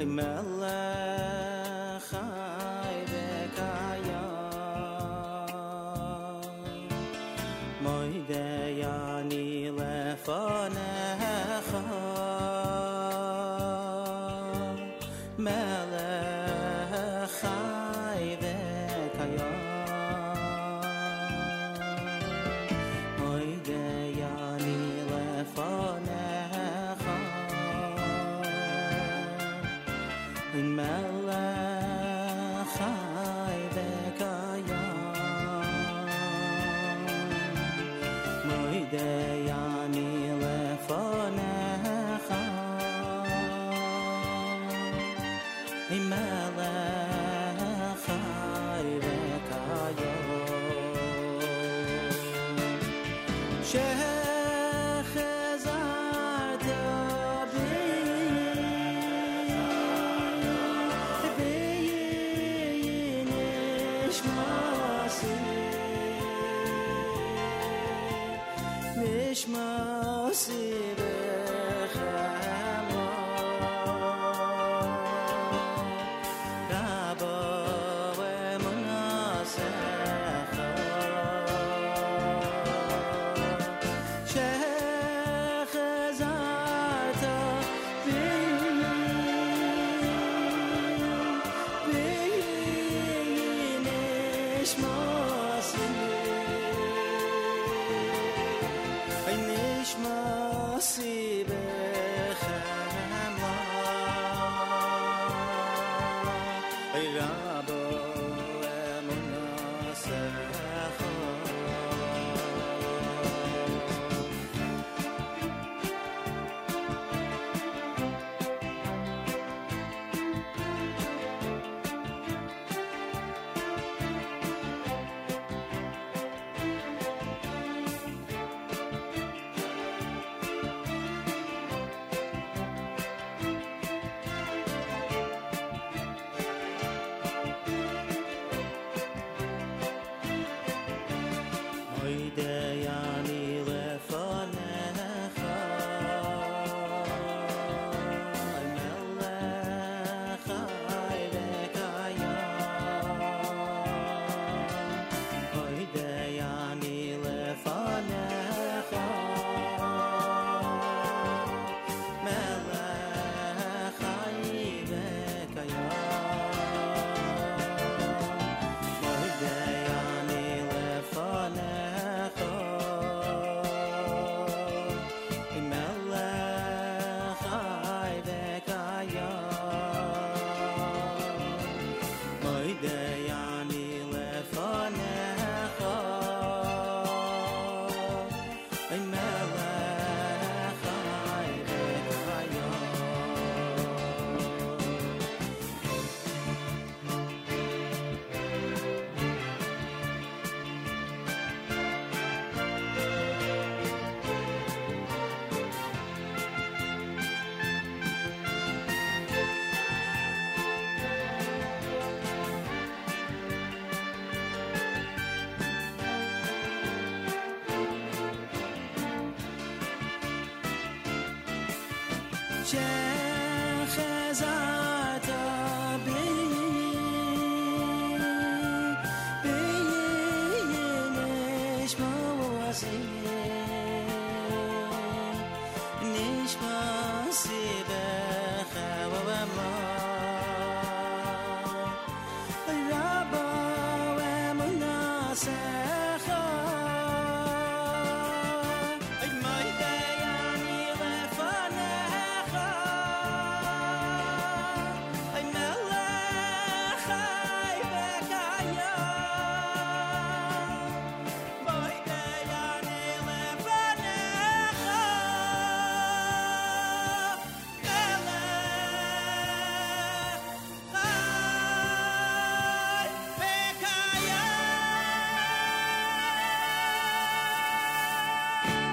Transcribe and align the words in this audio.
Hey, 0.00 0.06
my 0.06 0.40
life. 0.40 0.72
Uh, 0.72 0.89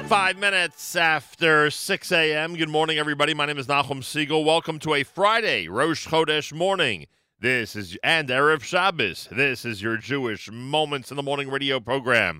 Five 0.07 0.37
minutes 0.37 0.95
after 0.95 1.69
6 1.69 2.11
a.m. 2.13 2.55
Good 2.55 2.69
morning, 2.69 2.97
everybody. 2.97 3.33
My 3.33 3.45
name 3.45 3.57
is 3.57 3.67
Nachum 3.67 4.01
Segal. 4.01 4.45
Welcome 4.45 4.79
to 4.79 4.93
a 4.93 5.03
Friday, 5.03 5.67
Rosh 5.67 6.07
Chodesh 6.07 6.53
morning. 6.53 7.07
This 7.41 7.75
is, 7.75 7.97
and 8.01 8.29
Erev 8.29 8.63
Shabbos. 8.63 9.27
This 9.29 9.65
is 9.65 9.81
your 9.81 9.97
Jewish 9.97 10.49
Moments 10.49 11.11
in 11.11 11.17
the 11.17 11.23
Morning 11.23 11.49
radio 11.49 11.81
program. 11.81 12.39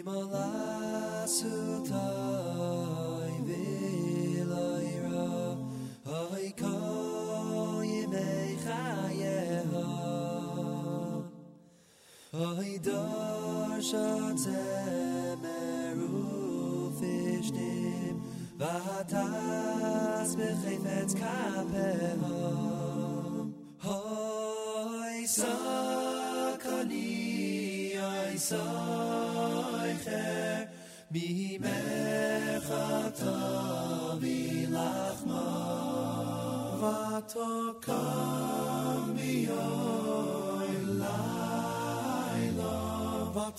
Himalaya. 0.00 0.49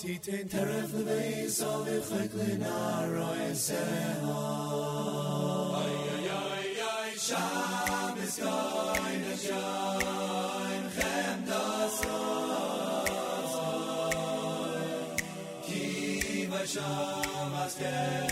Titain 0.01 0.47
teref 0.49 0.91
leveis 0.97 1.57
ol 1.61 1.83
v'chleklin 1.85 2.63
aroi 2.65 3.51
seho. 3.53 4.39
Ay 5.79 5.95
ay 6.17 6.27
ay 6.39 6.69
ay 6.93 7.11
Shabbos 7.25 8.35
goin 8.41 9.23
a 9.31 9.35
shoin 9.43 10.83
chem 10.95 11.39
dasoy. 11.51 12.81
Ki 15.67 15.85
v'sham 16.51 17.53
askel. 17.63 18.31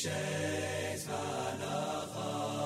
משש 0.00 1.06
הנחה 1.08 2.56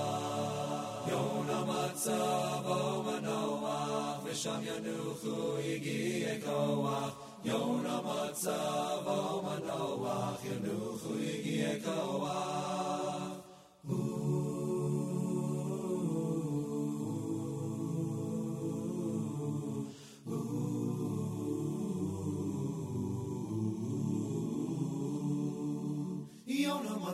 יונה 1.08 1.64
מצבו 1.64 3.02
מנוח 3.02 4.20
ושם 4.24 4.60
ינוחו 4.62 5.60
יגיע 5.60 6.28
כוח 6.44 7.14
יונה 7.44 8.00
מצבו 8.04 9.42
מנוח 9.42 10.40
ינוחו 10.44 11.18
יגיע 11.18 11.68
כוח 11.84 12.40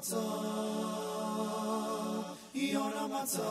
matzah, 0.01 0.17
Yona 2.55 3.05
matzah, 3.08 3.46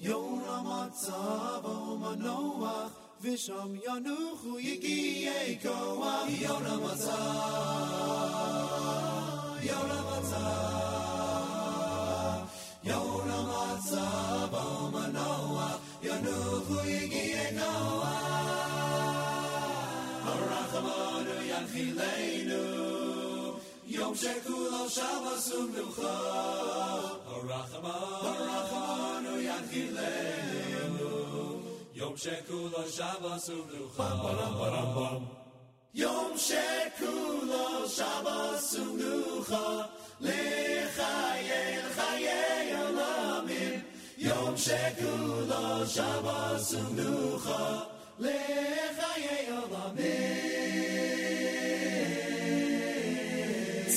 Yona 0.00 0.56
matzah, 0.62 1.62
Manoach, 2.00 2.90
Visham 3.22 3.70
Yanuchu 3.82 4.52
Yigiye 4.64 5.58
Koach, 5.60 6.30
Yona 6.44 6.74
matzah, 6.84 7.16
Yona 9.68 9.98
matzah, 10.08 10.46
Yona 12.84 13.38
matzah, 13.50 14.50
Manoach, 14.94 15.80
Yanuchu 16.04 16.76
Yigiye 16.86 17.46
Koach, 17.58 18.22
Arachamanu 20.30 21.36
Yanchilenu, 21.50 22.83
Yom 23.94 24.12
Shekulo 24.12 24.82
Shabbos 24.90 25.52
Umnucha 25.54 26.14
Harachamanu 28.22 29.32
Yanchilenu 29.46 31.10
Yom 31.94 32.14
Shekulo 32.16 32.82
Shabbos 32.96 33.48
Umnucha 33.50 34.08
Yom 35.92 36.32
Shekulo 36.46 37.64
Shabbos 37.96 38.70
Umnucha 38.82 39.64
Lechaye 40.20 41.62
Lechaye 41.84 42.40
Olamim 42.82 43.74
Yom 44.16 44.54
Shekulo 44.56 45.86
Shabbos 45.94 46.68
Umnucha 46.74 47.62
Lechaye 48.20 49.36
Olamim 49.60 50.53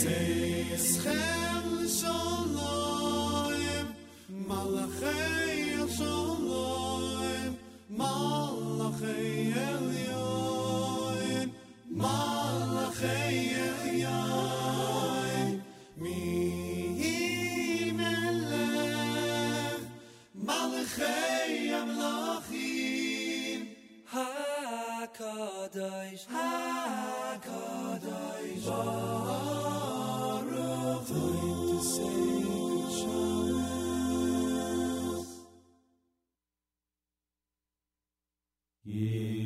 Zeichem 0.07 1.67
Shalom 1.99 3.87
Malachei 4.47 5.83
Shalom 5.97 7.51
Malachei 7.91 9.51
Elyon 9.67 11.47
Malachei 11.91 13.51
Elyon. 13.67 15.51
Mi 15.97 16.21
Melech 17.97 19.83
Malachei 20.47 21.55
Amlachim 21.81 23.59
HaKadosh 24.13 26.23
HaKadosh 26.33 28.67
Yidal 38.87 39.36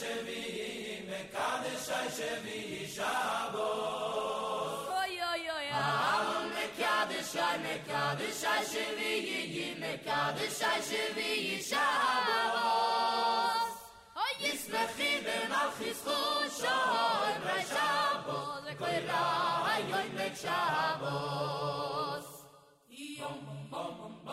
שביעי, 0.00 1.02
מקדש 1.08 1.90
אי 1.90 2.10
שביעי 2.10 2.86
אוי 4.88 5.22
אוי 5.22 5.50
אוי. 5.50 5.70
מקדש 6.64 7.36
מקדש 7.62 8.44
ישמחי 14.40 15.20
במלכי 15.20 15.94
זכושו, 15.94 16.66
אמרי 16.66 17.62
שבו, 17.62 18.40
לכל 18.70 18.84
רעיון 19.08 20.08
מקשבו. 20.14 21.83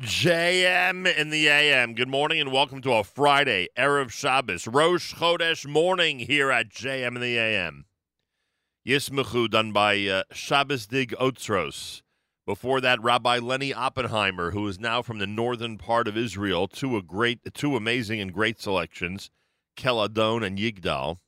JM 0.00 1.16
in 1.16 1.30
the 1.30 1.48
AM. 1.48 1.94
Good 1.94 2.08
morning 2.08 2.40
and 2.40 2.50
welcome 2.50 2.80
to 2.82 2.92
a 2.94 3.04
Friday, 3.04 3.68
Erev 3.76 4.10
Shabbos, 4.10 4.66
Rosh 4.66 5.14
Chodesh 5.14 5.66
morning 5.66 6.18
here 6.18 6.50
at 6.50 6.70
JM 6.70 7.14
in 7.14 7.20
the 7.20 7.36
AM. 7.36 7.84
Yismachu 8.86 9.48
done 9.50 9.72
by 9.72 10.06
uh, 10.06 10.22
Shabbos 10.32 10.86
Dig 10.86 11.14
Otsros. 11.20 12.02
Before 12.46 12.80
that, 12.80 13.02
Rabbi 13.02 13.38
Lenny 13.38 13.74
Oppenheimer, 13.74 14.52
who 14.52 14.66
is 14.66 14.80
now 14.80 15.02
from 15.02 15.18
the 15.18 15.26
northern 15.26 15.78
part 15.78 16.08
of 16.08 16.16
Israel, 16.16 16.66
two 16.66 16.96
a 16.96 17.02
great, 17.02 17.40
two 17.52 17.76
amazing 17.76 18.20
and 18.20 18.32
great 18.32 18.60
selections, 18.60 19.30
Kel 19.76 20.02
Adon 20.02 20.42
and 20.42 20.58
Yigdal. 20.58 21.18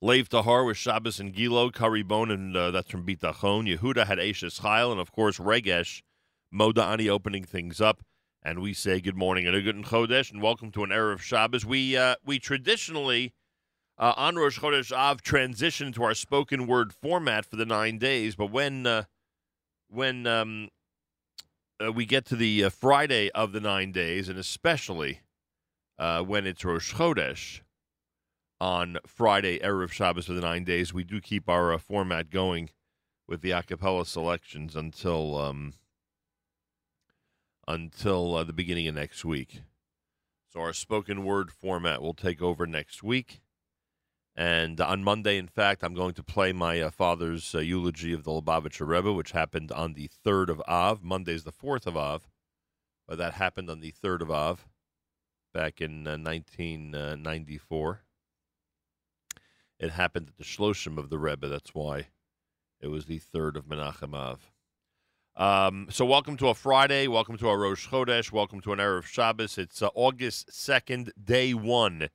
Lev 0.00 0.28
Tahar 0.28 0.62
with 0.62 0.76
Shabbos 0.76 1.18
and 1.18 1.34
Gilo, 1.34 1.72
Karibon, 1.72 2.32
and 2.32 2.56
uh, 2.56 2.70
that's 2.70 2.88
from 2.88 3.04
Bitachon. 3.04 3.66
Yehuda 3.66 4.06
had 4.06 4.20
Ashes 4.20 4.60
Chayil, 4.60 4.92
and 4.92 5.00
of 5.00 5.10
course 5.10 5.38
Regesh 5.38 6.02
Modani 6.54 7.08
opening 7.08 7.42
things 7.42 7.80
up, 7.80 8.04
and 8.40 8.60
we 8.60 8.72
say 8.72 9.00
good 9.00 9.16
morning 9.16 9.44
and 9.44 9.56
a 9.56 9.60
good 9.60 9.74
Chodesh, 9.82 10.30
and 10.30 10.40
welcome 10.40 10.70
to 10.70 10.84
an 10.84 10.90
Erev 10.90 11.18
Shabbos. 11.18 11.66
We 11.66 11.96
uh, 11.96 12.14
we 12.24 12.38
traditionally 12.38 13.34
uh, 13.98 14.14
on 14.16 14.36
Rosh 14.36 14.60
Chodesh 14.60 14.92
Av 14.92 15.20
transition 15.20 15.90
to 15.94 16.04
our 16.04 16.14
spoken 16.14 16.68
word 16.68 16.92
format 16.92 17.44
for 17.44 17.56
the 17.56 17.66
nine 17.66 17.98
days, 17.98 18.36
but 18.36 18.52
when 18.52 18.86
uh, 18.86 19.02
when 19.88 20.28
um, 20.28 20.68
uh, 21.84 21.90
we 21.90 22.06
get 22.06 22.24
to 22.26 22.36
the 22.36 22.62
uh, 22.62 22.70
Friday 22.70 23.30
of 23.32 23.50
the 23.50 23.60
nine 23.60 23.90
days, 23.90 24.28
and 24.28 24.38
especially 24.38 25.22
uh, 25.98 26.22
when 26.22 26.46
it's 26.46 26.64
Rosh 26.64 26.94
Chodesh 26.94 27.62
on 28.60 28.98
Friday, 29.06 29.58
Erev 29.60 29.90
Shabbos 29.90 30.26
for 30.26 30.32
the 30.32 30.40
nine 30.40 30.64
days, 30.64 30.92
we 30.92 31.04
do 31.04 31.20
keep 31.20 31.48
our 31.48 31.72
uh, 31.72 31.78
format 31.78 32.30
going 32.30 32.70
with 33.26 33.40
the 33.42 33.52
a 33.52 33.62
cappella 33.62 34.06
selections 34.06 34.74
until 34.74 35.38
um, 35.38 35.74
until 37.66 38.34
uh, 38.34 38.44
the 38.44 38.52
beginning 38.52 38.88
of 38.88 38.94
next 38.94 39.24
week. 39.24 39.60
So 40.50 40.60
our 40.60 40.72
spoken 40.72 41.24
word 41.24 41.52
format 41.52 42.00
will 42.00 42.14
take 42.14 42.40
over 42.40 42.66
next 42.66 43.02
week, 43.02 43.42
And 44.34 44.80
on 44.80 45.04
Monday, 45.04 45.36
in 45.36 45.48
fact, 45.48 45.82
I'm 45.84 45.94
going 45.94 46.14
to 46.14 46.22
play 46.22 46.52
my 46.52 46.80
uh, 46.80 46.90
father's 46.90 47.54
uh, 47.54 47.58
eulogy 47.58 48.12
of 48.12 48.24
the 48.24 48.30
Lubavitcher 48.30 48.86
Rebbe, 48.86 49.12
which 49.12 49.32
happened 49.32 49.70
on 49.72 49.92
the 49.92 50.08
3rd 50.24 50.48
of 50.48 50.62
Av. 50.66 51.02
Monday's 51.02 51.44
the 51.44 51.52
4th 51.52 51.86
of 51.86 51.96
Av, 51.96 52.28
but 53.06 53.18
that 53.18 53.34
happened 53.34 53.68
on 53.68 53.80
the 53.80 53.92
3rd 53.92 54.22
of 54.22 54.30
Av 54.30 54.66
back 55.52 55.80
in 55.80 56.06
uh, 56.06 56.16
1994. 56.16 58.04
It 59.78 59.90
happened 59.90 60.28
at 60.28 60.36
the 60.36 60.44
Shloshim 60.44 60.98
of 60.98 61.08
the 61.08 61.18
Rebbe. 61.18 61.46
That's 61.46 61.72
why 61.72 62.08
it 62.80 62.88
was 62.88 63.06
the 63.06 63.20
3rd 63.20 63.56
of 63.56 63.66
Menachem 63.66 64.12
Av. 64.12 64.50
Um, 65.36 65.86
so, 65.88 66.04
welcome 66.04 66.36
to 66.38 66.48
a 66.48 66.54
Friday. 66.54 67.06
Welcome 67.06 67.38
to 67.38 67.48
our 67.48 67.58
Rosh 67.58 67.86
Chodesh. 67.86 68.32
Welcome 68.32 68.60
to 68.62 68.72
an 68.72 68.80
Erev 68.80 69.04
Shabbos. 69.04 69.56
It's 69.56 69.80
uh, 69.80 69.90
August 69.94 70.50
2nd, 70.50 71.10
day 71.22 71.54
one 71.54 72.08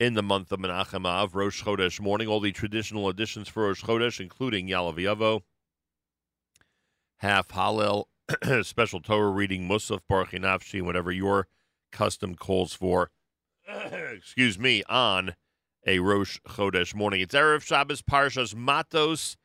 in 0.00 0.14
the 0.14 0.22
month 0.22 0.50
of 0.50 0.58
Menachem 0.58 1.06
Av, 1.06 1.36
Rosh 1.36 1.62
Chodesh 1.62 2.00
morning. 2.00 2.26
All 2.26 2.40
the 2.40 2.50
traditional 2.50 3.08
additions 3.08 3.48
for 3.48 3.68
Rosh 3.68 3.84
Chodesh, 3.84 4.18
including 4.18 4.66
Yalav 4.66 5.42
half 7.18 7.48
Hallel, 7.48 8.06
special 8.62 9.00
Torah 9.00 9.30
reading, 9.30 9.68
Musaf, 9.68 10.00
Baruch 10.08 10.84
whatever 10.84 11.12
your 11.12 11.46
custom 11.92 12.34
calls 12.34 12.74
for. 12.74 13.12
excuse 13.68 14.58
me, 14.58 14.82
on 14.88 15.36
a 15.86 16.00
Rosh 16.00 16.40
Chodesh 16.48 16.94
morning. 16.94 17.20
It's 17.20 17.34
Erev 17.34 17.62
Shabbos, 17.62 18.02
Parshas 18.02 18.54
Matos 18.54 19.36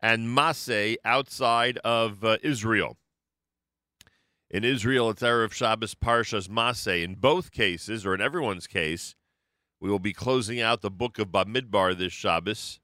and 0.00 0.28
Maseh 0.28 0.96
outside 1.04 1.78
of 1.78 2.24
uh, 2.24 2.38
Israel. 2.42 2.96
In 4.48 4.64
Israel, 4.64 5.10
it's 5.10 5.22
Erev 5.22 5.52
Shabbos, 5.52 5.96
Parshas 5.96 6.48
Maseh. 6.48 7.02
In 7.02 7.16
both 7.16 7.50
cases, 7.50 8.06
or 8.06 8.14
in 8.14 8.20
everyone's 8.20 8.68
case, 8.68 9.16
we 9.80 9.90
will 9.90 9.98
be 9.98 10.12
closing 10.12 10.60
out 10.60 10.82
the 10.82 10.90
book 10.90 11.18
of 11.18 11.28
Bamidbar 11.28 11.98
this 11.98 12.12
Shabbos. 12.12 12.78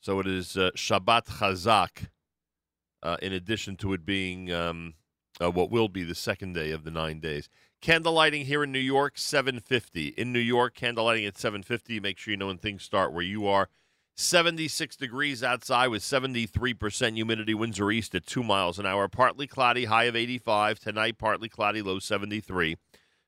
So 0.00 0.18
it 0.18 0.26
is 0.26 0.56
uh, 0.56 0.70
Shabbat 0.76 1.26
Chazak, 1.38 2.08
uh, 3.04 3.16
in 3.22 3.32
addition 3.32 3.76
to 3.76 3.92
it 3.92 4.04
being 4.04 4.52
um, 4.52 4.94
uh, 5.40 5.50
what 5.50 5.70
will 5.70 5.88
be 5.88 6.02
the 6.02 6.16
second 6.16 6.54
day 6.54 6.72
of 6.72 6.82
the 6.82 6.90
nine 6.90 7.20
days. 7.20 7.48
Candlelighting 7.82 8.44
here 8.44 8.62
in 8.62 8.70
New 8.70 8.78
York, 8.78 9.18
750. 9.18 10.08
In 10.16 10.32
New 10.32 10.38
York, 10.38 10.76
candlelighting 10.76 11.26
at 11.26 11.36
750. 11.36 11.98
Make 11.98 12.16
sure 12.16 12.30
you 12.30 12.36
know 12.36 12.46
when 12.46 12.58
things 12.58 12.84
start 12.84 13.12
where 13.12 13.24
you 13.24 13.48
are. 13.48 13.68
76 14.14 14.94
degrees 14.94 15.42
outside 15.42 15.88
with 15.88 16.02
73% 16.02 17.14
humidity. 17.14 17.54
Winds 17.54 17.80
are 17.80 17.90
east 17.90 18.14
at 18.14 18.24
2 18.24 18.44
miles 18.44 18.78
an 18.78 18.86
hour. 18.86 19.08
Partly 19.08 19.48
cloudy, 19.48 19.86
high 19.86 20.04
of 20.04 20.14
85. 20.14 20.78
Tonight, 20.78 21.18
partly 21.18 21.48
cloudy, 21.48 21.82
low 21.82 21.98
73. 21.98 22.76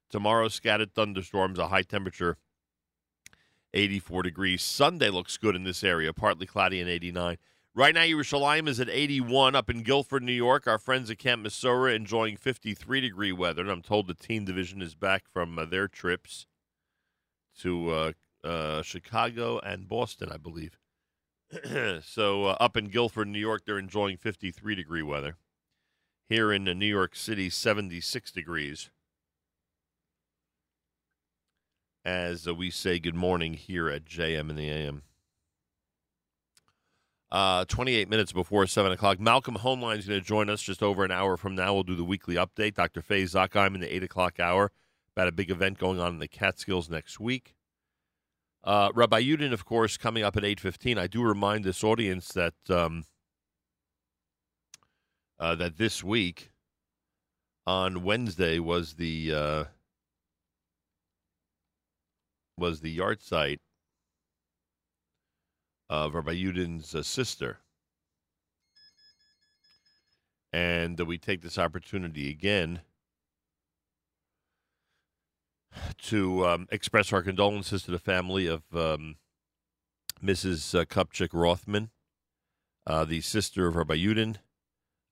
Tomorrow, 0.08 0.46
scattered 0.46 0.94
thunderstorms, 0.94 1.58
a 1.58 1.66
high 1.66 1.82
temperature 1.82 2.36
84 3.72 4.22
degrees. 4.22 4.62
Sunday 4.62 5.10
looks 5.10 5.36
good 5.36 5.56
in 5.56 5.64
this 5.64 5.82
area, 5.82 6.12
partly 6.12 6.46
cloudy 6.46 6.80
and 6.80 6.88
89. 6.88 7.38
Right 7.76 7.92
now, 7.92 8.02
Yerushalayim 8.02 8.68
is 8.68 8.78
at 8.78 8.88
81 8.88 9.56
up 9.56 9.68
in 9.68 9.82
Guilford, 9.82 10.22
New 10.22 10.32
York. 10.32 10.68
Our 10.68 10.78
friends 10.78 11.10
at 11.10 11.18
Camp 11.18 11.44
Mesorah 11.44 11.96
enjoying 11.96 12.36
53 12.36 13.00
degree 13.00 13.32
weather. 13.32 13.62
And 13.62 13.70
I'm 13.70 13.82
told 13.82 14.06
the 14.06 14.14
teen 14.14 14.44
division 14.44 14.80
is 14.80 14.94
back 14.94 15.24
from 15.28 15.58
uh, 15.58 15.64
their 15.64 15.88
trips 15.88 16.46
to 17.58 17.90
uh, 17.90 18.12
uh, 18.44 18.82
Chicago 18.82 19.58
and 19.58 19.88
Boston, 19.88 20.30
I 20.32 20.36
believe. 20.36 20.78
so 22.04 22.44
uh, 22.44 22.56
up 22.60 22.76
in 22.76 22.90
Guilford, 22.90 23.26
New 23.26 23.40
York, 23.40 23.62
they're 23.66 23.78
enjoying 23.78 24.18
53 24.18 24.76
degree 24.76 25.02
weather. 25.02 25.36
Here 26.28 26.52
in 26.52 26.68
uh, 26.68 26.74
New 26.74 26.86
York 26.86 27.16
City, 27.16 27.50
76 27.50 28.30
degrees. 28.30 28.90
As 32.04 32.46
uh, 32.46 32.54
we 32.54 32.70
say 32.70 33.00
good 33.00 33.16
morning 33.16 33.54
here 33.54 33.88
at 33.88 34.04
JM 34.04 34.48
in 34.48 34.54
the 34.54 34.70
AM. 34.70 35.02
Uh, 37.34 37.64
28 37.64 38.08
minutes 38.08 38.30
before 38.30 38.64
7 38.64 38.92
o'clock. 38.92 39.18
Malcolm 39.18 39.56
Hoenlein 39.56 39.98
is 39.98 40.06
going 40.06 40.20
to 40.20 40.24
join 40.24 40.48
us 40.48 40.62
just 40.62 40.84
over 40.84 41.04
an 41.04 41.10
hour 41.10 41.36
from 41.36 41.56
now. 41.56 41.74
We'll 41.74 41.82
do 41.82 41.96
the 41.96 42.04
weekly 42.04 42.36
update. 42.36 42.74
Dr. 42.74 43.02
Faye 43.02 43.24
Zakheim 43.24 43.74
in 43.74 43.80
the 43.80 43.92
8 43.92 44.04
o'clock 44.04 44.38
hour 44.38 44.70
about 45.16 45.26
a 45.26 45.32
big 45.32 45.50
event 45.50 45.78
going 45.78 45.98
on 45.98 46.12
in 46.12 46.18
the 46.20 46.28
Catskills 46.28 46.88
next 46.88 47.18
week. 47.18 47.56
Uh, 48.62 48.90
Rabbi 48.94 49.20
Yudin, 49.20 49.52
of 49.52 49.64
course, 49.64 49.96
coming 49.96 50.22
up 50.22 50.36
at 50.36 50.44
8.15. 50.44 50.96
I 50.96 51.08
do 51.08 51.24
remind 51.24 51.64
this 51.64 51.82
audience 51.82 52.28
that 52.28 52.54
um, 52.70 53.04
uh, 55.40 55.56
that 55.56 55.76
this 55.76 56.04
week 56.04 56.52
on 57.66 58.04
Wednesday 58.04 58.60
was 58.60 58.94
the 58.94 59.34
uh, 59.34 59.64
was 62.56 62.80
the 62.80 62.96
yahrzeit 62.96 63.58
of 65.88 66.14
Rabbi 66.14 66.32
Yudin's 66.32 66.94
uh, 66.94 67.02
sister. 67.02 67.58
And 70.52 71.00
we 71.00 71.18
take 71.18 71.42
this 71.42 71.58
opportunity 71.58 72.30
again 72.30 72.80
to 76.02 76.46
um, 76.46 76.68
express 76.70 77.12
our 77.12 77.22
condolences 77.22 77.82
to 77.82 77.90
the 77.90 77.98
family 77.98 78.46
of 78.46 78.62
um, 78.74 79.16
Mrs. 80.22 80.78
Uh, 80.78 80.84
Kupchik 80.84 81.30
Rothman, 81.32 81.90
uh, 82.86 83.04
the 83.04 83.20
sister 83.20 83.66
of 83.66 83.76
Rabbi 83.76 83.96
Yudin, 83.96 84.36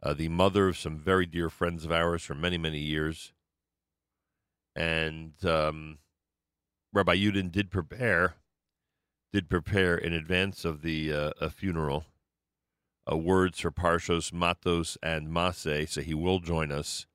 uh, 0.02 0.14
the 0.14 0.28
mother 0.28 0.68
of 0.68 0.78
some 0.78 0.96
very 0.96 1.26
dear 1.26 1.50
friends 1.50 1.84
of 1.84 1.92
ours 1.92 2.22
for 2.22 2.34
many, 2.34 2.58
many 2.58 2.78
years. 2.78 3.32
And 4.74 5.32
um, 5.44 5.98
Rabbi 6.92 7.16
Yudin 7.16 7.50
did 7.50 7.70
prepare, 7.70 8.36
did 9.32 9.48
prepare 9.48 9.96
in 9.96 10.12
advance 10.12 10.64
of 10.64 10.82
the 10.82 11.12
uh, 11.12 11.48
funeral, 11.48 12.04
uh, 13.10 13.16
words 13.16 13.60
for 13.60 13.70
Parshos, 13.70 14.32
Matos, 14.32 14.98
and 15.02 15.28
Maseh, 15.28 15.88
so 15.88 16.02
he 16.02 16.14
will 16.14 16.38
join 16.38 16.70
us 16.70 17.06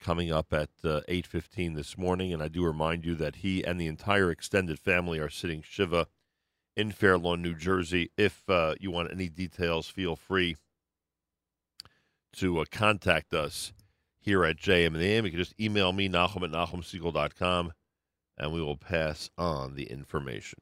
coming 0.00 0.32
up 0.32 0.52
at 0.52 0.70
uh, 0.82 1.00
8.15 1.08 1.76
this 1.76 1.96
morning. 1.96 2.32
And 2.32 2.42
I 2.42 2.48
do 2.48 2.64
remind 2.64 3.04
you 3.04 3.14
that 3.16 3.36
he 3.36 3.62
and 3.62 3.80
the 3.80 3.86
entire 3.86 4.30
extended 4.30 4.78
family 4.78 5.18
are 5.18 5.30
sitting 5.30 5.62
Shiva 5.62 6.08
in 6.76 6.90
Fair 6.90 7.18
Lawn, 7.18 7.42
New 7.42 7.54
Jersey. 7.54 8.10
If 8.16 8.48
uh, 8.48 8.74
you 8.80 8.90
want 8.90 9.12
any 9.12 9.28
details, 9.28 9.88
feel 9.88 10.16
free 10.16 10.56
to 12.36 12.60
uh, 12.60 12.64
contact 12.70 13.34
us 13.34 13.72
here 14.18 14.44
at 14.44 14.56
JM 14.56 14.88
and 14.88 15.02
AM. 15.02 15.24
You 15.24 15.32
can 15.32 15.40
just 15.40 15.60
email 15.60 15.92
me, 15.92 16.08
Nachum 16.08 16.44
at 16.44 16.50
NachumSegal.com, 16.50 17.72
and 18.38 18.52
we 18.52 18.62
will 18.62 18.76
pass 18.76 19.30
on 19.36 19.74
the 19.74 19.84
information. 19.84 20.60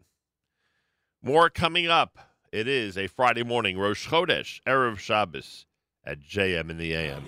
More 1.22 1.50
coming 1.50 1.86
up. 1.86 2.18
It 2.50 2.66
is 2.66 2.96
a 2.96 3.06
Friday 3.06 3.42
morning, 3.42 3.78
Rosh 3.78 4.08
Chodesh, 4.08 4.62
Erev 4.66 4.98
Shabbos 4.98 5.66
at 6.02 6.20
JM 6.20 6.70
in 6.70 6.78
the 6.78 6.94
AM. 6.94 7.26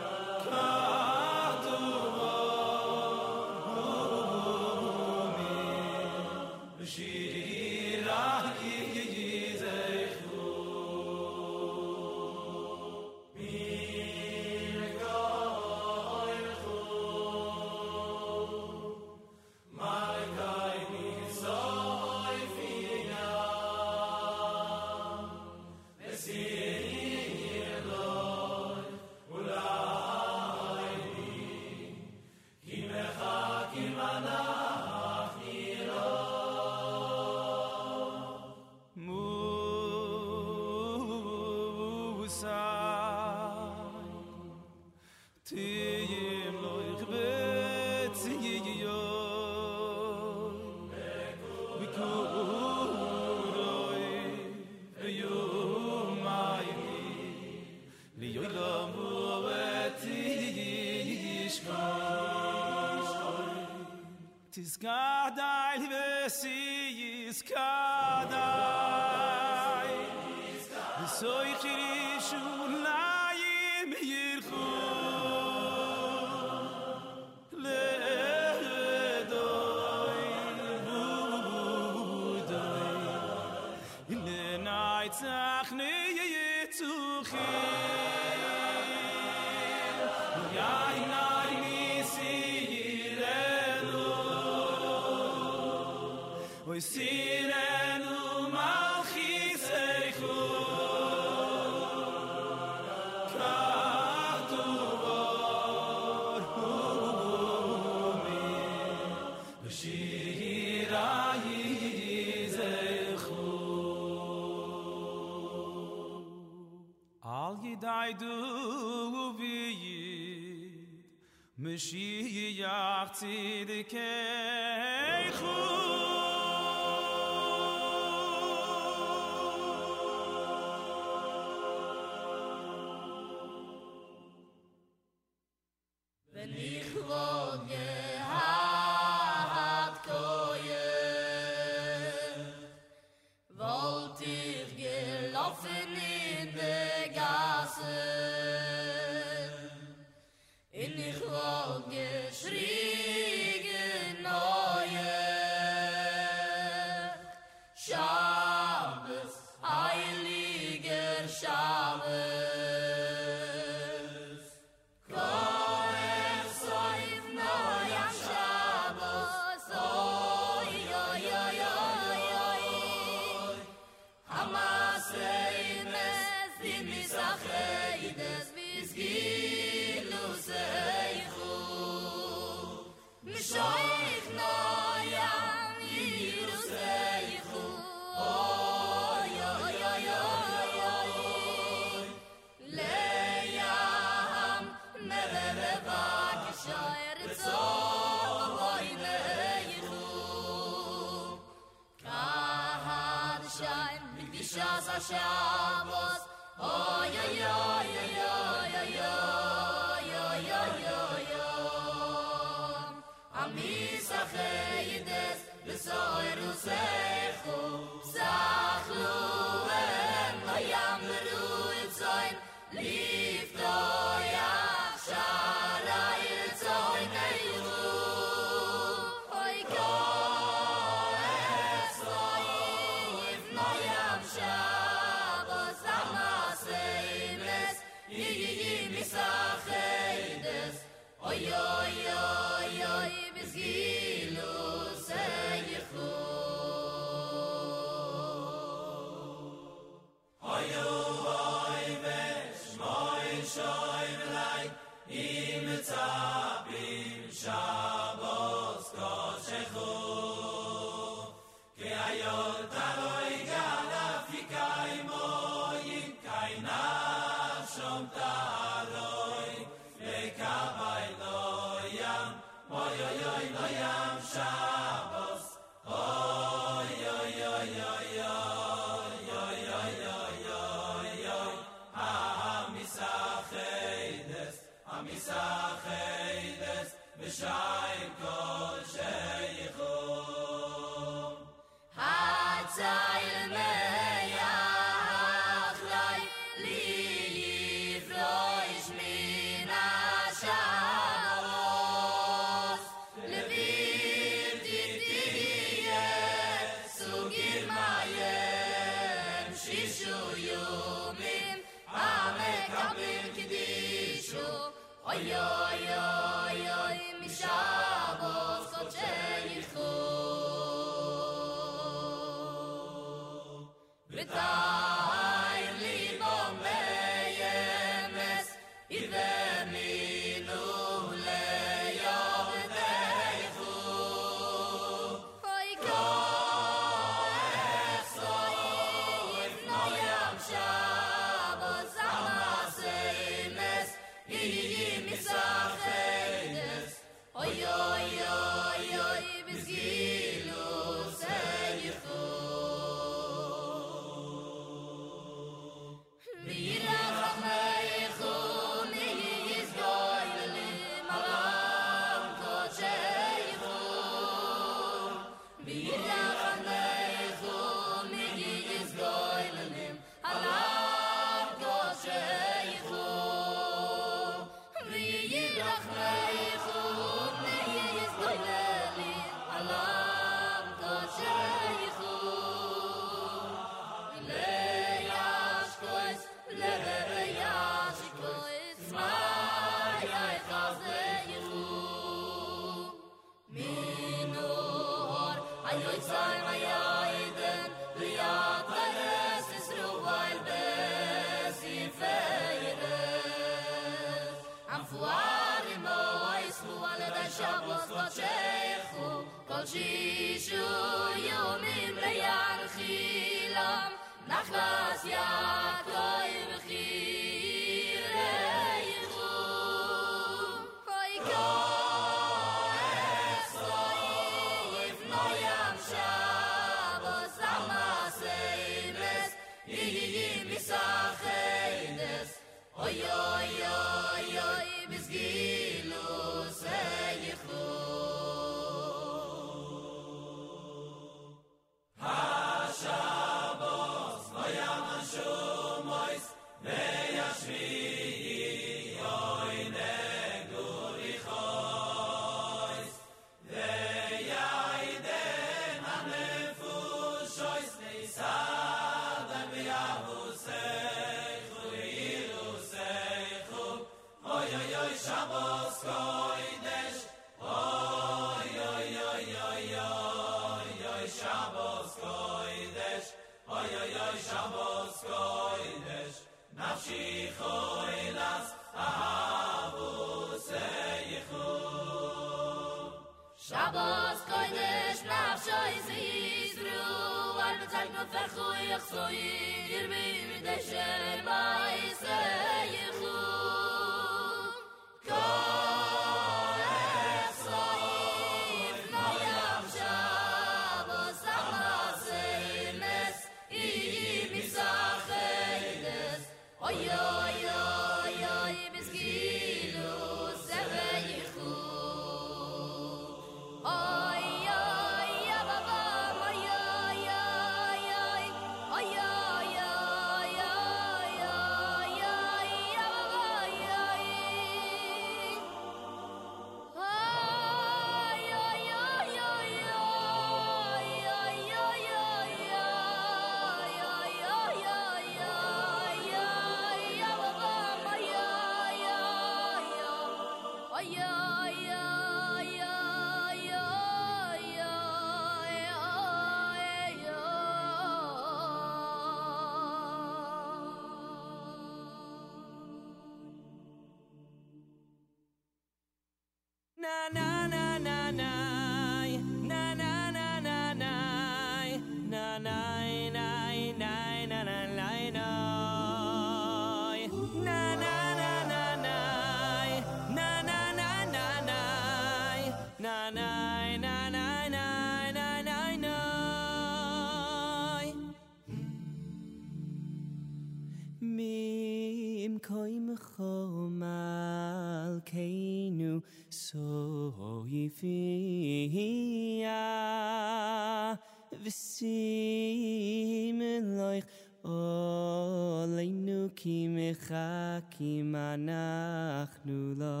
מחכים 596.91 598.15
אנחנו 598.15 599.73
לו. 599.77 600.00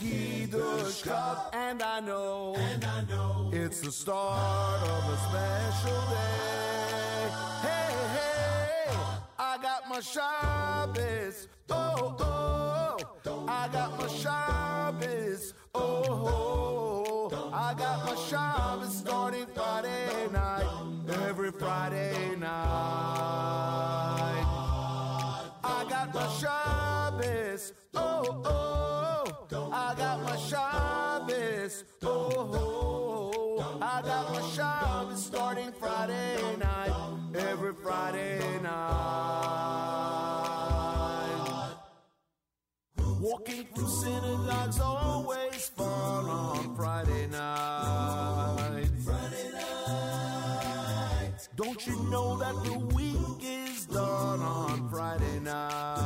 kiddush 0.00 1.02
cup, 1.02 1.50
and 1.52 1.82
I 1.82 2.00
know, 2.00 2.54
and 2.56 2.84
I 2.84 3.02
know, 3.02 3.50
it's 3.52 3.80
the 3.80 3.92
start 3.92 4.82
of 4.82 5.04
a 5.12 5.16
special 5.28 6.00
day. 6.08 7.30
Hey, 7.60 7.92
hey, 8.16 8.96
I 9.38 9.58
got 9.60 9.88
my 9.88 10.00
Shabbos, 10.00 11.48
oh, 11.68 12.16
oh, 12.18 13.44
I 13.46 13.68
got 13.68 13.98
my 13.98 14.08
Shabbos, 14.08 15.52
oh, 15.74 17.30
oh, 17.32 17.50
I 17.52 17.74
got 17.74 18.06
my 18.06 18.14
Shabbos 18.14 18.96
starting 18.96 19.46
Friday 19.54 20.28
night, 20.32 20.66
every 21.28 21.52
Friday 21.52 22.36
night. 22.36 23.19
Oh, 32.02 33.58
oh. 33.60 33.78
I 33.82 34.00
got 34.00 34.32
my 34.32 34.40
Shabbos 34.50 35.22
starting 35.22 35.70
Friday 35.72 36.56
night. 36.56 36.92
Every 37.34 37.74
Friday 37.74 38.60
night. 38.62 38.80
Walking 43.20 43.66
through 43.74 43.88
synagogues 43.88 44.80
always 44.80 45.68
fun 45.68 46.24
on 46.24 46.74
Friday. 46.74 47.28
Friday 49.04 49.50
night. 49.52 51.48
Don't 51.56 51.86
you 51.86 52.02
know 52.04 52.38
that 52.38 52.54
the 52.64 52.78
week 52.94 53.42
is 53.42 53.84
done 53.84 54.40
on 54.40 54.88
Friday 54.88 55.40
night? 55.40 55.99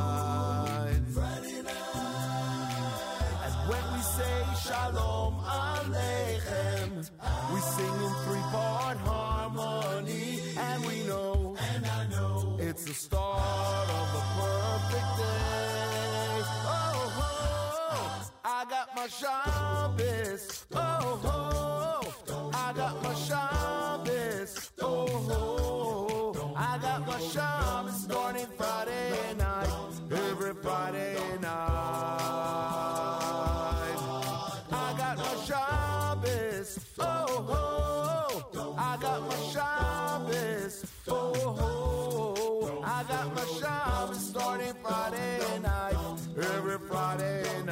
Start 12.95 13.89
of 13.89 14.15
a 14.15 14.23
perfect 14.39 15.17
day. 15.17 16.43
Oh, 16.65 17.13
oh, 17.17 17.91
oh. 17.91 18.31
I 18.45 18.65
got 18.69 18.95
my 18.95 19.07
Shabbos. 19.07 19.54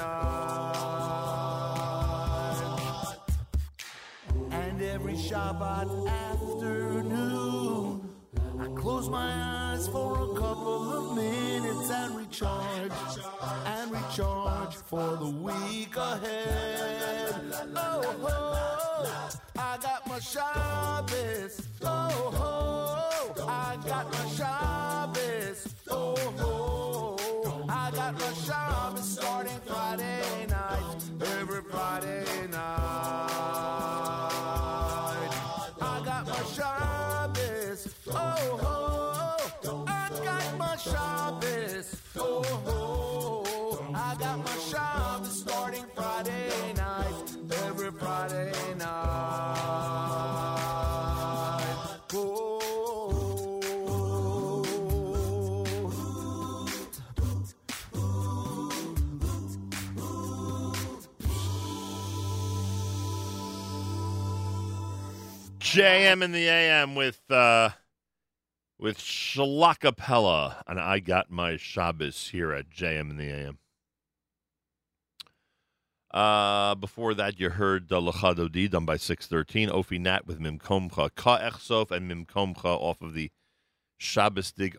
Friday. 0.03 0.43
And 4.51 4.81
every 4.81 5.13
Shabbat 5.13 6.07
afternoon, 6.07 8.09
I 8.59 8.67
close 8.79 9.09
my 9.09 9.31
eyes 9.33 9.87
for 9.87 10.31
a 10.31 10.35
couple 10.39 10.91
of 10.93 11.15
minutes 11.15 11.89
and 11.89 12.15
recharge, 12.17 12.91
and 13.65 13.91
recharge 13.91 14.75
for 14.75 15.15
the 15.17 15.29
week 15.29 15.95
ahead. 15.95 17.35
Oh, 17.75 18.15
oh 18.23 19.29
I 19.57 19.77
got 19.81 20.07
my 20.07 20.19
Shabbos. 20.19 21.61
Oh, 21.81 23.33
oh, 23.37 23.47
I 23.47 23.77
got 23.87 24.11
my 24.11 24.27
Shabbos. 24.29 25.67
Oh, 25.89 26.15
oh, 26.39 26.72
I 28.03 28.11
got 28.11 28.19
my 28.19 28.33
Shabbos 28.33 29.09
starting 29.17 29.59
Friday 29.65 30.45
night, 30.49 31.03
every 31.39 31.61
Friday 31.61 32.47
night. 32.51 33.32
JM 65.63 66.21
in 66.21 66.33
the 66.33 66.49
AM 66.49 66.93
with 66.93 67.21
uh, 67.31 67.69
with 68.77 68.97
Shalakapella, 68.99 70.61
and 70.67 70.77
I 70.77 70.99
got 70.99 71.31
my 71.31 71.55
Shabbos 71.55 72.27
here 72.27 72.51
at 72.51 72.69
JM 72.69 73.09
in 73.09 73.17
the 73.17 73.29
AM. 73.29 73.57
Uh, 76.11 76.75
before 76.75 77.13
that, 77.13 77.39
you 77.39 77.49
heard 77.49 77.91
uh, 77.93 77.99
L'cha 77.99 78.33
Dodi 78.33 78.69
done 78.69 78.83
by 78.83 78.97
613, 78.97 79.69
Ofi 79.69 79.99
Nat 79.99 80.27
with 80.27 80.39
Mimkomcha 80.39 81.15
Ka 81.15 81.39
Echsof 81.39 81.91
and 81.91 82.11
Mimkomcha 82.11 82.65
off 82.65 83.01
of 83.01 83.13
the 83.13 83.31
Shabbos 83.97 84.51
Dig 84.51 84.75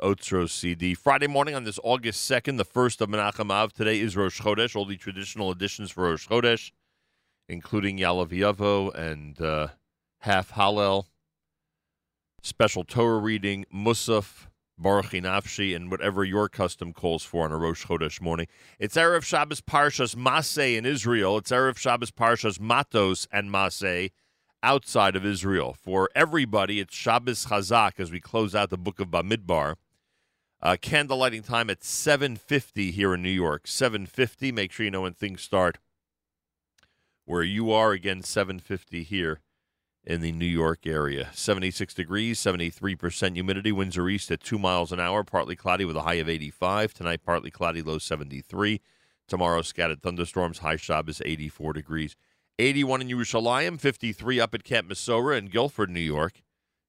CD. 0.49 0.95
Friday 0.95 1.27
morning 1.27 1.55
on 1.55 1.65
this 1.65 1.81
August 1.83 2.31
2nd, 2.31 2.59
the 2.59 2.65
first 2.65 3.01
of 3.01 3.09
Menachem 3.09 3.51
Av. 3.51 3.73
Today 3.73 4.01
is 4.01 4.19
Rosh 4.19 4.43
Chodesh, 4.43 4.77
all 4.77 4.85
the 4.85 4.99
traditional 4.99 5.51
additions 5.51 5.91
for 5.91 6.05
Rosh 6.05 6.29
Chodesh, 6.29 6.73
including 7.49 7.99
Ya'aleh 7.99 8.29
V'yavo 8.29 8.95
and 8.95 9.41
uh, 9.41 9.69
Half 10.25 10.53
Hallel, 10.53 11.05
special 12.43 12.83
Torah 12.83 13.19
reading, 13.19 13.67
Musaf, 13.71 14.47
Barchi 14.83 15.23
Nafshi, 15.23 15.77
and 15.77 15.91
whatever 15.91 16.25
your 16.25 16.49
custom 16.49 16.95
calls 16.95 17.23
for 17.23 17.45
on 17.45 17.53
a 17.53 17.59
Rosh 17.59 17.85
Chodesh 17.85 18.23
morning. 18.23 18.47
It's 18.79 18.97
Erev 18.97 19.23
Shabbos 19.23 19.61
Parshas 19.61 20.17
Maseh 20.17 20.79
in 20.79 20.87
Israel. 20.87 21.37
It's 21.37 21.51
Erev 21.51 21.77
Shabbos 21.77 22.11
Parshas 22.11 22.59
Matos 22.59 23.29
and 23.31 23.51
Maseh 23.51 24.13
outside 24.63 25.15
of 25.15 25.27
Israel. 25.27 25.77
For 25.79 26.09
everybody, 26.15 26.81
it's 26.81 26.95
Shabbos 26.95 27.45
Chazak 27.45 28.01
as 28.01 28.11
we 28.11 28.19
close 28.19 28.55
out 28.55 28.71
the 28.71 28.79
book 28.79 29.01
of 29.01 29.09
Bamidbar. 29.09 29.75
Uh, 30.63 30.79
candle 30.81 31.19
lighting 31.19 31.43
time 31.43 31.69
at 31.69 31.81
7.50 31.81 32.93
here 32.93 33.13
in 33.13 33.21
New 33.23 33.29
York. 33.29 33.65
7.50. 33.67 34.55
Make 34.55 34.73
sure 34.73 34.85
you 34.85 34.91
know 34.91 35.03
when 35.03 35.13
things 35.13 35.43
start. 35.43 35.77
Where 37.27 37.43
you 37.43 37.71
are, 37.71 37.93
again, 37.93 38.23
7.50 38.23 39.05
here 39.05 39.41
in 40.07 40.21
the 40.21 40.33
New 40.33 40.45
York 40.45 40.87
area. 40.87 41.31
76 41.33 41.95
degrees, 41.95 42.39
73% 42.39 43.35
humidity. 43.35 43.73
Winds 43.73 43.97
are 43.97 44.09
east 44.09 44.31
at 44.31 44.43
2 44.43 44.59
miles 44.59 44.93
an 44.93 45.01
hour. 45.01 45.25
Partly 45.25 45.57
cloudy 45.57 45.85
with 45.85 45.97
a 45.97 46.03
high 46.03 46.15
of 46.15 46.29
85. 46.29 46.93
Tonight, 46.93 47.23
partly 47.25 47.51
cloudy, 47.51 47.83
low 47.83 47.99
73. 47.99 48.81
Tomorrow, 49.27 49.63
scattered 49.63 50.03
thunderstorms. 50.03 50.59
High 50.59 50.77
shop 50.77 51.09
is 51.09 51.23
84 51.25 51.73
degrees. 51.73 52.17
81 52.59 53.03
in 53.03 53.09
Yerushalayim, 53.09 53.81
53 53.81 54.41
up 54.41 54.55
at 54.55 54.63
Camp 54.63 54.89
Mesorah 54.89 55.39
in 55.39 55.47
Guilford, 55.47 55.91
New 55.91 56.01
York. 56.01 56.43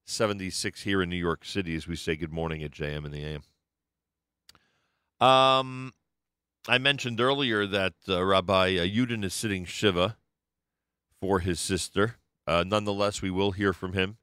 76 0.04 0.82
here 0.82 1.02
in 1.02 1.10
New 1.10 1.16
York 1.16 1.44
City 1.44 1.74
as 1.74 1.88
we 1.88 1.96
say 1.96 2.14
good 2.14 2.32
morning 2.32 2.62
at 2.62 2.70
JM 2.70 3.04
in 3.04 3.10
the 3.10 3.24
AM. 3.24 3.42
Um, 5.26 5.94
I 6.68 6.78
mentioned 6.78 7.20
earlier 7.20 7.66
that 7.66 7.94
uh, 8.08 8.24
Rabbi 8.24 8.76
uh, 8.76 8.86
Yudin 8.86 9.24
is 9.24 9.34
sitting 9.34 9.64
Shiva 9.64 10.16
for 11.20 11.40
his 11.40 11.58
sister. 11.58 12.16
Uh, 12.46 12.64
nonetheless, 12.66 13.22
we 13.22 13.30
will 13.30 13.52
hear 13.52 13.72
from 13.72 13.92
him. 13.92 14.18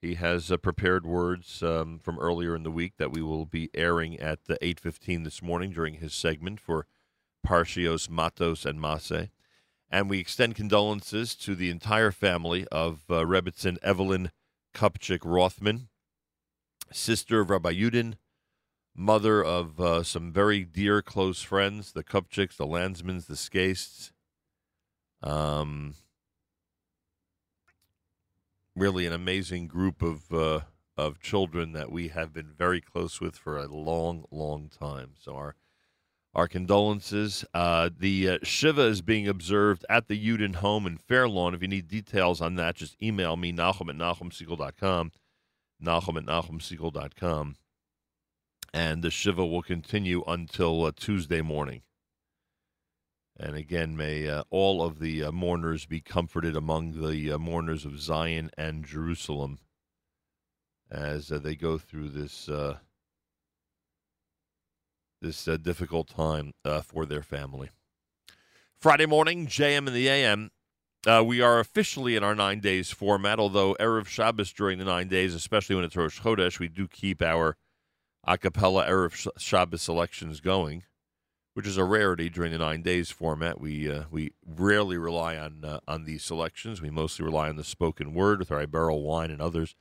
He 0.00 0.14
has 0.14 0.50
uh, 0.50 0.56
prepared 0.56 1.06
words 1.06 1.62
um, 1.62 2.00
from 2.02 2.18
earlier 2.18 2.56
in 2.56 2.62
the 2.64 2.70
week 2.70 2.94
that 2.96 3.12
we 3.12 3.22
will 3.22 3.46
be 3.46 3.70
airing 3.74 4.18
at 4.18 4.40
uh, 4.48 4.54
8.15 4.62 5.24
this 5.24 5.42
morning 5.42 5.70
during 5.70 5.94
his 5.94 6.14
segment 6.14 6.58
for 6.58 6.86
Parshios, 7.46 8.08
Matos, 8.08 8.64
and 8.64 8.80
Maseh. 8.80 9.30
And 9.90 10.08
we 10.08 10.18
extend 10.18 10.56
condolences 10.56 11.34
to 11.36 11.54
the 11.54 11.70
entire 11.70 12.10
family 12.10 12.66
of 12.72 13.02
uh, 13.10 13.24
Rebbitzin 13.24 13.76
Evelyn 13.82 14.30
Kupchik 14.74 15.20
Rothman, 15.22 15.88
sister 16.90 17.40
of 17.40 17.50
Rabbi 17.50 17.72
Yudin, 17.72 18.14
mother 18.94 19.42
of 19.44 19.80
uh, 19.80 20.02
some 20.02 20.32
very 20.32 20.64
dear 20.64 21.02
close 21.02 21.42
friends, 21.42 21.92
the 21.92 22.02
Kupchiks, 22.02 22.56
the 22.56 22.66
Landsmans, 22.66 23.26
the 23.26 23.34
Skaists. 23.34 24.10
Um, 25.22 25.94
really 28.74 29.06
an 29.06 29.12
amazing 29.12 29.66
group 29.66 30.02
of 30.02 30.32
uh, 30.32 30.60
of 30.96 31.20
children 31.20 31.72
that 31.72 31.90
we 31.90 32.08
have 32.08 32.32
been 32.32 32.52
very 32.56 32.80
close 32.80 33.20
with 33.20 33.36
for 33.36 33.56
a 33.56 33.66
long, 33.66 34.24
long 34.30 34.68
time. 34.68 35.12
So 35.18 35.34
our 35.34 35.56
our 36.34 36.48
condolences. 36.48 37.44
Uh, 37.52 37.90
the 37.96 38.28
uh, 38.28 38.38
Shiva 38.42 38.82
is 38.82 39.02
being 39.02 39.28
observed 39.28 39.84
at 39.90 40.08
the 40.08 40.18
Yudin 40.18 40.56
home 40.56 40.86
in 40.86 40.96
Fairlawn. 40.96 41.54
If 41.54 41.62
you 41.62 41.68
need 41.68 41.88
details 41.88 42.40
on 42.40 42.54
that, 42.56 42.76
just 42.76 43.00
email 43.02 43.36
me, 43.36 43.52
Nachum 43.52 43.90
at 43.90 43.96
NachumSegal.com, 43.96 45.12
Nachum 45.82 46.16
at 46.16 46.24
NachumSegal.com. 46.24 47.56
And 48.74 49.04
the 49.04 49.10
Shiva 49.10 49.44
will 49.44 49.62
continue 49.62 50.24
until 50.26 50.86
uh, 50.86 50.92
Tuesday 50.96 51.42
morning. 51.42 51.82
And 53.38 53.56
again, 53.56 53.96
may 53.96 54.28
uh, 54.28 54.44
all 54.50 54.82
of 54.82 54.98
the 54.98 55.24
uh, 55.24 55.32
mourners 55.32 55.86
be 55.86 56.00
comforted 56.00 56.54
among 56.54 56.92
the 56.92 57.32
uh, 57.32 57.38
mourners 57.38 57.84
of 57.84 58.00
Zion 58.00 58.50
and 58.58 58.84
Jerusalem 58.84 59.58
as 60.90 61.32
uh, 61.32 61.38
they 61.38 61.56
go 61.56 61.78
through 61.78 62.10
this 62.10 62.48
uh, 62.48 62.78
this 65.22 65.48
uh, 65.48 65.56
difficult 65.56 66.08
time 66.08 66.52
for 66.82 67.06
their 67.06 67.22
family. 67.22 67.70
Friday 68.78 69.06
morning, 69.06 69.46
JM 69.46 69.86
and 69.86 69.94
the 69.94 70.08
AM. 70.08 70.50
We 71.24 71.40
are 71.40 71.60
officially 71.60 72.16
in 72.16 72.24
our 72.24 72.34
nine 72.34 72.60
days 72.60 72.90
format, 72.90 73.38
although 73.38 73.74
Erev 73.80 74.06
Shabbos 74.06 74.52
during 74.52 74.78
the 74.78 74.84
nine 74.84 75.08
days, 75.08 75.34
especially 75.34 75.76
when 75.76 75.84
it's 75.84 75.96
Rosh 75.96 76.20
Chodesh, 76.20 76.58
we 76.58 76.68
do 76.68 76.86
keep 76.86 77.22
our 77.22 77.56
a 78.24 78.38
cappella 78.38 78.86
Erev 78.86 79.14
Sh- 79.14 79.42
Shabbos 79.42 79.82
selections 79.82 80.40
going, 80.40 80.84
which 81.54 81.66
is 81.66 81.76
a 81.76 81.84
rarity 81.84 82.30
during 82.30 82.52
the 82.52 82.58
nine 82.58 82.82
days 82.82 83.10
format. 83.10 83.60
We 83.60 83.90
uh, 83.90 84.04
we 84.10 84.32
rarely 84.46 84.96
rely 84.96 85.36
on 85.36 85.64
uh, 85.64 85.80
on 85.86 86.04
these 86.04 86.24
selections. 86.24 86.80
We 86.80 86.90
mostly 86.90 87.24
rely 87.24 87.48
on 87.48 87.56
the 87.56 87.64
spoken 87.64 88.14
word 88.14 88.38
with 88.38 88.50
our 88.50 88.60
Iberal 88.60 89.02
wine 89.02 89.30
and 89.30 89.42
others. 89.42 89.74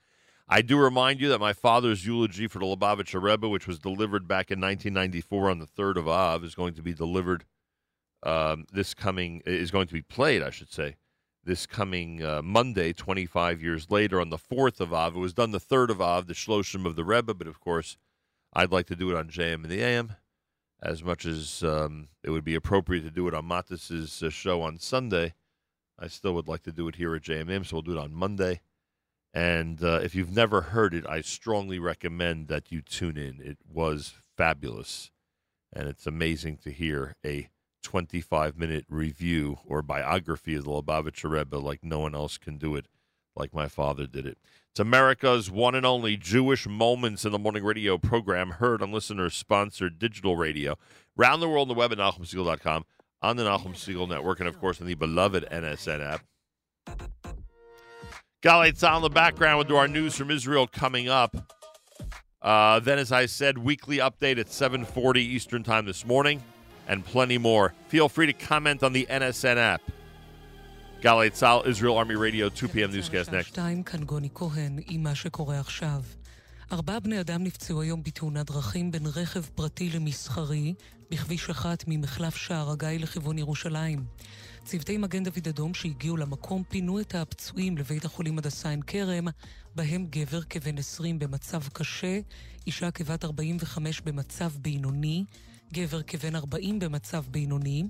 I 0.54 0.62
do 0.62 0.78
remind 0.78 1.22
you 1.22 1.30
that 1.30 1.40
my 1.40 1.54
father's 1.54 2.06
eulogy 2.06 2.46
for 2.48 2.60
the 2.60 2.66
Lubavitcher 2.66 3.22
Rebbe, 3.22 3.48
which 3.48 3.68
was 3.68 3.80
delivered 3.80 4.28
back 4.28 4.52
in 4.52 4.60
1994 4.60 5.50
on 5.50 5.60
the 5.60 5.66
3rd 5.66 5.96
of 5.96 6.10
Av, 6.10 6.44
is 6.44 6.56
going 6.56 6.74
to 6.74 6.82
be 6.82 6.94
delivered 6.94 7.46
um, 8.24 8.66
this 8.74 8.94
coming, 8.94 9.42
is 9.46 9.72
going 9.72 9.88
to 9.88 9.94
be 9.94 10.02
played, 10.02 10.44
I 10.44 10.50
should 10.50 10.70
say, 10.70 10.98
this 11.42 11.66
coming 11.66 12.22
uh, 12.22 12.42
Monday, 12.44 12.92
25 12.92 13.64
years 13.64 13.90
later, 13.90 14.20
on 14.20 14.30
the 14.30 14.38
4th 14.38 14.82
of 14.82 14.94
Av. 14.94 15.16
It 15.16 15.20
was 15.20 15.34
done 15.34 15.52
the 15.52 15.60
3rd 15.60 15.90
of 15.90 16.02
Av, 16.02 16.28
the 16.28 16.34
Shloshim 16.34 16.86
of 16.86 16.98
the 16.98 17.06
Rebbe, 17.06 17.34
but 17.34 17.48
of 17.48 17.62
course, 17.62 17.96
I'd 18.52 18.74
like 18.74 18.88
to 18.88 18.96
do 18.98 19.10
it 19.10 19.16
on 19.16 19.30
JM 19.30 19.64
and 19.64 19.70
the 19.70 19.82
AM 19.82 20.18
as 20.82 21.04
much 21.04 21.26
as 21.26 21.64
um, 21.64 22.08
it 22.24 22.30
would 22.32 22.44
be 22.44 22.56
appropriate 22.56 23.02
to 23.02 23.12
do 23.12 23.28
it 23.28 23.34
on 23.34 23.46
Matis's 23.46 24.24
uh, 24.24 24.30
show 24.30 24.62
on 24.62 24.80
Sunday. 24.80 25.34
I 26.00 26.08
still 26.08 26.34
would 26.34 26.48
like 26.48 26.64
to 26.64 26.72
do 26.72 26.88
it 26.88 26.96
here 26.96 27.16
at 27.16 27.22
JMM, 27.22 27.66
so 27.66 27.76
we'll 27.76 27.84
do 27.84 27.92
it 27.92 27.98
on 28.00 28.14
Monday. 28.14 28.62
And 29.34 29.82
uh, 29.84 30.00
if 30.04 30.16
you've 30.16 30.36
never 30.36 30.62
heard 30.62 30.94
it, 30.94 31.06
I 31.08 31.22
strongly 31.22 31.80
recommend 31.80 32.48
that 32.48 32.72
you 32.72 32.82
tune 32.82 33.18
in. 33.18 33.40
It 33.42 33.60
was 33.72 34.14
fabulous. 34.36 35.12
And 35.72 35.88
it's 35.88 36.06
amazing 36.06 36.58
to 36.64 36.72
hear 36.72 37.16
a 37.26 37.50
25 37.84 38.58
minute 38.58 38.86
review 38.90 39.60
or 39.66 39.82
biography 39.82 40.56
of 40.56 40.66
the 40.66 40.72
Lubavitcher 40.72 41.30
Rebbe 41.30 41.58
like 41.58 41.84
no 41.84 42.00
one 42.00 42.14
else 42.14 42.38
can 42.38 42.58
do 42.58 42.76
it, 42.76 42.88
like 43.36 43.54
my 43.54 43.68
father 43.68 44.06
did 44.06 44.26
it. 44.26 44.38
It's 44.72 44.80
America's 44.80 45.52
one 45.52 45.76
and 45.76 45.86
only 45.86 46.16
Jewish 46.16 46.66
Moments 46.66 47.26
in 47.26 47.34
the 47.34 47.38
Morning 47.38 47.62
radio 47.62 47.98
program, 47.98 48.52
heard 48.52 48.82
on 48.82 48.94
listener 48.94 49.30
sponsored 49.30 50.00
digital 50.00 50.38
radio, 50.38 50.78
round 51.18 51.42
the 51.42 51.50
world 51.50 51.70
on 51.70 51.76
the 51.76 51.78
web 51.78 51.92
at 51.92 51.98
NachumSegal.com, 51.98 52.86
on 53.22 53.36
the 53.36 53.44
Nachum 53.44 53.74
Segal 53.74 54.08
Network, 54.08 54.40
and 54.40 54.48
of 54.48 54.58
course 54.58 54.80
on 54.80 54.88
the 54.88 54.94
beloved 54.94 55.46
NSN 55.52 56.14
app. 56.14 56.24
Tzal 58.42 58.96
in 58.96 59.02
the 59.02 59.10
background. 59.10 59.58
We'll 59.58 59.68
do 59.68 59.76
our 59.76 59.90
news 59.90 60.16
from 60.16 60.32
Israel 60.32 60.68
coming 60.68 61.10
up. 61.10 61.36
Uh, 62.42 62.80
then, 62.80 62.98
as 62.98 63.12
I 63.12 63.26
said, 63.26 63.58
weekly 63.58 63.98
update 63.98 64.40
at 64.40 64.48
7:40 64.48 65.18
Eastern 65.18 65.64
Time 65.64 65.86
this 65.86 66.06
morning, 66.06 66.42
and 66.88 67.04
plenty 67.04 67.38
more. 67.38 67.74
Feel 67.90 68.08
free 68.08 68.28
to 68.28 68.34
comment 68.34 68.84
on 68.84 68.94
the 68.94 69.06
NSN 69.10 69.58
app. 69.58 69.82
Galate 71.02 71.34
Tzal, 71.34 71.66
Israel 71.66 71.98
Army 71.98 72.16
Radio, 72.16 72.48
2 72.50 72.68
p.m. 72.68 72.92
newscast 72.92 73.32
next. 73.32 73.48
שתיים, 73.48 73.84
כאן 73.84 74.04
גוני 74.04 74.30
כהן 74.36 74.80
עם 74.88 75.04
מה 75.04 75.16
שקורה 75.16 75.60
עכשיו. 75.60 76.02
ארבעה 76.72 77.00
בני 77.00 77.20
אדם 77.20 77.44
נפצעו 77.44 77.82
היום 77.82 78.04
בתאונת 78.04 78.46
דרכים 78.46 78.92
בין 78.92 79.06
רכב 79.06 79.42
פרטי 79.42 79.90
למסחרי 79.90 80.74
בכביש 81.12 81.50
אחת 81.50 81.84
ממחלף 81.88 82.36
שער 82.36 82.72
הגיא 82.72 82.90
לכיוון 82.90 83.38
ירושלים. 83.38 84.04
צוותי 84.66 84.98
מגן 84.98 85.24
דוד 85.24 85.48
אדום 85.48 85.74
שהגיעו 85.74 86.18
למקום 86.18 86.64
פינו 86.70 87.00
את 87.00 87.16
הפצועים 87.16 87.78
לבית 87.78 88.06
החולים 88.06 88.38
הדסה 88.38 88.70
עין 88.70 88.82
כרם, 88.82 89.28
בהם 89.76 90.06
גבר 90.10 90.42
כבן 90.42 90.78
20 90.78 91.20
במצב 91.20 91.62
קשה, 91.74 92.20
אישה 92.68 92.92
כבת 92.92 93.26
45 93.26 94.02
במצב 94.02 94.52
בינוני, 94.58 95.26
גבר 95.74 96.02
כבן 96.02 96.36
40 96.36 96.80
במצב 96.80 97.24
בינוני, 97.32 97.84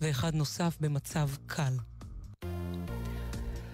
ואחד 0.00 0.34
נוסף 0.34 0.76
במצב 0.80 1.28
קל. 1.46 1.72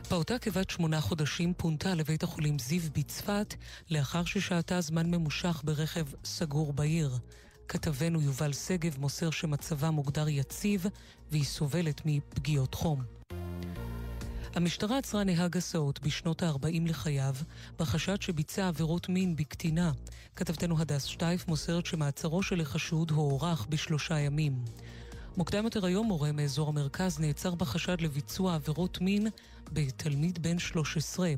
פעוטה 0.08 0.38
כבת 0.38 0.70
שמונה 0.70 1.00
חודשים 1.00 1.54
פונתה 1.56 1.94
לבית 1.94 2.22
החולים 2.22 2.58
זיו 2.58 2.82
בצפת 2.92 3.54
לאחר 3.90 4.24
ששהתה 4.24 4.80
זמן 4.80 5.10
ממושך 5.10 5.62
ברכב 5.64 6.06
סגור 6.24 6.72
בעיר. 6.72 7.18
כתבנו 7.68 8.20
יובל 8.20 8.52
שגב 8.52 9.00
מוסר 9.00 9.30
שמצבה 9.30 9.90
מוגדר 9.90 10.28
יציב 10.28 10.86
והיא 11.30 11.44
סובלת 11.44 12.00
מפגיעות 12.04 12.74
חום. 12.74 13.02
המשטרה 14.54 14.98
עצרה 14.98 15.24
נהג 15.24 15.56
הסעות 15.56 16.00
בשנות 16.00 16.42
ה-40 16.42 16.88
לחייו 16.88 17.34
בחשד 17.78 18.22
שביצע 18.22 18.68
עבירות 18.68 19.08
מין 19.08 19.36
בקטינה. 19.36 19.92
כתבתנו 20.36 20.80
הדס 20.80 21.04
שטייף 21.04 21.48
מוסרת 21.48 21.86
שמעצרו 21.86 22.42
של 22.42 22.60
החשוד 22.60 23.10
הוארך 23.10 23.66
בשלושה 23.68 24.18
ימים. 24.18 24.64
מוקדם 25.36 25.64
יותר 25.64 25.84
היום 25.84 26.06
מורה 26.06 26.32
מאזור 26.32 26.68
המרכז 26.68 27.20
נעצר 27.20 27.54
בחשד 27.54 28.00
לביצוע 28.00 28.54
עבירות 28.54 29.00
מין 29.00 29.26
בתלמיד 29.72 30.42
בן 30.42 30.58
13. 30.58 31.32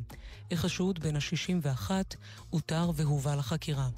החשוד 0.50 0.98
בן 0.98 1.16
ה-61 1.16 1.90
אותר 2.52 2.90
והובא 2.94 3.34
לחקירה. 3.34 3.88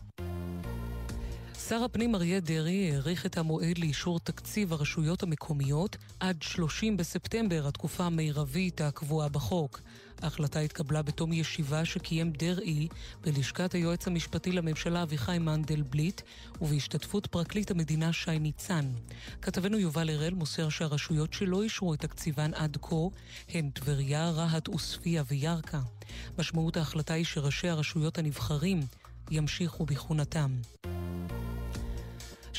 שר 1.68 1.84
הפנים 1.84 2.14
אריה 2.14 2.40
דרעי 2.40 2.92
האריך 2.92 3.26
את 3.26 3.38
המועד 3.38 3.78
לאישור 3.78 4.20
תקציב 4.20 4.72
הרשויות 4.72 5.22
המקומיות 5.22 5.96
עד 6.20 6.42
30 6.42 6.96
בספטמבר, 6.96 7.68
התקופה 7.68 8.04
המרבית 8.04 8.80
הקבועה 8.80 9.28
בחוק. 9.28 9.80
ההחלטה 10.22 10.60
התקבלה 10.60 11.02
בתום 11.02 11.32
ישיבה 11.32 11.84
שקיים 11.84 12.32
דרעי 12.32 12.88
בלשכת 13.20 13.72
היועץ 13.72 14.06
המשפטי 14.06 14.52
לממשלה 14.52 15.02
אביחי 15.02 15.38
מנדלבליט 15.38 16.20
ובהשתתפות 16.60 17.26
פרקליט 17.26 17.70
המדינה 17.70 18.12
שי 18.12 18.38
ניצן. 18.38 18.90
כתבנו 19.42 19.78
יובל 19.78 20.10
הראל 20.10 20.34
מוסר 20.34 20.68
שהרשויות 20.68 21.32
שלא 21.32 21.62
אישרו 21.62 21.94
את 21.94 22.00
תקציבן 22.00 22.54
עד 22.54 22.76
כה 22.82 22.96
הן 23.48 23.70
טבריה, 23.70 24.30
רהט, 24.30 24.66
עוספיא 24.66 25.22
וירכא. 25.28 25.80
משמעות 26.38 26.76
ההחלטה 26.76 27.14
היא 27.14 27.24
שראשי 27.24 27.68
הרשויות 27.68 28.18
הנבחרים 28.18 28.80
ימשיכו 29.30 29.86
בכהונתם. 29.86 30.50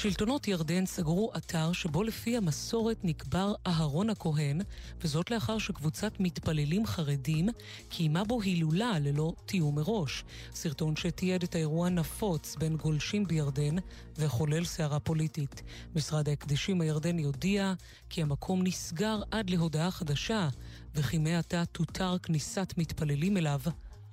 שלטונות 0.02 0.48
ירדן 0.48 0.86
סגרו 0.86 1.32
אתר 1.38 1.74
שבו 1.74 2.04
לפי 2.04 2.38
המסורת 2.38 2.98
נקבר 3.04 3.54
אהרון 3.68 4.10
הכהן, 4.10 4.62
וזאת 5.02 5.32
לאחר 5.32 5.58
שקבוצת 5.58 6.20
מתפללים 6.20 6.86
חרדים 6.86 7.50
קיימה 7.90 8.24
בו 8.24 8.42
הילולה 8.42 9.00
ללא 9.00 9.34
תיאום 9.46 9.76
מראש. 9.76 10.24
סרטון 10.54 10.96
שתיעד 10.96 11.44
את 11.44 11.56
האירוע 11.56 11.90
נפוץ 11.90 12.56
בין 12.56 12.76
גולשים 12.76 13.26
בירדן 13.26 13.76
וחולל 14.18 14.66
סערה 14.66 15.00
פוליטית. 15.00 15.62
משרד 15.96 16.30
ההקדשים 16.30 16.82
הירדני 16.82 17.24
הודיע 17.24 17.74
כי 18.10 18.22
המקום 18.22 18.64
נסגר 18.64 19.22
עד 19.32 19.50
להודעה 19.50 19.92
חדשה, 19.92 20.50
וכי 20.96 21.18
מעתה 21.18 21.66
תותר 21.66 22.18
כניסת 22.24 22.74
מתפללים 22.78 23.38
אליו 23.38 23.60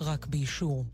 רק 0.01 0.27
באישור. 0.27 0.85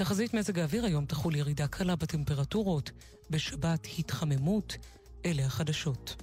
תחזית 0.00 0.34
מזג 0.34 0.58
האוויר 0.58 0.84
היום 0.84 1.04
תחול 1.04 1.36
ירידה 1.36 1.66
קלה 1.66 1.96
בטמפרטורות, 1.96 2.90
בשבת 3.30 3.86
התחממות, 3.98 4.76
אלה 5.24 5.46
החדשות. 5.46 6.22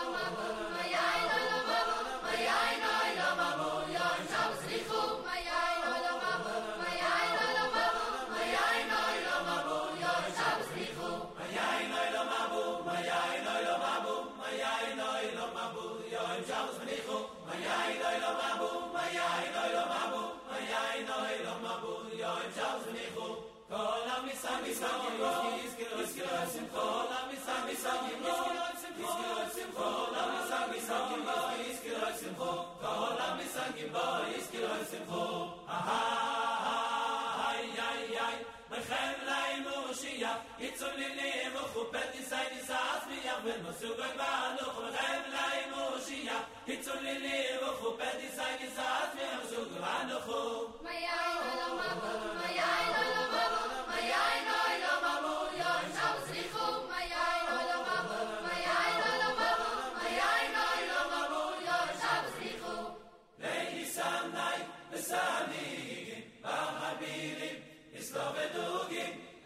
im 33.81 33.89
boys 33.93 34.45
geloys 34.53 34.91
im 34.97 35.05
ho 35.11 35.25
aha 35.75 36.01
ay 37.49 37.63
ay 37.89 38.03
ay 38.27 38.35
mein 38.69 38.83
khem 38.89 39.17
lei 39.29 39.53
mo 39.65 39.77
shia 40.01 40.31
itz 40.67 40.81
un 40.87 40.93
le 41.19 41.31
mo 41.55 41.63
khupet 41.73 42.13
sai 42.29 42.45
di 42.53 42.61
saas 42.69 43.01
mi 43.09 43.17
yag 43.27 43.39
ben 43.45 43.59
mo 43.65 43.71
sugoy 43.81 44.13
ba 44.21 44.31
no 44.57 44.65
khem 44.97 45.23
lei 45.37 45.59
mo 45.73 45.83
shia 46.07 46.37
itz 46.75 46.87
un 46.93 47.01
le 47.25 47.37
mo 47.63 47.71
khupet 47.81 48.19
sai 48.37 48.53
di 48.61 48.69
saas 48.77 49.09
mi 49.17 49.23
yag 49.31 49.43
sugoy 49.51 49.81
ba 49.85 49.95
no 50.09 50.17
kho 50.27 50.41
may 50.87 51.03
ay 51.17 51.35
ala 51.49 51.67
ma 51.79 51.89
ma 52.37 52.47
ay 52.47 52.90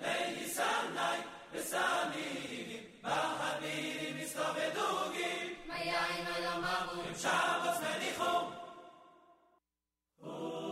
Ej 0.06 0.50
sanaj, 0.56 1.20
veselili, 1.54 2.78
bahaviri 3.04 4.26
ma. 6.62 6.76
Oh. 10.24 10.65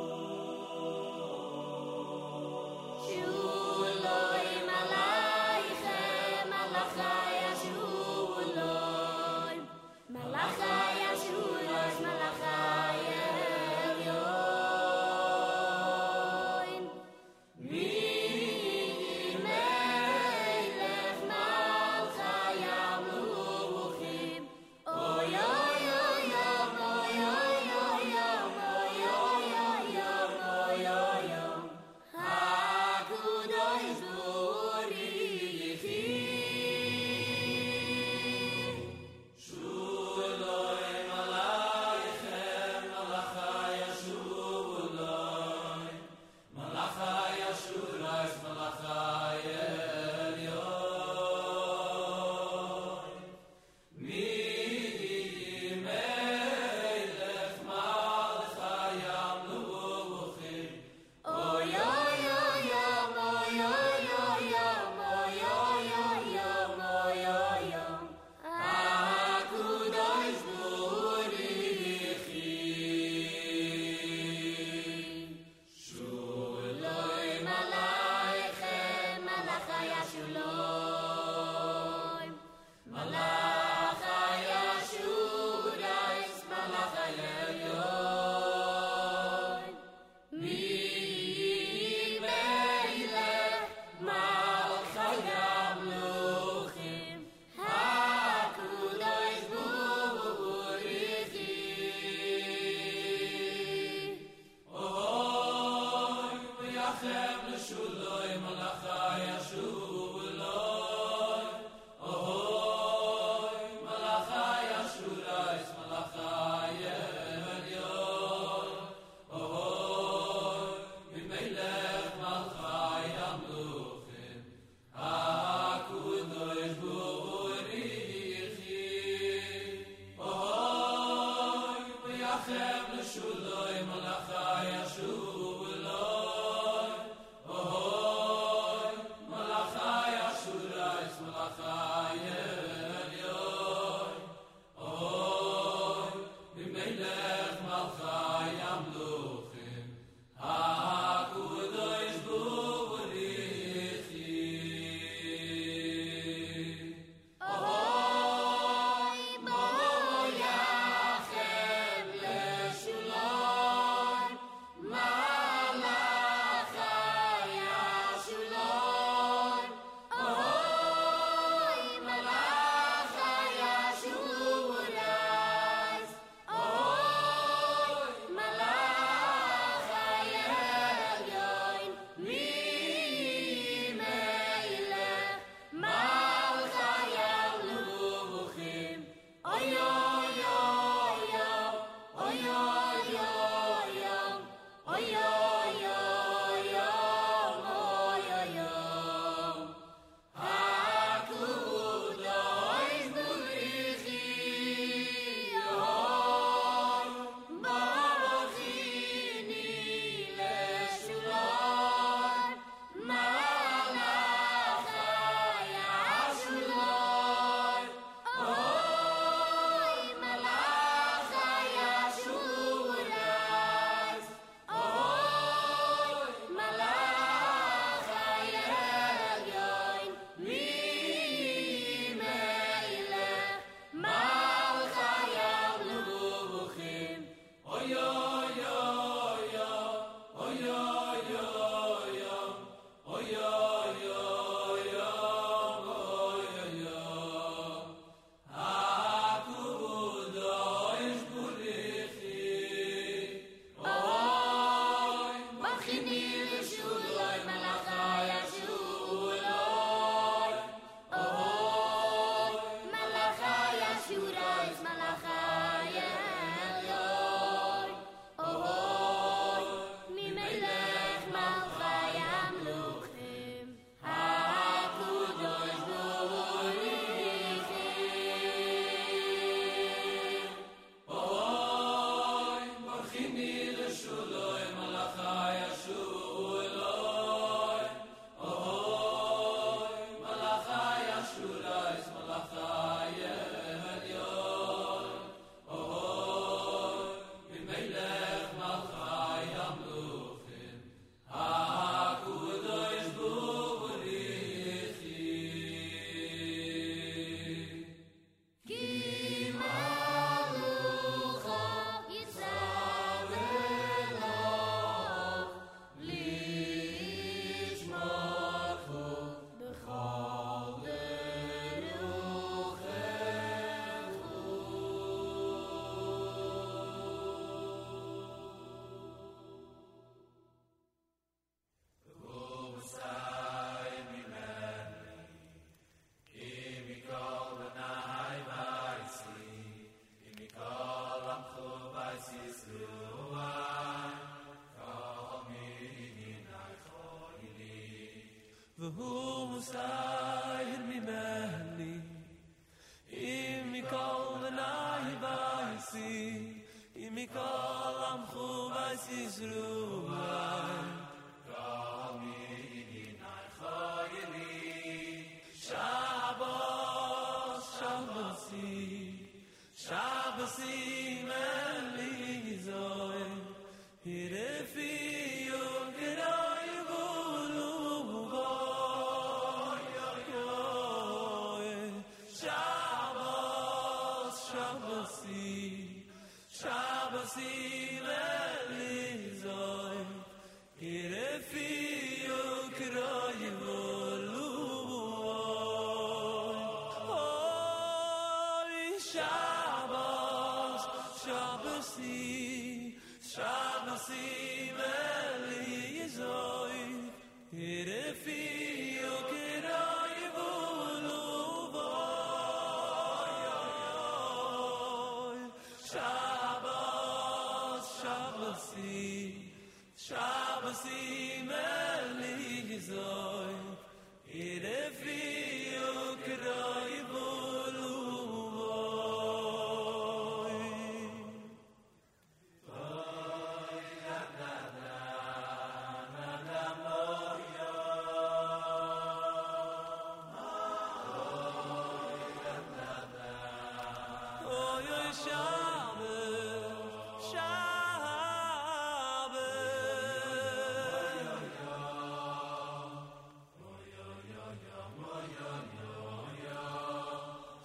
star. 349.64 349.93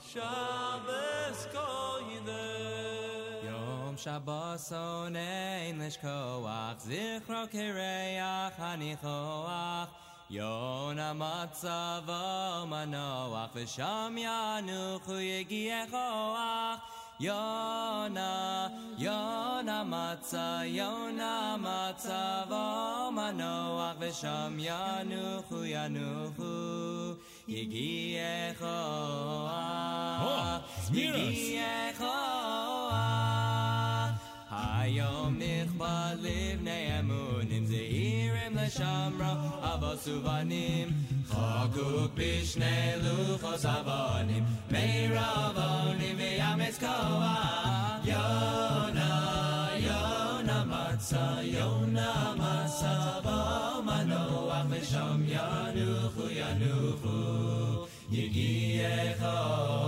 Shabbos 0.09 1.41
koyde. 1.53 2.45
Yom 3.45 3.95
Shabbos 3.95 4.73
onein 4.73 5.77
lishkoach 5.77 6.81
Zichro 6.81 7.47
kireach 7.53 8.57
hanichoach. 8.57 9.89
Yona 10.31 11.13
matzavo 11.13 12.67
manoach 12.67 13.53
V'sham 13.53 14.17
yanuchu 14.17 15.17
yegiechoach. 15.29 16.81
Yona, 17.21 18.71
Yona 18.97 19.85
matzah, 19.85 20.65
Yona 20.65 21.59
matzavo 21.59 23.13
manoach 23.13 23.99
V'sham 24.01 24.59
yanuchu 24.59 25.59
yanuchu 25.75 27.08
yegiechoach 27.48 28.64
יגיעך 30.90 32.02
היום 34.84 35.38
נכבד 35.38 36.16
לבני 36.20 37.00
אמונים 37.00 37.66
זהירים 37.66 38.58
לשמרה 38.58 39.50
אבות 39.62 40.08
ובנים 40.08 40.88
חקוק 41.28 42.12
בשני 42.16 42.92
לוחות 43.04 43.66
אבנים 43.66 44.44
מרבונים 44.72 46.16
ויאמץ 46.18 46.80
כוח 46.80 46.90
יונה 48.04 49.68
יונה 49.78 50.64
מצה 50.66 51.36
יונה 51.42 52.34
מצה 52.38 53.20
Sham 54.83 55.27
Yanuchu 55.27 56.25
Yanuchu 56.39 57.89
Yegiyecha 58.11 59.88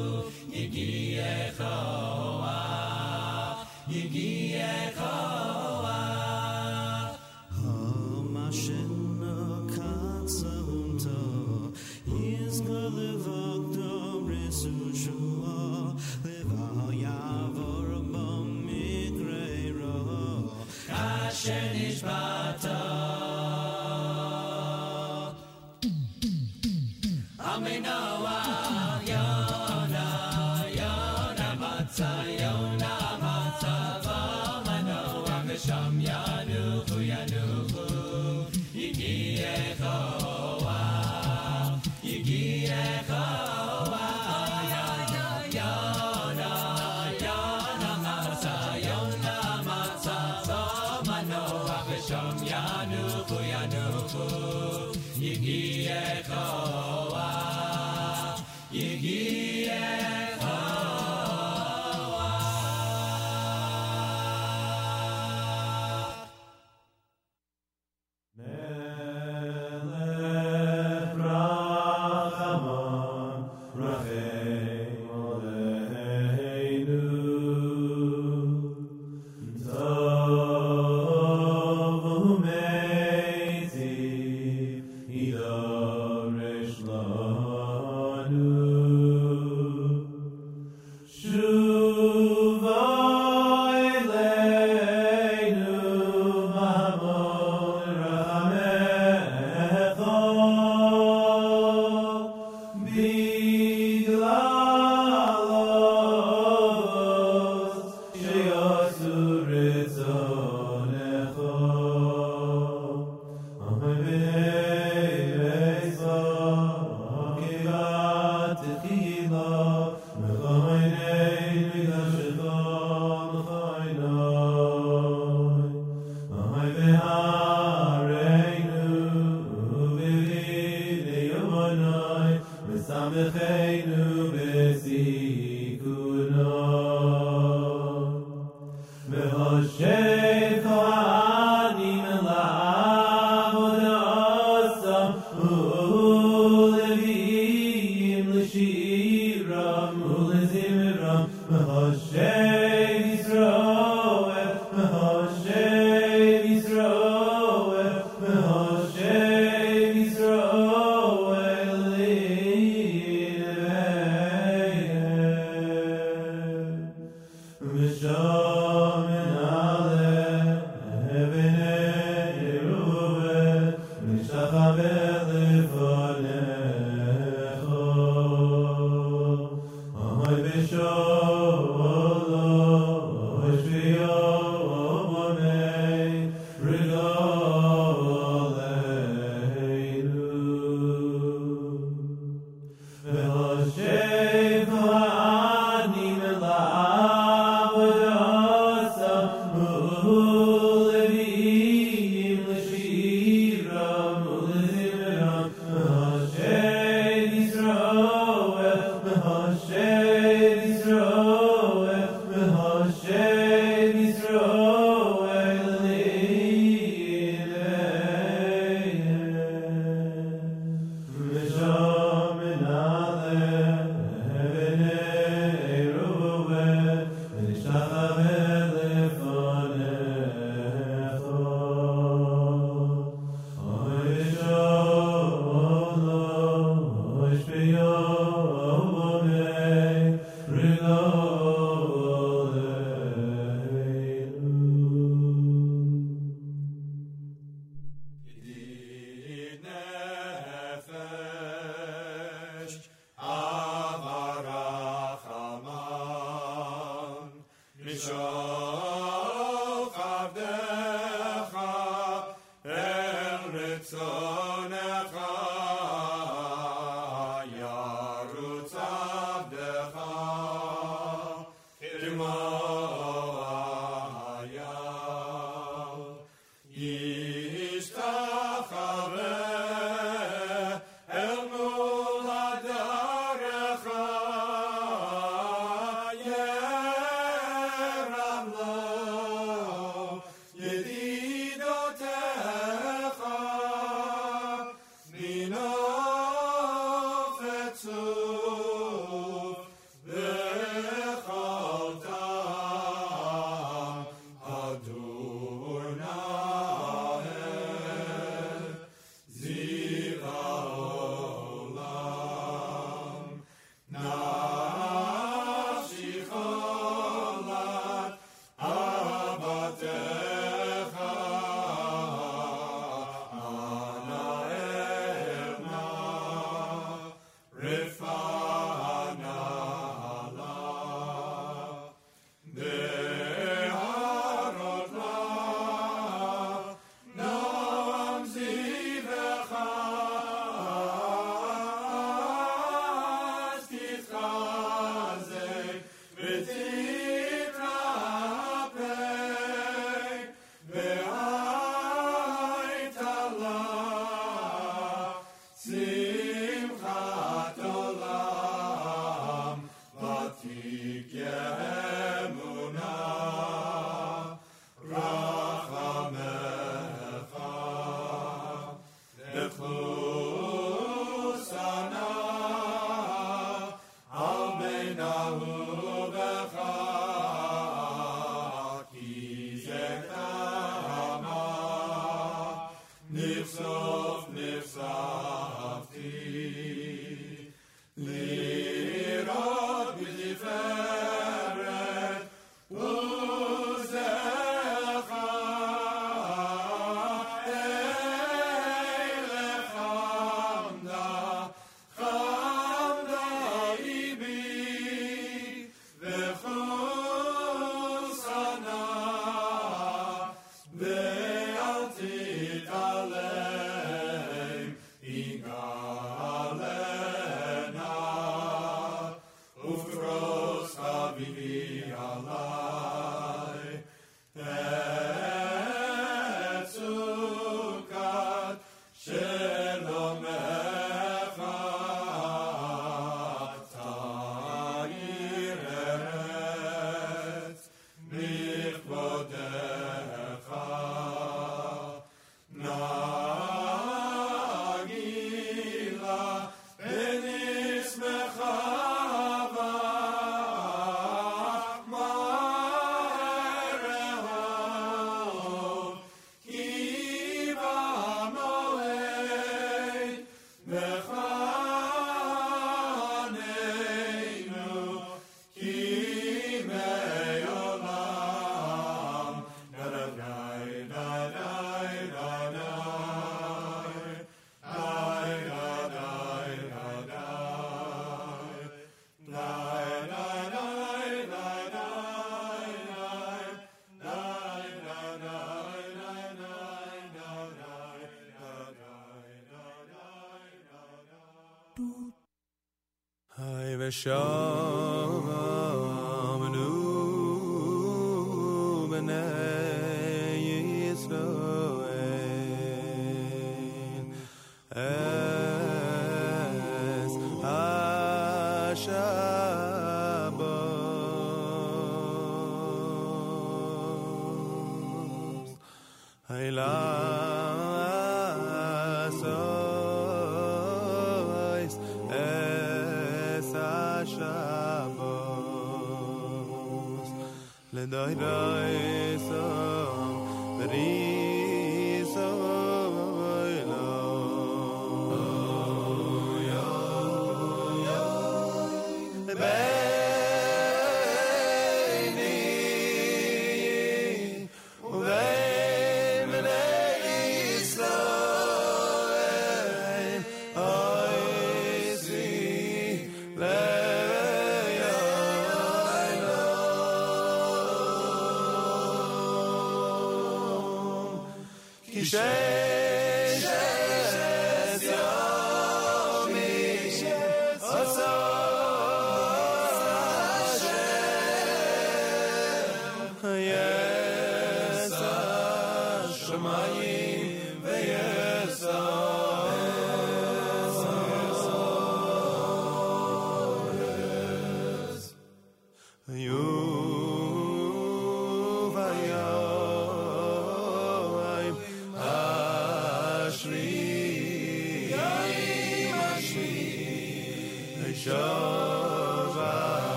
show. 493.91 494.50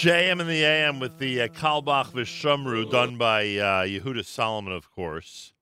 JM 0.00 0.40
and 0.40 0.48
the 0.48 0.64
AM 0.64 0.98
with 0.98 1.18
the 1.18 1.42
uh, 1.42 1.48
Kalbach 1.48 2.12
Vishumru 2.12 2.90
done 2.90 3.18
by 3.18 3.42
uh, 3.42 3.84
Yehuda 3.84 4.24
Solomon, 4.24 4.72
of 4.72 4.90
course. 4.90 5.52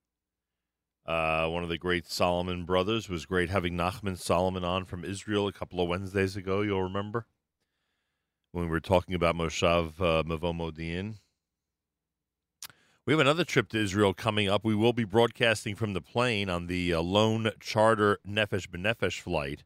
Uh, 1.04 1.48
one 1.48 1.64
of 1.64 1.68
the 1.68 1.76
great 1.76 2.06
Solomon 2.06 2.64
brothers 2.64 3.08
was 3.08 3.26
great 3.26 3.50
having 3.50 3.74
Nachman 3.74 4.16
Solomon 4.16 4.62
on 4.62 4.84
from 4.84 5.04
Israel 5.04 5.48
a 5.48 5.52
couple 5.52 5.80
of 5.80 5.88
Wednesdays 5.88 6.36
ago. 6.36 6.60
You'll 6.60 6.84
remember 6.84 7.26
when 8.52 8.66
we 8.66 8.70
were 8.70 8.78
talking 8.78 9.16
about 9.16 9.34
Moshav 9.34 10.00
uh, 10.00 10.22
Mavo 10.22 10.54
Modi'in. 10.54 11.16
We 13.06 13.12
have 13.12 13.18
another 13.18 13.44
trip 13.44 13.68
to 13.70 13.82
Israel 13.82 14.14
coming 14.14 14.48
up. 14.48 14.64
We 14.64 14.76
will 14.76 14.92
be 14.92 15.02
broadcasting 15.02 15.74
from 15.74 15.94
the 15.94 16.00
plane 16.00 16.48
on 16.48 16.68
the 16.68 16.94
uh, 16.94 17.02
lone 17.02 17.50
charter 17.58 18.20
Nefesh 18.24 18.68
B'Nefesh 18.68 19.20
flight 19.20 19.64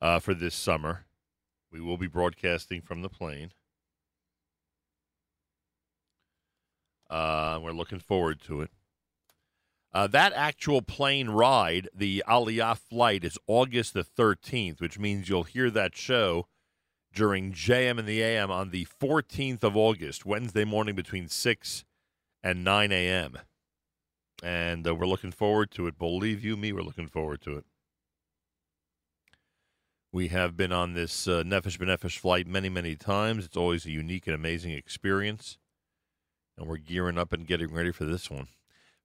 uh, 0.00 0.18
for 0.18 0.32
this 0.32 0.54
summer. 0.54 1.04
We 1.70 1.80
will 1.80 1.98
be 1.98 2.06
broadcasting 2.06 2.80
from 2.80 3.02
the 3.02 3.08
plane. 3.08 3.52
Uh, 7.10 7.58
we're 7.62 7.72
looking 7.72 8.00
forward 8.00 8.40
to 8.42 8.62
it. 8.62 8.70
Uh, 9.92 10.06
that 10.06 10.32
actual 10.34 10.82
plane 10.82 11.30
ride, 11.30 11.88
the 11.94 12.22
Aliyah 12.28 12.76
flight, 12.76 13.24
is 13.24 13.38
August 13.46 13.94
the 13.94 14.04
13th, 14.04 14.80
which 14.80 14.98
means 14.98 15.28
you'll 15.28 15.44
hear 15.44 15.70
that 15.70 15.96
show 15.96 16.46
during 17.14 17.52
JM 17.52 17.98
and 17.98 18.06
the 18.06 18.22
AM 18.22 18.50
on 18.50 18.70
the 18.70 18.86
14th 19.00 19.64
of 19.64 19.76
August, 19.76 20.26
Wednesday 20.26 20.64
morning 20.64 20.94
between 20.94 21.28
6 21.28 21.84
and 22.42 22.62
9 22.62 22.92
a.m. 22.92 23.38
And 24.42 24.86
uh, 24.86 24.94
we're 24.94 25.06
looking 25.06 25.32
forward 25.32 25.70
to 25.72 25.86
it. 25.86 25.98
Believe 25.98 26.44
you 26.44 26.56
me, 26.56 26.72
we're 26.72 26.82
looking 26.82 27.08
forward 27.08 27.40
to 27.42 27.56
it. 27.56 27.64
We 30.10 30.28
have 30.28 30.56
been 30.56 30.72
on 30.72 30.94
this 30.94 31.28
uh, 31.28 31.42
Nefesh 31.42 31.76
B'Nefesh 31.76 32.16
flight 32.18 32.46
many, 32.46 32.70
many 32.70 32.96
times. 32.96 33.44
It's 33.44 33.58
always 33.58 33.84
a 33.84 33.90
unique 33.90 34.26
and 34.26 34.34
amazing 34.34 34.72
experience. 34.72 35.58
And 36.56 36.66
we're 36.66 36.78
gearing 36.78 37.18
up 37.18 37.34
and 37.34 37.46
getting 37.46 37.74
ready 37.74 37.92
for 37.92 38.06
this 38.06 38.30
one. 38.30 38.48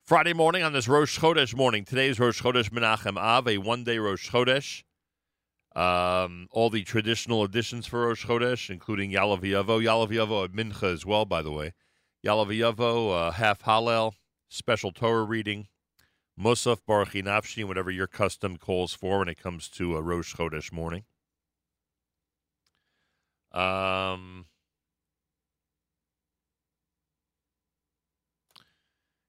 Friday 0.05 0.31
morning 0.31 0.63
on 0.63 0.71
this 0.71 0.87
Rosh 0.87 1.19
Chodesh 1.19 1.53
morning. 1.53 1.83
Today's 1.83 2.21
Rosh 2.21 2.41
Chodesh 2.41 2.69
Menachem 2.69 3.17
Av, 3.17 3.45
a 3.49 3.57
one-day 3.57 3.97
Rosh 3.97 4.31
Chodesh. 4.31 4.83
Um, 5.75 6.47
all 6.51 6.69
the 6.69 6.83
traditional 6.83 7.43
additions 7.43 7.85
for 7.85 8.07
Rosh 8.07 8.25
Chodesh, 8.25 8.69
including 8.69 9.11
Ya'aleh 9.11 9.41
V'yavo, 9.41 9.83
Ya'aleh 9.83 10.09
V'yavo 10.09 10.45
at 10.45 10.51
Mincha 10.53 10.93
as 10.93 11.05
well, 11.05 11.25
by 11.25 11.41
the 11.41 11.51
way. 11.51 11.73
Ya'aleh 12.25 12.47
V'yavo, 12.47 13.27
uh, 13.27 13.31
half 13.31 13.63
Hallel, 13.63 14.13
special 14.47 14.93
Torah 14.93 15.25
reading, 15.25 15.67
Musaf 16.39 16.79
Baruch 16.85 17.15
whatever 17.67 17.91
your 17.91 18.07
custom 18.07 18.57
calls 18.57 18.93
for 18.93 19.19
when 19.19 19.27
it 19.27 19.41
comes 19.41 19.69
to 19.69 19.95
a 19.95 20.01
Rosh 20.01 20.35
Chodesh 20.35 20.71
morning. 20.71 21.03
Um, 23.51 24.45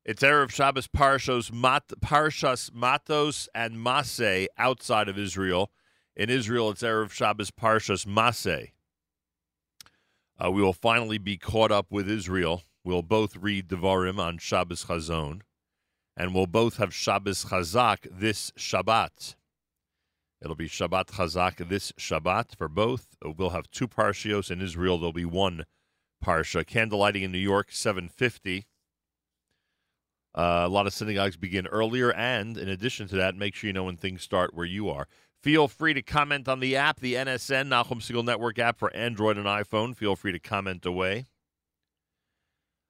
It's 0.06 0.22
Erev 0.22 0.50
Shabbos 0.50 0.86
Parshos 0.86 1.50
Mat, 1.50 1.84
Parshas 2.02 2.70
Matos 2.74 3.48
and 3.54 3.76
Maseh 3.76 4.48
outside 4.58 5.08
of 5.08 5.18
Israel. 5.18 5.72
In 6.14 6.28
Israel, 6.28 6.68
it's 6.68 6.82
Erev 6.82 7.10
Shabbos 7.10 7.50
Parshas 7.50 8.04
Maseh. 8.04 8.72
Uh, 10.38 10.50
we 10.50 10.60
will 10.60 10.74
finally 10.74 11.16
be 11.16 11.38
caught 11.38 11.72
up 11.72 11.86
with 11.90 12.06
Israel. 12.06 12.64
We'll 12.84 13.00
both 13.00 13.36
read 13.36 13.68
Devarim 13.68 14.18
on 14.18 14.36
Shabbos 14.36 14.84
Chazon, 14.84 15.40
and 16.16 16.34
we'll 16.34 16.46
both 16.46 16.76
have 16.76 16.94
Shabbos 16.94 17.46
Chazak 17.46 18.06
this 18.10 18.50
Shabbat. 18.52 19.34
It'll 20.40 20.56
be 20.56 20.68
Shabbat 20.68 21.06
Chazak 21.06 21.68
this 21.68 21.92
Shabbat 21.92 22.56
for 22.56 22.68
both. 22.68 23.16
We'll 23.24 23.50
have 23.50 23.70
two 23.70 23.88
parshios 23.88 24.50
in 24.50 24.60
Israel. 24.60 24.98
There'll 24.98 25.12
be 25.12 25.24
one 25.24 25.64
parsha. 26.24 26.64
Candlelighting 26.64 27.22
in 27.22 27.32
New 27.32 27.38
York, 27.38 27.68
750. 27.70 28.66
Uh, 30.36 30.64
a 30.64 30.68
lot 30.68 30.86
of 30.86 30.92
synagogues 30.92 31.36
begin 31.36 31.66
earlier, 31.68 32.12
and 32.12 32.58
in 32.58 32.68
addition 32.68 33.06
to 33.08 33.16
that, 33.16 33.36
make 33.36 33.54
sure 33.54 33.68
you 33.68 33.72
know 33.72 33.84
when 33.84 33.96
things 33.96 34.22
start 34.22 34.52
where 34.52 34.66
you 34.66 34.88
are. 34.88 35.06
Feel 35.42 35.68
free 35.68 35.94
to 35.94 36.02
comment 36.02 36.48
on 36.48 36.60
the 36.60 36.74
app, 36.74 37.00
the 37.00 37.14
NSN 37.14 37.68
Nachum 37.68 38.00
Segal 38.00 38.24
Network 38.24 38.58
app 38.58 38.78
for 38.78 38.94
Android 38.96 39.36
and 39.36 39.46
iPhone. 39.46 39.94
Feel 39.94 40.16
free 40.16 40.32
to 40.32 40.38
comment 40.40 40.84
away. 40.84 41.26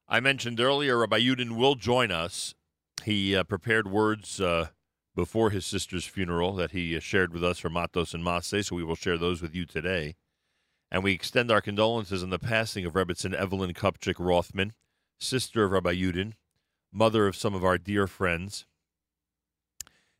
I 0.09 0.21
mentioned 0.21 0.61
earlier, 0.61 0.99
Rabbi 0.99 1.19
Yudin 1.21 1.57
will 1.57 1.75
join 1.75 2.11
us. 2.11 2.55
He 3.03 3.37
uh, 3.37 3.45
prepared 3.45 3.91
words 3.91 4.41
uh, 4.41 4.69
before 5.15 5.51
his 5.51 5.67
sister's 5.67 6.05
funeral 6.05 6.55
that 6.55 6.71
he 6.71 6.97
uh, 6.97 7.01
shared 7.01 7.33
with 7.33 7.45
us 7.45 7.59
for 7.59 7.69
Matos 7.69 8.15
and 8.15 8.25
Maseh, 8.25 8.65
so 8.65 8.77
we 8.77 8.85
will 8.85 8.95
share 8.95 9.19
those 9.19 9.43
with 9.43 9.55
you 9.55 9.67
today. 9.67 10.17
And 10.91 11.03
we 11.03 11.13
extend 11.13 11.51
our 11.51 11.61
condolences 11.61 12.23
on 12.23 12.31
the 12.31 12.39
passing 12.39 12.85
of 12.85 12.95
Rebbitzin 12.95 13.35
Evelyn 13.35 13.75
Kupchik 13.75 14.17
Rothman, 14.19 14.73
sister 15.19 15.65
of 15.65 15.73
Rabbi 15.73 15.95
Yudin, 15.95 16.35
mother 16.93 17.27
of 17.27 17.37
some 17.37 17.55
of 17.55 17.65
our 17.65 17.79
dear 17.79 18.07
friends, 18.07 18.67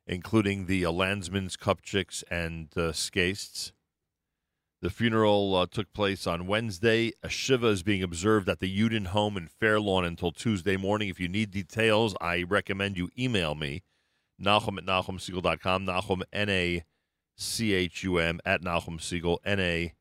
including 0.07 0.67
the 0.67 0.85
uh, 0.85 0.91
Landsmans, 0.91 1.57
Kupchiks, 1.57 2.25
and 2.31 2.69
uh, 2.77 2.93
Skaists. 2.93 3.73
The 4.85 4.91
funeral 4.91 5.57
uh, 5.57 5.65
took 5.65 5.95
place 5.95 6.27
on 6.27 6.47
Wednesday. 6.47 7.13
A 7.23 7.31
Shiva 7.31 7.69
is 7.69 7.83
being 7.83 8.03
observed 8.03 8.51
at 8.51 8.61
the 8.61 8.69
Yudin 8.69 9.07
home 9.07 9.39
in 9.39 9.49
Fairlawn 9.49 10.05
until 10.05 10.31
Tuesday 10.31 10.77
morning. 10.77 11.09
If 11.09 11.19
you 11.19 11.27
need 11.27 11.53
details, 11.53 12.15
I 12.21 12.43
recommend 12.43 12.99
you 12.99 13.09
email 13.19 13.55
me, 13.55 13.83
Nachum 14.39 14.77
at 14.77 14.85
NachumSegal.com, 14.85 15.87
Nachum, 15.87 16.21
N 16.35 16.51
A 16.51 16.85
C 17.35 17.73
H 17.73 18.05
U 18.05 18.19
M, 18.19 18.41
at 18.45 18.61
Nachum 18.61 18.99
Segal, 18.99 19.39
N 19.43 19.59
A 19.59 19.95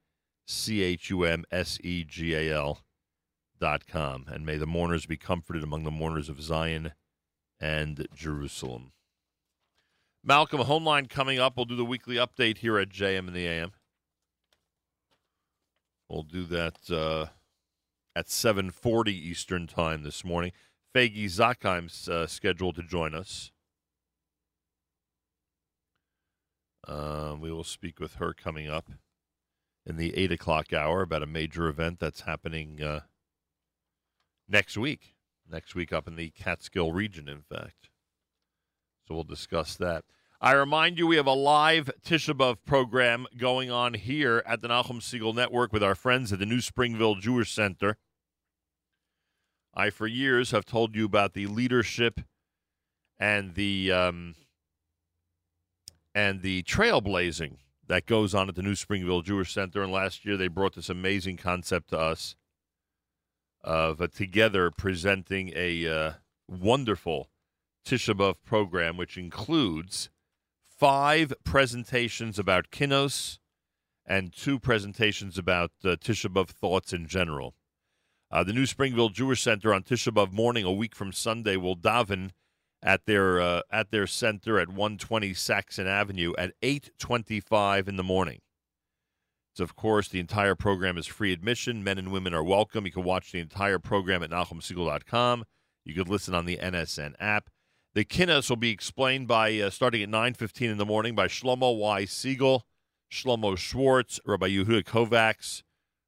C 0.45 0.81
H 0.81 1.09
U 1.11 1.23
M 1.23 1.45
S 1.49 1.79
E 1.81 2.03
G 2.03 2.35
A 2.35 2.53
L 2.53 2.81
dot 3.57 3.87
com. 3.87 4.25
And 4.27 4.45
may 4.45 4.57
the 4.57 4.67
mourners 4.67 5.05
be 5.05 5.15
comforted 5.15 5.63
among 5.63 5.85
the 5.85 5.91
mourners 5.91 6.27
of 6.27 6.41
Zion 6.41 6.91
and 7.57 8.05
Jerusalem. 8.13 8.91
Malcolm 10.21 10.59
Hoenlein 10.59 11.09
coming 11.09 11.39
up. 11.39 11.55
We'll 11.55 11.67
do 11.67 11.77
the 11.77 11.85
weekly 11.85 12.17
update 12.17 12.57
here 12.57 12.77
at 12.77 12.89
JM 12.89 13.29
in 13.29 13.33
the 13.33 13.47
AM. 13.47 13.71
We'll 16.13 16.21
do 16.21 16.43
that 16.43 16.91
uh, 16.91 17.25
at 18.15 18.27
7:40 18.27 19.07
Eastern 19.07 19.65
Time 19.65 20.03
this 20.03 20.23
morning. 20.23 20.51
Fagi 20.93 21.25
Zakheim's 21.25 22.07
uh, 22.07 22.27
scheduled 22.27 22.75
to 22.75 22.83
join 22.83 23.15
us. 23.15 23.51
Uh, 26.87 27.35
we 27.39 27.51
will 27.51 27.63
speak 27.63 27.99
with 27.99 28.15
her 28.15 28.31
coming 28.31 28.69
up 28.69 28.91
in 29.87 29.97
the 29.97 30.15
eight 30.15 30.31
o'clock 30.31 30.71
hour 30.71 31.01
about 31.01 31.23
a 31.23 31.25
major 31.25 31.67
event 31.67 31.99
that's 31.99 32.21
happening 32.21 32.79
uh, 32.79 32.99
next 34.47 34.77
week. 34.77 35.15
Next 35.51 35.73
week 35.73 35.91
up 35.91 36.07
in 36.07 36.15
the 36.15 36.29
Catskill 36.29 36.91
region, 36.91 37.27
in 37.27 37.41
fact. 37.41 37.89
So 39.07 39.15
we'll 39.15 39.23
discuss 39.23 39.75
that. 39.77 40.05
I 40.43 40.51
remind 40.51 40.97
you, 40.97 41.07
we 41.07 41.15
have 41.15 41.25
a 41.25 41.31
live 41.31 41.89
Tisha 42.05 42.33
B'Av 42.33 42.57
program 42.65 43.27
going 43.37 43.71
on 43.71 43.93
here 43.93 44.43
at 44.45 44.59
the 44.59 44.67
Nachum 44.67 44.99
Segal 44.99 45.33
Network 45.33 45.71
with 45.71 45.81
our 45.81 45.95
friends 45.95 46.33
at 46.33 46.39
the 46.39 46.45
New 46.45 46.59
Springville 46.59 47.15
Jewish 47.15 47.53
Center. 47.53 47.95
I, 49.73 49.89
for 49.89 50.05
years, 50.05 50.51
have 50.51 50.65
told 50.65 50.97
you 50.97 51.05
about 51.05 51.33
the 51.33 51.47
leadership 51.47 52.19
and 53.17 53.55
the 53.55 53.93
um, 53.93 54.35
and 56.13 56.41
the 56.41 56.63
trailblazing 56.63 57.59
that 57.87 58.05
goes 58.05 58.35
on 58.35 58.49
at 58.49 58.55
the 58.55 58.61
New 58.61 58.75
Springville 58.75 59.21
Jewish 59.21 59.53
Center. 59.53 59.81
And 59.81 59.93
last 59.93 60.25
year, 60.25 60.35
they 60.35 60.49
brought 60.49 60.75
this 60.75 60.89
amazing 60.89 61.37
concept 61.37 61.91
to 61.91 61.97
us 61.97 62.35
of 63.63 64.11
together 64.11 64.71
presenting 64.71 65.53
a 65.55 65.87
uh, 65.87 66.11
wonderful 66.49 67.29
Tisha 67.87 68.13
B'Av 68.13 68.35
program, 68.43 68.97
which 68.97 69.17
includes 69.17 70.09
five 70.77 71.33
presentations 71.43 72.39
about 72.39 72.71
Kinos 72.71 73.37
and 74.05 74.33
two 74.33 74.59
presentations 74.59 75.37
about 75.37 75.71
uh, 75.83 75.95
Tisha 75.95 76.27
B'Av 76.31 76.49
thoughts 76.49 76.93
in 76.93 77.07
general. 77.07 77.55
Uh, 78.31 78.43
the 78.43 78.53
New 78.53 78.65
Springville 78.65 79.09
Jewish 79.09 79.41
Center 79.41 79.73
on 79.73 79.83
Tisha 79.83 80.11
B'Av 80.11 80.31
morning, 80.31 80.65
a 80.65 80.71
week 80.71 80.95
from 80.95 81.11
Sunday, 81.11 81.55
will 81.55 81.77
daven 81.77 82.31
at 82.81 83.05
their 83.05 83.39
uh, 83.39 83.61
at 83.71 83.91
their 83.91 84.07
center 84.07 84.59
at 84.59 84.67
120 84.69 85.33
Saxon 85.33 85.87
Avenue 85.87 86.33
at 86.37 86.53
8:25 86.61 87.87
in 87.87 87.95
the 87.95 88.03
morning. 88.03 88.39
So, 89.55 89.63
of 89.63 89.75
course, 89.75 90.07
the 90.07 90.19
entire 90.19 90.55
program 90.55 90.97
is 90.97 91.05
free 91.05 91.31
admission. 91.31 91.83
Men 91.83 91.99
and 91.99 92.11
women 92.11 92.33
are 92.33 92.43
welcome. 92.43 92.85
You 92.85 92.91
can 92.91 93.03
watch 93.03 93.31
the 93.31 93.39
entire 93.39 93.77
program 93.77 94.23
at 94.23 94.31
NachumSegal.com. 94.31 95.43
You 95.85 95.93
could 95.93 96.09
listen 96.09 96.33
on 96.33 96.45
the 96.45 96.57
NSN 96.57 97.13
app. 97.19 97.49
The 97.95 98.05
kinnos 98.05 98.49
will 98.49 98.57
be 98.57 98.71
explained 98.71 99.27
by 99.27 99.59
uh, 99.59 99.69
starting 99.69 100.01
at 100.01 100.09
9.15 100.09 100.71
in 100.71 100.77
the 100.77 100.85
morning 100.85 101.13
by 101.13 101.27
Shlomo 101.27 101.77
Y. 101.77 102.05
Siegel, 102.05 102.65
Shlomo 103.11 103.55
Schwartz, 103.55 104.19
Rabbi 104.25 104.49
Yehuda 104.49 104.83
Kovacs, 104.83 105.61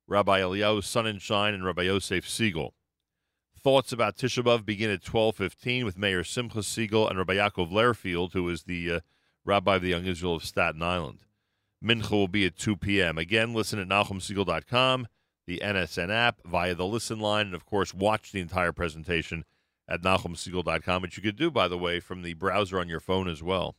Rabbi 0.08 0.40
Eliyahu 0.40 0.80
Sonnenschein, 0.80 1.54
and 1.54 1.64
Rabbi 1.64 1.84
Yosef 1.84 2.28
Siegel. 2.28 2.74
Thoughts 3.56 3.92
about 3.92 4.18
Tisha 4.18 4.44
B'Av 4.44 4.66
begin 4.66 4.90
at 4.90 5.04
12.15 5.04 5.86
with 5.86 5.96
Mayor 5.96 6.24
Simcha 6.24 6.64
Siegel 6.64 7.08
and 7.08 7.20
Rabbi 7.20 7.36
Yaakov 7.36 7.72
Lehrfield, 7.72 8.34
who 8.34 8.50
is 8.50 8.64
the 8.64 8.94
uh, 8.94 9.00
Rabbi 9.44 9.76
of 9.76 9.84
the 9.84 9.90
Young 9.90 10.06
Israel 10.06 10.38
of 10.38 10.44
Staten 10.44 10.82
Island. 10.82 11.20
Mincha 11.84 12.10
will 12.10 12.28
be 12.28 12.48
at 12.48 12.58
2 12.58 12.78
p.m. 12.78 13.20
Again, 13.20 13.54
listen 13.54 13.78
at 13.78 13.88
NachumSegal.com, 13.88 15.08
the 15.46 15.62
NSN 15.64 16.10
app, 16.10 16.42
via 16.46 16.74
the 16.74 16.88
listen 16.88 17.20
line, 17.20 17.46
and, 17.46 17.56
of 17.56 17.64
course, 17.64 17.94
watch 17.94 18.32
the 18.32 18.42
entire 18.42 18.72
presentation 18.72 19.46
at 19.88 20.02
NachumSegal.com, 20.02 21.02
which 21.02 21.18
you 21.18 21.24
could 21.24 21.36
do, 21.36 21.52
by 21.52 21.68
the 21.68 21.78
way, 21.78 22.00
from 22.00 22.22
the 22.22 22.34
browser 22.34 22.80
on 22.80 22.90
your 22.90 23.00
phone 23.00 23.28
as 23.28 23.44
well. 23.44 23.76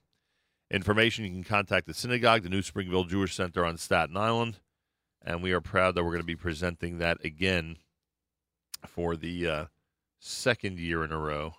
Information, 0.70 1.24
you 1.24 1.30
can 1.30 1.44
contact 1.44 1.86
the 1.86 1.94
synagogue, 1.94 2.42
the 2.42 2.48
New 2.48 2.62
Springville 2.62 3.04
Jewish 3.04 3.34
Center 3.34 3.64
on 3.64 3.78
Staten 3.78 4.16
Island, 4.16 4.58
and 5.24 5.42
we 5.42 5.52
are 5.52 5.60
proud 5.60 5.94
that 5.94 6.04
we're 6.04 6.10
going 6.10 6.22
to 6.22 6.26
be 6.26 6.36
presenting 6.36 6.98
that 6.98 7.24
again 7.24 7.78
for 8.86 9.16
the 9.16 9.48
uh, 9.48 9.64
second 10.18 10.78
year 10.78 11.04
in 11.04 11.12
a 11.12 11.18
row 11.18 11.54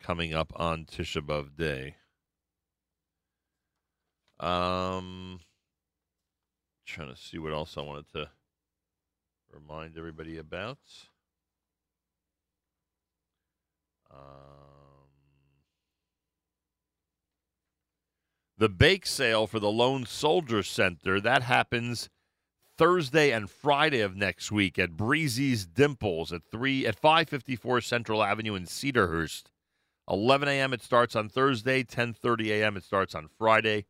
coming 0.00 0.34
up 0.34 0.52
on 0.56 0.84
Tisha 0.84 1.22
B'Av 1.22 1.56
Day. 1.56 1.96
Um, 4.38 5.40
trying 6.84 7.08
to 7.08 7.20
see 7.20 7.38
what 7.38 7.52
else 7.52 7.76
I 7.78 7.82
wanted 7.82 8.12
to 8.12 8.28
remind 9.50 9.96
everybody 9.96 10.36
about. 10.36 10.78
Um, 14.16 15.08
the 18.58 18.68
bake 18.68 19.06
sale 19.06 19.46
for 19.46 19.60
the 19.60 19.70
Lone 19.70 20.06
Soldier 20.06 20.62
Center 20.62 21.20
that 21.20 21.42
happens 21.42 22.08
Thursday 22.78 23.30
and 23.30 23.50
Friday 23.50 24.00
of 24.00 24.16
next 24.16 24.52
week 24.52 24.78
at 24.78 24.96
Breezy's 24.96 25.66
Dimples 25.66 26.32
at 26.32 26.42
three 26.50 26.86
at 26.86 26.94
five 26.98 27.28
fifty 27.28 27.56
four 27.56 27.80
Central 27.80 28.22
Avenue 28.22 28.54
in 28.54 28.64
Cedarhurst. 28.64 29.44
Eleven 30.08 30.48
a.m. 30.48 30.72
it 30.72 30.82
starts 30.82 31.16
on 31.16 31.28
Thursday. 31.28 31.82
Ten 31.82 32.12
thirty 32.12 32.52
a.m. 32.52 32.76
it 32.76 32.84
starts 32.84 33.14
on 33.14 33.28
Friday. 33.38 33.86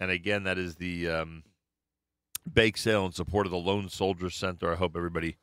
And 0.00 0.10
again, 0.10 0.42
that 0.42 0.58
is 0.58 0.74
the 0.74 1.08
um, 1.08 1.44
bake 2.52 2.76
sale 2.76 3.06
in 3.06 3.12
support 3.12 3.46
of 3.46 3.52
the 3.52 3.58
Lone 3.58 3.88
Soldier 3.88 4.28
Center. 4.28 4.72
I 4.72 4.76
hope 4.76 4.96
everybody 4.96 5.36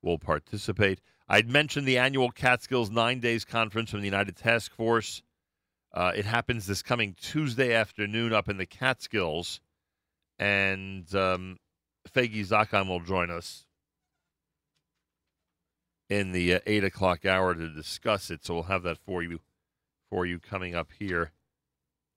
will 0.00 0.18
participate. 0.18 1.00
I'd 1.32 1.48
mentioned 1.48 1.86
the 1.86 1.96
annual 1.96 2.32
Catskills 2.32 2.90
Nine 2.90 3.20
Days 3.20 3.44
Conference 3.44 3.92
from 3.92 4.00
the 4.00 4.06
United 4.06 4.34
Task 4.34 4.74
Force. 4.74 5.22
Uh, 5.94 6.10
it 6.16 6.24
happens 6.24 6.66
this 6.66 6.82
coming 6.82 7.14
Tuesday 7.20 7.72
afternoon 7.72 8.32
up 8.32 8.48
in 8.48 8.56
the 8.56 8.66
Catskills, 8.66 9.60
and 10.40 11.14
um, 11.14 11.58
Fegi 12.12 12.44
Zakheim 12.44 12.88
will 12.88 12.98
join 12.98 13.30
us 13.30 13.64
in 16.08 16.32
the 16.32 16.54
uh, 16.54 16.60
eight 16.66 16.82
o'clock 16.82 17.24
hour 17.24 17.54
to 17.54 17.68
discuss 17.68 18.28
it. 18.32 18.44
So 18.44 18.54
we'll 18.54 18.62
have 18.64 18.82
that 18.82 18.98
for 18.98 19.22
you, 19.22 19.38
for 20.10 20.26
you 20.26 20.40
coming 20.40 20.74
up 20.74 20.88
here 20.98 21.30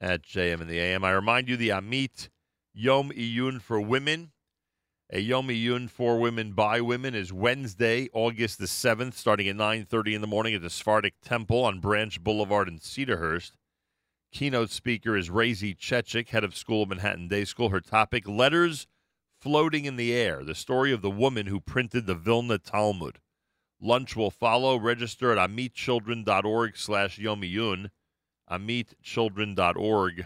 at 0.02 0.24
JM 0.24 0.60
in 0.60 0.68
the 0.68 0.80
AM. 0.80 1.04
I 1.04 1.12
remind 1.12 1.50
you 1.50 1.56
the 1.56 1.70
Amit 1.70 2.30
Yom 2.74 3.12
Iyun 3.12 3.62
for 3.62 3.80
women. 3.80 4.32
A 5.16 5.20
Yom 5.20 5.50
Iyun 5.50 5.92
for 5.92 6.18
women 6.18 6.54
by 6.54 6.82
women 6.82 7.14
is 7.14 7.32
Wednesday, 7.32 8.10
August 8.14 8.58
the 8.58 8.66
7th, 8.66 9.14
starting 9.14 9.48
at 9.48 9.56
9.30 9.56 10.16
in 10.16 10.22
the 10.22 10.26
morning 10.26 10.56
at 10.56 10.64
the 10.64 10.72
Sephardic 10.72 11.22
Temple 11.22 11.64
on 11.64 11.80
Branch 11.80 12.20
Boulevard 12.24 12.68
in 12.68 12.80
Cedarhurst. 12.80 13.52
Keynote 14.32 14.72
speaker 14.72 15.16
is 15.16 15.30
Razy 15.30 15.78
Chechik, 15.78 16.30
head 16.30 16.44
of 16.44 16.58
school 16.58 16.82
of 16.82 16.90
Manhattan 16.90 17.28
Day 17.28 17.46
School. 17.46 17.70
Her 17.70 17.80
topic, 17.80 18.28
Letters 18.28 18.88
Floating 19.40 19.86
in 19.86 19.98
the 19.98 20.16
Air, 20.16 20.44
the 20.44 20.56
story 20.56 20.92
of 20.92 21.04
the 21.04 21.12
woman 21.12 21.46
who 21.46 21.60
printed 21.60 22.08
the 22.08 22.16
Vilna 22.16 22.58
Talmud. 22.58 23.20
Lunch 23.80 24.16
will 24.16 24.32
follow. 24.32 24.80
Register 24.80 25.32
at 25.32 25.38
amitchildren.org 25.38 26.76
slash 26.76 27.20
yomiyun, 27.20 27.92
amitchildren.org 28.50 30.26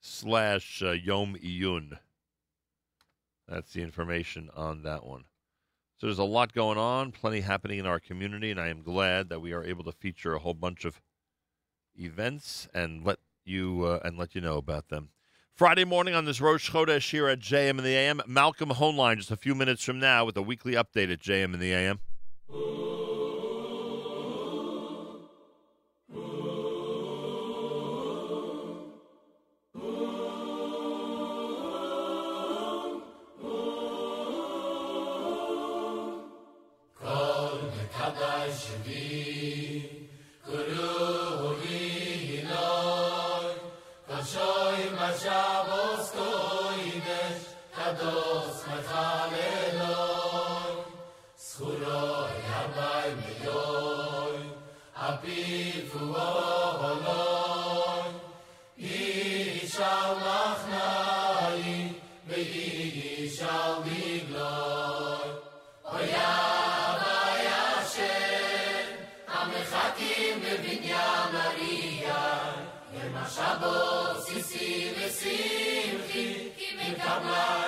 slash 0.00 0.82
uh, 0.82 0.90
Yom 0.90 1.36
Iyun. 1.36 1.98
That's 3.48 3.72
the 3.72 3.82
information 3.82 4.50
on 4.54 4.82
that 4.82 5.04
one. 5.04 5.24
So 5.96 6.06
there's 6.06 6.18
a 6.18 6.24
lot 6.24 6.52
going 6.52 6.78
on, 6.78 7.12
plenty 7.12 7.40
happening 7.40 7.78
in 7.78 7.86
our 7.86 8.00
community, 8.00 8.50
and 8.50 8.60
I 8.60 8.68
am 8.68 8.82
glad 8.82 9.28
that 9.28 9.40
we 9.40 9.52
are 9.52 9.62
able 9.62 9.84
to 9.84 9.92
feature 9.92 10.34
a 10.34 10.38
whole 10.38 10.54
bunch 10.54 10.84
of 10.84 11.00
events 11.96 12.68
and 12.74 13.04
let 13.04 13.18
you 13.44 13.84
uh, 13.84 14.00
and 14.04 14.18
let 14.18 14.34
you 14.34 14.40
know 14.40 14.56
about 14.56 14.88
them. 14.88 15.10
Friday 15.54 15.84
morning 15.84 16.14
on 16.14 16.24
this 16.24 16.40
Rosh 16.40 16.70
Chodesh 16.70 17.10
here 17.10 17.28
at 17.28 17.38
JM 17.38 17.78
in 17.78 17.84
the 17.84 17.94
AM. 17.94 18.20
Malcolm 18.26 18.70
Hoenlein 18.70 19.18
just 19.18 19.30
a 19.30 19.36
few 19.36 19.54
minutes 19.54 19.84
from 19.84 20.00
now 20.00 20.24
with 20.24 20.36
a 20.36 20.42
weekly 20.42 20.72
update 20.72 21.12
at 21.12 21.20
JM 21.20 21.54
in 21.54 21.60
the 21.60 21.72
AM. 21.72 22.00
Oh 77.16 77.63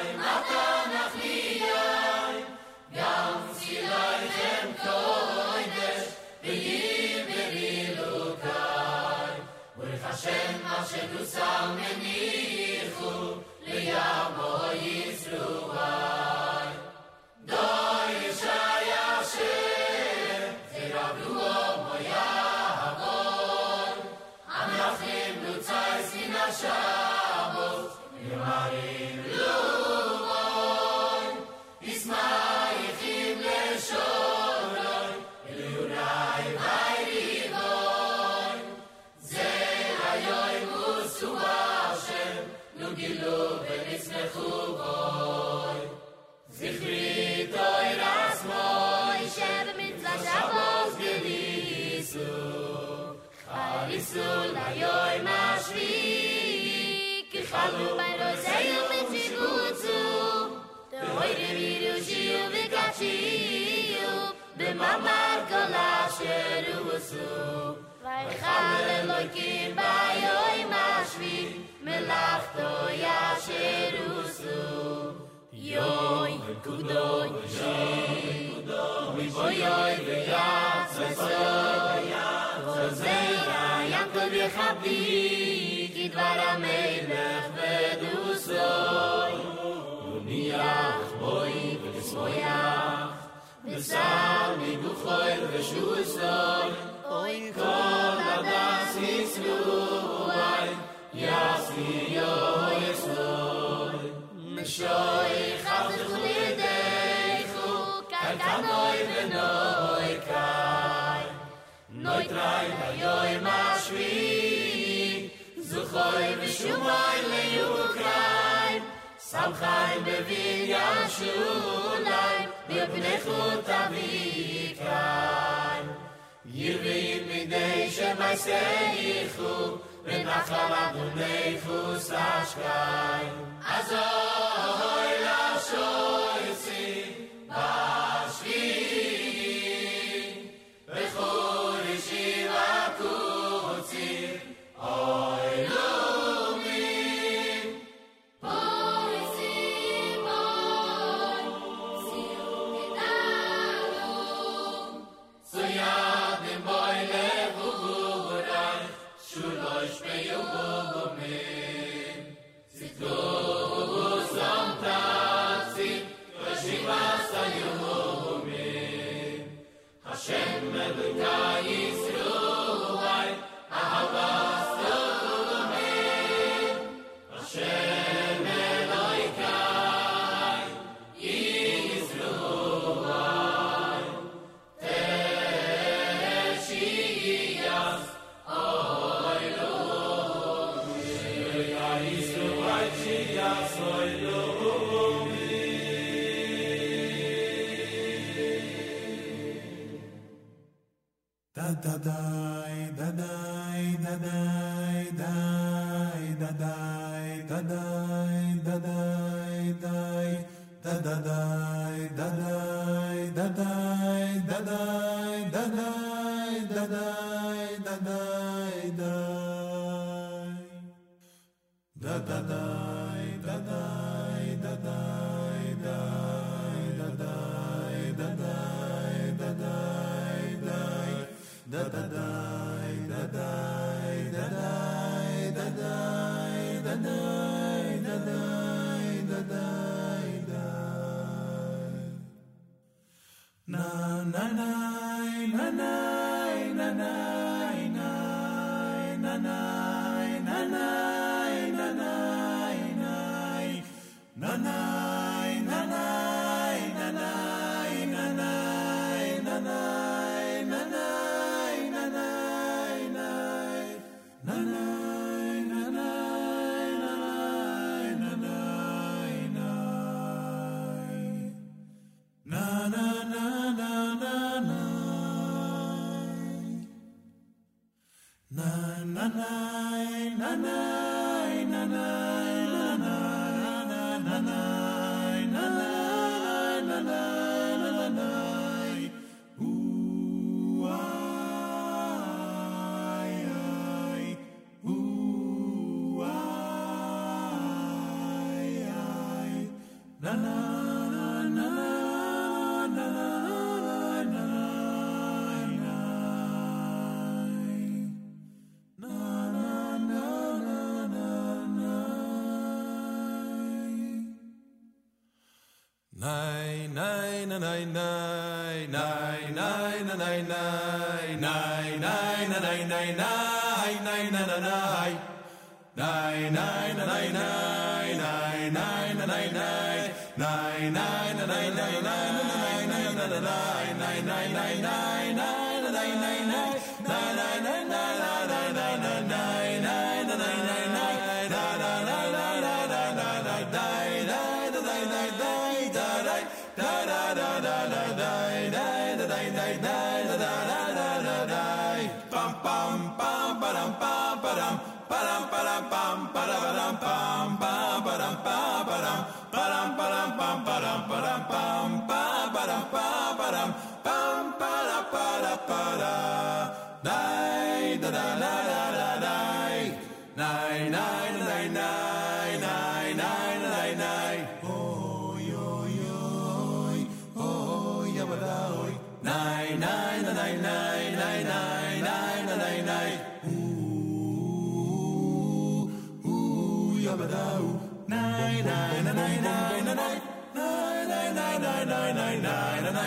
Nein, 341.48 341.86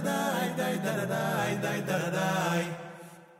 da 0.00 0.18
da 0.56 0.68
da 0.84 0.92
da 0.96 1.04
da 1.06 1.24
da 1.62 1.72
da 1.86 1.98
da 1.98 2.10
da 2.10 2.86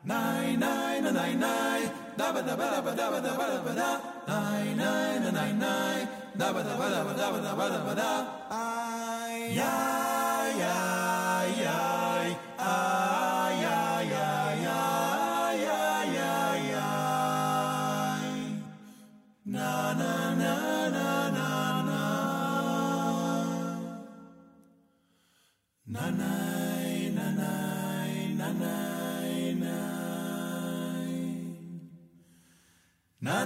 Nine 0.07 0.57
nine 0.61 1.03
nine 1.13 1.39
nine 1.41 1.91
da 2.17 2.33
da 2.33 2.33
ba 2.33 2.43
da 2.47 2.57
ba 2.57 2.95
da 2.95 3.11
ba 3.11 3.21
da 3.21 3.33
ba 3.37 3.47
da 3.51 3.61
ba 3.67 3.73
da 3.75 3.91
nine 4.29 4.77
nine 4.77 5.33
nine 5.33 5.59
nine 5.59 6.09
da 6.39 6.53
ba 6.53 6.63
da 6.63 6.75
ba 6.79 6.87
da 6.89 7.03
ba 7.05 7.13
da 7.15 7.31
ba 7.31 7.69
da 7.69 7.81
ba 7.87 7.95
da 7.95 8.11
I 8.49 9.96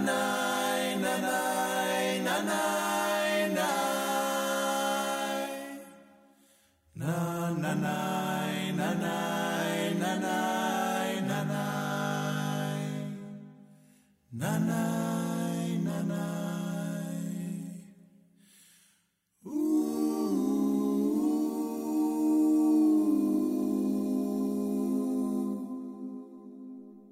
nein. 0.05 0.49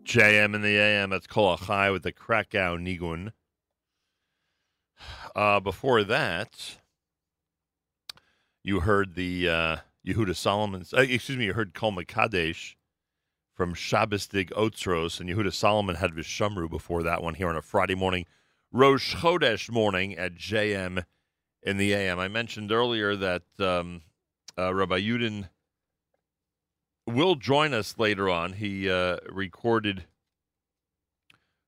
JM 0.09 0.55
in 0.55 0.63
the 0.63 0.79
AM. 0.79 1.11
That's 1.11 1.27
Kol 1.27 1.55
Achai 1.55 1.93
with 1.93 2.03
the 2.03 2.13
Krakow 2.13 2.77
Nigun. 2.77 3.33
Uh, 5.37 5.61
before 5.61 6.03
that, 6.03 6.79
you 8.65 8.81
heard 8.81 9.15
the 9.15 9.49
uh, 9.49 9.77
Yehuda 10.05 10.35
Solomon's. 10.35 10.93
Uh, 10.93 11.03
excuse 11.09 11.39
me, 11.39 11.45
you 11.45 11.53
heard 11.53 11.75
Kol 11.75 11.93
Makadesh 11.93 12.75
from 13.55 13.73
Shabbosdig 13.73 14.51
Otzros, 14.51 15.21
and 15.21 15.31
Yehuda 15.31 15.53
Solomon 15.53 15.97
had 15.97 16.11
Vishamru 16.11 16.69
before 16.69 17.05
that 17.05 17.23
one 17.23 17.35
here 17.35 17.49
on 17.49 17.57
a 17.57 17.63
Friday 17.63 17.95
morning, 17.95 18.27
Rosh 18.73 19.15
Chodesh 19.17 19.71
morning 19.71 20.17
at 20.17 20.35
JM 20.35 21.05
in 21.63 21.77
the 21.77 21.93
AM. 21.93 22.19
I 22.19 22.27
mentioned 22.27 22.73
earlier 22.73 23.15
that 23.15 23.43
um, 23.61 24.03
uh, 24.59 24.75
Rabbi 24.75 24.99
Yudin 25.01 25.51
will 27.09 27.35
join 27.35 27.73
us 27.75 27.99
later 27.99 28.29
on. 28.29 28.55
He 28.55 28.91
uh, 28.91 29.19
recorded 29.29 30.05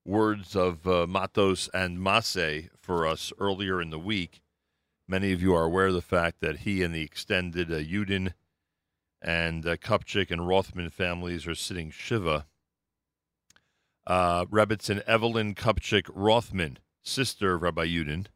words 0.04 0.54
of 0.54 0.86
uh, 0.86 1.06
Matos 1.06 1.68
and 1.72 2.02
Mase 2.02 2.68
for 2.76 3.06
us 3.06 3.32
earlier 3.38 3.80
in 3.80 3.90
the 3.90 3.98
week. 3.98 4.42
Many 5.08 5.32
of 5.32 5.42
you 5.42 5.54
are 5.54 5.64
aware 5.64 5.88
of 5.88 5.94
the 5.94 6.02
fact 6.02 6.40
that 6.40 6.58
he 6.60 6.82
and 6.82 6.94
the 6.94 7.02
extended 7.02 7.72
uh, 7.72 7.76
Yudin 7.76 8.34
and 9.20 9.66
uh, 9.66 9.76
Kupchik 9.76 10.30
and 10.30 10.46
Rothman 10.46 10.90
families 10.90 11.46
are 11.46 11.54
sitting 11.54 11.90
Shiva. 11.90 12.46
Uh, 14.06 14.46
and 14.52 15.02
Evelyn 15.06 15.54
Kupchik 15.54 16.10
Rothman, 16.12 16.78
sister 17.02 17.54
of 17.54 17.62
Rabbi 17.62 17.86
Yudin, 17.86 18.26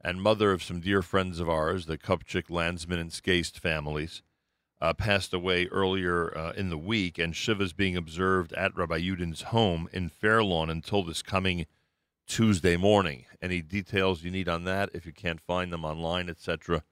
and 0.00 0.22
mother 0.22 0.52
of 0.52 0.62
some 0.62 0.80
dear 0.80 1.02
friends 1.02 1.40
of 1.40 1.48
ours, 1.48 1.86
the 1.86 1.98
Kupchik, 1.98 2.50
Landsman, 2.50 2.98
and 2.98 3.10
Skaist 3.10 3.58
families 3.58 4.22
uh, 4.80 4.92
passed 4.92 5.32
away 5.32 5.66
earlier 5.66 6.36
uh, 6.36 6.52
in 6.52 6.68
the 6.68 6.78
week, 6.78 7.18
and 7.18 7.34
Shiva 7.34 7.64
is 7.64 7.72
being 7.72 7.96
observed 7.96 8.52
at 8.52 8.76
Rabbi 8.76 8.98
Yudin's 8.98 9.42
home 9.42 9.88
in 9.92 10.08
Fairlawn 10.08 10.70
until 10.70 11.02
this 11.02 11.22
coming 11.22 11.66
Tuesday 12.26 12.76
morning. 12.76 13.24
Any 13.40 13.62
details 13.62 14.22
you 14.22 14.30
need 14.30 14.48
on 14.48 14.64
that, 14.64 14.90
if 14.92 15.06
you 15.06 15.12
can't 15.12 15.40
find 15.40 15.72
them 15.72 15.84
online, 15.84 16.28
etc., 16.28 16.82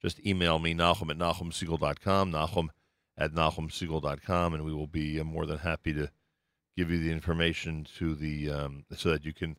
just 0.00 0.24
email 0.24 0.58
me, 0.58 0.74
Nachum 0.74 1.10
at 1.10 1.18
NachumSegal.com, 1.18 2.32
Nachum 2.32 2.68
at 3.16 3.32
NachumSegal.com, 3.32 4.54
and 4.54 4.64
we 4.64 4.72
will 4.72 4.86
be 4.86 5.20
uh, 5.20 5.24
more 5.24 5.44
than 5.44 5.58
happy 5.58 5.92
to 5.92 6.10
give 6.76 6.90
you 6.90 6.98
the 6.98 7.10
information 7.10 7.84
to 7.98 8.14
the 8.14 8.50
um, 8.50 8.84
so 8.96 9.10
that 9.10 9.24
you 9.24 9.32
can 9.32 9.56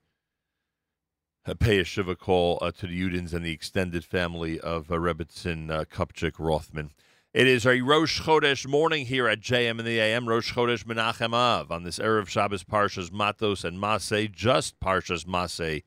uh, 1.46 1.54
pay 1.54 1.80
a 1.80 1.84
Shiva 1.84 2.16
call 2.16 2.58
uh, 2.62 2.72
to 2.72 2.88
the 2.88 3.02
Yudins 3.02 3.34
and 3.34 3.46
the 3.46 3.52
extended 3.52 4.06
family 4.06 4.60
of 4.60 4.92
uh, 4.92 4.96
Rebbitzin 4.96 5.70
uh, 5.70 5.84
Kupchik 5.86 6.40
Rothman. 6.40 6.92
It 7.32 7.46
is 7.46 7.68
a 7.68 7.82
Rosh 7.82 8.22
Chodesh 8.22 8.66
morning 8.66 9.06
here 9.06 9.28
at 9.28 9.40
JM 9.40 9.78
in 9.78 9.86
the 9.86 10.00
AM, 10.00 10.28
Rosh 10.28 10.52
Chodesh 10.52 10.84
Menachem 10.84 11.32
Av, 11.32 11.72
on 11.72 11.84
this 11.84 12.00
Erev 12.00 12.28
Shabbos 12.28 12.64
Parshas 12.64 13.12
Matos 13.12 13.64
and 13.64 13.78
Maseh, 13.78 14.32
just 14.32 14.80
Parshas 14.80 15.26
Maseh 15.26 15.84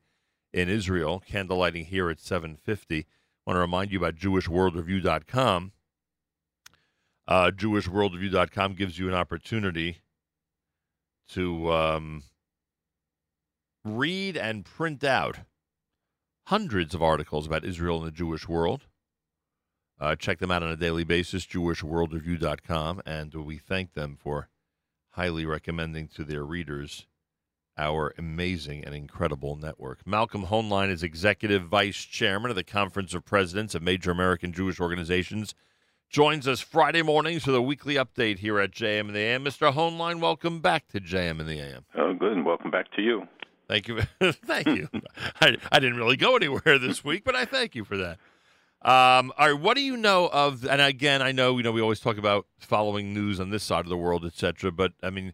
in 0.53 0.69
Israel, 0.69 1.21
candlelighting 1.29 1.87
here 1.87 2.09
at 2.09 2.21
750. 2.21 2.99
I 2.99 3.03
want 3.45 3.57
to 3.57 3.59
remind 3.59 3.91
you 3.91 3.97
about 3.97 4.15
JewishWorldReview.com. 4.15 5.73
Uh, 7.27 7.51
JewishWorldReview.com 7.53 8.75
gives 8.75 8.97
you 8.97 9.09
an 9.09 9.13
opportunity 9.13 9.97
to 11.31 11.73
um, 11.73 12.23
read 13.83 14.37
and 14.37 14.63
print 14.63 15.03
out 15.03 15.39
hundreds 16.47 16.95
of 16.95 17.03
articles 17.03 17.45
about 17.45 17.65
Israel 17.65 17.97
and 17.97 18.07
the 18.07 18.11
Jewish 18.11 18.47
world. 18.47 18.85
Uh, 19.99 20.15
check 20.15 20.39
them 20.39 20.51
out 20.51 20.63
on 20.63 20.69
a 20.69 20.75
daily 20.75 21.03
basis, 21.03 21.45
jewishworldreview.com, 21.45 23.01
and 23.05 23.33
we 23.33 23.57
thank 23.57 23.93
them 23.93 24.17
for 24.21 24.49
highly 25.11 25.45
recommending 25.45 26.07
to 26.07 26.23
their 26.23 26.43
readers 26.43 27.05
our 27.77 28.13
amazing 28.17 28.83
and 28.83 28.93
incredible 28.93 29.55
network. 29.55 30.05
Malcolm 30.05 30.47
Hoenlein 30.47 30.89
is 30.89 31.03
Executive 31.03 31.63
Vice 31.63 32.03
Chairman 32.03 32.51
of 32.51 32.55
the 32.55 32.63
Conference 32.63 33.13
of 33.13 33.25
Presidents 33.25 33.73
of 33.73 33.81
Major 33.81 34.11
American 34.11 34.53
Jewish 34.53 34.79
Organizations. 34.79 35.55
Joins 36.09 36.47
us 36.47 36.59
Friday 36.59 37.01
mornings 37.01 37.47
with 37.47 37.55
a 37.55 37.61
weekly 37.61 37.95
update 37.95 38.39
here 38.39 38.59
at 38.59 38.71
JM 38.71 39.07
in 39.07 39.13
the 39.13 39.19
AM. 39.19 39.43
Mr. 39.43 39.73
Hoenlein, 39.73 40.19
welcome 40.19 40.59
back 40.59 40.87
to 40.89 40.99
JM 40.99 41.39
in 41.39 41.47
the 41.47 41.59
AM. 41.59 41.85
Oh, 41.95 42.13
good, 42.13 42.33
and 42.33 42.45
welcome 42.45 42.69
back 42.69 42.91
to 42.95 43.01
you. 43.01 43.27
Thank 43.67 43.87
you. 43.87 44.01
thank 44.31 44.67
you. 44.67 44.89
I, 45.41 45.57
I 45.71 45.79
didn't 45.79 45.97
really 45.97 46.17
go 46.17 46.35
anywhere 46.35 46.77
this 46.77 47.03
week, 47.03 47.23
but 47.23 47.35
I 47.35 47.45
thank 47.45 47.73
you 47.73 47.83
for 47.83 47.97
that. 47.97 48.19
Um, 48.83 49.31
all 49.37 49.53
right, 49.53 49.59
what 49.59 49.77
do 49.77 49.81
you 49.81 49.95
know 49.95 50.27
of? 50.27 50.65
And 50.65 50.81
again, 50.81 51.21
I 51.21 51.31
know 51.31 51.57
you 51.57 51.63
know 51.63 51.71
we 51.71 51.79
always 51.79 52.01
talk 52.01 52.17
about 52.17 52.47
following 52.59 53.13
news 53.13 53.39
on 53.39 53.49
this 53.49 53.63
side 53.63 53.85
of 53.85 53.89
the 53.89 53.97
world, 53.97 54.25
etc. 54.25 54.73
But 54.73 54.91
I 55.01 55.09
mean, 55.09 55.33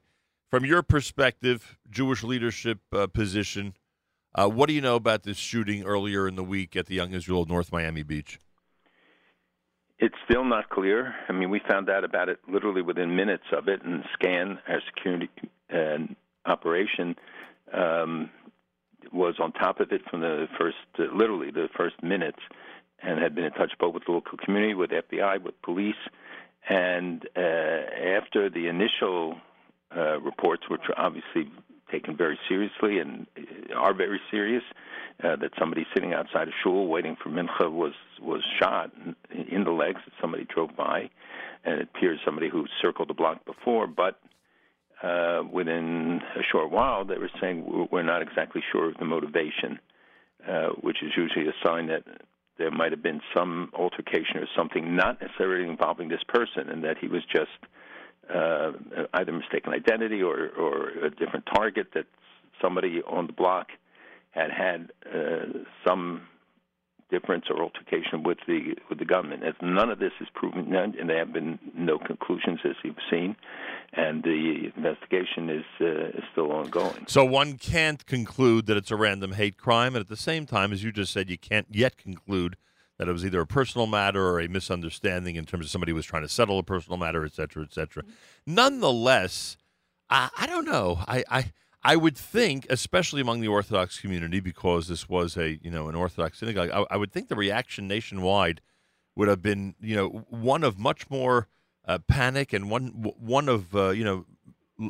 from 0.51 0.65
your 0.65 0.83
perspective, 0.83 1.77
Jewish 1.89 2.23
leadership 2.23 2.79
uh, 2.93 3.07
position, 3.07 3.73
uh, 4.35 4.47
what 4.47 4.67
do 4.67 4.73
you 4.73 4.81
know 4.81 4.95
about 4.95 5.23
this 5.23 5.37
shooting 5.37 5.83
earlier 5.83 6.27
in 6.27 6.35
the 6.35 6.43
week 6.43 6.75
at 6.75 6.85
the 6.85 6.93
Young 6.93 7.13
Israel 7.13 7.41
of 7.41 7.49
North 7.49 7.71
Miami 7.71 8.03
Beach? 8.03 8.39
It's 9.97 10.15
still 10.29 10.45
not 10.45 10.69
clear. 10.69 11.15
I 11.27 11.33
mean, 11.33 11.49
we 11.49 11.59
found 11.67 11.89
out 11.89 12.03
about 12.03 12.29
it 12.29 12.39
literally 12.47 12.83
within 12.83 13.15
minutes 13.15 13.45
of 13.51 13.67
it, 13.67 13.81
and 13.83 14.03
Scan, 14.13 14.59
our 14.67 14.81
security 14.95 15.29
uh, 15.73 15.97
operation, 16.45 17.15
um, 17.73 18.29
was 19.11 19.35
on 19.39 19.51
top 19.53 19.79
of 19.79 19.91
it 19.91 20.01
from 20.09 20.21
the 20.21 20.47
first, 20.57 20.77
uh, 20.99 21.03
literally 21.15 21.49
the 21.51 21.67
first 21.75 22.01
minutes, 22.03 22.39
and 23.01 23.19
had 23.19 23.35
been 23.35 23.45
in 23.45 23.51
touch 23.51 23.71
both 23.79 23.93
with 23.93 24.05
the 24.05 24.11
local 24.11 24.37
community, 24.37 24.73
with 24.73 24.91
FBI, 24.91 25.41
with 25.41 25.59
police, 25.61 25.95
and 26.67 27.27
uh, 27.35 27.39
after 27.39 28.49
the 28.49 28.67
initial 28.67 29.37
uh, 29.95 30.19
reports, 30.19 30.63
which 30.69 30.81
are 30.89 31.05
obviously 31.05 31.51
taken 31.91 32.15
very 32.15 32.37
seriously 32.47 32.99
and 32.99 33.25
are 33.75 33.93
very 33.93 34.19
serious, 34.29 34.63
uh, 35.23 35.35
that 35.35 35.51
somebody 35.57 35.85
sitting 35.93 36.13
outside 36.13 36.47
a 36.47 36.51
shul 36.63 36.87
waiting 36.87 37.15
for 37.21 37.29
mincha 37.29 37.71
was 37.71 37.93
was 38.21 38.41
shot 38.59 38.91
in, 39.31 39.43
in 39.47 39.63
the 39.63 39.71
legs. 39.71 39.99
That 40.05 40.13
somebody 40.21 40.45
drove 40.45 40.75
by, 40.75 41.09
and 41.65 41.81
it 41.81 41.89
appears 41.93 42.19
somebody 42.23 42.49
who 42.49 42.65
circled 42.81 43.09
the 43.09 43.13
block 43.13 43.45
before. 43.45 43.87
But 43.87 44.19
uh, 45.03 45.43
within 45.51 46.21
a 46.35 46.43
short 46.43 46.71
while, 46.71 47.03
they 47.05 47.17
were 47.17 47.31
saying 47.41 47.87
we're 47.91 48.03
not 48.03 48.21
exactly 48.21 48.61
sure 48.71 48.89
of 48.89 48.97
the 48.97 49.05
motivation, 49.05 49.79
uh, 50.47 50.69
which 50.81 50.97
is 51.01 51.11
usually 51.17 51.47
a 51.47 51.53
sign 51.65 51.87
that 51.87 52.03
there 52.59 52.69
might 52.69 52.91
have 52.91 53.01
been 53.01 53.21
some 53.35 53.71
altercation 53.73 54.37
or 54.37 54.47
something, 54.55 54.95
not 54.95 55.19
necessarily 55.21 55.67
involving 55.67 56.09
this 56.09 56.21
person, 56.27 56.69
and 56.69 56.83
that 56.83 56.97
he 56.99 57.07
was 57.07 57.23
just 57.25 57.49
uh, 58.33 58.73
either 59.15 59.31
mistaken 59.31 59.73
identity 59.73 60.21
or, 60.21 60.49
or 60.49 60.89
a 61.03 61.09
different 61.09 61.47
target 61.55 61.87
that 61.95 62.05
somebody 62.61 63.01
on 63.07 63.25
the 63.25 63.33
block 63.33 63.69
had 64.31 64.51
had 64.51 64.91
uh, 65.11 65.45
some 65.87 66.21
difference 67.09 67.45
or 67.49 67.61
altercation 67.61 68.23
with 68.23 68.37
the 68.47 68.75
with 68.89 68.99
the 68.99 69.05
government. 69.05 69.43
As 69.43 69.55
none 69.61 69.89
of 69.89 69.99
this 69.99 70.11
is 70.21 70.27
proven, 70.33 70.73
and 70.75 71.09
there 71.09 71.19
have 71.19 71.33
been 71.33 71.59
no 71.75 71.97
conclusions 71.97 72.59
as 72.63 72.75
you've 72.83 72.95
seen, 73.09 73.35
and 73.93 74.23
the 74.23 74.71
investigation 74.75 75.49
is 75.49 75.65
uh, 75.81 76.17
is 76.17 76.23
still 76.31 76.51
ongoing. 76.51 77.05
So 77.07 77.25
one 77.25 77.57
can't 77.57 78.05
conclude 78.05 78.65
that 78.67 78.77
it's 78.77 78.91
a 78.91 78.95
random 78.95 79.33
hate 79.33 79.57
crime, 79.57 79.95
and 79.95 80.01
at 80.01 80.09
the 80.09 80.17
same 80.17 80.45
time, 80.45 80.71
as 80.71 80.83
you 80.83 80.91
just 80.91 81.11
said, 81.11 81.29
you 81.29 81.37
can't 81.37 81.67
yet 81.71 81.97
conclude 81.97 82.57
that 82.97 83.07
it 83.07 83.11
was 83.11 83.25
either 83.25 83.39
a 83.39 83.47
personal 83.47 83.87
matter 83.87 84.27
or 84.27 84.41
a 84.41 84.47
misunderstanding 84.49 85.35
in 85.35 85.45
terms 85.45 85.65
of 85.65 85.71
somebody 85.71 85.93
was 85.93 86.05
trying 86.05 86.23
to 86.23 86.29
settle 86.29 86.59
a 86.59 86.63
personal 86.63 86.97
matter, 86.97 87.23
et 87.23 87.33
cetera, 87.33 87.63
et 87.63 87.73
cetera. 87.73 88.03
Nonetheless, 88.45 89.55
I, 90.09 90.29
I 90.37 90.45
don't 90.47 90.65
know. 90.65 90.99
I, 91.07 91.23
I 91.29 91.51
I 91.83 91.95
would 91.95 92.17
think, 92.17 92.67
especially 92.69 93.21
among 93.21 93.39
the 93.39 93.47
Orthodox 93.47 93.99
community, 93.99 94.39
because 94.39 94.87
this 94.87 95.07
was 95.07 95.37
a 95.37 95.59
you 95.61 95.71
know 95.71 95.87
an 95.87 95.95
Orthodox 95.95 96.39
synagogue, 96.39 96.69
I, 96.71 96.85
I 96.93 96.97
would 96.97 97.11
think 97.11 97.29
the 97.29 97.35
reaction 97.35 97.87
nationwide 97.87 98.61
would 99.15 99.27
have 99.27 99.41
been 99.41 99.75
you 99.79 99.95
know 99.95 100.25
one 100.29 100.63
of 100.63 100.77
much 100.77 101.09
more 101.09 101.47
uh, 101.85 101.99
panic 102.07 102.53
and 102.53 102.69
one 102.69 102.87
one 102.87 103.47
of 103.49 103.75
uh, 103.75 103.89
you 103.89 104.03
know 104.03 104.25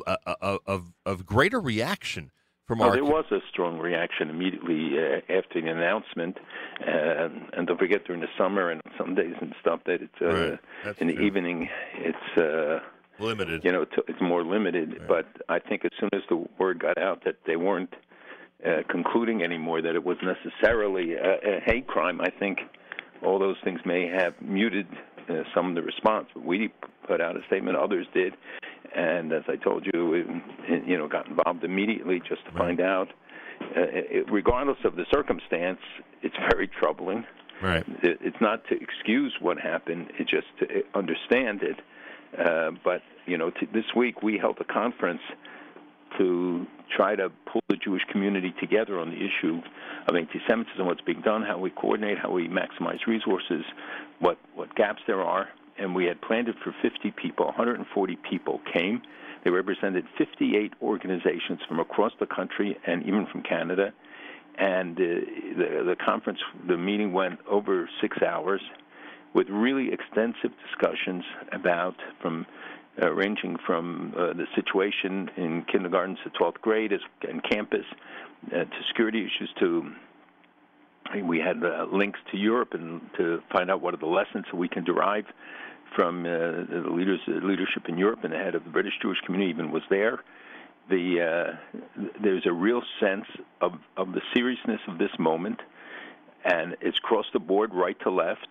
uh, 0.06 0.16
uh, 0.26 0.58
of 0.66 0.92
of 1.06 1.26
greater 1.26 1.60
reaction 1.60 2.30
from 2.66 2.78
Well, 2.78 2.90
our 2.90 2.94
there 2.94 3.04
was 3.04 3.24
a 3.32 3.40
strong 3.50 3.78
reaction 3.78 4.30
immediately 4.30 4.96
uh, 4.96 5.32
after 5.32 5.60
the 5.60 5.68
announcement, 5.68 6.38
uh, 6.86 7.28
and 7.52 7.66
don't 7.66 7.78
forget 7.78 8.04
during 8.04 8.20
the 8.20 8.28
summer 8.38 8.70
and 8.70 8.80
some 8.96 9.14
days 9.14 9.34
and 9.40 9.54
stuff 9.60 9.80
that 9.86 10.02
it's 10.02 10.20
uh, 10.20 10.58
Right. 10.84 10.98
In 11.00 11.08
the 11.08 11.14
true. 11.14 11.24
evening 11.24 11.68
it's 11.94 12.38
uh, 12.38 12.78
limited. 13.20 13.62
you 13.64 13.72
know, 13.72 13.84
it's 14.08 14.20
more 14.20 14.44
limited. 14.44 14.90
Right. 14.90 15.08
But 15.08 15.26
I 15.48 15.58
think 15.58 15.84
as 15.84 15.90
soon 15.98 16.10
as 16.12 16.22
the 16.28 16.44
word 16.58 16.78
got 16.80 16.98
out 16.98 17.24
that 17.24 17.36
they 17.46 17.56
weren't 17.56 17.94
uh, 18.64 18.82
concluding 18.88 19.42
anymore 19.42 19.80
that 19.82 19.94
it 19.94 20.04
was 20.04 20.18
necessarily 20.22 21.14
a, 21.14 21.56
a 21.56 21.60
hate 21.64 21.86
crime. 21.86 22.20
I 22.20 22.30
think 22.30 22.58
all 23.24 23.38
those 23.38 23.56
things 23.64 23.80
may 23.84 24.06
have 24.06 24.34
muted 24.40 24.86
uh, 25.28 25.42
some 25.54 25.68
of 25.68 25.74
the 25.74 25.82
response. 25.82 26.26
But 26.34 26.44
we 26.44 26.70
put 27.06 27.20
out 27.20 27.36
a 27.36 27.40
statement, 27.46 27.76
others 27.76 28.06
did, 28.12 28.34
and 28.94 29.32
as 29.32 29.42
I 29.48 29.56
told 29.56 29.86
you, 29.92 30.06
we, 30.06 30.18
you 30.86 30.98
know, 30.98 31.08
got 31.08 31.26
involved 31.28 31.64
immediately 31.64 32.20
just 32.20 32.44
to 32.46 32.52
find 32.52 32.80
out. 32.80 33.08
Uh, 33.60 33.82
it, 33.92 34.30
regardless 34.30 34.78
of 34.84 34.96
the 34.96 35.04
circumstance, 35.10 35.80
it's 36.22 36.34
very 36.50 36.66
troubling. 36.66 37.24
Right. 37.62 37.84
It, 38.02 38.18
it's 38.22 38.40
not 38.40 38.66
to 38.68 38.74
excuse 38.80 39.34
what 39.40 39.58
happened; 39.58 40.10
it's 40.18 40.30
just 40.30 40.46
to 40.60 40.82
understand 40.94 41.62
it. 41.62 41.76
Uh, 42.38 42.70
but 42.84 43.02
you 43.26 43.36
know, 43.36 43.50
t- 43.50 43.68
this 43.72 43.84
week 43.96 44.22
we 44.22 44.38
held 44.38 44.58
a 44.60 44.64
conference 44.64 45.20
to 46.18 46.66
try 46.94 47.14
to 47.14 47.30
pull 47.50 47.62
the 47.68 47.76
Jewish 47.76 48.02
community 48.10 48.52
together 48.60 48.98
on 48.98 49.10
the 49.10 49.16
issue 49.16 49.60
of 50.08 50.16
anti-Semitism, 50.16 50.84
what's 50.84 51.00
being 51.00 51.20
done, 51.20 51.42
how 51.42 51.58
we 51.58 51.70
coordinate, 51.70 52.18
how 52.18 52.30
we 52.30 52.48
maximize 52.48 53.06
resources, 53.06 53.64
what 54.18 54.38
what 54.54 54.74
gaps 54.74 55.00
there 55.06 55.22
are, 55.22 55.48
and 55.78 55.94
we 55.94 56.04
had 56.04 56.20
planned 56.20 56.48
it 56.48 56.56
for 56.62 56.74
50 56.82 57.12
people. 57.12 57.46
140 57.46 58.16
people 58.28 58.60
came. 58.72 59.02
They 59.44 59.50
represented 59.50 60.04
58 60.18 60.74
organizations 60.82 61.60
from 61.66 61.80
across 61.80 62.12
the 62.20 62.26
country 62.26 62.76
and 62.86 63.02
even 63.04 63.26
from 63.32 63.42
Canada. 63.42 63.92
And 64.58 64.96
uh, 64.96 65.04
the 65.56 65.84
the 65.86 65.96
conference, 66.04 66.40
the 66.66 66.76
meeting 66.76 67.12
went 67.12 67.38
over 67.48 67.88
six 68.00 68.18
hours, 68.22 68.60
with 69.34 69.48
really 69.48 69.92
extensive 69.92 70.50
discussions 70.66 71.24
about 71.52 71.94
from 72.20 72.46
uh, 73.00 73.10
ranging 73.12 73.56
from 73.66 74.12
uh, 74.16 74.32
the 74.32 74.46
situation 74.54 75.30
in 75.36 75.64
kindergarten 75.70 76.16
to 76.24 76.30
12th 76.30 76.60
grade 76.60 76.92
as, 76.92 77.00
and 77.28 77.42
campus 77.44 77.84
uh, 78.48 78.64
to 78.64 78.70
security 78.88 79.20
issues 79.20 79.50
to 79.58 79.92
we 81.24 81.38
had 81.38 81.62
uh, 81.64 81.86
links 81.92 82.20
to 82.30 82.36
Europe 82.36 82.72
and 82.72 83.00
to 83.16 83.42
find 83.52 83.70
out 83.70 83.80
what 83.80 83.94
are 83.94 83.96
the 83.96 84.06
lessons 84.06 84.44
that 84.50 84.56
we 84.56 84.68
can 84.68 84.84
derive 84.84 85.24
from 85.96 86.24
uh, 86.24 86.28
the 86.28 86.84
leaders 86.88 87.20
leadership 87.26 87.88
in 87.88 87.98
Europe 87.98 88.20
and 88.22 88.32
the 88.32 88.36
head 88.36 88.54
of 88.54 88.62
the 88.64 88.70
British 88.70 88.92
Jewish 89.02 89.18
community 89.26 89.50
even 89.50 89.72
was 89.72 89.82
there. 89.90 90.22
The 90.88 91.56
uh, 91.56 92.00
there's 92.22 92.46
a 92.46 92.52
real 92.52 92.82
sense 93.00 93.26
of 93.60 93.72
of 93.96 94.12
the 94.12 94.20
seriousness 94.34 94.80
of 94.86 94.98
this 94.98 95.10
moment, 95.18 95.60
and 96.44 96.76
it's 96.80 96.98
across 96.98 97.26
the 97.32 97.40
board, 97.40 97.74
right 97.74 97.98
to 98.00 98.10
left 98.10 98.46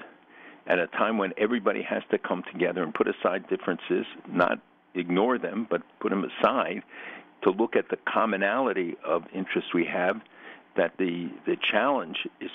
at 0.69 0.79
a 0.79 0.87
time 0.87 1.17
when 1.17 1.33
everybody 1.37 1.81
has 1.81 2.03
to 2.11 2.17
come 2.17 2.43
together 2.53 2.83
and 2.83 2.93
put 2.93 3.07
aside 3.07 3.49
differences, 3.49 4.05
not 4.31 4.59
ignore 4.93 5.37
them, 5.37 5.67
but 5.69 5.81
put 5.99 6.11
them 6.11 6.23
aside 6.23 6.83
to 7.41 7.49
look 7.49 7.75
at 7.75 7.89
the 7.89 7.97
commonality 8.05 8.95
of 9.03 9.23
interests 9.33 9.73
we 9.73 9.85
have, 9.85 10.21
that 10.75 10.93
the, 10.97 11.29
the 11.45 11.57
challenge 11.57 12.27
is 12.39 12.51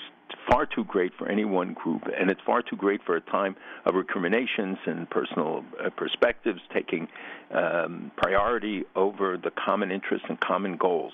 far 0.49 0.65
too 0.65 0.83
great 0.85 1.13
for 1.17 1.27
any 1.27 1.43
one 1.43 1.73
group, 1.73 2.03
and 2.17 2.29
it's 2.29 2.41
far 2.45 2.61
too 2.61 2.75
great 2.75 3.03
for 3.03 3.15
a 3.15 3.21
time 3.21 3.55
of 3.83 3.95
recriminations 3.95 4.77
and 4.85 5.09
personal 5.09 5.65
uh, 5.83 5.89
perspectives 5.89 6.61
taking 6.73 7.07
um, 7.51 8.11
priority 8.15 8.85
over 8.95 9.37
the 9.37 9.51
common 9.51 9.91
interests 9.91 10.25
and 10.29 10.39
common 10.39 10.77
goals. 10.77 11.13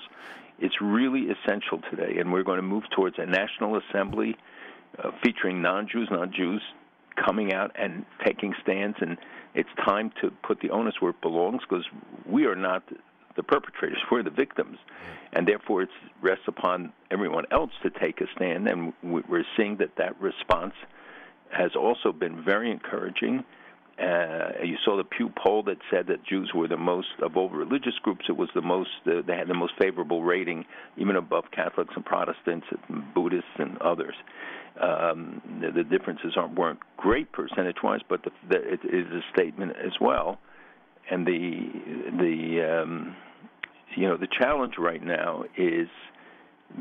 It's 0.60 0.80
really 0.80 1.30
essential 1.30 1.82
today, 1.90 2.20
and 2.20 2.32
we're 2.32 2.44
going 2.44 2.58
to 2.58 2.64
move 2.64 2.84
towards 2.92 3.18
a 3.18 3.26
national 3.26 3.78
assembly 3.78 4.38
uh, 5.00 5.12
featuring 5.24 5.62
non-Jews, 5.62 6.10
non-Jews, 6.12 6.62
coming 7.16 7.54
out 7.54 7.72
and 7.76 8.06
taking 8.26 8.54
stands, 8.62 8.98
and 9.02 9.18
it's 9.54 9.70
time 9.86 10.12
to 10.22 10.32
put 10.46 10.60
the 10.62 10.70
onus 10.70 10.96
where 11.00 11.12
it 11.12 11.22
belongs 11.22 11.62
because 11.68 11.86
we 12.26 12.46
are 12.46 12.56
not 12.56 12.84
the 13.36 13.44
perpetrators, 13.44 14.00
we're 14.12 14.24
the 14.24 14.30
victims, 14.30 14.78
and 15.34 15.48
therefore 15.48 15.84
it 15.84 15.90
rests 16.22 16.46
upon 16.48 16.92
everyone 17.12 17.46
else 17.52 17.72
to 17.84 17.90
take 17.90 18.22
a 18.22 18.26
stand. 18.36 18.68
And 18.68 18.94
we're 19.04 19.46
seeing 19.58 19.78
that 19.78 19.96
that 19.98 20.20
response 20.22 20.74
has 21.52 21.72
also 21.76 22.12
been 22.12 22.44
very 22.44 22.72
encouraging. 22.72 23.44
Uh, 24.00 24.64
you 24.64 24.78
saw 24.84 24.98
the 24.98 25.04
Pew 25.04 25.32
poll 25.38 25.64
that 25.64 25.78
said 25.92 26.08
that 26.08 26.26
Jews 26.26 26.52
were 26.56 26.68
the 26.68 26.78
most 26.78 27.10
of 27.22 27.38
all 27.38 27.50
religious 27.50 27.94
groups. 28.02 28.26
It 28.30 28.38
was 28.38 28.50
the 28.56 28.62
most 28.62 28.90
uh, 29.06 29.22
they 29.28 29.36
had 29.36 29.48
the 29.48 29.54
most 29.54 29.74
favorable 29.80 30.24
rating, 30.24 30.66
even 30.98 31.18
above 31.18 31.46
Catholics 31.52 31.94
and 31.96 32.04
Protestants, 32.04 32.66
and 32.72 33.14
Buddhists 33.14 33.50
and 33.60 33.78
others. 33.80 34.16
Um, 34.80 35.42
the, 35.62 35.72
the 35.72 35.84
differences 35.84 36.34
aren't 36.38 36.58
weren't 36.58 36.80
great 36.98 37.32
percentage-wise, 37.34 38.00
but 38.08 38.24
the, 38.24 38.32
the, 38.50 38.56
it 38.56 38.80
is 38.86 39.06
a 39.12 39.22
statement 39.34 39.74
as 39.84 39.92
well. 40.00 40.40
And 41.10 41.28
the 41.28 41.70
the 42.18 42.82
um, 42.82 43.16
you 43.96 44.08
know 44.08 44.18
the 44.18 44.28
challenge 44.40 44.76
right 44.78 45.04
now 45.04 45.44
is 45.58 45.90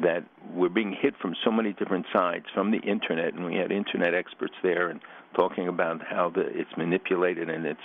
that 0.02 0.24
we're 0.54 0.68
being 0.68 0.96
hit 1.00 1.14
from 1.20 1.34
so 1.44 1.50
many 1.50 1.72
different 1.72 2.06
sides 2.12 2.44
from 2.54 2.70
the 2.70 2.78
internet, 2.78 3.34
and 3.34 3.44
we 3.44 3.56
had 3.56 3.72
internet 3.72 4.14
experts 4.14 4.54
there 4.62 4.88
and 4.88 5.00
talking 5.34 5.68
about 5.68 6.00
how 6.06 6.30
the, 6.30 6.42
it's 6.42 6.70
manipulated 6.76 7.48
and 7.50 7.66
it's 7.66 7.80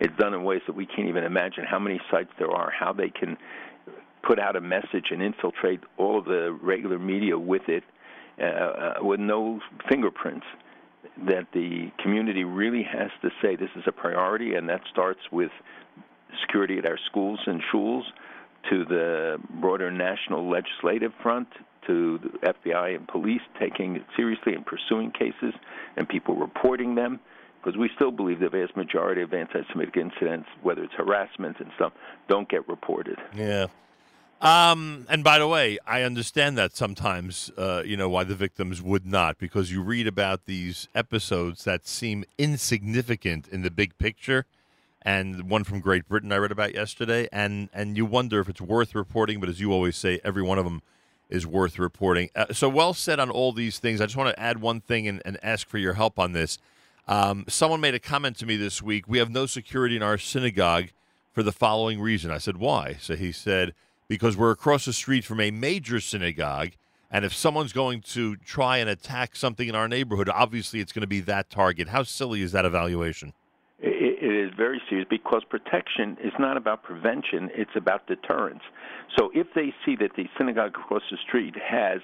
it's 0.00 0.16
done 0.16 0.34
in 0.34 0.42
ways 0.44 0.62
that 0.66 0.74
we 0.74 0.86
can't 0.86 1.08
even 1.08 1.24
imagine 1.24 1.64
how 1.68 1.78
many 1.78 2.00
sites 2.10 2.30
there 2.38 2.50
are, 2.50 2.70
how 2.70 2.92
they 2.92 3.10
can 3.10 3.36
put 4.22 4.38
out 4.38 4.56
a 4.56 4.60
message 4.60 5.06
and 5.10 5.22
infiltrate 5.22 5.80
all 5.96 6.18
of 6.18 6.24
the 6.24 6.56
regular 6.62 6.98
media 6.98 7.38
with 7.38 7.68
it 7.68 7.84
uh, 8.40 8.94
with 9.02 9.20
no 9.20 9.60
fingerprints. 9.88 10.46
That 11.26 11.48
the 11.52 11.90
community 12.02 12.44
really 12.44 12.82
has 12.82 13.10
to 13.22 13.30
say 13.42 13.56
this 13.56 13.70
is 13.76 13.84
a 13.86 13.92
priority, 13.92 14.54
and 14.54 14.68
that 14.68 14.80
starts 14.90 15.20
with 15.30 15.50
security 16.40 16.78
at 16.78 16.86
our 16.86 16.98
schools 17.06 17.40
and 17.46 17.62
schools, 17.68 18.04
to 18.70 18.84
the 18.84 19.38
broader 19.60 19.90
national 19.90 20.48
legislative 20.48 21.12
front, 21.22 21.48
to 21.86 22.18
the 22.18 22.52
FBI 22.52 22.96
and 22.96 23.08
police 23.08 23.40
taking 23.58 23.96
it 23.96 24.02
seriously 24.16 24.54
and 24.54 24.64
pursuing 24.64 25.10
cases, 25.10 25.54
and 25.96 26.08
people 26.08 26.36
reporting 26.36 26.94
them. 26.94 27.20
Because 27.62 27.78
we 27.78 27.90
still 27.94 28.10
believe 28.10 28.40
the 28.40 28.48
vast 28.48 28.74
majority 28.74 29.20
of 29.20 29.34
anti-Semitic 29.34 29.96
incidents, 29.96 30.48
whether 30.62 30.82
it's 30.82 30.94
harassment 30.94 31.60
and 31.60 31.70
stuff, 31.76 31.92
don't 32.26 32.48
get 32.48 32.66
reported. 32.68 33.18
Yeah. 33.34 33.66
Um, 34.40 35.06
and 35.10 35.22
by 35.22 35.38
the 35.38 35.46
way, 35.46 35.78
I 35.86 36.02
understand 36.02 36.56
that 36.56 36.74
sometimes, 36.74 37.50
uh, 37.58 37.82
you 37.84 37.96
know, 37.96 38.08
why 38.08 38.24
the 38.24 38.34
victims 38.34 38.80
would 38.80 39.04
not, 39.04 39.38
because 39.38 39.70
you 39.70 39.82
read 39.82 40.06
about 40.06 40.46
these 40.46 40.88
episodes 40.94 41.64
that 41.64 41.86
seem 41.86 42.24
insignificant 42.38 43.48
in 43.48 43.60
the 43.62 43.70
big 43.70 43.98
picture, 43.98 44.46
and 45.02 45.50
one 45.50 45.64
from 45.64 45.80
Great 45.80 46.08
Britain 46.08 46.32
I 46.32 46.36
read 46.36 46.52
about 46.52 46.74
yesterday, 46.74 47.28
and 47.32 47.68
and 47.74 47.96
you 47.98 48.06
wonder 48.06 48.40
if 48.40 48.48
it's 48.48 48.60
worth 48.62 48.94
reporting. 48.94 49.40
But 49.40 49.50
as 49.50 49.60
you 49.60 49.72
always 49.72 49.96
say, 49.96 50.20
every 50.24 50.42
one 50.42 50.58
of 50.58 50.64
them 50.64 50.80
is 51.28 51.46
worth 51.46 51.78
reporting. 51.78 52.30
Uh, 52.34 52.46
so 52.52 52.68
well 52.68 52.94
said 52.94 53.20
on 53.20 53.30
all 53.30 53.52
these 53.52 53.78
things. 53.78 54.00
I 54.00 54.06
just 54.06 54.16
want 54.16 54.34
to 54.34 54.40
add 54.40 54.60
one 54.60 54.80
thing 54.80 55.06
and, 55.06 55.22
and 55.24 55.38
ask 55.42 55.68
for 55.68 55.78
your 55.78 55.94
help 55.94 56.18
on 56.18 56.32
this. 56.32 56.58
Um, 57.06 57.44
someone 57.48 57.80
made 57.80 57.94
a 57.94 58.00
comment 58.00 58.36
to 58.38 58.46
me 58.46 58.56
this 58.56 58.82
week. 58.82 59.06
We 59.06 59.18
have 59.18 59.30
no 59.30 59.46
security 59.46 59.96
in 59.96 60.02
our 60.02 60.18
synagogue 60.18 60.88
for 61.32 61.42
the 61.42 61.52
following 61.52 62.00
reason. 62.00 62.30
I 62.30 62.38
said, 62.38 62.56
why? 62.56 62.96
So 63.00 63.16
he 63.16 63.32
said 63.32 63.74
because 64.10 64.36
we're 64.36 64.50
across 64.50 64.86
the 64.86 64.92
street 64.92 65.24
from 65.24 65.38
a 65.38 65.52
major 65.52 66.00
synagogue. 66.00 66.70
And 67.12 67.24
if 67.24 67.32
someone's 67.32 67.72
going 67.72 68.00
to 68.08 68.34
try 68.38 68.78
and 68.78 68.90
attack 68.90 69.36
something 69.36 69.68
in 69.68 69.76
our 69.76 69.86
neighborhood, 69.86 70.28
obviously 70.28 70.80
it's 70.80 70.92
going 70.92 71.02
to 71.02 71.06
be 71.06 71.20
that 71.20 71.48
target. 71.48 71.86
How 71.86 72.02
silly 72.02 72.42
is 72.42 72.50
that 72.50 72.64
evaluation? 72.64 73.32
It, 73.78 74.18
is 74.20 74.50
very 74.56 74.82
serious 74.88 75.06
because 75.08 75.42
protection 75.48 76.16
is 76.22 76.32
not 76.40 76.56
about 76.56 76.82
prevention, 76.82 77.50
it's 77.54 77.70
about 77.76 78.06
deterrence. 78.08 78.62
So 79.16 79.30
if 79.32 79.46
they 79.54 79.72
see 79.86 79.94
that 80.00 80.10
the 80.16 80.24
synagogue 80.36 80.74
across 80.74 81.02
the 81.10 81.16
street 81.28 81.54
has 81.56 82.00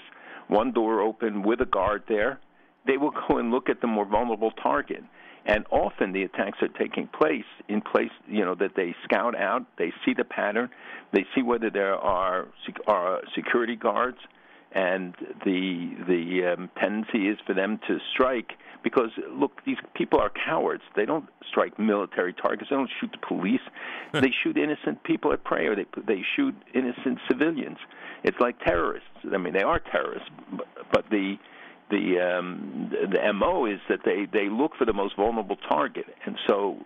one 0.47 0.73
door 0.73 1.01
open 1.01 1.43
with 1.43 1.61
a 1.61 1.67
guard 1.67 2.05
there, 2.09 2.39
they 2.87 2.99
will 2.99 3.13
go 3.29 3.39
and 3.39 3.51
look 3.51 3.69
at 3.69 3.81
the 3.81 3.89
more 3.89 4.07
vulnerable 4.07 4.53
target. 4.53 5.03
And 5.47 5.65
often 5.71 6.13
the 6.13 6.25
attacks 6.25 6.59
are 6.61 6.69
taking 6.69 7.07
place 7.07 7.45
in 7.69 7.81
place, 7.81 8.11
you 8.29 8.45
know, 8.45 8.57
that 8.57 8.73
they 8.75 8.95
scout 9.05 9.37
out, 9.37 9.65
they 9.79 9.93
see 10.05 10.13
the 10.13 10.25
pattern, 10.25 10.71
they 11.13 11.25
see 11.35 11.43
whether 11.43 11.71
there 11.71 11.95
are, 11.95 12.49
are 12.89 13.21
security 13.35 13.77
guards, 13.77 14.19
and 14.73 15.15
the 15.45 15.95
the 16.07 16.53
um, 16.53 16.71
tendency 16.79 17.29
is 17.29 17.39
for 17.47 17.55
them 17.55 17.81
to 17.89 17.99
strike 18.13 18.53
because 18.83 19.11
look, 19.31 19.53
these 19.65 19.79
people 19.95 20.21
are 20.21 20.31
cowards. 20.31 20.83
They 20.95 21.07
don't 21.07 21.25
strike 21.49 21.79
military 21.79 22.35
targets. 22.35 22.69
They 22.69 22.77
don't 22.77 22.91
shoot 23.01 23.11
the 23.11 23.27
police. 23.27 23.61
they 24.13 24.33
shoot 24.43 24.59
innocent 24.59 25.03
people 25.03 25.33
at 25.33 25.45
prayer. 25.45 25.75
They 25.75 25.87
they 26.07 26.23
shoot 26.37 26.55
innocent 26.75 27.19
civilians. 27.29 27.79
It's 28.23 28.39
like 28.39 28.59
terrorists. 28.61 29.09
I 29.33 29.39
mean, 29.39 29.55
they 29.55 29.63
are 29.63 29.79
terrorists, 29.79 30.29
but, 30.53 30.67
but 30.93 31.05
the 31.11 31.37
the 31.91 32.19
um, 32.21 32.91
the 32.91 33.33
mo 33.33 33.67
is 33.67 33.79
that 33.89 34.01
they 34.05 34.27
they 34.33 34.49
look 34.49 34.75
for 34.77 34.85
the 34.85 34.93
most 34.93 35.17
vulnerable 35.17 35.57
target, 35.57 36.07
and 36.25 36.37
so 36.47 36.77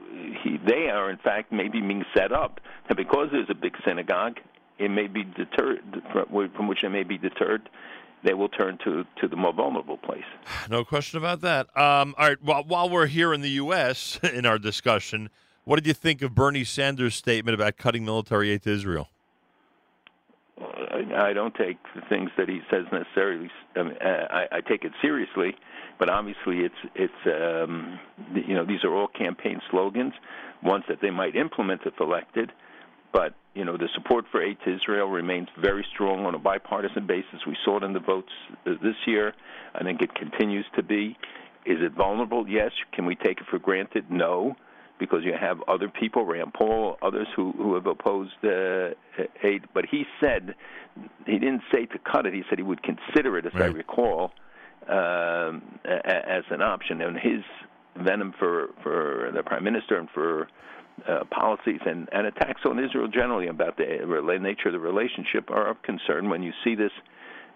he, 0.43 0.59
they 0.59 0.91
are 0.91 1.11
in 1.11 1.17
fact 1.17 1.53
maybe 1.53 1.81
being 1.81 2.05
set 2.15 2.33
up, 2.33 2.61
and 2.89 2.97
because 2.97 3.29
there's 3.33 3.49
a 3.49 3.55
big 3.55 3.75
synagogue, 3.85 4.39
it 4.79 4.91
may 4.91 5.07
be 5.07 5.25
deterred 5.25 6.03
from 6.13 6.69
which 6.69 6.83
they 6.83 6.89
may 6.89 7.03
be 7.03 7.19
deterred. 7.19 7.69
They 8.23 8.35
will 8.35 8.51
turn 8.51 8.77
to, 8.85 9.07
to 9.23 9.29
the 9.29 9.37
more 9.37 9.55
vulnerable 9.55 9.97
place. 9.97 10.25
No 10.69 10.85
question 10.85 11.17
about 11.17 11.41
that. 11.41 11.75
Um, 11.75 12.15
all 12.19 12.29
right. 12.29 12.43
While, 12.43 12.65
while 12.65 12.91
we're 12.91 13.07
here 13.07 13.33
in 13.33 13.41
the 13.41 13.49
U.S. 13.53 14.21
in 14.35 14.45
our 14.45 14.59
discussion, 14.59 15.31
what 15.65 15.77
did 15.77 15.87
you 15.87 15.95
think 15.95 16.21
of 16.21 16.35
Bernie 16.35 16.65
Sanders' 16.65 17.15
statement 17.15 17.55
about 17.55 17.79
cutting 17.79 18.05
military 18.05 18.51
aid 18.51 18.63
to 18.65 18.71
Israel? 18.73 19.09
Uh, 20.81 21.15
I 21.17 21.33
don't 21.33 21.55
take 21.55 21.79
the 21.95 22.03
things 22.09 22.31
that 22.37 22.49
he 22.49 22.61
says 22.71 22.87
necessarily. 22.93 23.51
I, 23.77 23.83
mean, 23.83 23.97
I, 24.01 24.47
I 24.53 24.61
take 24.61 24.85
it 24.85 24.93
seriously, 25.03 25.55
but 25.99 26.09
obviously 26.09 26.61
it's 26.61 26.75
it's 26.95 27.13
um, 27.27 27.99
you 28.35 28.55
know 28.55 28.65
these 28.65 28.85
are 28.85 28.95
all 28.95 29.09
campaign 29.09 29.61
slogans, 29.71 30.15
ones 30.63 30.85
that 30.89 30.99
they 31.01 31.11
might 31.11 31.37
implement 31.37 31.83
if 31.85 31.95
elected. 32.01 32.53
But 33.13 33.35
you 33.55 33.65
know 33.65 33.77
the 33.77 33.89
support 33.95 34.25
for 34.31 34.43
aid 34.43 34.59
to 34.65 34.75
Israel 34.75 35.09
remains 35.09 35.49
very 35.61 35.85
strong 35.93 36.27
on 36.27 36.35
a 36.35 36.39
bipartisan 36.39 37.07
basis. 37.07 37.47
We 37.47 37.57
saw 37.65 37.79
it 37.79 37.83
in 37.83 37.93
the 37.93 38.01
votes 38.01 38.33
this 38.65 38.97
year. 39.07 39.35
I 39.75 39.83
think 39.83 40.03
it 40.03 40.15
continues 40.15 40.67
to 40.77 40.83
be. 40.83 41.17
Is 41.67 41.79
it 41.81 41.93
vulnerable? 41.93 42.49
Yes. 42.49 42.73
Can 42.93 43.05
we 43.05 43.15
take 43.17 43.39
it 43.41 43.47
for 43.51 43.59
granted? 43.59 44.11
No 44.11 44.57
because 45.01 45.25
you 45.25 45.33
have 45.33 45.61
other 45.67 45.89
people, 45.89 46.25
Rand 46.25 46.53
Paul, 46.55 46.99
others 47.03 47.27
who 47.35 47.53
who 47.53 47.75
have 47.75 47.87
opposed 47.87 48.35
uh, 48.45 48.91
aid. 49.43 49.65
But 49.75 49.87
he 49.91 50.05
said 50.21 50.55
he 51.27 51.39
didn't 51.39 51.63
say 51.73 51.87
to 51.87 51.99
cut 51.99 52.27
it. 52.27 52.35
He 52.35 52.45
said 52.49 52.59
he 52.59 52.63
would 52.63 52.83
consider 52.83 53.39
it, 53.39 53.47
as 53.47 53.53
I 53.55 53.67
recall, 53.67 54.33
um, 54.87 55.63
as 55.85 56.45
an 56.51 56.63
option. 56.63 57.01
And 57.01 57.17
his 57.17 57.43
venom 57.97 58.35
for 58.39 58.69
for 58.83 59.33
the 59.35 59.43
prime 59.43 59.65
minister 59.65 59.99
and 59.99 60.09
for 60.11 60.49
uh, 61.09 61.25
policies 61.31 61.81
and, 61.87 62.09
and 62.13 62.27
attacks 62.27 62.61
on 62.65 62.79
Israel 62.79 63.09
generally 63.09 63.49
about 63.49 63.77
the 63.79 64.39
nature 64.41 64.69
of 64.69 64.73
the 64.73 64.79
relationship 64.79 65.51
are 65.51 65.71
of 65.71 65.83
concern 65.83 66.29
when 66.29 66.43
you 66.43 66.53
see 66.63 66.75
this 66.75 66.93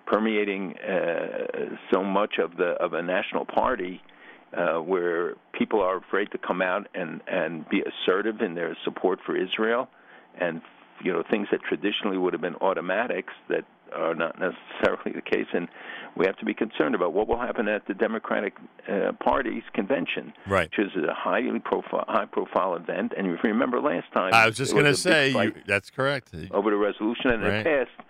permeating 0.06 0.74
uh, 0.78 1.76
so 1.92 2.02
much 2.02 2.38
of 2.38 2.56
the 2.56 2.70
of 2.80 2.94
a 2.94 3.02
national 3.02 3.44
party 3.44 4.00
uh, 4.56 4.80
where 4.80 5.34
people 5.52 5.80
are 5.80 5.96
afraid 5.96 6.30
to 6.32 6.38
come 6.38 6.62
out 6.62 6.86
and 6.94 7.20
and 7.26 7.68
be 7.68 7.82
assertive 7.82 8.40
in 8.40 8.54
their 8.54 8.76
support 8.84 9.18
for 9.24 9.36
Israel, 9.36 9.88
and 10.40 10.60
you 11.02 11.12
know 11.12 11.22
things 11.30 11.48
that 11.50 11.60
traditionally 11.62 12.18
would 12.18 12.32
have 12.32 12.42
been 12.42 12.56
automatics 12.56 13.32
that 13.48 13.64
are 13.94 14.14
not 14.14 14.36
necessarily 14.40 15.12
the 15.14 15.22
case, 15.22 15.46
and 15.52 15.68
we 16.16 16.26
have 16.26 16.36
to 16.38 16.44
be 16.44 16.54
concerned 16.54 16.94
about 16.96 17.12
what 17.12 17.28
will 17.28 17.38
happen 17.38 17.68
at 17.68 17.86
the 17.86 17.94
Democratic 17.94 18.54
uh, 18.88 19.12
Party's 19.22 19.62
convention, 19.72 20.32
Right. 20.48 20.68
which 20.76 20.86
is 20.88 20.92
a 21.04 21.14
highly 21.14 21.60
profile 21.60 22.04
high 22.08 22.24
profile 22.26 22.74
event. 22.76 23.12
And 23.16 23.26
if 23.28 23.38
you 23.44 23.50
remember 23.50 23.80
last 23.80 24.06
time, 24.12 24.32
I 24.34 24.46
was 24.46 24.56
just 24.56 24.72
going 24.72 24.84
to 24.84 24.90
was 24.90 25.06
a 25.06 25.08
big 25.10 25.32
say, 25.34 25.44
you, 25.44 25.52
that's 25.66 25.90
correct. 25.90 26.30
over 26.50 26.70
the 26.70 26.76
resolution, 26.76 27.30
and 27.30 27.42
Right. 27.42 27.66
it 27.66 27.86
passed 27.88 28.08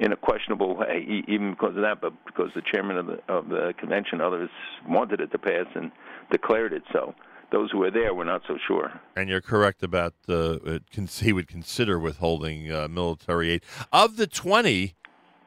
in 0.00 0.12
a 0.12 0.16
questionable 0.16 0.76
way, 0.76 1.24
even 1.28 1.52
because 1.52 1.76
of 1.76 1.82
that, 1.82 2.00
but 2.00 2.12
because 2.26 2.50
the 2.54 2.62
chairman 2.62 2.98
of 2.98 3.06
the 3.06 3.18
of 3.28 3.48
the 3.48 3.74
convention, 3.78 4.20
others 4.20 4.50
wanted 4.88 5.20
it 5.20 5.30
to 5.32 5.38
pass 5.38 5.66
and 5.74 5.92
declared 6.30 6.72
it 6.72 6.82
so. 6.92 7.14
Those 7.52 7.70
who 7.70 7.78
were 7.78 7.90
there 7.90 8.12
were 8.14 8.24
not 8.24 8.42
so 8.48 8.58
sure. 8.66 9.00
And 9.14 9.28
you're 9.28 9.40
correct 9.40 9.82
about 9.82 10.14
uh, 10.28 10.58
con- 10.92 11.06
he 11.06 11.32
would 11.32 11.46
consider 11.46 11.98
withholding 11.98 12.72
uh, 12.72 12.88
military 12.88 13.50
aid. 13.50 13.62
Of 13.92 14.16
the 14.16 14.26
20, 14.26 14.96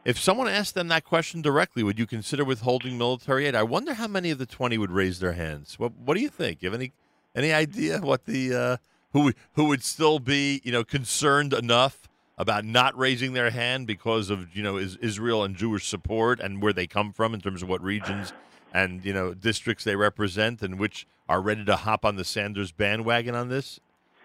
if 0.06 0.18
someone 0.18 0.48
asked 0.48 0.74
them 0.74 0.88
that 0.88 1.04
question 1.04 1.42
directly, 1.42 1.84
would 1.84 2.00
you 2.00 2.08
consider 2.08 2.46
withholding 2.46 2.98
military 2.98 3.46
aid? 3.46 3.56
I 3.56 3.64
wonder 3.64 3.96
how 3.96 4.08
many 4.08 4.32
of 4.32 4.38
the 4.38 4.46
20 4.46 4.78
would 4.78 4.92
raise 4.92 5.20
their 5.20 5.34
hands. 5.34 5.78
What, 5.78 5.94
what 5.96 6.16
do 6.16 6.22
you 6.22 6.30
think? 6.30 6.62
You 6.62 6.70
have 6.70 6.80
any 6.80 6.94
any 7.36 7.52
idea 7.52 8.00
what 8.00 8.26
the 8.26 8.54
uh, 8.54 8.78
who 9.12 9.34
who 9.54 9.66
would 9.66 9.84
still 9.84 10.20
be 10.20 10.62
you 10.64 10.72
know 10.72 10.84
concerned 10.84 11.54
enough 11.54 12.08
about 12.38 12.64
not 12.66 12.98
raising 12.98 13.34
their 13.34 13.50
hand 13.50 13.88
because 13.88 14.30
of 14.30 14.56
you 14.56 14.64
know 14.64 14.78
is 14.78 14.96
Israel 14.98 15.44
and 15.44 15.56
Jewish 15.56 15.88
support 15.88 16.40
and 16.40 16.62
where 16.62 16.74
they 16.74 16.88
come 16.88 17.12
from 17.12 17.34
in 17.34 17.42
terms 17.42 17.64
of 17.64 17.70
what 17.70 17.82
regions 17.82 18.34
and 18.74 19.04
you 19.04 19.14
know 19.14 19.34
districts 19.34 19.84
they 19.84 19.96
represent 19.96 20.62
and 20.62 20.80
which 20.80 21.08
are 21.28 21.42
ready 21.42 21.66
to 21.66 21.76
hop 21.76 22.06
on 22.06 22.16
the 22.16 22.24
Sanders 22.24 22.72
bandwagon 22.72 23.36
on 23.36 23.50
this? 23.50 23.80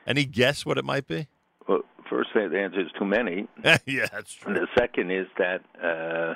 Any 0.06 0.24
guess 0.24 0.66
what 0.66 0.78
it 0.78 0.84
might 0.84 1.06
be? 1.06 1.28
Well, 1.68 1.82
first, 2.10 2.30
the 2.34 2.40
answer 2.58 2.80
is 2.80 2.90
too 2.98 3.04
many. 3.04 3.48
yeah, 3.86 4.06
that's 4.12 4.36
And 4.44 4.54
true. 4.56 4.66
the 4.66 4.66
second 4.76 5.10
is 5.10 5.26
that 5.38 5.62
uh, 5.82 6.34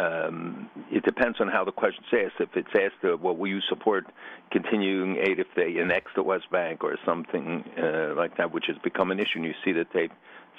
um, 0.00 0.68
it 0.90 1.04
depends 1.04 1.40
on 1.40 1.48
how 1.48 1.64
the 1.64 1.72
question's 1.72 2.06
asked. 2.12 2.34
If 2.40 2.50
it's 2.56 2.68
asked, 2.74 3.04
uh, 3.04 3.16
well, 3.16 3.36
will 3.36 3.48
you 3.48 3.60
support 3.68 4.06
continuing 4.50 5.16
aid 5.16 5.38
if 5.38 5.46
they 5.56 5.78
annex 5.80 6.10
the 6.14 6.22
West 6.22 6.50
Bank 6.50 6.84
or 6.84 6.96
something 7.06 7.64
uh, 7.80 8.14
like 8.16 8.36
that, 8.36 8.52
which 8.52 8.64
has 8.66 8.76
become 8.82 9.10
an 9.10 9.18
issue, 9.18 9.36
and 9.36 9.44
you 9.44 9.54
see 9.64 9.72
that 9.72 9.88
they 9.94 10.08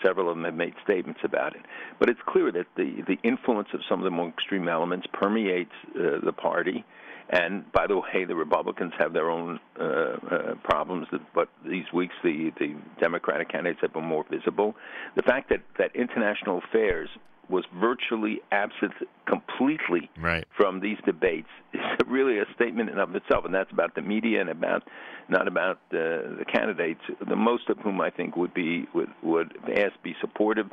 several 0.03 0.29
of 0.29 0.35
them 0.35 0.45
have 0.45 0.55
made 0.55 0.73
statements 0.83 1.19
about 1.23 1.55
it. 1.55 1.61
But 1.99 2.09
it's 2.09 2.19
clear 2.27 2.51
that 2.51 2.67
the, 2.75 3.03
the 3.07 3.17
influence 3.23 3.69
of 3.73 3.81
some 3.89 3.99
of 3.99 4.03
the 4.03 4.11
more 4.11 4.29
extreme 4.29 4.67
elements 4.67 5.07
permeates 5.13 5.71
uh, 5.95 6.19
the 6.23 6.33
party. 6.33 6.85
And 7.29 7.69
by 7.73 7.87
the 7.87 7.97
way, 7.97 8.23
the 8.25 8.35
Republicans 8.35 8.93
have 8.97 9.11
their 9.11 9.29
own 9.29 9.59
uh, 9.79 9.83
uh, 9.83 10.55
problems, 10.63 11.07
but 11.35 11.49
these 11.65 11.83
weeks 11.93 12.15
the, 12.23 12.51
the 12.57 12.75
Democratic 13.01 13.49
candidates 13.49 13.81
have 13.81 13.93
been 13.93 14.05
more 14.05 14.25
visible. 14.31 14.75
The 15.15 15.23
fact 15.23 15.49
that, 15.49 15.61
that 15.77 15.93
international 15.93 16.59
affairs 16.59 17.09
was 17.49 17.63
virtually 17.79 18.41
absent 18.51 18.93
completely 19.25 20.09
Right. 20.19 20.45
from 20.55 20.79
these 20.79 20.97
debates 21.05 21.47
is 21.73 21.81
really 22.07 22.39
a 22.39 22.45
statement 22.55 22.89
in 22.89 22.99
of 22.99 23.15
itself, 23.15 23.45
and 23.45 23.53
that's 23.53 23.71
about 23.71 23.95
the 23.95 24.01
media 24.01 24.41
and 24.41 24.49
about 24.49 24.83
not 25.29 25.47
about 25.47 25.77
uh, 25.91 26.39
the 26.39 26.45
candidates, 26.51 27.01
the 27.27 27.35
most 27.35 27.69
of 27.69 27.77
whom 27.79 27.99
I 28.01 28.09
think 28.09 28.35
would 28.37 28.53
be 28.53 28.87
would 28.93 29.09
would 29.21 29.53
ask 29.77 29.93
be 30.03 30.15
supportive 30.21 30.69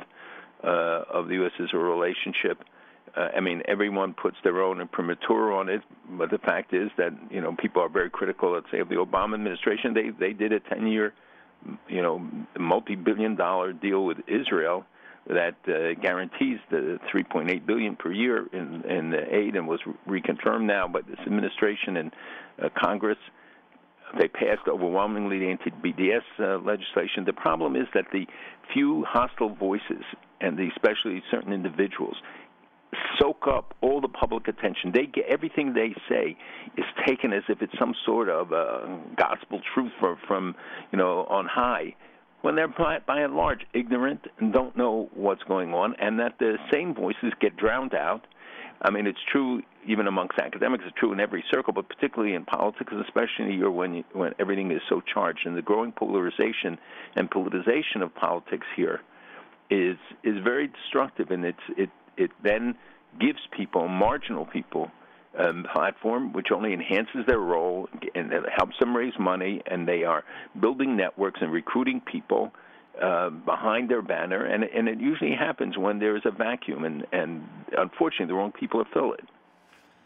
uh, 0.63 1.03
of 1.13 1.27
the 1.27 1.35
U.S.-Israel 1.35 1.89
relationship. 1.89 2.63
Uh, 3.15 3.29
I 3.35 3.39
mean, 3.39 3.61
everyone 3.67 4.13
puts 4.13 4.37
their 4.43 4.61
own 4.61 4.81
imprimatur 4.81 5.53
on 5.53 5.69
it, 5.69 5.81
but 6.17 6.31
the 6.31 6.37
fact 6.37 6.73
is 6.73 6.89
that 6.97 7.11
you 7.29 7.41
know 7.41 7.55
people 7.57 7.81
are 7.81 7.89
very 7.89 8.09
critical. 8.09 8.53
Let's 8.53 8.67
say 8.71 8.79
of 8.79 8.89
the 8.89 8.95
Obama 8.95 9.35
administration, 9.35 9.93
they 9.93 10.09
they 10.09 10.33
did 10.33 10.51
a 10.51 10.59
ten-year, 10.59 11.13
you 11.87 12.01
know, 12.01 12.27
multi-billion-dollar 12.59 13.73
deal 13.73 14.05
with 14.05 14.17
Israel 14.27 14.85
that 15.27 15.55
uh, 15.67 15.99
guarantees 16.01 16.59
the 16.69 16.99
3.8 17.13 17.65
billion 17.65 17.95
per 17.95 18.11
year 18.11 18.47
in, 18.53 18.83
in 18.83 19.13
aid 19.31 19.55
and 19.55 19.67
was 19.67 19.79
reconfirmed 20.07 20.65
now 20.65 20.87
by 20.87 21.01
this 21.01 21.19
administration 21.25 21.97
and 21.97 22.11
uh, 22.63 22.69
Congress. 22.81 23.17
They 24.19 24.27
passed 24.27 24.67
overwhelmingly 24.67 25.39
the 25.39 25.47
anti-BDS 25.47 26.21
uh, 26.39 26.59
legislation. 26.63 27.25
The 27.25 27.33
problem 27.33 27.75
is 27.75 27.87
that 27.95 28.05
the 28.13 28.27
few 28.71 29.03
hostile 29.07 29.53
voices, 29.55 30.03
and 30.41 30.57
the, 30.57 30.69
especially 30.75 31.23
certain 31.31 31.51
individuals, 31.51 32.15
soak 33.19 33.47
up 33.47 33.73
all 33.81 34.01
the 34.01 34.07
public 34.07 34.47
attention. 34.47 34.91
They 34.93 35.05
get 35.05 35.25
everything 35.27 35.73
they 35.73 35.93
say 36.07 36.37
is 36.77 36.85
taken 37.05 37.33
as 37.33 37.43
if 37.49 37.61
it's 37.61 37.77
some 37.79 37.93
sort 38.05 38.29
of 38.29 38.53
uh, 38.53 38.85
gospel 39.17 39.59
truth 39.73 39.91
from, 39.99 40.17
from 40.27 40.55
you 40.91 40.97
know 40.97 41.25
on 41.29 41.47
high 41.47 41.95
when 42.45 42.55
they're 42.55 42.67
by, 42.67 42.99
by 42.99 43.21
and 43.21 43.35
large 43.35 43.61
ignorant 43.73 44.21
and 44.37 44.53
don't 44.53 44.77
know 44.77 45.09
what's 45.15 45.41
going 45.43 45.73
on, 45.73 45.95
and 45.97 46.19
that 46.19 46.37
the 46.37 46.57
same 46.71 46.93
voices 46.93 47.33
get 47.41 47.57
drowned 47.57 47.95
out. 47.95 48.27
I 48.83 48.91
mean, 48.91 49.07
it's 49.07 49.19
true 49.31 49.63
even 49.87 50.05
amongst 50.05 50.37
academics. 50.37 50.83
It's 50.85 50.95
true 50.95 51.11
in 51.11 51.19
every 51.19 51.43
circle, 51.51 51.73
but 51.73 51.89
particularly 51.89 52.35
in 52.35 52.45
politics, 52.45 52.93
especially 53.01 53.45
in 53.45 53.47
a 53.47 53.55
year 53.55 53.71
when 53.71 53.95
you, 53.95 54.03
when 54.13 54.33
everything 54.37 54.69
is 54.69 54.81
so 54.87 55.01
charged, 55.01 55.47
and 55.47 55.57
the 55.57 55.63
growing 55.63 55.91
polarization 55.91 56.77
and 57.15 57.31
politicization 57.31 58.03
of 58.03 58.13
politics 58.13 58.67
here 58.75 59.01
is 59.71 59.97
is 60.23 60.35
very 60.43 60.67
destructive, 60.67 61.31
and 61.31 61.45
it's 61.45 61.65
it 61.75 61.89
it 62.15 62.29
then 62.43 62.75
gives 63.19 63.39
people, 63.57 63.87
marginal 63.87 64.45
people, 64.45 64.91
um, 65.37 65.65
platform, 65.73 66.33
which 66.33 66.47
only 66.51 66.73
enhances 66.73 67.25
their 67.27 67.39
role 67.39 67.89
and 68.13 68.31
helps 68.55 68.77
them 68.79 68.95
raise 68.95 69.13
money, 69.19 69.61
and 69.67 69.87
they 69.87 70.03
are 70.03 70.23
building 70.59 70.95
networks 70.95 71.39
and 71.41 71.51
recruiting 71.51 72.01
people 72.01 72.51
uh, 73.01 73.29
behind 73.29 73.89
their 73.89 74.01
banner, 74.01 74.45
and 74.45 74.63
and 74.63 74.87
it 74.87 74.99
usually 74.99 75.33
happens 75.33 75.77
when 75.77 75.99
there 75.99 76.15
is 76.15 76.23
a 76.25 76.31
vacuum, 76.31 76.85
and 76.85 77.05
and 77.11 77.47
unfortunately, 77.77 78.27
the 78.27 78.33
wrong 78.33 78.51
people 78.51 78.83
filled 78.93 79.15
it. 79.15 79.25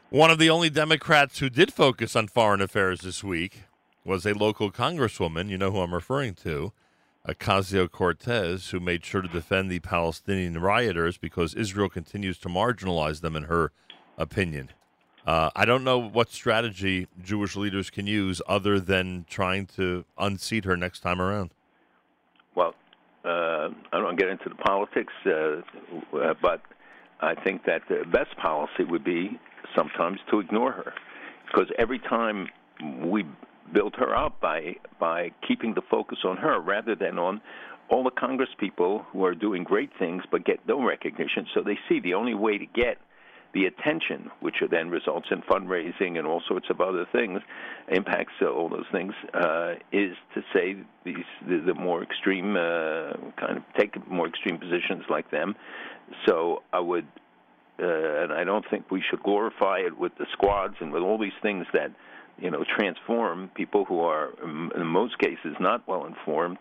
One 0.10 0.32
of 0.32 0.40
the 0.40 0.50
only 0.50 0.72
Democrats 0.72 1.38
who 1.38 1.52
did 1.52 1.72
focus 1.72 2.16
on 2.16 2.28
foreign 2.28 2.62
affairs 2.62 3.02
this 3.02 3.24
week 3.24 3.66
was 4.04 4.26
a 4.26 4.34
local 4.34 4.72
congresswoman. 4.72 5.50
You 5.50 5.58
know 5.60 5.72
who 5.72 5.82
I'm 5.82 5.94
referring 5.94 6.34
to, 6.36 6.74
Ocasio 7.28 7.92
Cortez, 7.92 8.72
who 8.72 8.80
made 8.80 9.06
sure 9.06 9.22
to 9.22 9.28
defend 9.28 9.70
the 9.70 9.80
Palestinian 9.82 10.60
rioters 10.60 11.20
because 11.20 11.54
Israel 11.54 11.90
continues 11.90 12.40
to 12.40 12.50
marginalize 12.50 13.22
them, 13.22 13.36
in 13.36 13.44
her 13.44 13.72
opinion. 14.18 14.70
Uh, 15.30 15.52
I 15.56 15.66
don't 15.66 15.84
know 15.84 16.00
what 16.00 16.32
strategy 16.32 17.08
Jewish 17.24 17.56
leaders 17.56 17.92
can 17.92 18.08
use 18.08 18.42
other 18.48 18.80
than 18.80 19.26
trying 19.30 19.68
to 19.78 20.04
unseat 20.18 20.66
her 20.66 20.76
next 20.76 21.02
time 21.02 21.22
around. 21.22 21.52
Well, 22.56 22.74
uh, 23.24 23.70
I 23.94 24.00
don't 24.00 24.18
get 24.18 24.30
into 24.30 24.50
the 24.50 24.56
politics, 24.56 25.14
uh, 25.28 25.62
but 26.42 26.62
I 27.22 27.36
think 27.36 27.64
that 27.66 27.84
the 27.88 28.06
best 28.12 28.36
policy 28.38 28.84
would 28.84 29.04
be 29.04 29.40
sometimes 29.76 30.18
to 30.32 30.40
ignore 30.40 30.72
her, 30.72 30.94
because 31.46 31.68
every 31.78 32.00
time 32.00 32.48
we 33.04 33.24
build 33.72 33.94
her 33.98 34.16
up 34.16 34.42
by 34.42 34.78
by 35.00 35.30
keeping 35.48 35.76
the 35.76 35.84
focus 35.92 36.18
on 36.24 36.38
her 36.38 36.60
rather 36.60 36.96
than 36.96 37.20
on 37.20 37.40
all 37.90 38.04
the 38.04 38.10
Congress 38.26 38.50
people 38.58 39.06
who 39.12 39.24
are 39.24 39.36
doing 39.36 39.64
great 39.64 39.92
things 40.00 40.24
but 40.32 40.44
get 40.44 40.60
no 40.68 40.84
recognition. 40.84 41.46
So 41.54 41.62
they 41.62 41.78
see 41.88 42.00
the 42.00 42.16
only 42.16 42.34
way 42.34 42.58
to 42.58 42.66
get 42.66 42.98
the 43.54 43.66
attention, 43.66 44.30
which 44.42 44.56
then 44.70 44.90
results 44.90 45.28
in 45.32 45.42
fundraising 45.42 46.18
and 46.18 46.28
all 46.28 46.42
sorts 46.48 46.68
of 46.70 46.82
other 46.82 47.06
things, 47.12 47.42
impacts 47.88 48.34
uh, 48.42 48.48
all 48.48 48.70
those 48.70 48.86
things, 48.92 49.14
uh, 49.34 49.74
is 49.92 50.16
to 50.36 50.42
say 50.54 50.78
these 51.04 51.16
the, 51.48 51.58
the 51.66 51.74
more 51.74 52.04
extreme 52.04 52.56
uh, 52.56 53.14
kind 53.40 53.58
of 53.58 53.64
take 53.78 54.08
more 54.08 54.28
extreme 54.28 54.58
positions 54.58 55.04
like 55.10 55.32
them. 55.32 55.56
So 56.28 56.62
I 56.72 56.80
would, 56.80 57.08
uh, 57.82 57.86
and 58.24 58.34
I 58.34 58.44
don't 58.44 58.66
think 58.70 58.92
we 58.92 59.04
should 59.10 59.24
glorify 59.24 59.80
it 59.80 59.98
with 59.98 60.12
the 60.18 60.26
squads 60.34 60.76
and 60.80 60.92
with 60.92 61.02
all 61.02 61.18
these 61.18 61.32
things 61.42 61.66
that 61.74 61.92
you 62.38 62.52
know 62.52 62.64
transform 62.78 63.50
people 63.56 63.86
who 63.86 64.00
are 64.02 64.30
in 64.44 64.86
most 64.86 65.18
cases 65.18 65.56
not 65.60 65.88
well 65.88 66.06
informed 66.06 66.58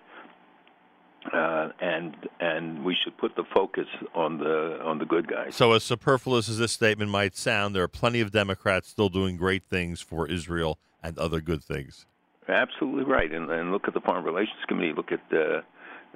uh, 1.32 1.70
and 1.80 2.14
and 2.40 2.84
we 2.84 2.96
should 3.02 3.16
put 3.18 3.36
the 3.36 3.44
focus 3.54 3.86
on 4.14 4.38
the 4.38 4.80
on 4.82 4.98
the 4.98 5.04
good 5.04 5.28
guys. 5.28 5.54
So, 5.54 5.72
as 5.72 5.84
superfluous 5.84 6.48
as 6.48 6.58
this 6.58 6.72
statement 6.72 7.10
might 7.10 7.36
sound, 7.36 7.74
there 7.74 7.82
are 7.82 7.88
plenty 7.88 8.20
of 8.20 8.30
Democrats 8.30 8.88
still 8.88 9.08
doing 9.08 9.36
great 9.36 9.64
things 9.64 10.00
for 10.00 10.28
Israel 10.28 10.78
and 11.02 11.18
other 11.18 11.40
good 11.40 11.62
things. 11.62 12.06
Absolutely 12.48 13.04
right, 13.04 13.30
and, 13.32 13.50
and 13.50 13.72
look 13.72 13.88
at 13.88 13.94
the 13.94 14.00
Foreign 14.00 14.24
Relations 14.24 14.58
Committee. 14.66 14.92
Look 14.96 15.12
at 15.12 15.20
the 15.30 15.62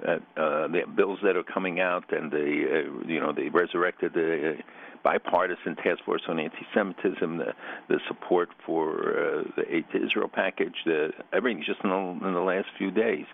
at, 0.03 0.21
uh, 0.37 0.67
the 0.67 0.81
bills 0.95 1.19
that 1.23 1.35
are 1.35 1.43
coming 1.43 1.79
out, 1.79 2.11
and 2.11 2.31
the 2.31 2.37
uh, 2.37 3.07
you 3.07 3.19
know 3.19 3.31
they 3.31 3.49
resurrected 3.49 4.13
the 4.13 4.57
bipartisan 5.03 5.75
task 5.75 6.03
force 6.05 6.23
on 6.27 6.39
anti-Semitism, 6.39 7.37
the 7.37 7.53
the 7.89 7.99
support 8.07 8.49
for 8.65 9.17
uh, 9.17 9.43
the 9.55 9.75
aid 9.75 9.85
to 9.91 10.03
Israel 10.03 10.29
package, 10.33 10.75
the 10.85 11.11
everything 11.31 11.63
just 11.65 11.79
in 11.83 11.89
the, 11.89 12.27
in 12.27 12.33
the 12.33 12.41
last 12.41 12.67
few 12.77 12.89
days. 12.89 13.25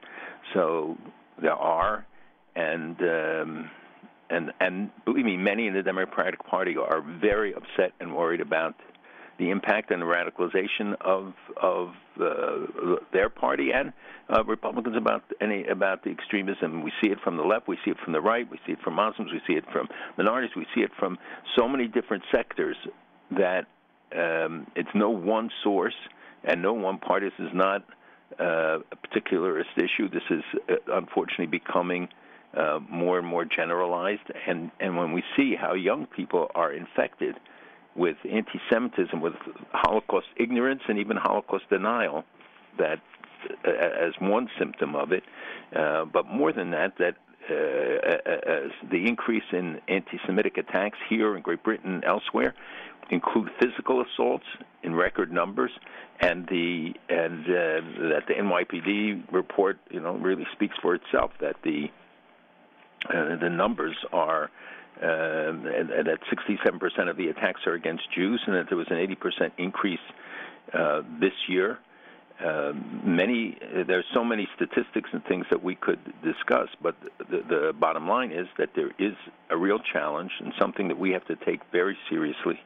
So 0.54 0.98
there 1.42 1.54
are, 1.54 2.06
and 2.56 3.00
um, 3.02 3.70
and 4.30 4.52
and 4.60 4.90
believe 5.06 5.26
me, 5.26 5.38
many 5.38 5.68
in 5.68 5.74
the 5.74 5.84
Democratic 5.84 6.44
Party 6.46 6.76
are 6.78 7.02
very 7.02 7.54
upset 7.54 7.94
and 8.00 8.16
worried 8.16 8.42
about 8.42 8.76
the 9.40 9.50
impact 9.50 9.90
and 9.90 10.02
the 10.02 10.06
radicalization 10.06 10.96
of 11.02 11.34
of 11.62 11.90
uh, 12.22 12.96
their 13.14 13.30
party 13.30 13.72
and 13.74 13.94
uh, 14.36 14.44
Republicans 14.44 14.96
about 14.98 15.24
any 15.42 15.66
about 15.68 16.04
the 16.04 16.12
extremism. 16.12 16.84
We 16.84 16.92
see 17.02 17.10
it 17.10 17.20
from 17.24 17.38
the 17.38 17.44
left, 17.44 17.68
we 17.68 17.78
see 17.84 17.92
it 17.92 17.98
from 18.04 18.14
the 18.14 18.22
right, 18.22 18.50
we 18.50 18.60
see 18.68 18.74
it 18.74 18.80
from 18.84 18.96
Muslims, 18.96 19.32
we 19.32 19.42
see 19.48 19.58
it 19.58 19.66
from 19.72 19.88
minorities, 20.18 20.52
we 20.56 20.68
see 20.76 20.82
it 20.82 20.92
from 21.00 21.18
so 21.58 21.68
many 21.68 21.88
different 21.88 22.24
sectors 22.32 22.76
that 23.32 23.66
um, 24.16 24.68
it's 24.76 24.90
no 24.94 25.10
one 25.10 25.50
source 25.64 25.96
and 26.44 26.62
no 26.62 26.74
one 26.74 26.98
party. 26.98 27.28
This 27.28 27.48
is 27.48 27.54
not 27.54 27.84
uh, 28.40 28.80
a 28.80 28.96
particularist 29.08 29.78
issue. 29.78 30.10
This 30.10 30.24
is 30.30 30.44
uh, 30.70 30.76
unfortunately 30.94 31.48
becoming 31.48 32.10
uh, 32.58 32.80
more 32.90 33.20
and 33.20 33.28
more 33.28 33.46
generalized, 33.46 34.32
and 34.48 34.72
and 34.80 34.98
when 34.98 35.12
we 35.14 35.24
see 35.38 35.56
how 35.56 35.74
young 35.74 36.06
people 36.08 36.50
are 36.56 36.72
infected 36.72 37.36
with 37.96 38.18
anti-Semitism, 38.30 39.20
with 39.20 39.34
Holocaust 39.72 40.28
ignorance, 40.38 40.82
and 40.88 41.00
even 41.00 41.18
Holocaust 41.18 41.66
denial, 41.70 42.24
that 42.78 43.00
uh, 43.66 43.70
as 43.70 44.14
one 44.20 44.48
symptom 44.58 44.96
of 44.96 45.12
it, 45.12 45.24
uh, 45.76 46.06
but 46.06 46.26
more 46.28 46.52
than 46.54 46.72
that, 46.72 46.94
that 46.98 47.16
uh, 47.50 48.64
as 48.66 48.72
the 48.92 49.08
increase 49.08 49.44
in 49.52 49.80
anti-Semitic 49.88 50.58
attacks 50.58 50.98
here 51.10 51.36
in 51.36 51.42
Great 51.42 51.64
Britain 51.64 51.96
and 51.96 52.04
elsewhere 52.06 52.54
include 53.10 53.50
physical 53.60 54.04
assaults 54.04 54.46
in 54.84 54.96
record 54.96 55.32
numbers, 55.32 55.72
and 56.20 56.48
the 56.48 56.94
and 57.10 57.46
uh, 57.46 58.10
that 58.10 58.24
the 58.28 58.34
NYPD 58.34 59.32
report, 59.32 59.78
you 59.90 60.00
know, 60.00 60.16
really 60.16 60.46
speaks 60.54 60.76
for 60.82 60.96
itself. 60.96 61.32
That 61.40 61.56
the 61.64 61.90
uh, 63.08 63.38
the 63.40 63.50
numbers 63.50 63.96
are 64.12 64.50
uh, 65.02 65.54
that 66.04 66.20
67% 66.30 67.10
of 67.10 67.16
the 67.16 67.30
attacks 67.30 67.62
are 67.66 67.74
against 67.74 68.04
Jews, 68.14 68.42
and 68.46 68.56
that 68.56 68.66
there 68.68 68.78
was 68.78 68.88
an 68.90 68.98
80% 68.98 69.52
increase 69.58 70.00
uh, 70.74 71.02
this 71.20 71.34
year. 71.48 71.80
Uh, 72.44 72.72
many 73.04 73.58
there's 73.86 74.06
so 74.14 74.24
many 74.24 74.48
statistics 74.56 75.10
and 75.12 75.24
things 75.26 75.46
that 75.50 75.62
we 75.62 75.76
could 75.76 76.00
discuss, 76.24 76.70
but 76.82 76.96
the, 77.30 77.44
the 77.50 77.74
bottom 77.78 78.08
line 78.08 78.32
is 78.32 78.48
that 78.58 78.70
there 78.76 78.92
is 78.98 79.14
a 79.50 79.58
real 79.58 79.80
challenge 79.92 80.32
and 80.40 80.54
something 80.58 80.88
that 80.88 80.98
we 80.98 81.12
have 81.12 81.26
to 81.26 81.36
take 81.46 81.60
very 81.74 81.98
seriously 82.10 82.58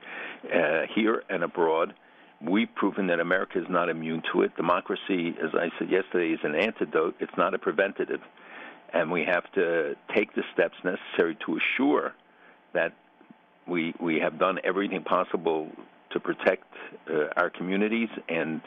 uh, 0.54 0.82
here 0.94 1.24
and 1.30 1.44
abroad. 1.44 1.96
We've 2.40 2.74
proven 2.76 3.08
that 3.08 3.20
America 3.20 3.58
is 3.58 3.66
not 3.68 3.90
immune 3.90 4.22
to 4.32 4.42
it. 4.44 4.56
Democracy, 4.58 5.34
as 5.44 5.52
I 5.56 5.70
said 5.80 5.90
yesterday, 5.90 6.34
is 6.34 6.40
an 6.44 6.54
antidote. 6.54 7.16
It's 7.20 7.36
not 7.36 7.56
a 7.56 7.58
preventative, 7.58 8.22
and 8.94 9.10
we 9.10 9.26
have 9.26 9.52
to 9.54 9.96
take 10.14 10.36
the 10.36 10.44
steps 10.54 10.76
necessary 10.84 11.36
to 11.48 11.58
assure 11.58 12.14
that 12.74 12.94
we 13.68 13.96
we 14.00 14.20
have 14.20 14.38
done 14.38 14.60
everything 14.64 15.04
possible 15.04 15.72
to 16.14 16.20
protect 16.20 16.72
uh, 17.10 17.26
our 17.36 17.50
communities 17.50 18.10
and 18.30 18.62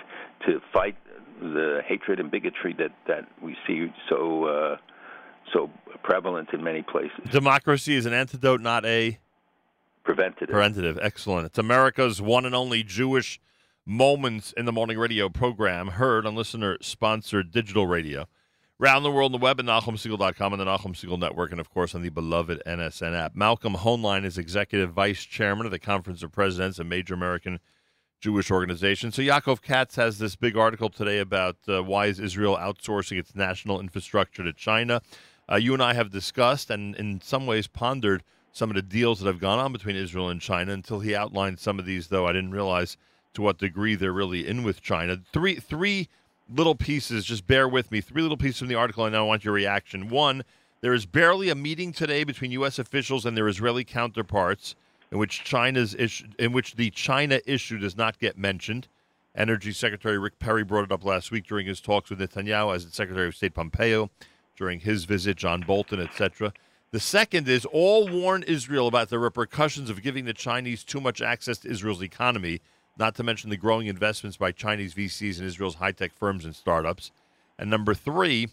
to 0.47 0.61
fight 0.73 0.97
the 1.41 1.81
hatred 1.87 2.21
and 2.21 2.31
bigotry 2.31 2.75
that, 2.79 2.93
that 3.07 3.29
we 3.43 3.57
see 3.67 3.93
so 4.09 4.45
uh, 4.45 4.77
so 5.53 5.71
prevalent 6.03 6.49
in 6.53 6.63
many 6.63 6.83
places. 6.83 7.19
Democracy 7.31 7.95
is 7.95 8.07
an 8.07 8.13
antidote, 8.13 8.61
not 8.61 8.85
a 8.85 9.19
preventative. 10.05 10.49
Preventative, 10.49 10.99
excellent. 11.01 11.47
It's 11.47 11.59
America's 11.59 12.21
one 12.21 12.45
and 12.45 12.55
only 12.55 12.83
Jewish 12.83 13.41
Moments 13.85 14.53
in 14.57 14.65
the 14.65 14.73
Morning 14.73 14.99
radio 14.99 15.29
program, 15.29 15.89
heard 15.89 16.27
on 16.27 16.35
listener-sponsored 16.35 17.53
digital 17.53 17.87
radio. 17.87 18.27
Around 18.79 19.05
the 19.05 19.11
world 19.11 19.33
on 19.33 19.41
the 19.41 19.43
web 19.43 19.59
at 19.59 19.65
NachumSegal.com 19.65 20.53
and 20.53 20.61
the 20.61 20.67
Nachum 20.67 20.93
Segal 20.93 21.19
Network, 21.19 21.51
and 21.51 21.59
of 21.59 21.71
course 21.71 21.95
on 21.95 22.03
the 22.03 22.11
beloved 22.11 22.63
NSN 22.67 23.19
app. 23.19 23.35
Malcolm 23.35 23.73
Hoenlein 23.73 24.23
is 24.27 24.37
Executive 24.37 24.93
Vice 24.93 25.25
Chairman 25.25 25.65
of 25.65 25.73
the 25.73 25.79
Conference 25.79 26.23
of 26.23 26.31
Presidents, 26.31 26.79
a 26.79 26.85
major 26.85 27.15
American 27.15 27.59
Jewish 28.21 28.51
organization. 28.51 29.13
So 29.13 29.23
Yaakov 29.23 29.63
Katz 29.63 29.97
has 29.97 30.19
this 30.19 30.37
big 30.37 30.59
article 30.59 30.91
today 30.91 31.21
about 31.21 31.57
uh, 31.67 31.83
why 31.83 32.05
is 32.05 32.21
Israel 32.21 32.59
outsourcing 32.59 33.19
its 33.19 33.35
national 33.35 33.81
infrastructure 33.81 34.45
to 34.45 34.53
China. 34.53 35.01
Uh, 35.51 35.57
you 35.57 35.73
and 35.73 35.83
I 35.83 35.95
have 35.95 36.11
discussed 36.11 36.69
and 36.69 36.95
in 36.97 37.23
some 37.23 37.47
ways 37.47 37.69
pondered 37.69 38.25
some 38.53 38.69
of 38.69 38.77
the 38.77 38.83
deals 38.83 39.21
that 39.21 39.27
have 39.27 39.41
gone 39.41 39.59
on 39.59 39.73
between 39.73 39.97
Israel 39.97 40.29
and 40.29 40.39
China. 40.39 40.73
Until 40.73 41.01
he 41.01 41.15
outlined 41.15 41.61
some 41.61 41.79
of 41.79 41.87
these, 41.87 42.09
though, 42.09 42.27
I 42.27 42.33
didn't 42.35 42.51
realize 42.51 42.99
to 43.33 43.41
what 43.41 43.57
degree 43.57 43.95
they're 43.95 44.13
really 44.13 44.47
in 44.47 44.65
with 44.65 44.83
China. 44.83 45.23
Three 45.33 45.55
three 45.55 46.09
little 46.49 46.75
pieces. 46.75 47.25
Just 47.25 47.47
bear 47.47 47.69
with 47.69 47.91
me. 47.91 48.01
Three 48.01 48.23
little 48.23 48.37
pieces 48.37 48.59
from 48.59 48.69
the 48.69 48.75
article, 48.75 49.05
and 49.05 49.17
I 49.17 49.23
want 49.23 49.45
your 49.45 49.55
reaction. 49.55 50.09
One, 50.09 50.45
there 50.81 50.95
is 50.95 51.07
barely 51.07 51.49
a 51.49 51.55
meeting 51.55 51.93
today 51.93 52.25
between 52.25 52.51
U.S. 52.53 52.79
officials 52.79 53.27
and 53.27 53.37
their 53.37 53.49
Israeli 53.49 53.85
counterparts 53.85 54.75
in 55.11 55.19
which 55.19 55.45
China's 55.45 55.95
issue, 55.95 56.27
in 56.39 56.53
which 56.53 56.77
the 56.77 56.91
China 56.91 57.41
issue 57.47 57.79
does 57.79 57.97
not 57.97 58.19
get 58.19 58.37
mentioned. 58.37 58.89
Energy 59.35 59.73
Secretary 59.73 60.19
Rick 60.19 60.39
Perry 60.39 60.65
brought 60.65 60.85
it 60.85 60.93
up 60.93 61.05
last 61.05 61.31
week 61.31 61.47
during 61.47 61.67
his 61.67 61.81
talks 61.81 62.11
with 62.11 62.19
Netanyahu, 62.19 62.75
as 62.75 62.85
did 62.85 62.95
Secretary 62.95 63.29
of 63.29 63.37
State 63.37 63.55
Pompeo 63.55 64.11
during 64.57 64.81
his 64.81 65.05
visit, 65.05 65.37
John 65.37 65.61
Bolton, 65.61 66.01
etc. 66.01 66.53
The 66.91 67.01
second 67.01 67.49
is 67.49 67.67
all 67.67 68.09
warn 68.09 68.43
Israel 68.45 68.87
about 68.87 69.11
the 69.11 69.19
repercussions 69.19 69.91
of 69.91 70.03
giving 70.03 70.25
the 70.25 70.33
Chinese 70.33 70.85
too 70.85 71.01
much 71.01 71.21
access 71.21 71.59
to 71.59 71.71
Israel's 71.71 72.03
economy 72.03 72.61
not 72.97 73.15
to 73.17 73.23
mention 73.23 73.51
the 73.51 73.57
growing 73.57 73.87
investments 73.87 74.37
by 74.37 74.53
Chinese 74.53 74.95
VCs 74.95 75.39
in 75.39 75.47
Israel's 75.47 75.77
high 75.77 75.93
tech 75.93 76.13
firms 76.15 76.45
and 76.45 76.55
startups. 76.55 77.11
And 77.59 77.71
number 77.71 77.95
three, 77.95 78.49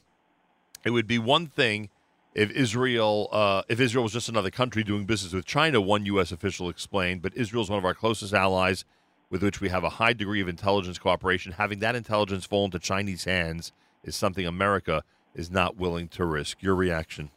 it 0.85 0.91
would 0.91 1.07
be 1.07 1.19
one 1.19 1.47
thing 1.47 1.89
if 2.33 2.49
Israel 2.51 3.29
uh, 3.31 3.63
if 3.69 3.79
Israel 3.79 4.03
was 4.03 4.13
just 4.13 4.29
another 4.29 4.49
country 4.49 4.83
doing 4.83 5.05
business 5.05 5.33
with 5.33 5.45
China. 5.45 5.79
One 5.79 6.05
U.S. 6.07 6.31
official 6.31 6.69
explained, 6.69 7.21
but 7.21 7.35
Israel 7.35 7.63
is 7.63 7.69
one 7.69 7.79
of 7.79 7.85
our 7.85 7.93
closest 7.93 8.33
allies, 8.33 8.85
with 9.29 9.43
which 9.43 9.61
we 9.61 9.69
have 9.69 9.83
a 9.83 9.89
high 9.89 10.13
degree 10.13 10.41
of 10.41 10.47
intelligence 10.47 10.97
cooperation. 10.97 11.53
Having 11.53 11.79
that 11.79 11.95
intelligence 11.95 12.45
fall 12.45 12.65
into 12.65 12.79
Chinese 12.79 13.25
hands 13.25 13.71
is 14.03 14.15
something 14.15 14.45
America 14.45 15.03
is 15.35 15.49
not 15.49 15.77
willing 15.77 16.07
to 16.09 16.25
risk. 16.25 16.61
Your 16.61 16.75
reaction? 16.75 17.29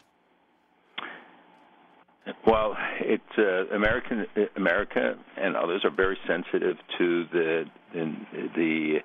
Well, 2.47 2.77
it 3.07 3.20
uh, 3.39 3.74
American 3.74 4.27
America 4.57 5.15
and 5.37 5.57
others 5.57 5.83
are 5.85 5.91
very 5.91 6.19
sensitive 6.27 6.77
to 6.99 7.24
the 7.33 7.65
the 7.95 8.99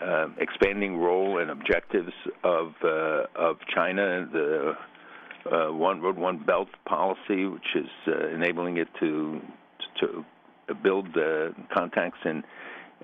uh, 0.00 0.26
expanding 0.38 0.98
role 0.98 1.38
and 1.38 1.50
objectives 1.50 2.12
of 2.44 2.72
uh, 2.84 3.24
of 3.36 3.56
China, 3.74 4.28
the 4.32 4.72
uh, 5.50 5.72
one 5.72 6.00
road 6.00 6.16
one 6.16 6.38
belt 6.44 6.68
policy, 6.86 7.46
which 7.46 7.74
is 7.74 7.88
uh, 8.08 8.28
enabling 8.34 8.78
it 8.78 8.88
to 9.00 9.40
to 10.00 10.24
build 10.82 11.06
contacts 11.72 12.18
and 12.24 12.42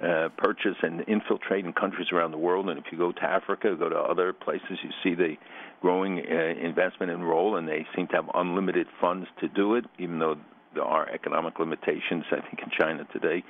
uh, 0.00 0.28
purchase 0.36 0.76
and 0.82 1.04
infiltrate 1.06 1.64
in 1.64 1.72
countries 1.72 2.08
around 2.12 2.30
the 2.30 2.38
world. 2.38 2.68
And 2.68 2.78
if 2.78 2.86
you 2.90 2.98
go 2.98 3.12
to 3.12 3.22
Africa, 3.22 3.76
go 3.78 3.88
to 3.88 3.98
other 3.98 4.32
places, 4.32 4.78
you 4.82 4.90
see 5.02 5.14
the 5.14 5.36
growing 5.80 6.18
uh, 6.18 6.66
investment 6.66 7.12
and 7.12 7.28
role, 7.28 7.56
and 7.56 7.68
they 7.68 7.86
seem 7.94 8.06
to 8.08 8.16
have 8.16 8.30
unlimited 8.34 8.86
funds 9.00 9.26
to 9.40 9.48
do 9.48 9.74
it, 9.74 9.84
even 9.98 10.18
though 10.18 10.36
there 10.74 10.84
are 10.84 11.08
economic 11.10 11.58
limitations, 11.58 12.24
I 12.30 12.40
think, 12.40 12.60
in 12.62 12.70
China 12.78 13.06
today. 13.12 13.44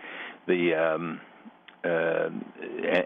The 0.48 0.74
um, 0.74 1.20
uh, 1.84 2.28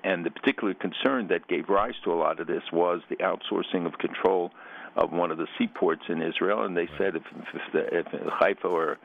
and 0.05 0.25
the 0.25 0.31
particular 0.31 0.75
concern 0.75 1.29
that 1.29 1.49
gave 1.49 1.69
rise 1.69 1.95
to 2.05 2.13
a 2.13 2.15
lot 2.15 2.41
of 2.41 2.47
this 2.47 2.63
was 2.73 3.01
the 3.09 3.17
outsourcing 3.17 3.87
of 3.87 3.99
control 3.99 4.51
of 4.97 5.13
one 5.13 5.31
of 5.31 5.39
the 5.39 5.47
seaports 5.59 6.03
in 6.09 6.21
Israel. 6.21 6.65
And 6.65 6.77
they 6.77 6.89
said 6.99 7.17
if, 7.17 7.23
if, 7.55 7.73
the, 7.73 7.99
if 7.99 8.07
Haifa 8.29 8.67
or 8.67 8.99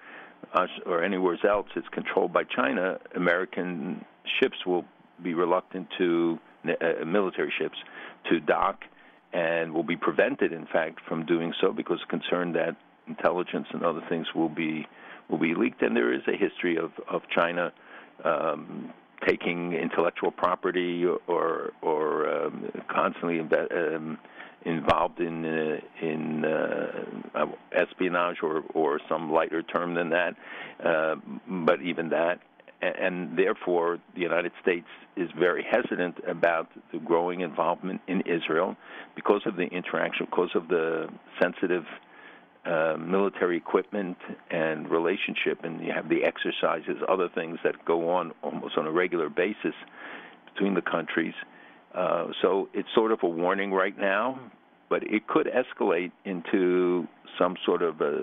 or 0.85 1.03
anywhere 1.03 1.37
else 1.47 1.67
it's 1.75 1.87
controlled 1.89 2.33
by 2.33 2.43
China, 2.43 2.97
American 3.15 4.03
ships 4.39 4.65
will 4.65 4.85
be 5.23 5.33
reluctant 5.33 5.87
to 5.97 6.39
uh, 6.65 7.05
military 7.05 7.53
ships 7.57 7.77
to 8.29 8.39
dock 8.39 8.83
and 9.33 9.73
will 9.73 9.83
be 9.83 9.95
prevented, 9.95 10.51
in 10.51 10.65
fact, 10.67 10.99
from 11.07 11.25
doing 11.25 11.53
so 11.61 11.71
because 11.71 11.99
concerned 12.09 12.55
that 12.55 12.75
intelligence 13.07 13.67
and 13.73 13.83
other 13.83 14.01
things 14.09 14.27
will 14.35 14.49
be 14.49 14.85
will 15.29 15.37
be 15.37 15.55
leaked. 15.55 15.81
And 15.81 15.95
there 15.95 16.13
is 16.13 16.21
a 16.27 16.35
history 16.35 16.77
of 16.77 16.91
of 17.09 17.21
China 17.33 17.71
um, 18.23 18.93
taking 19.27 19.73
intellectual 19.73 20.31
property 20.31 21.05
or 21.27 21.71
or 21.81 22.29
um, 22.29 22.69
constantly 22.89 23.39
inve- 23.39 23.95
um, 23.95 24.17
involved 24.65 25.19
in 25.19 25.45
uh, 25.45 25.79
in 26.01 26.45
uh, 26.45 27.45
espionage 27.71 28.37
or 28.43 28.63
or 28.73 28.99
some 29.09 29.31
lighter 29.31 29.63
term 29.63 29.95
than 29.95 30.09
that. 30.09 30.35
Uh, 30.83 31.15
but 31.65 31.81
even 31.81 32.09
that, 32.09 32.39
and 32.81 33.37
therefore 33.37 33.99
the 34.15 34.21
United 34.21 34.51
States 34.61 34.87
is 35.15 35.29
very 35.37 35.63
hesitant 35.69 36.15
about 36.27 36.69
the 36.91 36.99
growing 36.99 37.41
involvement 37.41 38.01
in 38.07 38.21
Israel 38.21 38.75
because 39.15 39.41
of 39.45 39.55
the 39.55 39.63
interaction, 39.63 40.25
because 40.29 40.49
of 40.55 40.67
the 40.67 41.07
sensitive 41.41 41.85
uh, 42.65 42.95
military 42.97 43.57
equipment 43.57 44.17
and 44.51 44.89
relationship, 44.89 45.63
and 45.63 45.83
you 45.83 45.91
have 45.91 46.09
the 46.09 46.23
exercises, 46.23 46.97
other 47.09 47.27
things 47.33 47.57
that 47.63 47.83
go 47.85 48.09
on 48.09 48.31
almost 48.43 48.77
on 48.77 48.85
a 48.85 48.91
regular 48.91 49.29
basis 49.29 49.73
between 50.53 50.73
the 50.73 50.81
countries. 50.81 51.33
Uh, 51.93 52.27
so 52.41 52.69
it's 52.73 52.87
sort 52.93 53.11
of 53.11 53.19
a 53.23 53.27
warning 53.27 53.71
right 53.73 53.97
now, 53.97 54.39
but 54.91 55.03
it 55.03 55.25
could 55.27 55.47
escalate 55.47 56.11
into 56.25 57.07
some 57.39 57.55
sort 57.65 57.81
of 57.81 58.01
a, 58.01 58.13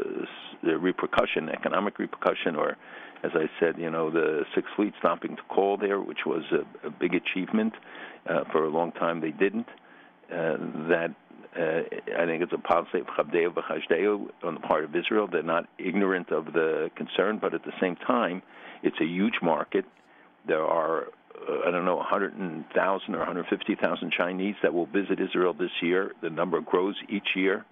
a 0.71 0.77
repercussion, 0.77 1.49
economic 1.49 1.99
repercussion, 1.99 2.55
or 2.57 2.77
as 3.25 3.31
I 3.35 3.47
said, 3.59 3.79
you 3.79 3.91
know, 3.91 4.11
the 4.11 4.43
Sixth 4.55 4.71
Fleet 4.77 4.93
stopping 4.99 5.37
to 5.37 5.43
call 5.49 5.79
there, 5.79 5.99
which 5.99 6.27
was 6.27 6.43
a, 6.53 6.87
a 6.87 6.91
big 6.91 7.15
achievement. 7.15 7.73
Uh, 8.29 8.45
for 8.53 8.67
a 8.67 8.69
long 8.69 8.93
time, 8.93 9.23
they 9.23 9.31
didn't. 9.31 9.69
Uh, 10.31 10.59
that 10.91 11.15
uh, 11.59 12.21
I 12.21 12.27
think 12.27 12.43
it's 12.43 12.53
a 12.53 12.59
policy 12.59 13.01
of 13.01 13.07
chabdeu 13.07 13.55
v'chashdeu 13.55 14.29
on 14.45 14.55
the 14.55 14.61
part 14.61 14.85
of 14.85 14.95
Israel. 14.95 15.27
They're 15.27 15.43
not 15.43 15.65
ignorant 15.79 16.31
of 16.31 16.53
the 16.53 16.91
concern, 16.97 17.39
but 17.41 17.55
at 17.55 17.65
the 17.65 17.73
same 17.81 17.97
time, 17.97 18.43
it's 18.83 19.01
a 19.01 19.07
huge 19.07 19.39
market. 19.43 19.87
There 20.47 20.65
are 20.65 21.09
uh, 21.49 21.59
I 21.67 21.71
don't 21.71 21.85
know 21.85 21.97
100,000 21.97 23.15
or 23.15 23.19
150,000 23.19 24.13
Chinese 24.13 24.57
that 24.63 24.73
will 24.73 24.87
visit 24.87 25.21
Israel 25.21 25.55
this 25.55 25.71
year. 25.83 26.13
The 26.23 26.31
number 26.31 26.61
grows 26.61 26.97
each 27.09 27.29
year. 27.37 27.65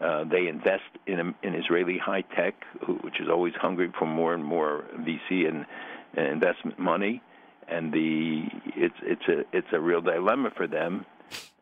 Uh, 0.00 0.24
they 0.24 0.48
invest 0.48 0.82
in, 1.06 1.34
in 1.42 1.54
Israeli 1.54 1.98
high 1.98 2.22
tech, 2.22 2.54
which 3.02 3.20
is 3.20 3.28
always 3.28 3.54
hungry 3.54 3.92
for 3.96 4.06
more 4.06 4.34
and 4.34 4.44
more 4.44 4.84
VC 4.98 5.48
and, 5.48 5.64
and 6.14 6.26
investment 6.26 6.78
money, 6.78 7.22
and 7.68 7.92
the 7.92 8.44
it's 8.76 8.96
it's 9.02 9.28
a 9.28 9.56
it's 9.56 9.68
a 9.72 9.80
real 9.80 10.00
dilemma 10.00 10.50
for 10.56 10.66
them. 10.66 11.06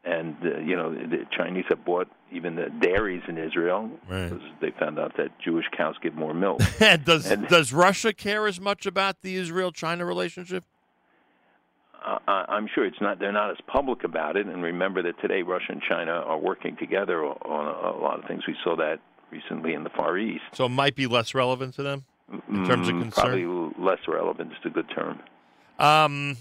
And 0.04 0.36
uh, 0.44 0.58
you 0.58 0.74
know 0.76 0.92
the 0.92 1.26
Chinese 1.36 1.64
have 1.68 1.84
bought 1.84 2.08
even 2.32 2.56
the 2.56 2.70
dairies 2.80 3.22
in 3.28 3.38
Israel 3.38 3.88
Right. 4.08 4.28
because 4.30 4.42
they 4.60 4.70
found 4.72 4.98
out 4.98 5.16
that 5.16 5.28
Jewish 5.38 5.66
cows 5.76 5.94
give 6.02 6.14
more 6.14 6.34
milk. 6.34 6.60
does 7.04 7.30
And- 7.30 7.46
does 7.48 7.72
Russia 7.72 8.12
care 8.12 8.46
as 8.48 8.60
much 8.60 8.84
about 8.86 9.22
the 9.22 9.36
Israel-China 9.36 10.04
relationship? 10.04 10.64
Uh, 12.04 12.18
I- 12.26 12.44
I'm 12.48 12.66
sure 12.74 12.84
it's 12.84 13.00
not. 13.00 13.20
They're 13.20 13.30
not 13.30 13.50
as 13.52 13.58
public 13.68 14.02
about 14.02 14.36
it. 14.36 14.46
And 14.46 14.60
remember 14.62 15.02
that 15.02 15.20
today 15.20 15.42
Russia 15.42 15.66
and 15.70 15.82
China 15.82 16.10
are 16.12 16.38
working 16.38 16.76
together 16.76 17.24
on 17.24 17.66
a, 17.66 17.96
a 17.96 18.02
lot 18.02 18.18
of 18.18 18.24
things. 18.26 18.42
We 18.48 18.56
saw 18.64 18.74
that 18.76 18.98
recently 19.30 19.74
in 19.74 19.84
the 19.84 19.90
Far 19.90 20.18
East. 20.18 20.42
So 20.52 20.64
it 20.66 20.70
might 20.70 20.96
be 20.96 21.06
less 21.06 21.32
relevant 21.32 21.74
to 21.74 21.82
them 21.84 22.04
in 22.48 22.66
terms 22.66 22.88
of 22.88 22.94
Mm, 22.96 23.02
concern. 23.02 23.24
Probably 23.24 23.84
less 23.84 24.00
relevant 24.08 24.50
is 24.50 24.58
a 24.64 24.70
good 24.70 24.90
term. 24.92 25.20
Um, 25.78 26.36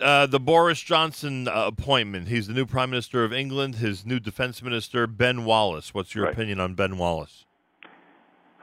uh, 0.00 0.26
the 0.26 0.40
Boris 0.40 0.80
Johnson 0.80 1.48
uh, 1.48 1.66
appointment. 1.66 2.28
He's 2.28 2.46
the 2.46 2.54
new 2.54 2.66
Prime 2.66 2.90
Minister 2.90 3.24
of 3.24 3.32
England. 3.32 3.76
His 3.76 4.04
new 4.06 4.20
Defense 4.20 4.62
Minister, 4.62 5.06
Ben 5.06 5.44
Wallace. 5.44 5.92
What's 5.94 6.14
your 6.14 6.24
Right. 6.24 6.32
opinion 6.34 6.60
on 6.60 6.74
Ben 6.74 6.98
Wallace? 6.98 7.44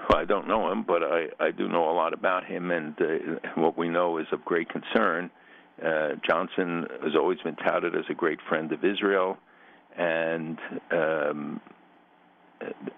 Well, 0.09 0.19
I 0.19 0.25
don't 0.25 0.47
know 0.47 0.71
him, 0.71 0.83
but 0.83 1.01
I, 1.03 1.27
I 1.39 1.51
do 1.51 1.67
know 1.67 1.89
a 1.89 1.93
lot 1.93 2.13
about 2.13 2.45
him, 2.45 2.69
and 2.71 2.95
uh, 3.01 3.05
what 3.55 3.77
we 3.77 3.89
know 3.89 4.17
is 4.17 4.27
of 4.31 4.43
great 4.45 4.69
concern. 4.69 5.31
Uh, 5.83 6.09
Johnson 6.27 6.85
has 7.03 7.15
always 7.15 7.39
been 7.41 7.55
touted 7.55 7.95
as 7.95 8.05
a 8.09 8.13
great 8.13 8.39
friend 8.47 8.71
of 8.71 8.85
Israel, 8.85 9.37
and 9.97 10.57
um, 10.91 11.59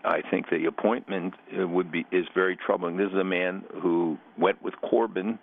I 0.05 0.21
think 0.29 0.49
the 0.49 0.65
appointment 0.65 1.33
uh, 1.59 1.67
would 1.67 1.91
be 1.91 2.05
is 2.11 2.25
very 2.35 2.55
troubling. 2.55 2.97
This 2.97 3.07
is 3.11 3.17
a 3.17 3.23
man 3.23 3.63
who 3.81 4.17
went 4.37 4.61
with 4.61 4.75
Corbyn, 4.83 5.39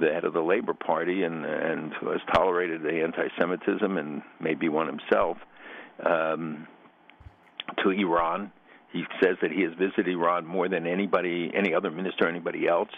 the 0.00 0.12
head 0.12 0.24
of 0.24 0.32
the 0.32 0.40
Labor 0.40 0.74
Party, 0.74 1.22
and 1.22 1.44
and 1.44 1.92
who 1.94 2.10
has 2.10 2.20
tolerated 2.34 2.82
the 2.82 3.02
anti-Semitism 3.02 3.96
and 3.96 4.22
maybe 4.40 4.68
one 4.68 4.86
himself 4.86 5.36
um, 6.04 6.66
to 7.82 7.90
Iran. 7.90 8.52
He 8.92 9.04
says 9.22 9.36
that 9.42 9.50
he 9.50 9.62
has 9.62 9.72
visited 9.74 10.08
Iran 10.08 10.46
more 10.46 10.68
than 10.68 10.86
anybody, 10.86 11.50
any 11.54 11.74
other 11.74 11.90
minister, 11.90 12.28
anybody 12.28 12.66
else. 12.66 12.88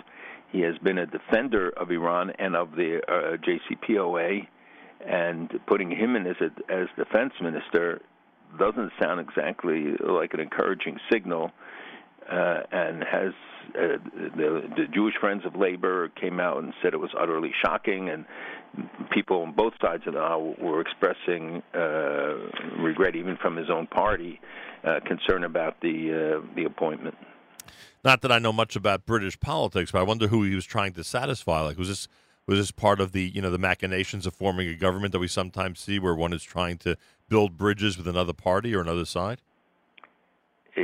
He 0.52 0.60
has 0.60 0.78
been 0.78 0.98
a 0.98 1.06
defender 1.06 1.70
of 1.70 1.90
Iran 1.90 2.30
and 2.38 2.54
of 2.54 2.72
the 2.72 3.00
uh, 3.08 3.36
JCPOA, 3.36 4.46
and 5.06 5.50
putting 5.66 5.90
him 5.90 6.16
in 6.16 6.26
as 6.26 6.36
a, 6.40 6.72
as 6.72 6.88
defense 6.96 7.32
minister 7.40 8.00
doesn't 8.58 8.92
sound 9.00 9.20
exactly 9.20 9.94
like 10.00 10.34
an 10.34 10.40
encouraging 10.40 10.98
signal. 11.10 11.50
Uh, 12.30 12.60
and 12.70 13.02
has 13.04 13.32
uh, 13.74 13.98
the, 14.36 14.62
the 14.76 14.86
Jewish 14.92 15.14
Friends 15.20 15.44
of 15.44 15.56
Labor 15.56 16.08
came 16.08 16.40
out 16.40 16.62
and 16.62 16.72
said 16.82 16.94
it 16.94 16.98
was 16.98 17.10
utterly 17.18 17.52
shocking, 17.64 18.08
and 18.08 18.24
people 19.10 19.42
on 19.42 19.52
both 19.52 19.74
sides 19.80 20.04
of 20.06 20.14
the 20.14 20.20
aisle 20.20 20.54
were 20.60 20.80
expressing 20.80 21.62
uh, 21.74 22.80
regret, 22.80 23.16
even 23.16 23.36
from 23.36 23.56
his 23.56 23.70
own 23.70 23.86
party, 23.86 24.40
uh, 24.84 25.00
concern 25.06 25.44
about 25.44 25.80
the 25.80 26.40
uh, 26.42 26.54
the 26.54 26.64
appointment. 26.64 27.16
Not 28.04 28.22
that 28.22 28.32
I 28.32 28.38
know 28.38 28.52
much 28.52 28.76
about 28.76 29.06
British 29.06 29.38
politics, 29.40 29.90
but 29.92 29.98
I 29.98 30.02
wonder 30.04 30.28
who 30.28 30.44
he 30.44 30.54
was 30.54 30.64
trying 30.64 30.92
to 30.94 31.04
satisfy. 31.04 31.60
Like, 31.60 31.78
was 31.78 31.88
this 31.88 32.08
was 32.46 32.58
this 32.58 32.70
part 32.70 33.00
of 33.00 33.12
the 33.12 33.22
you 33.22 33.42
know 33.42 33.50
the 33.50 33.58
machinations 33.58 34.26
of 34.26 34.34
forming 34.34 34.68
a 34.68 34.74
government 34.74 35.12
that 35.12 35.18
we 35.18 35.28
sometimes 35.28 35.80
see, 35.80 35.98
where 35.98 36.14
one 36.14 36.32
is 36.32 36.42
trying 36.42 36.78
to 36.78 36.96
build 37.28 37.58
bridges 37.58 37.98
with 37.98 38.08
another 38.08 38.32
party 38.32 38.74
or 38.74 38.80
another 38.80 39.04
side? 39.04 39.42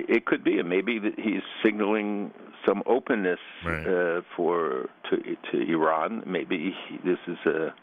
It, 0.08 0.26
could 0.26 0.42
be, 0.42 0.58
and 0.58 0.68
maybe 0.68 1.00
he's 1.16 1.42
signaling 1.64 2.32
some 2.66 2.82
openness 2.86 3.38
Right. 3.64 3.86
uh, 3.86 4.20
for 4.36 4.88
to 5.10 5.16
to 5.52 5.72
Iran. 5.72 6.22
Maybe 6.26 6.74
he, 6.88 6.96
this 7.04 7.18
is 7.26 7.38
a 7.46 7.74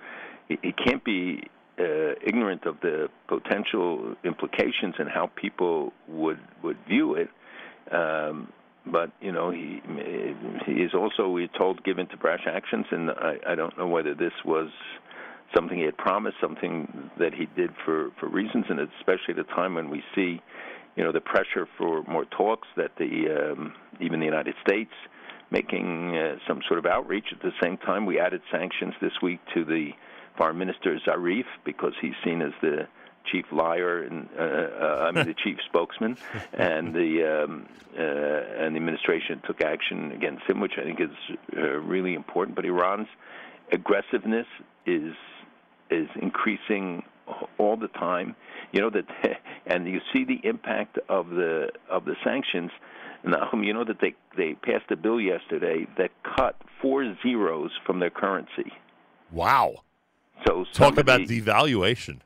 he, 0.48 0.58
he 0.62 0.72
can't 0.74 1.04
be 1.04 1.44
uh, 1.80 2.14
ignorant 2.26 2.66
of 2.66 2.80
the 2.82 3.10
potential 3.28 4.16
implications 4.24 4.96
and 5.00 5.10
how 5.10 5.30
people 5.36 5.94
would 6.08 6.40
would 6.64 6.78
view 6.88 7.16
it. 7.16 7.30
Um, 7.92 8.52
but 8.86 9.12
you 9.22 9.32
know, 9.32 9.52
he 9.52 9.82
he 10.66 10.74
is 10.84 10.94
also 10.94 11.30
we're 11.30 11.48
told 11.58 11.84
given 11.84 12.08
to 12.08 12.18
brash 12.18 12.46
actions, 12.48 12.86
and 12.92 13.12
I, 13.12 13.38
I 13.50 13.56
don't 13.56 13.78
know 13.78 13.88
whether 13.88 14.14
this 14.16 14.34
was 14.44 14.70
something 15.56 15.78
he 15.78 15.86
had 15.86 15.98
promised, 15.98 16.38
something 16.42 17.12
that 17.20 17.34
he 17.34 17.48
did 17.56 17.72
for 17.86 18.12
for 18.20 18.28
reasons, 18.28 18.66
and 18.70 18.80
especially 18.80 19.34
at 19.36 19.40
a 19.40 19.44
time 19.56 19.76
when 19.76 19.90
we 19.90 20.04
see, 20.16 20.42
you 20.95 21.03
know, 21.03 21.11
the 21.11 21.22
pressure 21.22 21.68
for 21.77 22.03
more 22.03 22.26
talks 22.26 22.68
that 22.76 22.91
the 22.97 23.51
um, 23.51 23.73
even 23.99 24.19
the 24.19 24.26
United 24.26 24.55
States 24.65 24.91
making 25.49 26.15
uh, 26.15 26.38
some 26.47 26.61
sort 26.68 26.80
of 26.80 26.85
outreach. 26.85 27.26
At 27.31 27.41
the 27.41 27.51
same 27.61 27.77
time, 27.77 28.05
we 28.05 28.19
added 28.19 28.41
sanctions 28.51 28.93
this 29.01 29.22
week 29.22 29.39
to 29.53 29.65
the 29.65 29.91
foreign 30.38 30.57
minister 30.57 30.97
Zarif 31.05 31.45
because 31.65 31.93
he's 32.01 32.13
seen 32.23 32.41
as 32.41 32.53
the 32.61 32.88
chief 33.31 33.45
liar 33.51 34.03
and 34.03 34.27
uh, 34.38 34.41
uh, 34.41 35.05
I 35.07 35.11
mean 35.11 35.26
the 35.27 35.35
chief 35.35 35.57
spokesman, 35.68 36.18
and 36.53 36.93
the 36.93 37.43
um, 37.43 37.68
uh, 37.97 38.01
and 38.01 38.76
the 38.76 38.80
administration 38.80 39.41
took 39.45 39.61
action 39.61 40.11
against 40.11 40.43
him, 40.49 40.59
which 40.59 40.73
I 40.77 40.84
think 40.84 40.99
is 40.99 41.38
uh, 41.55 41.61
really 41.61 42.15
important. 42.15 42.55
But 42.55 42.65
Iran's 42.65 43.09
aggressiveness 43.72 44.47
is 44.85 45.13
is 45.89 46.07
increasing 46.22 47.03
all 47.57 47.77
the 47.77 47.89
time. 47.89 48.35
You 48.72 48.81
know 48.81 48.89
that, 48.89 49.06
and 49.65 49.88
you 49.88 49.99
see 50.14 50.23
the 50.26 50.39
impact 50.48 50.98
of 51.10 51.30
the 51.30 51.69
of 51.89 52.06
the 52.06 52.15
sanctions. 52.23 52.72
Nachum, 53.26 53.65
you 53.65 53.73
know 53.73 53.84
that 53.85 53.99
they 54.02 54.15
they 54.38 54.53
passed 54.56 54.89
a 54.91 54.95
bill 54.95 55.19
yesterday 55.19 55.88
that 55.98 56.11
cut 56.35 56.56
four 56.81 57.15
zeros 57.22 57.72
from 57.85 57.99
their 57.99 58.10
currency. 58.10 58.72
Wow! 59.31 59.84
So 60.48 60.65
Talk 60.73 60.98
about 60.98 61.22
devaluation. 61.22 62.19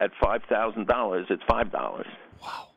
at 0.00 0.10
five 0.22 0.42
thousand 0.48 0.86
dollars, 0.88 1.26
it's 1.30 1.42
five 1.48 1.70
dollars. 1.70 2.08
Wow! 2.42 2.68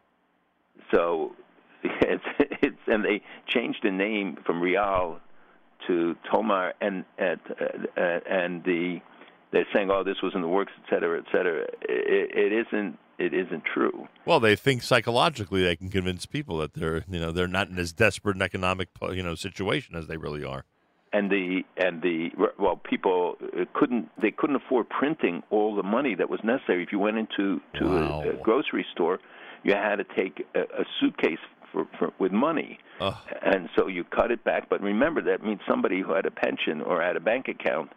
So 0.94 1.34
it's 1.84 2.24
it's 2.62 2.78
and 2.88 3.04
they 3.04 3.22
changed 3.48 3.80
the 3.84 3.92
name 3.92 4.38
from 4.46 4.62
Rial 4.62 5.20
to 5.88 6.16
Toman 6.32 6.72
and 6.80 7.04
at 7.18 7.40
uh, 7.50 8.02
and 8.30 8.64
the 8.64 9.02
they're 9.54 9.68
saying, 9.74 9.90
"Oh, 9.90 10.04
this 10.04 10.18
was 10.22 10.34
in 10.36 10.42
the 10.42 10.48
works," 10.50 10.74
et 10.84 10.90
cetera, 10.90 11.20
et 11.20 11.26
cetera. 11.32 11.64
It, 11.84 12.32
it 12.36 12.68
isn't. 12.68 12.98
It 13.20 13.34
isn't 13.34 13.64
true. 13.72 14.08
Well, 14.26 14.40
they 14.40 14.56
think 14.56 14.82
psychologically 14.82 15.64
they 15.64 15.76
can 15.76 15.90
convince 15.90 16.26
people 16.26 16.58
that 16.58 16.74
they're 16.74 17.06
you 17.08 17.20
know 17.20 17.32
they're 17.32 17.48
not 17.48 17.70
in 17.70 17.78
as 17.78 17.94
desperate 17.94 18.36
an 18.36 18.42
economic 18.42 18.90
you 19.12 19.24
know 19.24 19.36
situation 19.36 19.96
as 19.96 20.08
they 20.08 20.18
really 20.18 20.44
are. 20.44 20.66
And 21.14 21.30
the 21.30 21.62
and 21.78 22.02
the 22.02 22.30
well, 22.58 22.82
people 22.84 23.38
couldn't 23.74 24.10
they 24.20 24.32
couldn't 24.32 24.56
afford 24.56 24.90
printing 24.90 25.44
all 25.52 25.76
the 25.76 25.84
money 25.84 26.16
that 26.16 26.30
was 26.30 26.40
necessary. 26.44 26.82
If 26.82 26.92
you 26.92 26.98
went 27.00 27.18
into 27.18 27.62
to 27.80 27.86
Wow. 27.86 28.24
a, 28.26 28.30
a 28.32 28.34
grocery 28.34 28.86
store, 28.92 29.20
you 29.64 29.74
had 29.76 29.98
to 29.98 30.04
take 30.16 30.44
a, 30.56 30.62
a 30.62 30.86
suitcase 31.00 31.38
for, 31.72 31.86
for 32.00 32.12
with 32.20 32.32
money, 32.32 32.80
Ugh. 33.00 33.16
and 33.44 33.70
so 33.78 33.88
you 33.88 34.04
cut 34.04 34.32
it 34.32 34.44
back. 34.44 34.70
But 34.70 34.82
remember, 34.82 35.22
that 35.22 35.44
means 35.44 35.60
somebody 35.70 36.02
who 36.02 36.14
had 36.14 36.26
a 36.26 36.32
pension 36.32 36.82
or 36.82 37.00
had 37.02 37.16
a 37.16 37.20
bank 37.20 37.48
account 37.48 37.92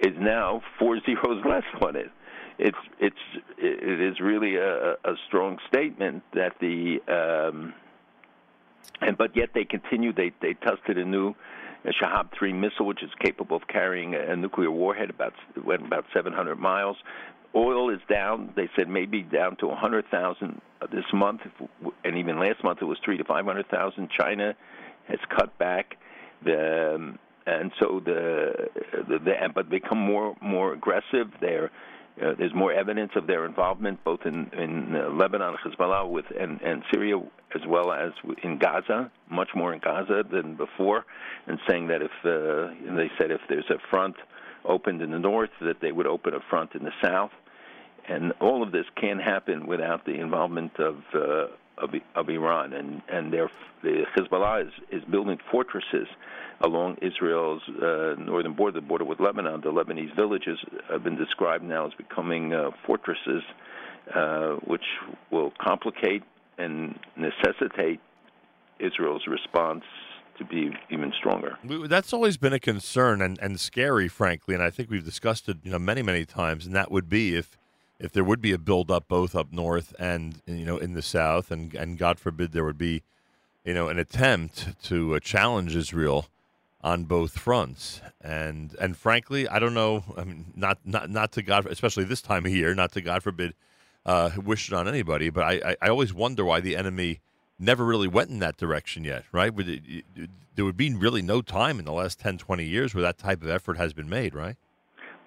is 0.00 0.14
now 0.18 0.62
four 0.78 1.00
zeros 1.04 1.44
less 1.48 1.64
on 1.82 1.96
it. 1.96 2.10
It's 2.58 2.78
it's 2.98 3.16
it 3.56 4.00
is 4.00 4.20
really 4.20 4.56
a, 4.56 4.92
a 4.92 5.14
strong 5.28 5.58
statement 5.68 6.24
that 6.34 6.54
the 6.60 6.98
um, 7.08 7.72
and 9.00 9.16
but 9.16 9.36
yet 9.36 9.50
they 9.54 9.64
continue. 9.64 10.12
They 10.12 10.32
they 10.42 10.54
tested 10.54 10.98
a 10.98 11.04
new 11.04 11.34
Shahab 11.86 12.30
three 12.36 12.52
missile, 12.52 12.86
which 12.86 13.02
is 13.02 13.10
capable 13.20 13.56
of 13.56 13.68
carrying 13.68 14.14
a, 14.14 14.32
a 14.32 14.36
nuclear 14.36 14.70
warhead 14.70 15.10
about 15.10 15.34
went 15.64 15.84
about 15.84 16.04
700 16.12 16.56
miles. 16.58 16.96
Oil 17.54 17.90
is 17.90 18.00
down. 18.10 18.52
They 18.56 18.68
said 18.76 18.88
maybe 18.88 19.22
down 19.22 19.56
to 19.56 19.68
100,000 19.68 20.60
this 20.92 21.04
month, 21.14 21.40
and 22.04 22.16
even 22.18 22.38
last 22.38 22.62
month 22.62 22.80
it 22.82 22.84
was 22.84 22.98
three 23.04 23.16
to 23.16 23.24
500,000. 23.24 24.10
China 24.10 24.54
has 25.08 25.18
cut 25.30 25.56
back. 25.58 25.96
The 26.44 26.94
um, 26.94 27.18
and 27.48 27.72
so 27.78 28.00
the, 28.04 28.52
the, 29.08 29.18
the 29.18 29.32
but 29.54 29.68
become 29.70 29.98
more 29.98 30.36
more 30.40 30.72
aggressive. 30.72 31.28
They're 31.40 31.70
uh, 32.20 32.32
there's 32.36 32.54
more 32.54 32.72
evidence 32.72 33.12
of 33.14 33.26
their 33.26 33.44
involvement 33.46 34.02
both 34.04 34.20
in 34.24 34.50
in 34.52 34.96
uh, 34.96 35.10
Lebanon, 35.10 35.56
Hezbollah, 35.64 36.08
with 36.08 36.26
and 36.38 36.60
and 36.62 36.82
Syria, 36.92 37.18
as 37.54 37.62
well 37.66 37.92
as 37.92 38.12
in 38.42 38.58
Gaza. 38.58 39.10
Much 39.30 39.50
more 39.54 39.72
in 39.72 39.80
Gaza 39.80 40.24
than 40.30 40.56
before, 40.56 41.04
and 41.46 41.58
saying 41.68 41.88
that 41.88 42.02
if 42.02 42.10
uh, 42.24 42.74
they 42.96 43.10
said 43.18 43.30
if 43.30 43.40
there's 43.48 43.70
a 43.70 43.78
front 43.90 44.16
opened 44.64 45.00
in 45.02 45.10
the 45.10 45.18
north, 45.18 45.50
that 45.60 45.80
they 45.80 45.92
would 45.92 46.06
open 46.06 46.34
a 46.34 46.40
front 46.50 46.74
in 46.74 46.82
the 46.84 46.92
south, 47.02 47.30
and 48.08 48.32
all 48.40 48.62
of 48.62 48.72
this 48.72 48.86
can 49.00 49.18
happen 49.18 49.66
without 49.66 50.04
the 50.04 50.14
involvement 50.14 50.72
of. 50.78 50.96
Of, 51.80 51.90
of 52.14 52.28
Iran 52.28 52.72
and 52.72 53.02
and 53.08 53.32
their 53.32 53.50
the 53.82 54.04
Hezbollah 54.16 54.66
is, 54.66 54.72
is 54.90 55.04
building 55.04 55.38
fortresses 55.50 56.08
along 56.60 56.96
Israel's 57.00 57.62
uh, 57.68 58.14
northern 58.18 58.54
border, 58.54 58.80
the 58.80 58.86
border 58.86 59.04
with 59.04 59.20
Lebanon. 59.20 59.60
The 59.60 59.70
Lebanese 59.70 60.14
villages 60.16 60.58
have 60.90 61.04
been 61.04 61.16
described 61.16 61.64
now 61.64 61.86
as 61.86 61.92
becoming 61.94 62.52
uh, 62.52 62.70
fortresses, 62.84 63.42
uh, 64.14 64.54
which 64.66 64.82
will 65.30 65.52
complicate 65.60 66.22
and 66.58 66.98
necessitate 67.16 68.00
Israel's 68.80 69.26
response 69.28 69.84
to 70.38 70.44
be 70.44 70.70
even 70.90 71.12
stronger. 71.18 71.58
That's 71.64 72.12
always 72.12 72.36
been 72.36 72.52
a 72.52 72.60
concern 72.60 73.20
and, 73.20 73.38
and 73.40 73.58
scary, 73.58 74.08
frankly, 74.08 74.54
and 74.54 74.62
I 74.62 74.70
think 74.70 74.88
we've 74.88 75.04
discussed 75.04 75.48
it, 75.48 75.58
you 75.64 75.70
know, 75.70 75.78
many 75.78 76.02
many 76.02 76.24
times. 76.24 76.64
And 76.66 76.74
that 76.74 76.90
would 76.90 77.08
be 77.08 77.34
if 77.36 77.57
if 78.00 78.12
there 78.12 78.24
would 78.24 78.40
be 78.40 78.52
a 78.52 78.58
buildup 78.58 79.08
both 79.08 79.34
up 79.34 79.52
north 79.52 79.94
and 79.98 80.40
you 80.46 80.64
know 80.64 80.78
in 80.78 80.94
the 80.94 81.02
south, 81.02 81.50
and 81.50 81.74
and 81.74 81.98
God 81.98 82.18
forbid 82.18 82.52
there 82.52 82.64
would 82.64 82.78
be, 82.78 83.02
you 83.64 83.74
know, 83.74 83.88
an 83.88 83.98
attempt 83.98 84.82
to 84.84 85.14
uh, 85.16 85.20
challenge 85.20 85.74
Israel 85.76 86.26
on 86.82 87.04
both 87.04 87.38
fronts. 87.38 88.00
And 88.20 88.74
and 88.80 88.96
frankly, 88.96 89.48
I 89.48 89.58
don't 89.58 89.74
know. 89.74 90.04
I 90.16 90.24
mean, 90.24 90.52
not 90.56 90.78
not 90.84 91.10
not 91.10 91.32
to 91.32 91.42
God, 91.42 91.66
especially 91.66 92.04
this 92.04 92.22
time 92.22 92.46
of 92.46 92.52
year, 92.52 92.74
not 92.74 92.92
to 92.92 93.00
God 93.00 93.22
forbid, 93.22 93.54
uh, 94.06 94.30
wish 94.44 94.68
it 94.68 94.74
on 94.74 94.86
anybody. 94.88 95.30
But 95.30 95.44
I, 95.44 95.52
I, 95.72 95.76
I 95.82 95.88
always 95.88 96.14
wonder 96.14 96.44
why 96.44 96.60
the 96.60 96.76
enemy 96.76 97.20
never 97.58 97.84
really 97.84 98.06
went 98.08 98.30
in 98.30 98.38
that 98.38 98.56
direction 98.56 99.02
yet, 99.04 99.24
right? 99.32 99.52
Would 99.52 99.68
it, 99.68 99.82
it- 100.16 100.30
there 100.54 100.64
would 100.64 100.76
be 100.76 100.92
really 100.92 101.22
no 101.22 101.40
time 101.40 101.78
in 101.78 101.84
the 101.84 101.92
last 101.92 102.18
10, 102.18 102.36
20 102.36 102.64
years 102.64 102.92
where 102.92 103.02
that 103.02 103.16
type 103.16 103.42
of 103.42 103.48
effort 103.48 103.76
has 103.76 103.92
been 103.92 104.08
made, 104.08 104.34
right? 104.34 104.56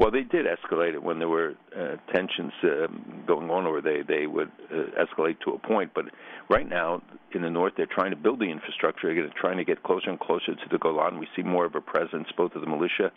Well, 0.01 0.09
they 0.09 0.23
did 0.23 0.47
escalate 0.47 0.95
it 0.95 1.03
when 1.03 1.19
there 1.19 1.29
were 1.29 1.53
uh, 1.77 1.97
tensions 2.11 2.51
um, 2.63 3.23
going 3.27 3.51
on, 3.51 3.67
or 3.67 3.83
they 3.83 4.01
they 4.01 4.25
would 4.25 4.51
uh, 4.73 4.85
escalate 4.99 5.39
to 5.41 5.51
a 5.51 5.59
point. 5.59 5.91
But 5.93 6.05
right 6.49 6.67
now, 6.67 7.03
in 7.35 7.43
the 7.43 7.51
north, 7.51 7.73
they're 7.77 7.85
trying 7.85 8.09
to 8.09 8.17
build 8.17 8.39
the 8.39 8.49
infrastructure. 8.49 9.13
They're 9.13 9.31
trying 9.39 9.57
to 9.57 9.63
get 9.63 9.83
closer 9.83 10.09
and 10.09 10.19
closer 10.19 10.55
to 10.55 10.69
the 10.71 10.79
Golan. 10.79 11.19
We 11.19 11.27
see 11.35 11.43
more 11.43 11.65
of 11.65 11.75
a 11.75 11.81
presence, 11.81 12.27
both 12.35 12.55
of 12.55 12.61
the 12.61 12.67
militia. 12.67 13.11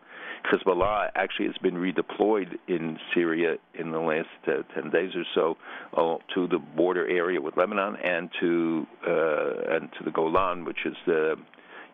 Hezbollah 0.52 1.08
actually 1.14 1.46
has 1.46 1.56
been 1.62 1.76
redeployed 1.76 2.58
in 2.68 2.98
Syria 3.14 3.56
in 3.78 3.90
the 3.90 4.00
last 4.00 4.28
uh, 4.46 4.62
ten 4.74 4.90
days 4.90 5.12
or 5.16 5.24
so 5.34 5.56
uh, 5.96 6.18
to 6.34 6.46
the 6.48 6.58
border 6.58 7.08
area 7.08 7.40
with 7.40 7.56
Lebanon 7.56 7.96
and 8.04 8.28
to 8.40 8.86
uh, 9.08 9.74
and 9.74 9.88
to 9.96 10.04
the 10.04 10.10
Golan, 10.10 10.66
which 10.66 10.84
is 10.84 10.96
the 11.06 11.36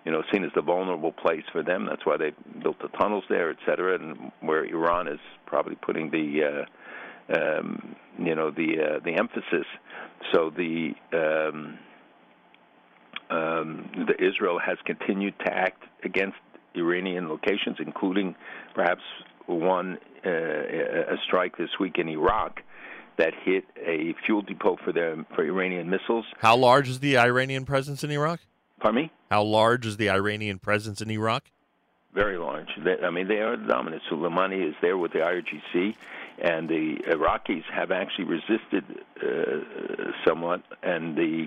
you 0.04 0.12
know, 0.12 0.22
seen 0.32 0.44
as 0.44 0.50
the 0.54 0.62
vulnerable 0.62 1.12
place 1.12 1.44
for 1.52 1.62
them. 1.62 1.86
That's 1.88 2.04
why 2.06 2.16
they 2.16 2.32
built 2.62 2.78
the 2.80 2.88
tunnels 2.98 3.24
there, 3.28 3.50
et 3.50 3.58
cetera, 3.66 3.96
and 3.96 4.32
where 4.40 4.64
Iran 4.64 5.08
is 5.08 5.20
probably 5.46 5.76
putting 5.76 6.10
the, 6.10 6.66
uh, 7.30 7.38
um, 7.38 7.96
you 8.18 8.34
know, 8.34 8.50
the 8.50 8.76
uh, 8.80 9.00
the 9.04 9.14
emphasis. 9.18 9.66
So 10.32 10.50
the 10.50 10.92
um, 11.12 11.78
um, 13.30 14.06
the 14.08 14.14
Israel 14.24 14.58
has 14.58 14.78
continued 14.86 15.34
to 15.44 15.52
act 15.52 15.82
against 16.04 16.38
Iranian 16.74 17.28
locations, 17.28 17.76
including 17.78 18.34
perhaps 18.74 19.02
one 19.46 19.98
uh, 20.24 20.30
a 20.30 21.16
strike 21.26 21.56
this 21.58 21.70
week 21.78 21.98
in 21.98 22.08
Iraq 22.08 22.60
that 23.18 23.34
hit 23.44 23.64
a 23.76 24.14
fuel 24.24 24.42
depot 24.42 24.78
for 24.84 24.92
their 24.92 25.16
for 25.34 25.44
Iranian 25.44 25.90
missiles. 25.90 26.24
How 26.38 26.56
large 26.56 26.88
is 26.88 27.00
the 27.00 27.18
Iranian 27.18 27.64
presence 27.64 28.02
in 28.02 28.10
Iraq? 28.10 28.40
Pardon 28.80 29.02
me. 29.02 29.10
How 29.30 29.42
large 29.42 29.86
is 29.86 29.96
the 29.96 30.10
Iranian 30.10 30.58
presence 30.58 31.00
in 31.00 31.10
Iraq? 31.10 31.44
Very 32.12 32.38
large. 32.38 32.68
They, 32.82 32.96
I 33.04 33.10
mean, 33.10 33.28
they 33.28 33.38
are 33.38 33.56
dominant. 33.56 34.02
Soleimani 34.10 34.68
is 34.68 34.74
there 34.82 34.98
with 34.98 35.12
the 35.12 35.20
IRGC, 35.20 35.94
and 36.42 36.68
the 36.68 36.96
Iraqis 37.08 37.62
have 37.72 37.92
actually 37.92 38.24
resisted 38.24 38.84
uh, 39.22 40.10
somewhat, 40.26 40.62
and 40.82 41.16
the 41.16 41.46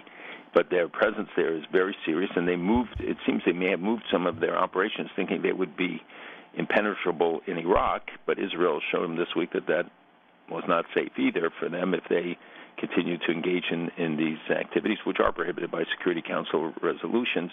but 0.54 0.70
their 0.70 0.88
presence 0.88 1.30
there 1.36 1.56
is 1.58 1.64
very 1.72 1.96
serious. 2.06 2.30
And 2.36 2.48
they 2.48 2.56
moved. 2.56 2.98
It 3.00 3.18
seems 3.26 3.42
they 3.44 3.54
may 3.54 3.72
have 3.72 3.80
moved 3.80 4.04
some 4.12 4.28
of 4.28 4.40
their 4.40 4.56
operations, 4.56 5.10
thinking 5.16 5.42
they 5.42 5.52
would 5.52 5.76
be 5.76 6.02
impenetrable 6.54 7.42
in 7.48 7.58
Iraq. 7.58 8.04
But 8.28 8.38
Israel 8.38 8.80
showed 8.92 9.04
them 9.04 9.18
this 9.18 9.36
week 9.36 9.54
that 9.54 9.66
that 9.68 9.90
was 10.50 10.64
not 10.68 10.86
safe 10.94 11.12
either 11.18 11.52
for 11.60 11.70
them 11.70 11.96
if 11.96 12.04
they 12.10 12.38
continue 12.78 13.18
to 13.18 13.32
engage 13.32 13.66
in, 13.72 13.90
in 13.98 14.18
these 14.18 14.40
activities, 14.56 14.98
which 15.06 15.18
are 15.20 15.32
prohibited 15.32 15.72
by 15.72 15.84
Security 15.98 16.22
Council 16.22 16.74
resolutions, 16.82 17.52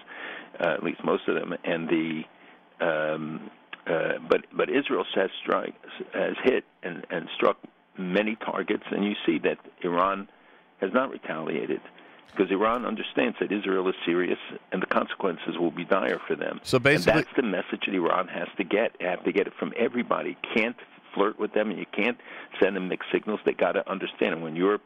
uh, 0.58 0.74
at 0.74 0.82
least 0.82 1.02
most 1.04 1.28
of 1.28 1.34
them. 1.34 1.54
And 1.64 1.88
the 1.88 2.22
um, 2.80 3.50
uh, 3.86 4.18
but 4.28 4.44
but 4.52 4.68
Israel 4.70 5.04
has 5.14 5.30
strike 5.42 5.74
has 6.14 6.34
hit 6.44 6.64
and, 6.82 7.06
and 7.10 7.28
struck 7.36 7.58
many 7.98 8.36
targets, 8.36 8.84
and 8.90 9.04
you 9.04 9.14
see 9.26 9.38
that 9.38 9.58
Iran 9.82 10.28
has 10.80 10.90
not 10.92 11.10
retaliated 11.10 11.80
because 12.30 12.50
Iran 12.50 12.86
understands 12.86 13.36
that 13.40 13.50
Israel 13.52 13.88
is 13.88 13.94
serious 14.06 14.38
and 14.72 14.80
the 14.80 14.86
consequences 14.86 15.58
will 15.58 15.70
be 15.70 15.84
dire 15.84 16.20
for 16.26 16.36
them. 16.36 16.60
So 16.62 16.78
basically- 16.78 17.12
and 17.12 17.20
that's 17.26 17.36
the 17.36 17.42
message 17.42 17.86
that 17.86 17.94
Iran 17.94 18.28
has 18.28 18.48
to 18.56 18.64
get. 18.64 18.96
They 18.98 19.06
have 19.06 19.24
to 19.24 19.32
get 19.32 19.46
it 19.46 19.52
from 19.58 19.72
everybody. 19.76 20.36
Can't 20.54 20.76
flirt 21.14 21.38
with 21.38 21.52
them, 21.52 21.70
and 21.70 21.78
you 21.78 21.86
can't 21.92 22.18
send 22.62 22.76
them 22.76 22.88
mixed 22.88 23.08
signals. 23.12 23.40
They 23.44 23.52
got 23.52 23.72
to 23.72 23.90
understand. 23.90 24.34
And 24.34 24.42
when 24.42 24.56
Europe 24.56 24.82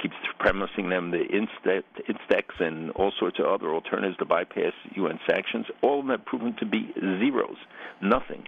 keeps 0.00 0.14
premising 0.38 0.90
them 0.90 1.10
the 1.10 1.24
Instex 1.24 2.44
and 2.60 2.90
all 2.92 3.12
sorts 3.18 3.38
of 3.38 3.46
other 3.46 3.72
alternatives 3.72 4.16
to 4.18 4.24
bypass 4.24 4.72
UN 4.96 5.18
sanctions, 5.28 5.66
all 5.82 6.00
of 6.00 6.06
them 6.06 6.18
have 6.18 6.26
proven 6.26 6.56
to 6.58 6.66
be 6.66 6.92
zeros, 6.96 7.56
nothing. 8.00 8.44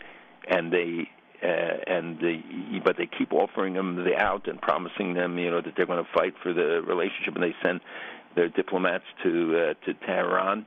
And 0.48 0.72
they 0.72 1.08
uh, 1.42 1.76
and 1.86 2.18
the 2.20 2.40
but 2.84 2.96
they 2.96 3.06
keep 3.06 3.32
offering 3.32 3.74
them 3.74 4.04
the 4.04 4.16
out 4.16 4.48
and 4.48 4.60
promising 4.60 5.14
them, 5.14 5.38
you 5.38 5.50
know, 5.50 5.60
that 5.60 5.74
they're 5.76 5.86
going 5.86 6.02
to 6.02 6.10
fight 6.12 6.34
for 6.42 6.52
the 6.52 6.82
relationship, 6.82 7.34
and 7.34 7.42
they 7.42 7.54
send 7.62 7.80
their 8.34 8.48
diplomats 8.48 9.04
to 9.22 9.56
uh, 9.56 9.86
to 9.86 9.94
Tehran. 10.06 10.66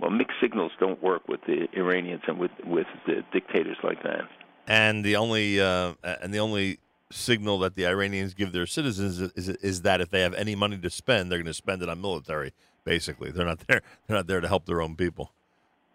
Well, 0.00 0.10
mixed 0.10 0.36
signals 0.40 0.72
don't 0.78 1.02
work 1.02 1.26
with 1.28 1.40
the 1.46 1.68
Iranians 1.72 2.22
and 2.26 2.38
with 2.38 2.50
with 2.64 2.86
the 3.06 3.24
dictators 3.32 3.78
like 3.82 4.02
that. 4.02 4.28
And 4.66 5.04
the 5.04 5.16
only 5.16 5.60
uh, 5.60 5.94
and 6.02 6.34
the 6.34 6.38
only 6.38 6.78
signal 7.10 7.58
that 7.60 7.74
the 7.74 7.86
Iranians 7.86 8.34
give 8.34 8.52
their 8.52 8.66
citizens 8.66 9.20
is, 9.20 9.48
is, 9.48 9.82
that 9.82 10.00
if 10.00 10.10
they 10.10 10.22
have 10.22 10.34
any 10.34 10.56
money 10.56 10.76
to 10.76 10.90
spend, 10.90 11.30
they're 11.30 11.38
going 11.38 11.46
to 11.46 11.54
spend 11.54 11.82
it 11.82 11.88
on 11.88 12.00
military. 12.00 12.52
Basically, 12.84 13.30
they're 13.30 13.46
not 13.46 13.60
there. 13.68 13.82
They're 14.06 14.16
not 14.16 14.26
there 14.26 14.40
to 14.40 14.48
help 14.48 14.66
their 14.66 14.82
own 14.82 14.96
people. 14.96 15.32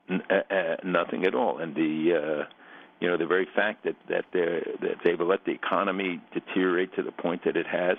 N- 0.10 0.24
uh, 0.30 0.54
uh, 0.54 0.76
nothing 0.84 1.26
at 1.26 1.36
all. 1.36 1.58
And 1.60 1.76
the 1.76 2.14
uh, 2.16 2.54
you 3.00 3.10
know 3.10 3.18
the 3.18 3.26
very 3.26 3.48
fact 3.56 3.84
that 3.84 3.96
that 4.10 4.26
they 4.34 4.64
that 4.82 4.98
they've 5.04 5.20
let 5.20 5.46
the 5.46 5.52
economy 5.52 6.22
deteriorate 6.34 6.96
to 6.96 7.04
the 7.04 7.12
point 7.12 7.44
that 7.44 7.58
it 7.58 7.68
has, 7.68 7.98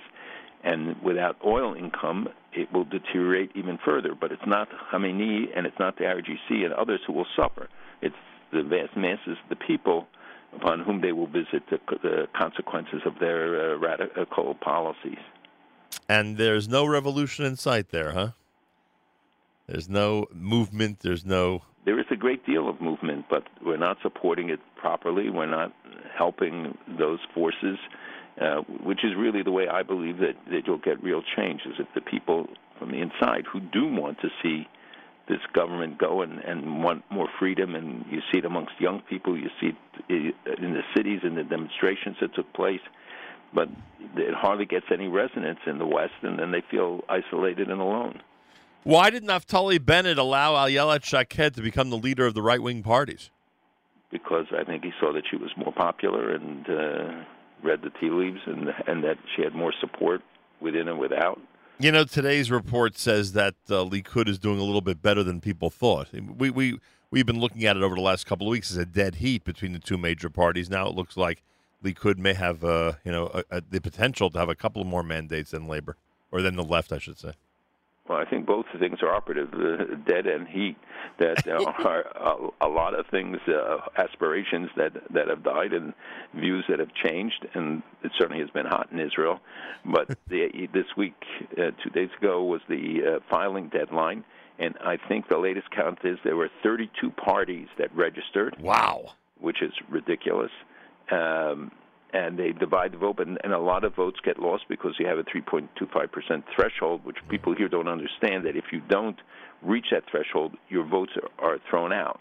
and 0.64 1.00
without 1.02 1.36
oil 1.44 1.74
income, 1.74 2.28
it 2.52 2.72
will 2.72 2.84
deteriorate 2.84 3.50
even 3.54 3.78
further. 3.84 4.14
But 4.14 4.32
it's 4.32 4.46
not 4.46 4.68
Khamenei 4.90 5.46
and 5.54 5.66
it's 5.66 5.78
not 5.78 5.98
the 5.98 6.04
IRGC 6.04 6.64
and 6.64 6.72
others 6.72 7.00
who 7.06 7.12
will 7.12 7.26
suffer. 7.36 7.68
It's 8.00 8.16
the 8.52 8.62
vast 8.62 8.96
masses 8.96 9.36
the 9.48 9.56
people 9.56 10.06
upon 10.54 10.80
whom 10.80 11.00
they 11.00 11.12
will 11.12 11.26
visit 11.26 11.62
the, 11.70 11.78
the 12.02 12.26
consequences 12.36 13.02
of 13.06 13.18
their 13.18 13.74
uh, 13.74 13.78
radical 13.78 14.54
policies. 14.54 15.18
And 16.08 16.36
there's 16.36 16.68
no 16.68 16.86
revolution 16.86 17.44
in 17.44 17.56
sight 17.56 17.90
there, 17.90 18.12
huh? 18.12 18.30
There's 19.66 19.88
no 19.88 20.26
movement. 20.32 21.00
There's 21.00 21.24
no. 21.24 21.62
There 21.84 21.98
is 21.98 22.06
a 22.10 22.16
great 22.16 22.44
deal 22.44 22.68
of 22.68 22.80
movement, 22.80 23.26
but 23.30 23.44
we're 23.64 23.76
not 23.76 23.96
supporting 24.02 24.50
it 24.50 24.60
properly. 24.76 25.30
We're 25.30 25.46
not 25.46 25.72
helping 26.16 26.76
those 26.98 27.20
forces, 27.34 27.78
uh, 28.40 28.62
which 28.84 29.04
is 29.04 29.12
really 29.16 29.42
the 29.42 29.50
way 29.50 29.68
I 29.68 29.82
believe 29.82 30.18
that, 30.18 30.34
that 30.50 30.66
you'll 30.66 30.78
get 30.78 31.02
real 31.02 31.22
change, 31.36 31.62
is 31.64 31.74
if 31.78 31.86
the 31.94 32.00
people 32.00 32.48
from 32.78 32.90
the 32.90 33.00
inside 33.00 33.44
who 33.50 33.60
do 33.60 33.86
want 33.86 34.20
to 34.20 34.28
see 34.42 34.66
this 35.28 35.40
government 35.52 35.98
go 35.98 36.22
and, 36.22 36.38
and 36.40 36.82
want 36.82 37.04
more 37.10 37.28
freedom, 37.38 37.74
and 37.74 38.04
you 38.10 38.20
see 38.32 38.38
it 38.38 38.44
amongst 38.44 38.72
young 38.80 39.00
people, 39.08 39.36
you 39.36 39.50
see 39.60 39.70
it 40.08 40.34
in 40.58 40.74
the 40.74 40.82
cities, 40.96 41.20
in 41.22 41.34
the 41.34 41.44
demonstrations 41.44 42.16
that 42.20 42.34
took 42.34 42.52
place, 42.52 42.80
but 43.54 43.68
it 44.16 44.34
hardly 44.34 44.66
gets 44.66 44.86
any 44.92 45.08
resonance 45.08 45.60
in 45.66 45.78
the 45.78 45.86
West, 45.86 46.14
and 46.22 46.38
then 46.38 46.50
they 46.50 46.62
feel 46.70 47.02
isolated 47.08 47.68
and 47.68 47.80
alone. 47.80 48.20
Why 48.84 49.10
did 49.10 49.22
Naftali 49.22 49.84
Bennett 49.84 50.18
allow 50.18 50.54
Ayelet 50.54 51.04
Shaked 51.04 51.54
to 51.54 51.62
become 51.62 51.90
the 51.90 51.96
leader 51.98 52.26
of 52.26 52.34
the 52.34 52.42
right 52.42 52.60
wing 52.60 52.82
parties? 52.82 53.30
Because 54.10 54.46
I 54.58 54.64
think 54.64 54.82
he 54.82 54.90
saw 55.00 55.12
that 55.12 55.22
she 55.30 55.36
was 55.36 55.50
more 55.56 55.72
popular 55.72 56.34
and 56.34 56.68
uh, 56.68 57.24
read 57.62 57.80
the 57.82 57.90
tea 58.00 58.10
leaves, 58.10 58.40
and 58.46 58.68
and 58.86 59.04
that 59.04 59.18
she 59.34 59.42
had 59.42 59.54
more 59.54 59.72
support 59.80 60.20
within 60.60 60.88
and 60.88 60.98
without. 60.98 61.40
You 61.78 61.90
know, 61.90 62.04
today's 62.04 62.50
report 62.50 62.96
says 62.96 63.32
that 63.32 63.54
uh, 63.68 63.84
Likud 63.84 64.28
is 64.28 64.38
doing 64.38 64.60
a 64.60 64.62
little 64.62 64.80
bit 64.80 65.02
better 65.02 65.22
than 65.24 65.40
people 65.40 65.68
thought. 65.70 66.08
We 66.12 66.50
we 66.50 66.78
we've 67.10 67.26
been 67.26 67.40
looking 67.40 67.64
at 67.64 67.76
it 67.76 67.82
over 67.82 67.94
the 67.94 68.00
last 68.00 68.26
couple 68.26 68.46
of 68.46 68.52
weeks 68.52 68.70
as 68.70 68.76
a 68.76 68.86
dead 68.86 69.16
heat 69.16 69.44
between 69.44 69.72
the 69.72 69.78
two 69.78 69.98
major 69.98 70.30
parties. 70.30 70.70
Now 70.70 70.86
it 70.86 70.94
looks 70.94 71.16
like 71.16 71.42
Likud 71.82 72.18
may 72.18 72.34
have, 72.34 72.62
uh, 72.62 72.92
you 73.04 73.10
know, 73.10 73.30
a, 73.34 73.56
a, 73.56 73.62
the 73.68 73.80
potential 73.80 74.30
to 74.30 74.38
have 74.38 74.48
a 74.48 74.54
couple 74.54 74.84
more 74.84 75.02
mandates 75.02 75.50
than 75.50 75.66
Labor, 75.66 75.96
or 76.30 76.40
than 76.40 76.54
the 76.54 76.62
left, 76.62 76.92
I 76.92 76.98
should 76.98 77.18
say. 77.18 77.32
Well, 78.08 78.18
I 78.18 78.24
think 78.24 78.46
both 78.46 78.66
things 78.80 78.98
are 79.02 79.14
operative, 79.14 79.54
uh, 79.54 79.94
dead 80.06 80.26
and 80.26 80.48
heat. 80.48 80.76
That 81.18 81.42
there 81.44 81.56
are 81.60 82.00
a, 82.60 82.66
a 82.66 82.68
lot 82.68 82.98
of 82.98 83.06
things, 83.06 83.38
uh, 83.46 83.78
aspirations 83.96 84.70
that 84.76 84.92
that 85.12 85.28
have 85.28 85.44
died, 85.44 85.72
and 85.72 85.94
views 86.34 86.64
that 86.68 86.78
have 86.80 86.92
changed, 86.94 87.46
and 87.54 87.82
it 88.02 88.10
certainly 88.18 88.40
has 88.40 88.50
been 88.50 88.66
hot 88.66 88.88
in 88.90 88.98
Israel. 88.98 89.40
But 89.84 90.08
the, 90.28 90.68
this 90.74 90.86
week, 90.96 91.14
uh, 91.52 91.70
two 91.82 91.90
days 91.90 92.10
ago, 92.18 92.44
was 92.44 92.60
the 92.68 93.02
uh, 93.16 93.20
filing 93.30 93.68
deadline, 93.68 94.24
and 94.58 94.74
I 94.84 94.96
think 95.08 95.28
the 95.28 95.38
latest 95.38 95.70
count 95.70 95.98
is 96.04 96.18
there 96.24 96.36
were 96.36 96.50
32 96.62 97.10
parties 97.10 97.68
that 97.78 97.94
registered. 97.94 98.56
Wow, 98.60 99.12
which 99.40 99.62
is 99.62 99.72
ridiculous. 99.88 100.50
Um, 101.10 101.70
and 102.12 102.38
they 102.38 102.52
divide 102.52 102.92
the 102.92 102.98
vote, 102.98 103.20
and, 103.20 103.38
and 103.42 103.52
a 103.52 103.58
lot 103.58 103.84
of 103.84 103.94
votes 103.94 104.18
get 104.24 104.38
lost 104.38 104.64
because 104.68 104.94
you 104.98 105.06
have 105.06 105.18
a 105.18 105.24
3.25% 105.24 106.44
threshold, 106.54 107.04
which 107.04 107.16
people 107.28 107.54
here 107.54 107.68
don't 107.68 107.88
understand 107.88 108.44
that 108.44 108.56
if 108.56 108.64
you 108.70 108.80
don't 108.88 109.16
reach 109.62 109.86
that 109.90 110.04
threshold, 110.10 110.54
your 110.68 110.84
votes 110.86 111.12
are, 111.38 111.52
are 111.52 111.58
thrown 111.70 111.92
out. 111.92 112.20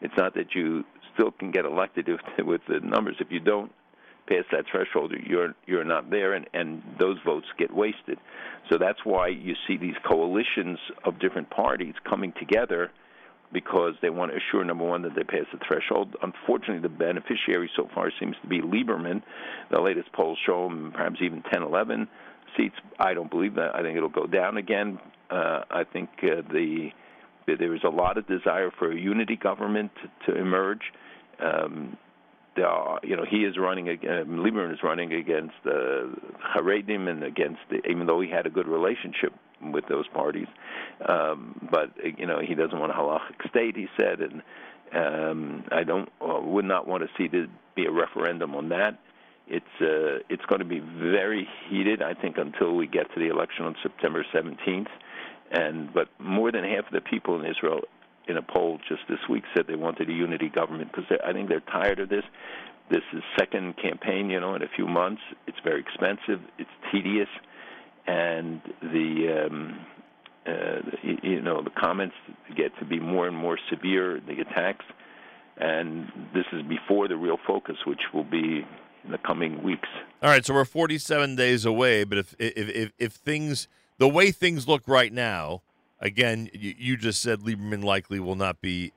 It's 0.00 0.14
not 0.16 0.34
that 0.34 0.54
you 0.54 0.84
still 1.14 1.32
can 1.32 1.50
get 1.50 1.64
elected 1.64 2.08
if, 2.08 2.20
with 2.46 2.60
the 2.68 2.80
numbers. 2.80 3.16
If 3.20 3.28
you 3.30 3.40
don't 3.40 3.72
pass 4.28 4.44
that 4.52 4.64
threshold, 4.70 5.12
you're 5.26 5.54
you're 5.66 5.84
not 5.84 6.10
there, 6.10 6.34
and, 6.34 6.46
and 6.54 6.82
those 6.98 7.18
votes 7.24 7.46
get 7.58 7.74
wasted. 7.74 8.18
So 8.70 8.78
that's 8.78 9.00
why 9.04 9.28
you 9.28 9.54
see 9.66 9.76
these 9.76 9.96
coalitions 10.08 10.78
of 11.04 11.18
different 11.18 11.50
parties 11.50 11.94
coming 12.08 12.32
together 12.38 12.90
because 13.52 13.94
they 14.02 14.10
want 14.10 14.32
to 14.32 14.38
assure 14.38 14.64
number 14.64 14.84
one 14.84 15.02
that 15.02 15.14
they 15.14 15.24
pass 15.24 15.46
the 15.52 15.58
threshold. 15.66 16.16
Unfortunately, 16.22 16.80
the 16.80 16.88
beneficiary 16.88 17.70
so 17.76 17.88
far 17.94 18.10
seems 18.18 18.36
to 18.42 18.48
be 18.48 18.60
Lieberman. 18.60 19.22
The 19.70 19.80
latest 19.80 20.12
polls 20.12 20.38
show 20.44 20.66
him 20.66 20.92
perhaps 20.92 21.16
even 21.20 21.42
10, 21.52 21.62
11 21.62 22.08
seats. 22.56 22.74
I 22.98 23.14
don't 23.14 23.30
believe 23.30 23.54
that. 23.56 23.74
I 23.74 23.82
think 23.82 23.96
it'll 23.96 24.08
go 24.08 24.26
down 24.26 24.56
again. 24.56 24.98
Uh, 25.30 25.62
I 25.70 25.84
think 25.84 26.10
uh, 26.22 26.42
the 26.52 26.90
there 27.46 27.74
is 27.74 27.82
a 27.84 27.88
lot 27.88 28.18
of 28.18 28.26
desire 28.28 28.70
for 28.78 28.92
a 28.92 28.98
unity 28.98 29.36
government 29.36 29.90
to, 30.26 30.32
to 30.32 30.38
emerge. 30.38 30.82
Um, 31.40 31.96
are, 32.58 33.00
you 33.02 33.16
know, 33.16 33.24
he 33.28 33.44
is 33.44 33.56
running, 33.56 33.88
uh, 33.88 34.24
Lieberman 34.26 34.72
is 34.72 34.82
running 34.82 35.12
against 35.12 35.54
the 35.64 36.10
uh, 36.12 36.58
Haredim 36.58 37.08
and 37.08 37.24
against, 37.24 37.60
the, 37.70 37.86
even 37.88 38.06
though 38.06 38.20
he 38.20 38.28
had 38.28 38.46
a 38.46 38.50
good 38.50 38.68
relationship 38.68 39.32
with 39.62 39.86
those 39.86 40.06
parties. 40.08 40.48
Um, 41.08 41.68
but 41.70 41.90
you 42.18 42.26
know, 42.26 42.40
he 42.40 42.54
doesn't 42.54 42.78
want 42.78 42.92
a 42.92 42.94
halachic 42.94 43.48
state. 43.48 43.76
He 43.76 43.88
said, 43.98 44.20
and 44.20 44.42
um, 44.92 45.64
I 45.70 45.84
don't 45.84 46.08
uh, 46.20 46.40
would 46.40 46.64
not 46.64 46.86
want 46.86 47.02
to 47.02 47.08
see 47.16 47.28
there 47.28 47.46
be 47.74 47.86
a 47.86 47.90
referendum 47.90 48.54
on 48.54 48.68
that. 48.70 48.98
It's 49.46 49.64
uh, 49.80 50.22
it's 50.28 50.44
going 50.46 50.60
to 50.60 50.64
be 50.64 50.80
very 50.80 51.48
heated, 51.68 52.02
I 52.02 52.14
think, 52.14 52.38
until 52.38 52.74
we 52.74 52.86
get 52.86 53.12
to 53.14 53.18
the 53.18 53.28
election 53.28 53.64
on 53.64 53.76
September 53.82 54.24
17th. 54.32 54.88
And 55.50 55.92
but 55.92 56.08
more 56.18 56.50
than 56.52 56.64
half 56.64 56.86
of 56.86 56.92
the 56.92 57.00
people 57.00 57.38
in 57.40 57.46
Israel, 57.46 57.80
in 58.28 58.36
a 58.36 58.42
poll 58.42 58.78
just 58.88 59.02
this 59.08 59.18
week, 59.28 59.44
said 59.54 59.66
they 59.66 59.74
wanted 59.74 60.08
a 60.08 60.12
unity 60.12 60.48
government 60.48 60.90
because 60.92 61.10
I 61.26 61.32
think 61.32 61.48
they're 61.48 61.60
tired 61.60 62.00
of 62.00 62.08
this. 62.08 62.24
This 62.90 63.02
is 63.12 63.22
second 63.38 63.76
campaign, 63.76 64.30
you 64.30 64.40
know, 64.40 64.54
in 64.54 64.62
a 64.62 64.68
few 64.76 64.86
months. 64.86 65.22
It's 65.46 65.58
very 65.64 65.80
expensive. 65.80 66.40
It's 66.58 66.70
tedious 66.90 67.28
and 68.06 68.60
the 68.80 69.46
um, 69.46 69.86
uh, 70.46 70.80
you 71.22 71.40
know 71.40 71.62
the 71.62 71.70
comments 71.70 72.14
get 72.56 72.76
to 72.78 72.84
be 72.84 72.98
more 72.98 73.28
and 73.28 73.36
more 73.36 73.58
severe, 73.70 74.20
the 74.20 74.40
attacks, 74.40 74.84
and 75.56 76.06
this 76.34 76.44
is 76.52 76.62
before 76.62 77.08
the 77.08 77.16
real 77.16 77.38
focus, 77.46 77.76
which 77.86 78.00
will 78.12 78.24
be 78.24 78.66
in 79.04 79.10
the 79.10 79.18
coming 79.18 79.62
weeks. 79.62 79.88
All 80.22 80.30
right, 80.30 80.44
so 80.44 80.54
we're 80.54 80.64
47 80.64 81.36
days 81.36 81.64
away, 81.64 82.04
but 82.04 82.18
if 82.18 82.34
if 82.38 82.68
if, 82.68 82.92
if 82.98 83.12
things 83.12 83.68
the 83.98 84.08
way 84.08 84.32
things 84.32 84.66
look 84.66 84.82
right 84.86 85.12
now, 85.12 85.62
again, 86.02 86.50
you, 86.52 86.74
you 86.76 86.96
just 86.98 87.22
said 87.22 87.40
Lieberman 87.40 87.82
likely 87.82 88.20
will 88.20 88.36
not 88.36 88.60
be 88.60 88.92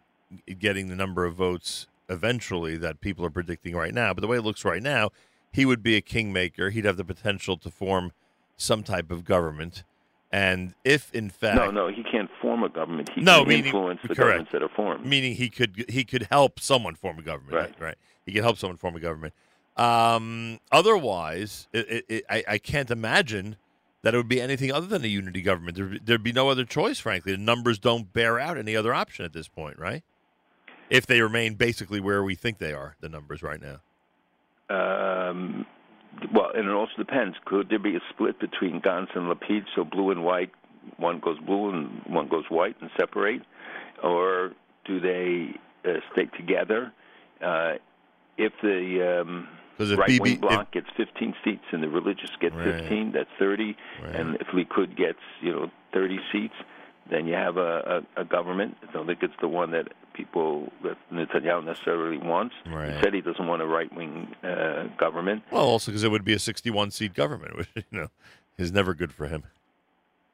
getting 0.60 0.90
the 0.90 0.95
number 0.95 1.23
of 1.23 1.36
votes 1.36 1.88
eventually 2.10 2.76
that 2.77 2.99
people 2.99 3.23
are 3.23 3.30
predicting 3.30 3.76
right 3.76 3.94
now. 3.94 4.14
But 4.14 4.22
the 4.22 4.27
way 4.27 4.38
it 4.38 4.41
looks 4.41 4.65
right 4.65 4.84
now, 4.84 5.11
he 5.53 5.65
would 5.65 5.82
be 5.82 5.95
a 5.95 6.02
kingmaker. 6.02 6.72
He'd 6.72 6.86
have 6.86 6.98
the 6.98 7.06
potential 7.06 7.56
to 7.57 7.69
form 7.69 8.11
some 8.57 8.84
type 8.84 9.11
of 9.11 9.23
government. 9.23 9.84
And 10.32 10.73
if 10.84 11.14
in 11.14 11.30
fact 11.30 11.56
no, 11.56 11.72
no, 11.72 11.88
he 11.88 12.03
can't 12.03 12.30
form 12.41 12.64
a 12.64 12.69
government. 12.69 13.10
He 13.15 13.22
no, 13.22 13.40
can 13.40 13.49
meaning, 13.49 13.65
influence 13.68 14.02
the 14.02 14.10
correct. 14.10 14.19
governments 14.19 14.52
that 14.52 14.64
are 14.64 14.69
formed. 14.69 15.06
Meaning 15.06 15.36
he 15.36 15.50
could 15.50 15.85
he 15.88 16.03
could 16.03 16.27
help 16.30 16.59
someone 16.59 16.95
form 16.95 17.19
a 17.19 17.22
government. 17.22 17.56
Right. 17.56 17.80
right. 17.80 17.95
He 18.25 18.34
could 18.34 18.43
help 18.43 18.58
someone 18.58 18.77
form 18.77 18.95
a 18.95 19.00
government. 19.00 19.34
Um, 19.77 20.59
otherwise, 20.72 21.67
it, 21.74 21.90
it, 21.90 22.06
it, 22.09 22.25
I, 22.30 22.43
I 22.48 22.58
can't 22.58 22.90
imagine 22.90 23.58
that 24.06 24.14
it 24.14 24.17
would 24.17 24.30
be 24.30 24.40
anything 24.40 24.72
other 24.72 24.85
than 24.85 25.03
a 25.03 25.08
unity 25.08 25.42
government. 25.42 25.75
There, 25.75 25.98
there'd 26.00 26.22
be 26.22 26.32
no 26.32 26.48
other 26.50 26.64
choice, 26.64 27.00
frankly. 27.00 27.32
The 27.32 27.40
numbers 27.40 27.80
don't 27.80 28.14
bear 28.14 28.40
out 28.40 28.56
any 28.56 28.75
other 28.75 28.93
option 28.93 29.25
at 29.25 29.34
this 29.34 29.48
point, 29.48 29.80
right? 29.80 30.03
If 30.92 31.08
they 31.08 31.22
remain 31.22 31.56
basically 31.56 32.00
where 32.00 32.24
we 32.24 32.35
think 32.35 32.59
they 32.59 32.72
are, 32.72 32.95
the 33.01 33.09
numbers 33.09 33.42
right 33.42 33.59
now. 33.59 33.80
Um, 34.69 35.66
well, 36.32 36.51
and 36.53 36.69
it 36.69 36.72
also 36.72 36.93
depends. 37.00 37.35
Could 37.45 37.69
there 37.69 37.80
be 37.80 37.95
a 37.95 38.00
split 38.11 38.40
between 38.40 38.80
Gantz 38.80 39.08
and 39.16 39.25
Lapid, 39.25 39.64
so 39.75 39.84
blue 39.84 40.11
and 40.11 40.24
white, 40.24 40.51
one 40.98 41.19
goes 41.19 41.40
blue 41.40 41.72
and 41.72 42.03
one 42.06 42.27
goes 42.27 42.45
white 42.50 42.75
and 42.82 42.92
separate, 42.95 43.42
or 44.03 44.51
do 44.85 45.00
they 45.00 45.50
uh, 45.84 46.27
together? 46.38 46.93
Uh, 47.43 47.74
if 48.38 48.53
the 48.61 49.22
um, 49.24 49.48
'Cause 49.77 49.91
if 49.91 49.99
right 49.99 50.09
BB 50.09 50.19
wing 50.21 50.39
bloc 50.39 50.71
gets 50.71 50.87
15 50.95 51.35
seats 51.43 51.65
and 51.71 51.83
the 51.83 51.89
religious 51.89 52.29
get 52.39 52.53
Right. 52.55 52.79
15, 52.81 53.11
that's 53.11 53.29
30, 53.37 53.75
Right. 54.01 54.15
and 54.15 54.35
if 54.35 54.47
Likud 54.47 54.95
gets 54.95 55.19
you 55.41 55.51
know 55.51 55.71
30 55.93 56.19
seats, 56.31 56.53
then 57.09 57.27
you 57.27 57.33
have 57.35 57.57
a, 57.57 58.03
a, 58.17 58.21
a 58.21 58.25
government. 58.25 58.77
I 58.87 58.91
don't 58.91 59.05
think 59.05 59.21
it's 59.21 59.35
the 59.39 59.47
one 59.47 59.71
that 59.71 59.89
people 60.13 60.71
that 60.83 60.97
Netanyahu 61.13 61.63
necessarily 61.65 62.17
wants. 62.17 62.55
Right. 62.65 62.93
He 62.95 63.01
said 63.01 63.13
he 63.13 63.21
doesn't 63.21 63.45
want 63.47 63.61
a 63.61 63.67
right 63.67 63.93
wing 63.95 64.33
uh, 64.43 64.85
government. 64.97 65.43
Well, 65.51 65.65
also 65.65 65.91
because 65.91 66.03
it 66.03 66.09
would 66.09 66.25
be 66.25 66.33
a 66.33 66.39
61 66.39 66.91
seat 66.91 67.13
government, 67.13 67.55
which 67.57 67.69
you 67.75 67.83
know 67.91 68.07
is 68.57 68.71
never 68.71 68.93
good 68.93 69.11
for 69.13 69.27
him. 69.27 69.43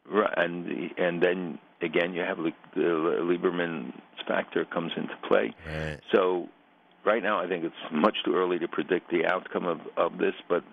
Right, 0.10 0.34
and 0.38 0.92
and 0.98 1.22
then 1.22 1.60
again 1.82 2.14
you 2.14 2.22
have 2.22 2.38
the, 2.38 2.52
the 2.76 2.82
Lieberman 2.82 3.94
factor 4.28 4.66
comes 4.66 4.92
into 4.96 5.16
play. 5.28 5.54
Right. 5.68 6.00
So 6.12 6.48
right 7.06 7.24
now 7.24 7.40
I 7.40 7.48
think 7.48 7.64
it's 7.64 7.76
much 7.92 8.18
too 8.26 8.36
early 8.36 8.60
to 8.60 8.68
predict 8.68 9.10
the 9.12 9.26
outcome 9.26 9.66
of, 9.66 9.80
of 9.98 10.18
this, 10.18 10.34
but 10.50 10.64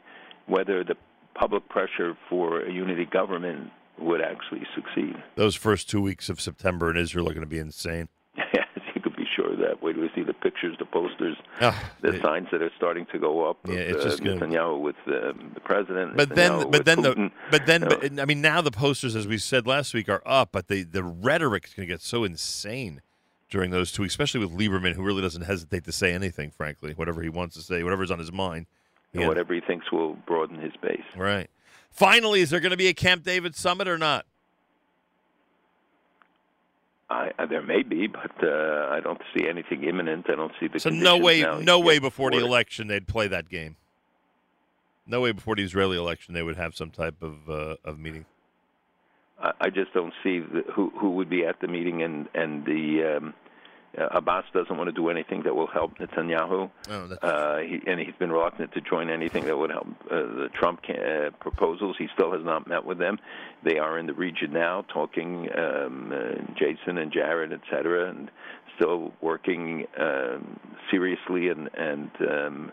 whether 0.46 0.84
the 0.84 0.94
public 1.34 1.68
pressure 1.68 2.16
for 2.28 2.62
a 2.62 2.72
unity 2.72 3.04
government 3.04 3.70
would 4.00 4.20
actually 4.20 4.62
succeed. 4.74 5.14
Those 5.36 5.54
first 5.54 5.88
two 5.90 6.00
weeks 6.00 6.28
of 6.28 6.40
September 6.40 6.90
in 6.90 6.96
Israel 6.96 7.28
are 7.28 7.34
going 7.34 7.42
to 7.46 7.46
be 7.46 7.58
insane. 7.58 8.08
Yes, 8.54 8.66
you 8.94 9.00
could 9.02 9.16
be 9.16 9.26
sure 9.36 9.52
of 9.52 9.58
that. 9.58 9.82
Wait 9.82 9.92
till 9.94 10.02
we 10.02 10.10
see 10.14 10.22
the 10.22 10.32
pictures, 10.32 10.76
the 10.78 10.84
posters, 10.84 11.36
Ah, 11.60 11.90
the 12.02 12.14
it- 12.14 12.22
signs 12.22 12.46
that 12.52 12.62
are 12.62 12.70
starting 12.76 13.06
to 13.12 13.18
go 13.18 13.48
up. 13.48 13.58
Yeah, 13.66 13.74
of, 13.74 13.80
it's 13.96 14.04
uh, 14.04 14.08
just 14.08 14.22
gonna- 14.24 14.36
Netanyahu 14.46 14.80
with 14.80 14.96
uh, 15.06 15.32
the 15.54 15.60
president. 15.64 16.16
But 16.16 16.34
then, 16.34 16.70
but 16.70 16.84
then, 16.84 17.02
the, 17.02 17.30
but 17.50 17.66
then, 17.66 17.82
You 17.82 17.88
know, 17.88 17.96
but, 18.00 18.20
I 18.20 18.24
mean, 18.24 18.40
now 18.40 18.60
the 18.60 18.70
posters, 18.70 19.16
as 19.16 19.26
we 19.26 19.38
said 19.38 19.66
last 19.66 19.92
week, 19.94 20.08
are 20.08 20.22
up, 20.24 20.50
but 20.52 20.68
the 20.68 20.82
the 20.84 21.02
rhetoric 21.02 21.66
is 21.66 21.74
going 21.74 21.86
to 21.88 21.92
get 21.92 22.00
so 22.00 22.22
insane 22.24 23.02
during 23.50 23.70
those 23.70 23.92
two 23.92 24.02
weeks, 24.02 24.12
especially 24.12 24.40
with 24.40 24.50
Lieberman, 24.56 24.92
who 24.94 25.02
really 25.02 25.22
doesn't 25.22 25.42
hesitate 25.42 25.84
to 25.84 25.92
say 25.92 26.12
anything, 26.12 26.50
frankly, 26.50 26.92
whatever 26.92 27.22
he 27.22 27.28
wants 27.28 27.54
to 27.56 27.62
say, 27.62 27.82
whatever's 27.82 28.10
on 28.10 28.18
his 28.18 28.32
mind. 28.32 28.66
And 29.12 29.22
Yeah. 29.22 29.28
whatever 29.28 29.54
he 29.54 29.60
thinks 29.60 29.90
will 29.90 30.14
broaden 30.26 30.58
his 30.60 30.72
base. 30.82 31.00
Right. 31.16 31.48
Finally, 31.90 32.40
is 32.42 32.50
there 32.50 32.60
going 32.60 32.72
to 32.72 32.76
be 32.76 32.88
a 32.88 32.94
Camp 32.94 33.24
David 33.24 33.56
summit 33.56 33.88
or 33.88 33.96
not? 33.96 34.26
I, 37.10 37.30
I, 37.38 37.46
there 37.46 37.62
may 37.62 37.82
be, 37.82 38.06
but 38.06 38.32
uh, 38.42 38.88
I 38.90 39.00
don't 39.00 39.20
see 39.34 39.48
anything 39.48 39.84
imminent. 39.84 40.26
I 40.28 40.34
don't 40.34 40.52
see 40.60 40.68
the. 40.68 40.78
So 40.78 40.90
no 40.90 41.16
way, 41.16 41.40
no 41.62 41.80
way 41.80 41.98
before 41.98 42.30
the 42.30 42.36
it. 42.36 42.42
election 42.42 42.86
they'd 42.86 43.08
play 43.08 43.28
that 43.28 43.48
game. 43.48 43.76
No 45.06 45.22
way 45.22 45.32
before 45.32 45.56
the 45.56 45.64
Israeli 45.64 45.96
election 45.96 46.34
they 46.34 46.42
would 46.42 46.56
have 46.56 46.74
some 46.76 46.90
type 46.90 47.22
of 47.22 47.48
uh, 47.48 47.76
of 47.82 47.98
meeting. 47.98 48.26
I, 49.40 49.70
just 49.70 49.92
don't 49.94 50.12
see 50.22 50.40
the, 50.40 50.64
who 50.74 50.90
who 50.98 51.10
would 51.10 51.30
be 51.30 51.44
at 51.44 51.60
the 51.60 51.68
meeting, 51.68 52.02
and 52.02 52.28
and 52.34 52.64
the 52.64 53.16
um, 53.16 53.34
uh, 53.96 54.08
Abbas 54.10 54.44
doesn't 54.52 54.76
want 54.76 54.88
to 54.88 54.92
do 54.92 55.08
anything 55.08 55.42
that 55.44 55.54
will 55.54 55.66
help 55.66 55.96
Netanyahu. 55.98 56.70
Oh, 56.90 57.16
Uh, 57.22 57.58
he, 57.58 57.80
and 57.86 58.00
he's 58.00 58.14
been 58.18 58.30
reluctant 58.32 58.72
to 58.72 58.80
join 58.80 59.08
anything 59.08 59.44
that 59.46 59.56
would 59.56 59.70
help 59.70 59.88
uh, 60.10 60.16
the 60.16 60.48
Trump 60.52 60.80
uh, 60.88 61.30
proposals. 61.40 61.96
He 61.98 62.08
still 62.14 62.32
has 62.32 62.44
not 62.44 62.66
met 62.66 62.84
with 62.84 62.98
them. 62.98 63.18
They 63.64 63.78
are 63.78 63.98
in 63.98 64.06
the 64.06 64.14
region 64.14 64.52
now, 64.52 64.84
talking 64.92 65.48
um, 65.56 66.12
uh, 66.12 66.52
Jason 66.58 66.98
and 66.98 67.12
Jared, 67.12 67.52
et 67.52 67.60
cetera, 67.70 68.10
and 68.10 68.30
still 68.76 69.12
working 69.20 69.86
um, 69.98 70.58
seriously 70.90 71.48
and 71.48 71.70
and 71.74 72.10
um, 72.28 72.72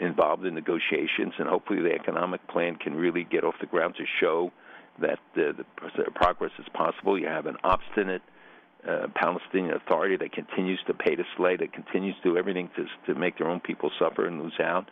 involved 0.00 0.44
in 0.44 0.54
negotiations. 0.54 1.34
And 1.38 1.48
hopefully, 1.48 1.80
the 1.80 1.94
economic 1.94 2.46
plan 2.48 2.76
can 2.76 2.94
really 2.94 3.24
get 3.24 3.44
off 3.44 3.54
the 3.60 3.66
ground 3.66 3.94
to 3.96 4.04
show 4.20 4.52
that 5.00 5.18
uh, 5.36 5.52
the 5.96 6.10
progress 6.14 6.52
is 6.58 6.66
possible. 6.74 7.18
You 7.18 7.26
have 7.26 7.46
an 7.46 7.56
obstinate 7.64 8.22
uh, 8.88 9.06
Palestinian 9.14 9.74
Authority 9.74 10.16
that 10.16 10.32
continues 10.32 10.80
to 10.86 10.94
pay 10.94 11.14
the 11.14 11.24
slave, 11.36 11.60
that 11.60 11.72
continues 11.72 12.16
to 12.22 12.30
do 12.30 12.36
everything 12.36 12.68
to 12.76 12.86
to 13.06 13.18
make 13.18 13.38
their 13.38 13.48
own 13.48 13.60
people 13.60 13.90
suffer 13.98 14.26
and 14.26 14.42
lose 14.42 14.58
out, 14.60 14.90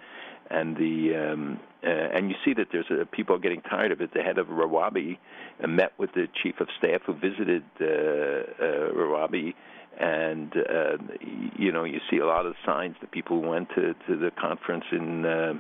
and 0.51 0.77
the 0.77 1.15
um, 1.17 1.61
uh, 1.85 1.89
and 1.89 2.31
you 2.31 2.37
see 2.45 2.55
that 2.55 2.69
there's 2.73 2.91
a, 2.91 3.05
people 3.07 3.39
getting 3.39 3.63
tired 3.63 3.93
of 3.93 4.01
it. 4.01 4.13
The 4.15 4.23
head 4.23 4.39
of 4.39 4.47
Rawabi 4.49 5.19
uh, 5.63 5.67
met 5.67 5.93
with 5.99 6.13
the 6.13 6.29
chief 6.43 6.61
of 6.61 6.69
staff 6.79 7.03
who 7.07 7.15
visited 7.15 7.65
uh, 7.81 7.85
uh, 7.85 8.93
Rawabi. 8.95 9.55
And 9.99 10.53
uh, 10.57 10.97
you 11.59 11.73
know, 11.73 11.85
you 11.85 12.01
see 12.11 12.19
a 12.19 12.25
lot 12.25 12.47
of 12.47 12.55
signs 12.65 12.95
that 13.01 13.11
people 13.11 13.43
who 13.43 13.49
went 13.49 13.69
to, 13.71 13.95
to 14.07 14.17
the 14.17 14.31
conference 14.31 14.85
in 14.93 15.27
uh, 15.27 15.55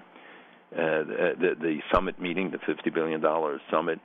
uh, 0.73 1.02
the, 1.43 1.57
the 1.60 1.81
summit 1.93 2.19
meeting, 2.20 2.51
the 2.51 2.59
fifty 2.65 2.91
billion 2.91 3.20
dollar 3.20 3.60
summit, 3.70 3.99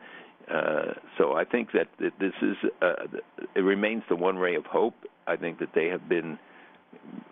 uh, 0.51 0.93
so 1.17 1.33
I 1.33 1.43
think 1.43 1.69
that, 1.73 1.87
this 1.99 2.33
is 2.41 2.55
uh, 2.81 3.07
it 3.55 3.61
remains 3.61 4.03
the 4.09 4.15
one 4.15 4.37
ray 4.37 4.55
of 4.55 4.65
hope. 4.65 4.95
I 5.27 5.35
think 5.35 5.59
that 5.59 5.73
they 5.73 5.87
have 5.87 6.07
been 6.07 6.37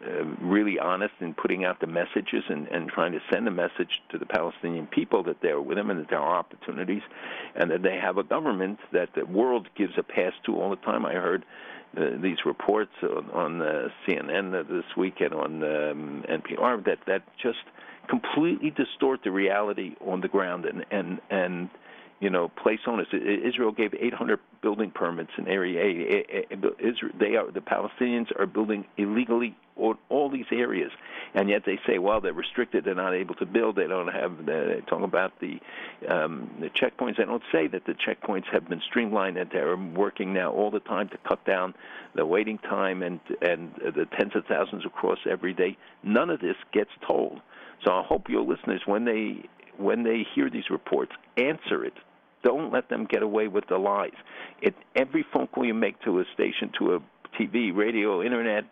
uh, 0.06 0.26
really 0.42 0.80
honest 0.80 1.14
in 1.20 1.34
putting 1.34 1.64
out 1.64 1.80
the 1.80 1.88
messages 1.88 2.44
and, 2.50 2.68
and 2.68 2.90
trying 2.90 3.12
to 3.12 3.20
send 3.32 3.48
a 3.48 3.52
message 3.52 4.02
to 4.10 4.18
the 4.18 4.26
Palestinian 4.26 4.88
people 4.88 5.24
that 5.24 5.38
they're 5.42 5.62
with 5.62 5.78
them 5.78 5.90
and 5.90 6.00
that 6.00 6.10
there 6.10 6.20
are 6.20 6.38
opportunities, 6.38 7.02
and 7.56 7.72
that 7.72 7.84
they 7.84 7.98
have 7.98 8.18
a 8.18 8.24
government 8.24 8.80
that 8.92 9.10
the 9.16 9.26
world 9.26 9.70
gives 9.76 9.94
a 9.98 10.04
pass 10.04 10.34
to 10.46 10.60
all 10.60 10.70
the 10.70 10.76
time. 10.78 11.06
I 11.06 11.14
heard 11.14 11.46
uh, 11.96 12.10
these 12.22 12.38
reports 12.46 12.92
on, 13.04 13.30
on 13.32 13.62
uh, 13.62 13.90
CNN 14.08 14.68
this 14.68 14.98
week 14.98 15.22
and 15.22 15.34
on 15.34 15.64
um, 15.64 16.24
NPR 16.28 16.84
that 16.86 17.00
that 17.06 17.24
just 17.38 17.64
completely 18.10 18.72
distort 18.72 19.22
the 19.24 19.32
reality 19.32 19.96
on 20.06 20.22
the 20.22 20.28
ground 20.28 20.66
and 20.66 20.86
and 20.92 21.22
and 21.30 21.70
you 22.24 22.30
know, 22.30 22.48
place 22.48 22.80
onus. 22.88 23.08
I- 23.12 23.18
I- 23.18 23.42
Israel 23.50 23.74
gave 23.74 23.94
800 23.94 24.40
building 24.62 24.92
permits 24.92 25.32
in 25.38 25.46
Area 25.46 25.82
A. 25.82 26.46
They 27.20 27.36
are 27.36 27.52
the 27.52 27.60
Palestinians 27.60 28.32
are 28.40 28.46
building 28.46 28.86
illegally 28.96 29.56
on 29.76 29.98
all 30.08 30.30
these 30.30 30.46
areas, 30.50 30.92
and 31.34 31.50
yet 31.50 31.66
they 31.66 31.80
say, 31.86 31.98
well, 31.98 32.22
they're 32.22 32.32
restricted. 32.32 32.86
They're 32.86 32.96
not 32.96 33.14
able 33.14 33.36
to 33.36 33.46
build. 33.46 33.76
They 33.76 33.88
don't 33.88 34.08
have. 34.08 34.46
The, 34.46 34.76
they 34.76 34.82
talk 34.88 35.02
about 35.02 35.38
the 35.42 35.60
um, 36.08 36.50
the 36.62 36.70
checkpoints. 36.70 37.18
They 37.18 37.26
don't 37.26 37.44
say 37.52 37.68
that 37.68 37.84
the 37.86 37.94
checkpoints 37.94 38.46
have 38.54 38.70
been 38.70 38.82
streamlined 38.90 39.36
and 39.36 39.50
they're 39.52 39.76
working 39.76 40.34
now 40.34 40.50
all 40.54 40.72
the 40.72 40.80
time 40.80 41.10
to 41.10 41.18
cut 41.28 41.44
down 41.44 41.74
the 42.16 42.26
waiting 42.26 42.58
time 42.58 43.04
and 43.04 43.20
and 43.42 43.74
the 43.84 44.06
tens 44.18 44.34
of 44.36 44.46
thousands 44.46 44.86
across 44.86 45.20
every 45.30 45.54
day. 45.54 45.76
None 46.04 46.30
of 46.30 46.40
this 46.40 46.56
gets 46.72 46.92
told. 47.06 47.42
So 47.84 47.92
I 47.92 48.02
hope 48.04 48.30
your 48.30 48.44
listeners, 48.44 48.82
when 48.86 49.04
they 49.04 49.44
when 49.78 50.04
they 50.04 50.26
hear 50.36 50.50
these 50.50 50.70
reports, 50.70 51.12
answer 51.36 51.84
it. 51.84 51.94
Don't 52.44 52.72
let 52.72 52.90
them 52.90 53.08
get 53.10 53.24
away 53.24 53.48
with 53.48 53.66
the 53.70 53.78
lies. 53.78 54.12
It, 54.62 54.76
every 54.96 55.26
phone 55.34 55.48
call 55.48 55.66
you 55.66 55.74
make 55.74 56.00
to 56.02 56.20
a 56.20 56.24
station, 56.34 56.72
to 56.80 56.96
a 56.96 57.00
TV, 57.40 57.76
radio, 57.76 58.22
internet, 58.22 58.66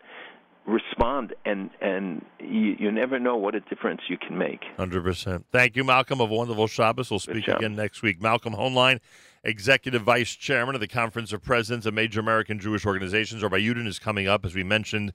respond, 0.66 1.34
and 1.44 1.70
and 1.80 2.24
you, 2.38 2.76
you 2.78 2.92
never 2.92 3.18
know 3.18 3.36
what 3.36 3.54
a 3.54 3.60
difference 3.60 4.02
you 4.08 4.16
can 4.16 4.38
make. 4.38 4.60
Hundred 4.76 5.02
percent. 5.02 5.46
Thank 5.50 5.76
you, 5.76 5.84
Malcolm. 5.84 6.20
Of 6.20 6.30
wonderful 6.30 6.66
Shabbos. 6.66 7.10
We'll 7.10 7.20
speak 7.20 7.48
again 7.48 7.74
next 7.74 8.02
week. 8.02 8.20
Malcolm 8.20 8.54
Hoenlein, 8.54 9.00
Executive 9.44 10.02
Vice 10.02 10.34
Chairman 10.34 10.74
of 10.74 10.80
the 10.80 10.88
Conference 10.88 11.32
of 11.32 11.42
Presidents 11.42 11.86
of 11.86 11.94
Major 11.94 12.20
American 12.20 12.58
Jewish 12.58 12.86
Organizations. 12.86 13.42
Rabbi 13.42 13.58
Yudin 13.58 13.86
is 13.86 13.98
coming 13.98 14.28
up, 14.28 14.44
as 14.44 14.54
we 14.54 14.62
mentioned. 14.62 15.12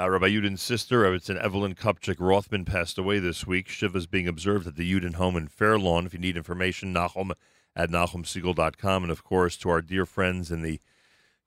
Uh, 0.00 0.08
Rabbi 0.08 0.28
Yudin's 0.28 0.62
sister, 0.62 1.12
it's 1.12 1.28
an 1.28 1.38
Evelyn 1.38 1.74
Kupchik 1.74 2.20
Rothman, 2.20 2.64
passed 2.64 2.98
away 2.98 3.18
this 3.18 3.48
week. 3.48 3.68
Shiva 3.68 3.98
is 3.98 4.06
being 4.06 4.28
observed 4.28 4.68
at 4.68 4.76
the 4.76 4.88
Yudin 4.88 5.14
home 5.14 5.36
in 5.36 5.48
Fair 5.48 5.76
Lawn. 5.76 6.06
If 6.06 6.14
you 6.14 6.20
need 6.20 6.36
information, 6.36 6.94
Nachum 6.94 7.32
at 7.76 7.90
NachumSegal.com. 7.90 9.02
And 9.02 9.12
of 9.12 9.24
course, 9.24 9.56
to 9.58 9.70
our 9.70 9.82
dear 9.82 10.06
friends 10.06 10.50
in 10.50 10.62
the 10.62 10.80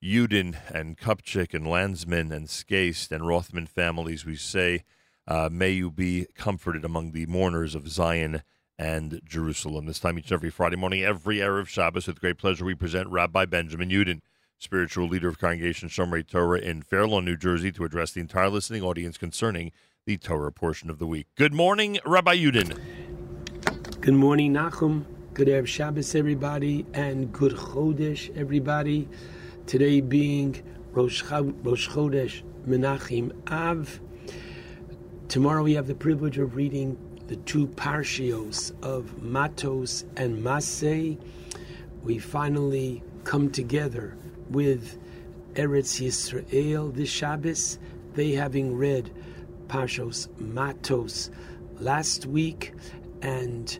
Yudin 0.02 0.56
and 0.74 0.98
Kupchik 0.98 1.54
and 1.54 1.66
Landsman 1.66 2.32
and 2.32 2.48
Skaist 2.48 3.12
and 3.12 3.26
Rothman 3.26 3.66
families, 3.66 4.24
we 4.24 4.36
say, 4.36 4.84
uh, 5.28 5.48
may 5.52 5.70
you 5.70 5.90
be 5.90 6.26
comforted 6.34 6.84
among 6.84 7.12
the 7.12 7.26
mourners 7.26 7.74
of 7.74 7.88
Zion 7.88 8.42
and 8.78 9.20
Jerusalem. 9.24 9.86
This 9.86 10.00
time 10.00 10.18
each 10.18 10.24
and 10.26 10.32
every 10.32 10.50
Friday 10.50 10.76
morning, 10.76 11.04
every 11.04 11.36
Erev 11.36 11.68
Shabbos, 11.68 12.08
with 12.08 12.20
great 12.20 12.38
pleasure, 12.38 12.64
we 12.64 12.74
present 12.74 13.08
Rabbi 13.08 13.44
Benjamin 13.44 13.90
Yudin, 13.90 14.20
spiritual 14.58 15.06
leader 15.06 15.28
of 15.28 15.38
Congregation 15.38 15.88
Shomrei 15.88 16.26
Torah 16.26 16.58
in 16.58 16.82
Fair 16.82 17.06
Lawn, 17.06 17.24
New 17.24 17.36
Jersey, 17.36 17.70
to 17.72 17.84
address 17.84 18.12
the 18.12 18.20
entire 18.20 18.48
listening 18.48 18.82
audience 18.82 19.16
concerning 19.16 19.70
the 20.04 20.16
Torah 20.16 20.50
portion 20.50 20.90
of 20.90 20.98
the 20.98 21.06
week. 21.06 21.28
Good 21.36 21.54
morning, 21.54 22.00
Rabbi 22.04 22.36
Yudin. 22.36 22.76
Good 24.00 24.14
morning, 24.14 24.52
Nachum. 24.52 25.04
Good 25.34 25.48
Erev 25.48 25.66
Shabbos, 25.66 26.14
everybody, 26.14 26.84
and 26.92 27.32
good 27.32 27.52
Chodesh, 27.52 28.36
everybody. 28.36 29.08
Today 29.66 30.02
being 30.02 30.62
Rosh, 30.90 31.22
Chodesh 31.22 32.42
Menachem 32.68 33.32
Av. 33.50 33.98
Tomorrow 35.28 35.62
we 35.62 35.72
have 35.72 35.86
the 35.86 35.94
privilege 35.94 36.36
of 36.36 36.54
reading 36.54 36.98
the 37.28 37.36
two 37.36 37.66
parshios 37.66 38.72
of 38.84 39.22
Matos 39.22 40.04
and 40.18 40.44
Masei. 40.44 41.18
We 42.04 42.18
finally 42.18 43.02
come 43.24 43.50
together 43.50 44.14
with 44.50 44.98
Eretz 45.54 45.98
Yisrael 45.98 46.94
this 46.94 47.08
Shabbos, 47.08 47.78
they 48.12 48.32
having 48.32 48.76
read 48.76 49.10
Parshos 49.68 50.28
Matos 50.38 51.30
last 51.78 52.26
week, 52.26 52.74
and 53.22 53.78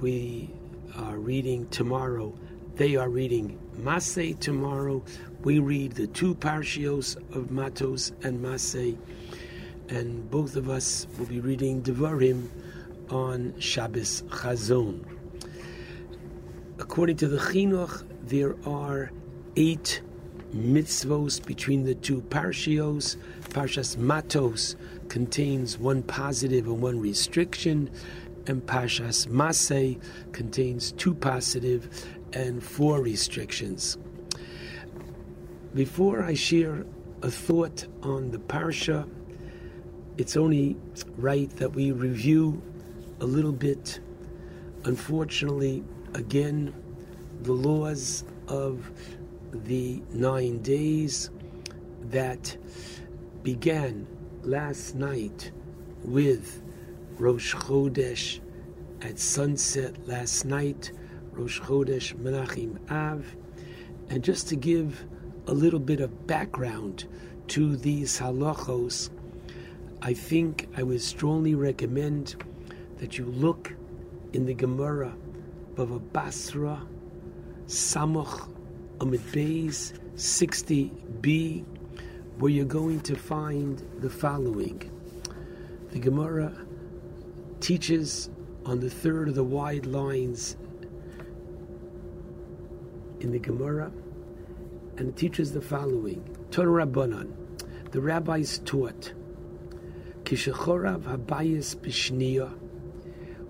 we 0.00 0.54
are 0.98 1.16
reading 1.16 1.66
tomorrow. 1.68 2.34
They 2.74 2.96
are 2.96 3.08
reading 3.08 3.58
Masei 3.80 4.38
tomorrow. 4.38 5.02
We 5.42 5.60
read 5.60 5.92
the 5.92 6.08
two 6.08 6.34
parshios 6.34 7.16
of 7.34 7.50
Matos 7.50 8.12
and 8.22 8.44
Masei, 8.44 8.98
and 9.88 10.30
both 10.30 10.56
of 10.56 10.68
us 10.68 11.06
will 11.18 11.26
be 11.26 11.40
reading 11.40 11.82
Devarim 11.82 12.48
on 13.10 13.58
Shabbos 13.58 14.22
Chazon. 14.22 15.04
According 16.78 17.16
to 17.18 17.28
the 17.28 17.38
Chinuch, 17.38 18.04
there 18.24 18.56
are 18.66 19.10
eight 19.56 20.02
mitzvos 20.54 21.44
between 21.44 21.84
the 21.84 21.94
two 21.94 22.20
parshios. 22.22 23.16
Parshas 23.50 23.96
Matos 23.96 24.76
contains 25.08 25.78
one 25.78 26.02
positive 26.02 26.66
and 26.66 26.80
one 26.80 27.00
restriction, 27.00 27.90
and 28.48 28.64
Parshas 28.66 29.26
Masei 29.28 30.00
contains 30.32 30.92
two 30.92 31.14
positive 31.14 32.06
and 32.32 32.62
four 32.62 33.02
restrictions. 33.02 33.98
Before 35.74 36.22
I 36.22 36.34
share 36.34 36.86
a 37.22 37.30
thought 37.30 37.86
on 38.02 38.30
the 38.30 38.38
parsha, 38.38 39.08
it's 40.16 40.36
only 40.36 40.76
right 41.16 41.50
that 41.56 41.74
we 41.74 41.92
review 41.92 42.60
a 43.20 43.24
little 43.24 43.52
bit, 43.52 44.00
unfortunately, 44.84 45.84
again, 46.14 46.74
the 47.42 47.52
laws 47.52 48.24
of 48.48 48.90
the 49.52 50.02
nine 50.10 50.58
days 50.62 51.30
that 52.04 52.56
began 53.42 54.06
last 54.42 54.94
night 54.94 55.52
with 56.04 56.62
Rosh 57.18 57.52
Chodesh 57.52 58.38
at 59.02 59.18
sunset 59.18 60.06
last 60.06 60.44
night, 60.44 60.92
Rosh 61.32 61.60
Chodesh 61.60 62.14
Menachem 62.14 62.78
Av, 62.92 63.26
and 64.08 64.22
just 64.22 64.48
to 64.50 64.56
give 64.56 65.04
a 65.48 65.52
little 65.52 65.80
bit 65.80 65.98
of 66.00 66.28
background 66.28 67.06
to 67.48 67.76
these 67.76 68.20
halachos, 68.20 69.10
I 70.00 70.14
think 70.14 70.68
I 70.76 70.84
would 70.84 71.02
strongly 71.02 71.56
recommend 71.56 72.36
that 72.98 73.18
you 73.18 73.24
look 73.24 73.74
in 74.32 74.46
the 74.46 74.54
Gemara 74.54 75.12
Bava 75.74 76.00
Basra, 76.12 76.86
Samuch 77.66 78.48
Amid 79.00 79.20
Beis 79.32 79.92
60b, 80.14 81.64
where 82.38 82.52
you're 82.52 82.64
going 82.64 83.00
to 83.00 83.16
find 83.16 83.84
the 83.98 84.10
following. 84.10 84.88
The 85.90 85.98
Gemara 85.98 86.67
teaches 87.60 88.30
on 88.64 88.80
the 88.80 88.90
third 88.90 89.28
of 89.28 89.34
the 89.34 89.44
wide 89.44 89.86
lines 89.86 90.56
in 93.20 93.32
the 93.32 93.38
Gemara, 93.38 93.90
and 94.96 95.08
it 95.08 95.16
teaches 95.16 95.52
the 95.52 95.60
following. 95.60 96.36
Torah 96.50 96.86
Rabbanan, 96.86 97.32
the 97.90 98.00
rabbis 98.00 98.58
taught, 98.64 99.12
Kishachorav 100.24 101.02
Habayis 101.02 101.76
Bishniya, 101.76 102.52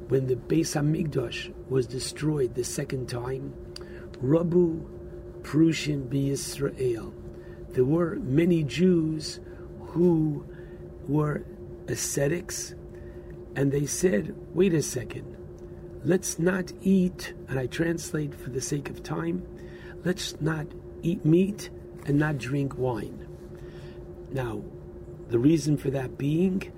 when 0.09 0.27
the 0.27 0.37
Beis 0.37 0.75
Hamikdash 0.75 1.53
was 1.69 1.87
destroyed 1.87 2.55
the 2.55 2.65
second 2.65 3.09
time, 3.09 3.55
Rabu 4.23 4.85
Prushin 5.43 6.13
Israel. 6.31 7.13
There 7.71 7.85
were 7.85 8.17
many 8.17 8.65
Jews 8.65 9.41
who 9.81 10.47
were 11.07 11.45
ascetics, 11.89 12.75
and 13.59 13.73
they 13.73 13.87
said, 13.87 14.37
wait 14.55 14.73
a 14.73 14.81
second, 14.81 15.37
let's 16.05 16.39
not 16.39 16.73
eat, 16.81 17.35
and 17.49 17.59
I 17.59 17.67
translate 17.67 18.33
for 18.33 18.51
the 18.51 18.61
sake 18.61 18.89
of 18.89 19.03
time, 19.03 19.45
let's 20.05 20.41
not 20.41 20.69
eat 21.03 21.25
meat 21.25 21.69
and 22.07 22.21
not 22.21 22.39
drink 22.39 22.79
wine. 22.79 23.27
Now, 24.31 24.63
the 25.31 25.41
reason 25.41 25.77
for 25.77 25.91
that 25.91 26.17
being 26.17 26.73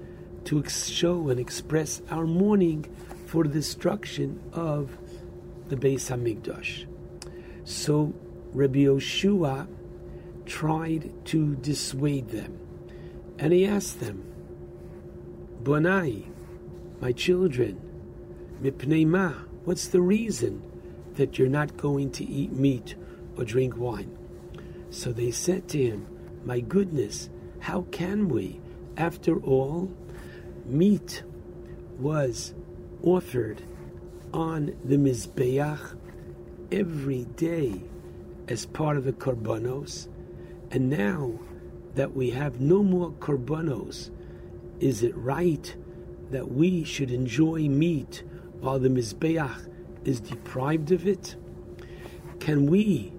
to 0.44 0.66
show 0.70 1.28
and 1.28 1.38
express 1.38 2.00
our 2.10 2.26
mourning 2.26 2.86
for 3.26 3.44
the 3.44 3.50
destruction 3.50 4.42
of 4.54 4.96
the 5.68 5.76
Beis 5.76 6.08
Hamikdash. 6.08 6.86
So 7.64 8.14
Rabbi 8.54 8.84
Yoshua 8.84 9.68
tried 10.46 11.12
to 11.26 11.56
dissuade 11.56 12.30
them, 12.30 12.58
and 13.38 13.52
he 13.52 13.66
asked 13.66 14.00
them, 14.00 14.24
"Bonai, 15.62 16.29
my 17.00 17.12
children, 17.12 17.80
mipnei 18.62 19.34
what's 19.64 19.88
the 19.88 20.00
reason 20.00 20.62
that 21.14 21.38
you're 21.38 21.48
not 21.48 21.76
going 21.76 22.10
to 22.12 22.24
eat 22.24 22.52
meat 22.52 22.94
or 23.36 23.44
drink 23.44 23.76
wine?" 23.76 24.16
So 24.90 25.12
they 25.12 25.30
said 25.30 25.68
to 25.68 25.78
him, 25.78 26.06
"My 26.44 26.60
goodness, 26.60 27.30
how 27.60 27.82
can 27.90 28.28
we? 28.28 28.60
After 28.96 29.38
all, 29.40 29.90
meat 30.66 31.22
was 31.98 32.54
offered 33.02 33.62
on 34.32 34.74
the 34.84 34.96
Mizbeach 34.96 35.96
every 36.70 37.24
day 37.36 37.82
as 38.48 38.66
part 38.66 38.96
of 38.96 39.04
the 39.04 39.12
Korbanos, 39.12 40.08
and 40.70 40.90
now 40.90 41.38
that 41.94 42.14
we 42.14 42.30
have 42.30 42.60
no 42.60 42.82
more 42.82 43.10
Korbanos, 43.12 44.10
is 44.80 45.02
it 45.02 45.16
right 45.16 45.74
that 46.30 46.50
we 46.52 46.84
should 46.84 47.10
enjoy 47.10 47.68
meat 47.68 48.22
while 48.60 48.78
the 48.78 48.88
Mizbeach 48.88 49.68
is 50.04 50.20
deprived 50.20 50.92
of 50.92 51.06
it? 51.06 51.36
Can 52.38 52.66
we 52.66 53.12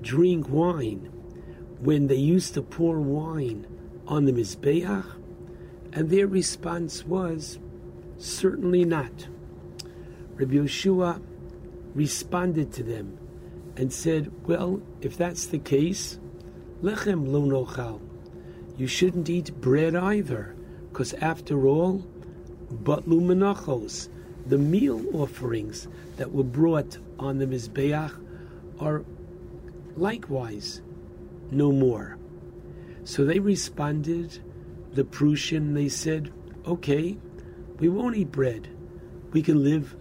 drink 0.00 0.48
wine 0.48 1.10
when 1.80 2.06
they 2.06 2.16
used 2.16 2.54
to 2.54 2.62
pour 2.62 3.00
wine 3.00 3.66
on 4.06 4.24
the 4.24 4.32
Mizbeach? 4.32 5.04
And 5.92 6.08
their 6.08 6.26
response 6.26 7.04
was, 7.04 7.58
certainly 8.18 8.84
not. 8.84 9.28
Rabbi 10.34 10.54
Yeshua 10.54 11.20
responded 11.94 12.72
to 12.72 12.82
them 12.82 13.18
and 13.76 13.92
said, 13.92 14.30
Well, 14.46 14.82
if 15.00 15.16
that's 15.16 15.46
the 15.46 15.58
case, 15.58 16.18
lechem 16.82 17.28
lo 17.28 17.42
nochal. 17.42 18.00
You 18.76 18.86
shouldn't 18.86 19.28
eat 19.28 19.60
bread 19.60 19.94
either, 19.94 20.54
because 20.88 21.12
after 21.14 21.66
all, 21.66 22.06
batlu 22.72 23.20
menachos, 23.20 24.08
the 24.46 24.58
meal 24.58 25.04
offerings 25.14 25.88
that 26.16 26.32
were 26.32 26.44
brought 26.44 26.98
on 27.18 27.38
the 27.38 27.46
Mizbeach 27.46 28.12
are 28.80 29.04
likewise 29.96 30.80
no 31.50 31.72
more. 31.72 32.16
So 33.04 33.24
they 33.24 33.38
responded, 33.38 34.38
the 34.92 35.04
Prushin, 35.04 35.74
they 35.74 35.88
said, 35.88 36.32
okay, 36.66 37.16
we 37.78 37.88
won't 37.88 38.16
eat 38.16 38.32
bread. 38.32 38.68
We 39.32 39.42
can 39.42 39.62
live 39.62 39.96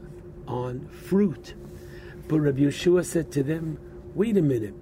on 0.48 0.88
fruit. 0.88 1.54
But 2.28 2.42
Rabbi 2.42 2.62
Yeshua 2.62 3.06
said 3.06 3.32
to 3.34 3.44
them, 3.44 3.80
wait 4.14 4.38
a 4.38 4.42
minute, 4.42 4.74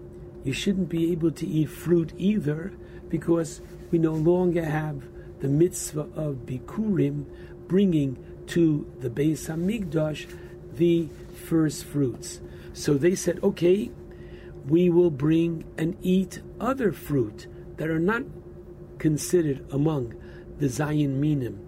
you 0.44 0.54
shouldn't 0.54 0.90
be 0.90 1.12
able 1.12 1.32
to 1.32 1.48
eat 1.48 1.70
fruit 1.70 2.14
either 2.18 2.74
because 3.10 3.62
we 3.92 4.00
no 4.00 4.14
longer 4.14 4.64
have 4.64 5.04
the 5.40 5.48
mitzvah 5.48 6.08
of 6.16 6.46
Bikurim 6.46 7.26
bringing 7.68 8.18
to 8.48 8.92
the 9.00 9.10
Beis 9.10 9.48
Hamikdash 9.48 10.28
the 10.74 11.10
first 11.46 11.86
fruits. 11.86 12.40
So 12.74 12.94
they 12.94 13.16
said, 13.16 13.40
okay, 13.44 13.92
we 14.68 14.90
will 14.90 15.12
bring 15.12 15.66
and 15.78 15.98
eat 16.02 16.42
other 16.60 16.92
fruit 16.92 17.48
that 17.78 17.90
are 17.90 18.00
not 18.00 18.24
considered 19.00 19.66
among 19.72 20.14
the 20.60 20.70
Zion 20.70 21.20
Minim 21.22 21.68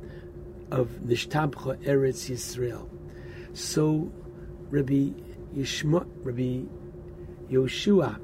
of 0.72 0.88
Nishtabcha 1.06 1.78
Eretz 1.84 2.30
Yisrael. 2.30 2.90
So 3.54 4.12
Rabbi 4.70 5.12
Yishma, 5.56 6.08
Rabbi 6.24 6.66
Yoshua 7.52 8.20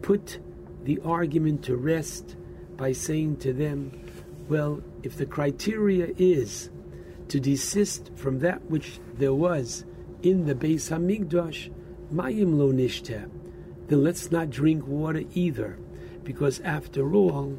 put 0.00 0.38
the 0.84 1.00
argument 1.04 1.62
to 1.64 1.76
rest 1.76 2.36
by 2.76 2.92
saying 2.92 3.36
to 3.38 3.52
them, 3.52 4.06
well, 4.48 4.82
if 5.02 5.16
the 5.16 5.26
criteria 5.26 6.08
is 6.16 6.70
to 7.32 7.40
desist 7.40 8.10
from 8.14 8.40
that 8.40 8.62
which 8.70 9.00
there 9.14 9.32
was 9.32 9.86
in 10.22 10.44
the 10.44 10.54
Beis 10.54 10.90
Hamikdash, 10.90 11.72
mayim 12.12 12.58
lo 12.58 12.70
nishteh, 12.70 13.26
then 13.86 14.04
let's 14.04 14.30
not 14.30 14.50
drink 14.50 14.86
water 14.86 15.22
either, 15.32 15.78
because 16.24 16.60
after 16.60 17.14
all, 17.14 17.58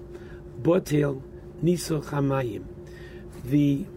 botel 0.62 1.24
niso 1.64 2.04
chamayim, 2.04 2.66
the 3.46 3.88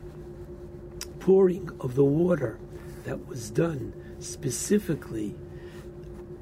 pouring 1.20 1.68
of 1.78 1.94
the 1.94 2.04
water 2.04 2.58
that 3.04 3.28
was 3.28 3.50
done 3.50 3.92
specifically 4.18 5.36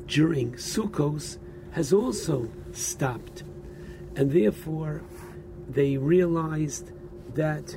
during 0.06 0.52
Sukkos 0.52 1.38
has 1.72 1.92
also 1.92 2.52
stopped. 2.70 3.42
And 4.14 4.30
therefore, 4.30 5.02
they 5.68 5.96
realized 5.96 6.92
that 7.34 7.76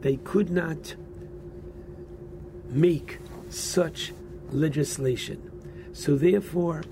they 0.00 0.16
could 0.16 0.50
not 0.50 0.94
make 2.68 3.18
such 3.48 4.12
legislation. 4.50 5.50
So, 5.92 6.16
therefore, 6.16 6.82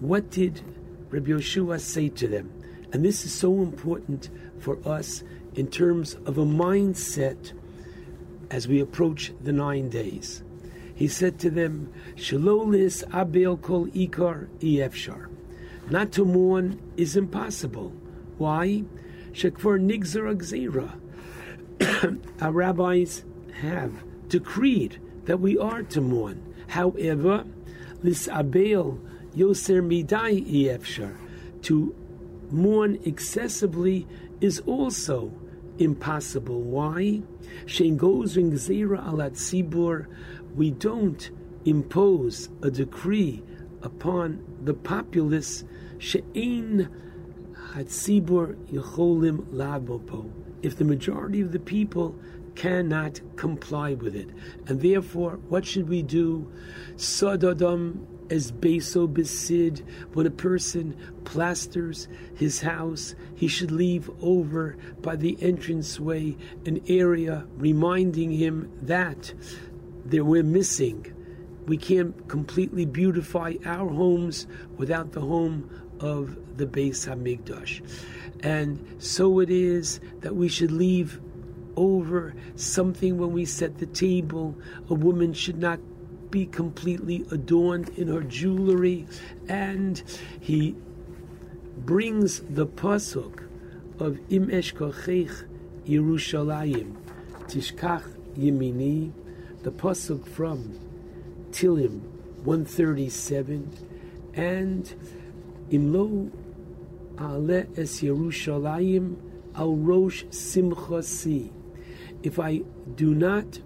what 0.00 0.30
did 0.30 0.62
Rabbi 1.10 1.32
Yeshua 1.32 1.80
say 1.80 2.08
to 2.10 2.28
them? 2.28 2.52
And 2.92 3.04
this 3.04 3.24
is 3.24 3.34
so 3.34 3.60
important 3.60 4.30
for 4.60 4.78
us 4.88 5.22
in 5.54 5.68
terms 5.68 6.14
of 6.26 6.38
a 6.38 6.44
mindset 6.44 7.52
as 8.50 8.68
we 8.68 8.80
approach 8.80 9.32
the 9.42 9.52
nine 9.52 9.88
days. 9.88 10.42
He 10.94 11.08
said 11.08 11.38
to 11.40 11.50
them, 11.50 11.92
Shalolis 12.14 13.02
abel 13.12 13.56
kol 13.56 13.86
ikar 13.88 14.46
efshar. 14.60 15.28
Not 15.90 16.12
to 16.12 16.24
mourn 16.24 16.80
is 16.96 17.16
impossible. 17.16 17.92
Why? 18.38 18.84
Shekvar 19.32 19.80
nigzar 19.80 20.34
agzira. 20.34 21.00
Our 22.40 22.52
rabbis 22.52 23.24
have 23.60 23.92
decreed 24.28 25.00
that 25.24 25.40
we 25.40 25.58
are 25.58 25.82
to 25.82 26.00
mourn. 26.00 26.54
However, 26.68 27.44
lis 28.02 28.28
abel 28.28 29.00
yoser 29.36 29.82
midai 29.82 30.44
efshar. 30.66 31.16
To 31.62 31.94
mourn 32.50 32.98
excessively 33.04 34.06
is 34.40 34.60
also 34.60 35.32
impossible. 35.78 36.60
Why? 36.60 37.22
Shein 37.66 37.96
goes 37.96 38.36
zera 38.36 39.04
alat 39.04 39.32
tzibur. 39.32 40.06
We 40.54 40.70
don't 40.70 41.30
impose 41.64 42.48
a 42.62 42.70
decree 42.70 43.42
upon 43.82 44.44
the 44.62 44.74
populace. 44.74 45.64
Shein 45.98 46.88
hatzibur 47.72 48.54
yecholim 48.66 49.46
labopo. 49.52 50.43
If 50.64 50.76
the 50.76 50.84
majority 50.84 51.42
of 51.42 51.52
the 51.52 51.60
people 51.60 52.18
cannot 52.54 53.20
comply 53.36 53.92
with 53.92 54.16
it, 54.16 54.30
and 54.66 54.80
therefore, 54.80 55.38
what 55.50 55.66
should 55.66 55.90
we 55.90 56.02
do? 56.02 56.50
Sadadam 56.96 58.06
as 58.30 58.50
Beso 58.50 59.06
Besid, 59.06 59.82
when 60.14 60.26
a 60.26 60.30
person 60.30 60.96
plasters 61.24 62.08
his 62.34 62.62
house, 62.62 63.14
he 63.34 63.46
should 63.46 63.70
leave 63.70 64.10
over 64.22 64.78
by 65.02 65.16
the 65.16 65.36
entranceway 65.42 66.34
an 66.64 66.80
area 66.88 67.46
reminding 67.58 68.30
him 68.30 68.70
that 68.80 69.34
there 70.06 70.24
we're 70.24 70.42
missing. 70.42 71.12
We 71.66 71.76
can't 71.76 72.26
completely 72.26 72.86
beautify 72.86 73.56
our 73.66 73.90
homes 73.90 74.46
without 74.78 75.12
the 75.12 75.20
home 75.20 75.68
of 76.00 76.36
the 76.56 76.66
Beis 76.66 77.06
Hamikdash. 77.08 77.82
And 78.42 78.84
so 78.98 79.40
it 79.40 79.50
is 79.50 80.00
that 80.20 80.34
we 80.36 80.48
should 80.48 80.72
leave 80.72 81.20
over 81.76 82.34
something 82.56 83.18
when 83.18 83.32
we 83.32 83.44
set 83.44 83.78
the 83.78 83.86
table. 83.86 84.54
A 84.90 84.94
woman 84.94 85.32
should 85.32 85.58
not 85.58 85.80
be 86.30 86.46
completely 86.46 87.24
adorned 87.30 87.90
in 87.90 88.08
her 88.08 88.22
jewelry. 88.22 89.06
And 89.48 90.02
he 90.40 90.76
brings 91.78 92.40
the 92.40 92.66
pasuk 92.66 93.48
of 93.98 94.18
Im 94.30 94.48
Eshkochech 94.48 95.46
Yerushalayim 95.86 96.96
Tishkach 97.46 98.04
Yemini, 98.36 99.12
the 99.62 99.70
pasuk 99.70 100.26
from 100.26 100.78
Tilim 101.50 102.00
137, 102.44 103.70
and 104.34 104.94
Ale 105.72 107.66
Es 107.76 108.00
Yerushalayim 108.00 109.16
Al 109.54 109.76
Rosh 109.76 110.24
Simchasi. 110.24 111.52
If 112.22 112.38
I 112.38 112.62
do 112.94 113.14
not 113.14 113.60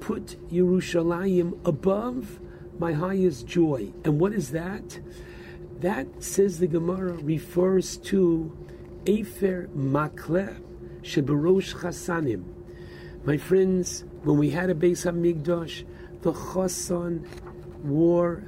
put 0.00 0.36
Yerushalayim 0.50 1.66
above 1.66 2.40
my 2.78 2.92
highest 2.92 3.46
joy. 3.46 3.92
And 4.04 4.20
what 4.20 4.32
is 4.32 4.50
that? 4.50 5.00
That, 5.80 6.22
says 6.22 6.58
the 6.58 6.66
Gemara, 6.66 7.14
refers 7.14 7.96
to 7.98 8.56
Efer 9.06 9.68
Makle 9.76 10.60
Sheberosh 11.02 11.74
Chasanim. 11.74 12.44
My 13.24 13.36
friends, 13.36 14.04
when 14.22 14.38
we 14.38 14.50
had 14.50 14.70
a 14.70 14.74
Beis 14.74 15.04
Hamikdash, 15.04 15.84
the 16.22 16.32
Chasan 16.32 17.26
wore 17.82 18.44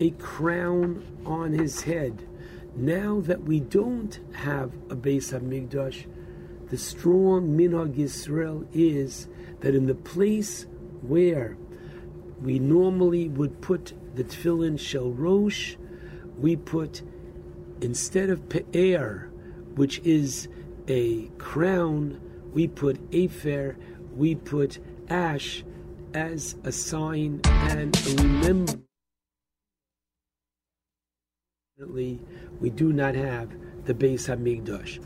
a 0.00 0.10
crown 0.10 1.04
on 1.24 1.52
his 1.52 1.82
head. 1.82 2.26
Now 2.76 3.20
that 3.20 3.44
we 3.44 3.60
don't 3.60 4.18
have 4.32 4.72
a 4.90 4.96
Beis 4.96 5.32
Hamikdash, 5.32 6.06
the 6.68 6.78
strong 6.78 7.56
minhag 7.56 7.94
Yisrael 7.94 8.66
is 8.72 9.28
that 9.60 9.74
in 9.74 9.86
the 9.86 9.94
place 9.94 10.66
where 11.02 11.56
we 12.40 12.58
normally 12.58 13.28
would 13.28 13.60
put 13.60 13.92
the 14.14 14.24
tefillin 14.24 14.78
shel 14.78 15.10
rosh, 15.10 15.76
we 16.38 16.56
put 16.56 17.02
instead 17.80 18.30
of 18.30 18.48
pe'er, 18.48 19.30
which 19.74 20.00
is 20.00 20.48
a 20.88 21.28
crown, 21.38 22.20
we 22.52 22.66
put 22.66 22.98
afer, 23.12 23.76
we 24.14 24.34
put 24.34 24.78
ash 25.08 25.64
as 26.12 26.56
a 26.64 26.72
sign 26.72 27.40
and 27.44 27.96
a 27.96 28.83
remember. 31.76 32.22
We 32.60 32.70
do 32.70 32.92
not 32.92 33.14
have 33.14 33.50
the 33.84 33.94
Beis 33.94 34.28
Hamikdash. 34.28 34.98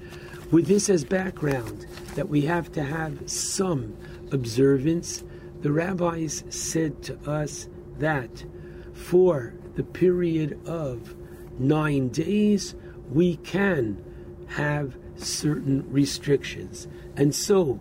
With 0.52 0.66
this 0.66 0.88
as 0.88 1.04
background, 1.04 1.86
that 2.14 2.28
we 2.28 2.42
have 2.42 2.70
to 2.72 2.82
have 2.82 3.30
some 3.30 3.96
observance, 4.32 5.24
the 5.60 5.72
rabbis 5.72 6.44
said 6.50 7.02
to 7.04 7.18
us 7.28 7.68
that 7.98 8.44
for 8.92 9.54
the 9.74 9.82
period 9.82 10.60
of 10.66 11.14
nine 11.58 12.08
days, 12.08 12.74
we 13.10 13.36
can 13.36 14.04
have 14.48 14.96
certain 15.16 15.90
restrictions. 15.90 16.86
And 17.16 17.34
so, 17.34 17.80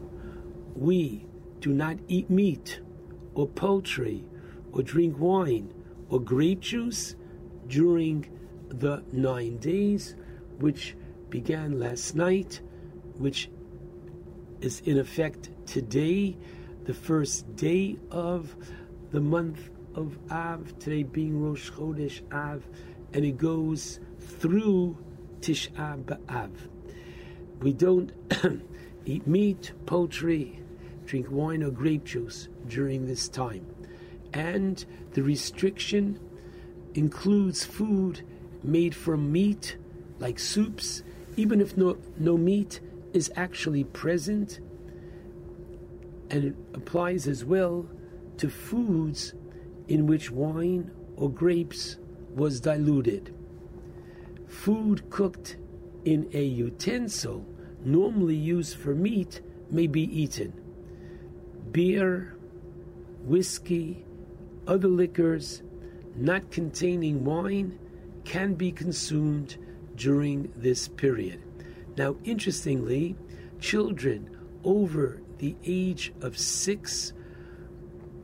we 0.75 1.25
do 1.59 1.71
not 1.73 1.97
eat 2.07 2.29
meat 2.29 2.79
or 3.33 3.47
poultry 3.47 4.25
or 4.71 4.81
drink 4.81 5.19
wine 5.19 5.73
or 6.09 6.19
grape 6.19 6.61
juice 6.61 7.15
during 7.67 8.27
the 8.69 9.03
nine 9.11 9.57
days, 9.57 10.15
which 10.59 10.95
began 11.29 11.79
last 11.79 12.15
night, 12.15 12.61
which 13.17 13.49
is 14.61 14.81
in 14.81 14.97
effect 14.97 15.49
today, 15.65 16.37
the 16.85 16.93
first 16.93 17.55
day 17.55 17.97
of 18.11 18.55
the 19.11 19.19
month 19.19 19.69
of 19.95 20.17
Av, 20.31 20.77
today 20.79 21.03
being 21.03 21.41
Rosh 21.41 21.71
Chodesh 21.71 22.21
Av, 22.33 22.63
and 23.13 23.25
it 23.25 23.37
goes 23.37 23.99
through 24.19 24.97
Tisha 25.41 26.03
B'Av. 26.03 26.51
We 27.59 27.73
don't 27.73 28.11
eat 29.05 29.25
meat, 29.25 29.71
poultry, 29.85 30.61
drink 31.05 31.27
wine 31.29 31.63
or 31.63 31.71
grape 31.71 32.03
juice 32.03 32.47
during 32.67 33.07
this 33.07 33.27
time. 33.27 33.65
And 34.33 34.83
the 35.13 35.23
restriction 35.23 36.19
includes 36.93 37.63
food 37.63 38.23
made 38.63 38.95
from 38.95 39.31
meat, 39.31 39.77
like 40.19 40.39
soups, 40.39 41.03
even 41.35 41.61
if 41.61 41.77
no, 41.77 41.97
no 42.17 42.37
meat 42.37 42.79
is 43.13 43.31
actually 43.35 43.83
present. 43.83 44.59
And 46.29 46.43
it 46.43 46.55
applies 46.73 47.27
as 47.27 47.45
well 47.45 47.87
to 48.37 48.49
foods 48.49 49.33
in 49.87 50.07
which 50.07 50.31
wine 50.31 50.91
or 51.15 51.29
grapes 51.29 51.97
was 52.35 52.59
diluted. 52.59 53.33
Food 54.47 55.09
cooked 55.09 55.57
in 56.05 56.29
a 56.33 56.43
utensil, 56.43 57.45
normally 57.83 58.35
used 58.35 58.77
for 58.77 58.93
meat, 58.93 59.41
may 59.69 59.87
be 59.87 60.03
eaten. 60.03 60.53
Beer, 61.71 62.35
whiskey, 63.23 64.05
other 64.67 64.87
liquors 64.87 65.61
not 66.15 66.49
containing 66.51 67.23
wine 67.23 67.77
can 68.27 68.53
be 68.55 68.73
consumed 68.73 69.55
during 69.95 70.51
this 70.57 70.89
period. 70.89 71.41
Now, 71.97 72.17
interestingly, 72.25 73.15
children 73.61 74.37
over 74.65 75.21
the 75.37 75.55
age 75.65 76.11
of 76.21 76.37
six, 76.37 77.13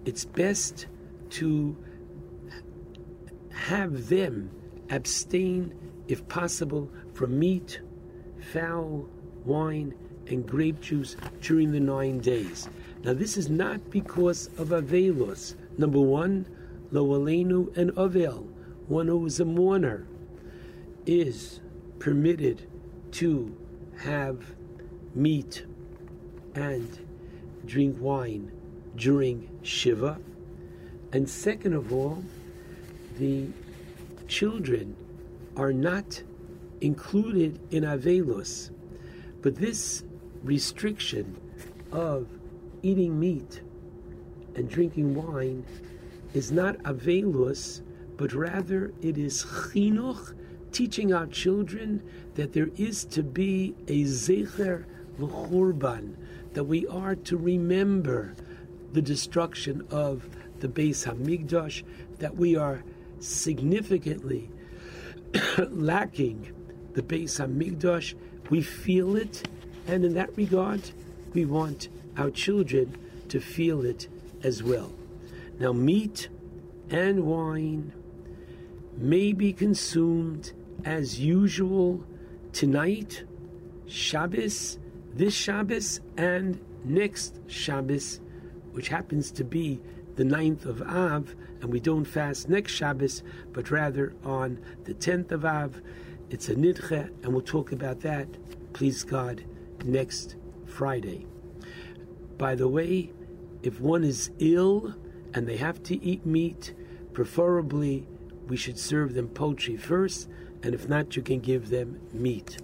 it's 0.04 0.26
best 0.26 0.88
to 1.32 1.78
have 3.52 4.10
them 4.10 4.52
abstain, 4.90 5.74
if 6.10 6.28
possible, 6.28 6.92
from 7.14 7.40
meat, 7.40 7.80
fowl, 8.52 9.08
wine, 9.46 9.96
and 10.28 10.46
grape 10.46 10.82
juice 10.82 11.16
during 11.40 11.72
the 11.72 11.80
nine 11.80 12.20
days. 12.20 12.68
Now, 13.06 13.14
this 13.14 13.38
is 13.38 13.50
not 13.50 13.90
because 13.90 14.48
of 14.58 14.70
Avelos. 14.70 15.56
Number 15.78 16.02
one, 16.02 16.46
Lo 16.92 17.06
Aleinu 17.08 17.76
and 17.78 17.92
Avel, 17.96 18.53
one 18.88 19.08
who 19.08 19.26
is 19.26 19.40
a 19.40 19.46
mourner, 19.46 20.06
is 21.06 21.60
permitted 22.00 22.68
to 23.12 23.56
have 23.98 24.56
meat 25.16 25.66
and 26.56 27.00
drink 27.66 27.96
wine 28.00 28.52
during 28.96 29.50
Shiva. 29.64 30.20
And 31.12 31.30
second 31.30 31.74
of 31.74 31.94
all, 31.94 32.24
the 33.18 33.48
children 34.28 34.96
are 35.56 35.74
not 35.74 36.24
included 36.82 37.60
in 37.72 37.84
Avelos. 37.84 38.72
But 39.42 39.56
this 39.56 40.04
restriction 40.44 41.38
of 41.92 42.28
eating 42.82 43.20
meat 43.20 43.62
and 44.56 44.70
drinking 44.70 45.16
wine 45.16 45.66
is 46.34 46.52
not 46.52 46.78
Avelus, 46.80 47.82
but 48.24 48.32
rather 48.32 48.94
it 49.02 49.18
is 49.18 49.44
Chinuch, 49.44 50.34
teaching 50.72 51.12
our 51.12 51.28
children 51.28 52.02
that 52.36 52.54
there 52.54 52.70
is 52.78 53.04
to 53.04 53.22
be 53.22 53.76
a 53.90 54.06
Zecher 54.06 54.86
L'churban, 55.20 56.16
that 56.54 56.64
we 56.64 56.88
are 56.88 57.16
to 57.16 57.36
remember 57.36 58.34
the 58.94 59.02
destruction 59.02 59.86
of 59.92 60.26
the 60.62 60.70
Beis 60.70 61.06
Hamikdash, 61.06 61.84
that 62.20 62.38
we 62.38 62.56
are 62.56 62.82
significantly 63.20 64.50
lacking 65.68 66.50
the 66.94 67.02
Beis 67.02 67.46
Hamikdash. 67.46 68.14
We 68.50 68.62
feel 68.62 69.18
it, 69.18 69.50
and 69.86 70.06
in 70.06 70.14
that 70.14 70.38
regard, 70.38 70.92
we 71.34 71.44
want 71.44 71.90
our 72.16 72.32
children 72.32 72.96
to 73.28 73.42
feel 73.42 73.84
it 73.84 74.08
as 74.44 74.64
well. 74.64 74.94
Now, 75.60 75.74
meat 75.74 76.30
and 76.90 77.26
wine 77.26 77.92
may 78.98 79.34
be 79.34 79.54
consumed 79.54 80.54
as 80.86 81.20
usual 81.20 82.04
tonight, 82.52 83.24
Shabbos, 83.88 84.80
this 85.14 85.34
Shabbos, 85.34 86.02
and 86.18 86.60
next 86.84 87.40
Shabbos, 87.48 88.20
which 88.72 88.90
happens 88.90 89.32
to 89.32 89.44
be 89.44 89.80
the 90.16 90.24
9th 90.24 90.66
of 90.66 90.82
Av, 90.82 91.36
and 91.62 91.72
we 91.72 91.80
don't 91.80 92.06
fast 92.06 92.50
next 92.50 92.74
Shabbos, 92.74 93.24
but 93.52 93.72
rather 93.72 94.14
on 94.24 94.60
the 94.84 94.94
10th 94.94 95.32
of 95.32 95.46
Av. 95.46 95.82
It's 96.30 96.50
a 96.50 96.56
nidche, 96.56 97.10
and 97.24 97.34
we'll 97.34 97.42
talk 97.42 97.72
about 97.72 98.02
that, 98.02 98.28
please 98.74 99.04
God, 99.04 99.44
next 99.84 100.36
Friday. 100.66 101.26
By 102.38 102.56
the 102.56 102.68
way, 102.68 103.12
if 103.62 103.80
one 103.80 104.04
is 104.04 104.32
ill 104.40 104.94
and 105.34 105.48
they 105.48 105.58
have 105.58 105.82
to 105.84 106.04
eat 106.04 106.26
meat, 106.26 106.74
preferably 107.14 108.08
we 108.48 108.58
should 108.58 108.78
serve 108.78 109.14
them 109.14 109.28
poultry 109.28 109.78
first, 109.78 110.30
and 110.62 110.74
if 110.74 110.88
not, 110.88 111.16
you 111.16 111.22
can 111.22 111.40
give 111.40 111.70
them 111.70 112.00
meat. 112.12 112.58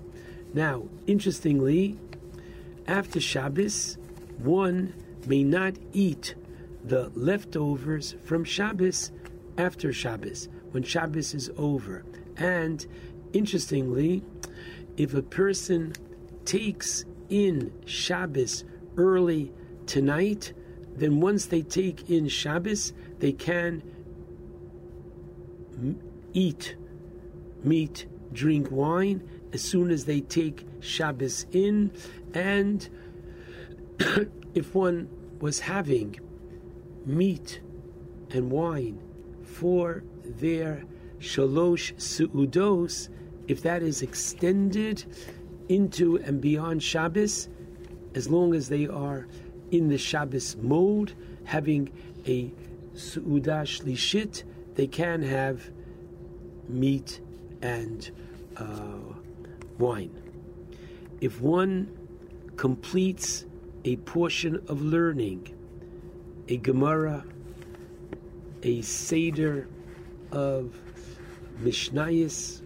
Now, 0.53 0.83
interestingly, 1.08 1.98
after 2.88 3.19
Shabbos, 3.19 3.98
one 4.40 4.93
may 5.27 5.43
not 5.43 5.75
eat 5.93 6.35
the 6.83 7.11
leftovers 7.14 8.16
from 8.24 8.43
Shabbos 8.43 9.11
after 9.58 9.91
Shabbos, 9.91 10.48
when 10.72 10.83
Shabbos 10.83 11.33
is 11.33 11.51
over. 11.58 12.03
And 12.38 12.85
interestingly, 13.33 14.24
if 14.98 15.14
a 15.14 15.22
person 15.22 15.93
takes 16.45 17.06
in 17.30 17.72
Shabbos 17.85 18.64
early 18.98 19.51
tonight, 19.85 20.53
then 20.95 21.22
once 21.22 21.45
they 21.45 21.61
take 21.61 22.09
in 22.09 22.27
Shabbos, 22.27 22.93
they 23.19 23.33
can 23.33 23.83
eat 26.33 26.75
meat, 27.64 28.06
drink 28.32 28.67
wine 28.72 29.27
as 29.53 29.61
soon 29.61 29.91
as 29.91 30.06
they 30.06 30.22
take 30.22 30.66
Shabbos 30.80 31.45
in. 31.51 31.91
And 32.33 32.88
if 34.53 34.74
one 34.74 35.09
was 35.40 35.59
having 35.59 36.19
meat 37.06 37.61
and 38.32 38.51
wine 38.51 39.01
for 39.43 40.03
their 40.24 40.83
shalosh 41.19 41.93
su'udos, 41.95 43.09
if 43.48 43.61
that 43.64 43.82
is 43.82 44.01
extended 44.01 45.03
into 45.69 46.17
and 46.17 46.40
beyond 46.40 46.83
Shabbos, 46.83 47.49
as 48.16 48.30
long 48.30 48.53
as 48.53 48.69
they 48.69 48.88
are 48.88 49.27
in 49.72 49.90
the 49.90 49.98
Shabbos 49.98 50.56
mode, 50.58 51.14
having 51.45 51.91
a 52.27 52.51
su'udah 52.95 53.64
shlishit, 53.64 54.43
they 54.80 54.88
can 54.88 55.22
have 55.22 55.72
meat 56.69 57.19
and 57.61 58.11
uh, 58.56 59.14
wine. 59.77 60.09
If 61.19 61.41
one 61.41 61.91
completes 62.56 63.45
a 63.83 63.98
portion 63.98 64.56
of 64.69 64.82
learning, 64.82 65.53
a 66.48 66.56
Gemara, 66.56 67.25
a 68.64 68.82
Seder 68.82 69.67
of 70.32 70.74
Mishnayos, 71.61 72.61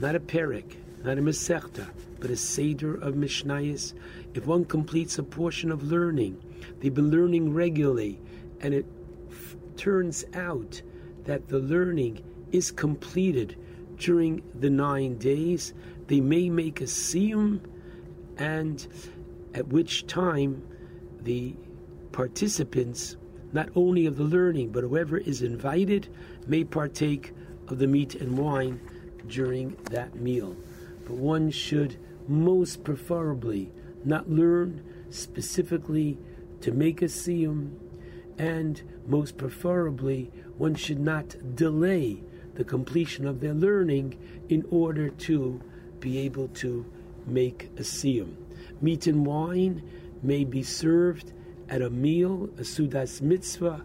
not 0.00 0.16
a 0.16 0.20
Perek, 0.20 0.78
not 1.04 1.16
a 1.16 1.22
Masechta, 1.22 1.88
but 2.18 2.28
a 2.28 2.36
Seder 2.36 2.96
of 2.96 3.14
Mishnayos. 3.14 3.94
If 4.34 4.46
one 4.46 4.64
completes 4.64 5.16
a 5.16 5.22
portion 5.22 5.70
of 5.70 5.84
learning, 5.84 6.42
they've 6.80 6.92
been 6.92 7.12
learning 7.12 7.54
regularly, 7.54 8.18
and 8.58 8.74
it 8.74 8.86
f- 9.30 9.54
turns 9.76 10.24
out 10.34 10.82
that 11.28 11.46
the 11.48 11.58
learning 11.58 12.24
is 12.52 12.70
completed 12.70 13.54
during 13.98 14.42
the 14.60 14.70
nine 14.70 15.18
days, 15.18 15.74
they 16.06 16.22
may 16.22 16.48
make 16.48 16.80
a 16.80 16.84
siyum, 16.84 17.60
and 18.38 18.88
at 19.52 19.68
which 19.68 20.06
time 20.06 20.66
the 21.20 21.54
participants, 22.12 23.18
not 23.52 23.68
only 23.76 24.06
of 24.06 24.16
the 24.16 24.24
learning, 24.24 24.70
but 24.70 24.82
whoever 24.82 25.18
is 25.18 25.42
invited, 25.42 26.08
may 26.46 26.64
partake 26.64 27.34
of 27.66 27.78
the 27.78 27.86
meat 27.86 28.14
and 28.14 28.38
wine 28.38 28.80
during 29.26 29.76
that 29.90 30.14
meal. 30.14 30.56
But 31.04 31.16
one 31.16 31.50
should 31.50 31.98
most 32.26 32.84
preferably 32.84 33.70
not 34.02 34.30
learn 34.30 34.82
specifically 35.10 36.16
to 36.62 36.72
make 36.72 37.02
a 37.02 37.06
siyum, 37.06 37.74
and 38.38 38.80
most 39.06 39.36
preferably 39.36 40.30
one 40.58 40.74
should 40.74 41.00
not 41.00 41.34
delay 41.54 42.22
the 42.54 42.64
completion 42.64 43.26
of 43.26 43.40
their 43.40 43.54
learning 43.54 44.18
in 44.48 44.66
order 44.70 45.08
to 45.08 45.60
be 46.00 46.18
able 46.18 46.48
to 46.48 46.84
make 47.26 47.70
a 47.76 47.82
siyum. 47.82 48.34
Meat 48.80 49.06
and 49.06 49.24
wine 49.24 49.82
may 50.22 50.44
be 50.44 50.62
served 50.62 51.32
at 51.68 51.82
a 51.82 51.90
meal, 51.90 52.44
a 52.58 52.62
sudas 52.62 53.20
mitzvah, 53.22 53.84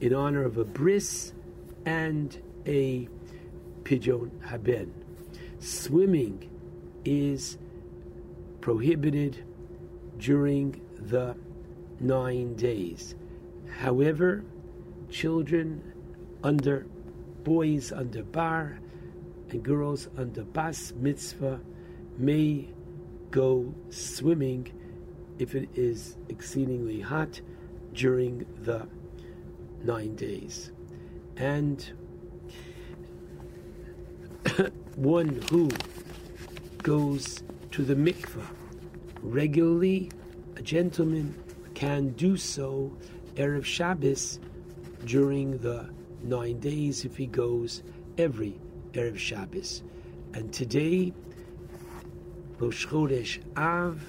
in 0.00 0.14
honor 0.14 0.44
of 0.44 0.58
a 0.58 0.64
bris 0.64 1.32
and 1.84 2.40
a 2.66 3.08
pidyon 3.82 4.30
haben. 4.42 4.92
Swimming 5.58 6.50
is 7.04 7.58
prohibited 8.60 9.44
during 10.18 10.80
the 10.96 11.36
nine 12.00 12.54
days. 12.54 13.14
However, 13.78 14.44
children 15.10 15.92
under 16.42 16.86
boys 17.42 17.92
under 17.92 18.22
bar 18.22 18.78
and 19.50 19.62
girls 19.62 20.08
under 20.16 20.42
bas 20.42 20.92
mitzvah 20.96 21.60
may 22.18 22.68
go 23.30 23.74
swimming 23.90 24.72
if 25.38 25.54
it 25.54 25.68
is 25.74 26.16
exceedingly 26.28 27.00
hot 27.00 27.40
during 27.92 28.46
the 28.62 28.86
nine 29.82 30.14
days. 30.16 30.72
And 31.36 31.84
one 34.96 35.40
who 35.50 35.70
goes 36.82 37.42
to 37.72 37.82
the 37.82 37.94
mikvah 37.94 38.46
regularly, 39.22 40.10
a 40.56 40.62
gentleman 40.62 41.34
can 41.74 42.10
do 42.10 42.36
so 42.36 42.96
Erev 43.34 43.64
Shabbos 43.64 44.38
during 45.04 45.58
the 45.58 45.88
nine 46.22 46.58
days 46.60 47.04
if 47.04 47.16
he 47.16 47.26
goes 47.26 47.82
every 48.18 48.60
Erev 48.92 49.18
Shabbos. 49.18 49.82
And 50.32 50.52
today, 50.52 51.12
Rosh 52.58 52.86
Chodesh 52.86 53.40
Av, 53.56 54.00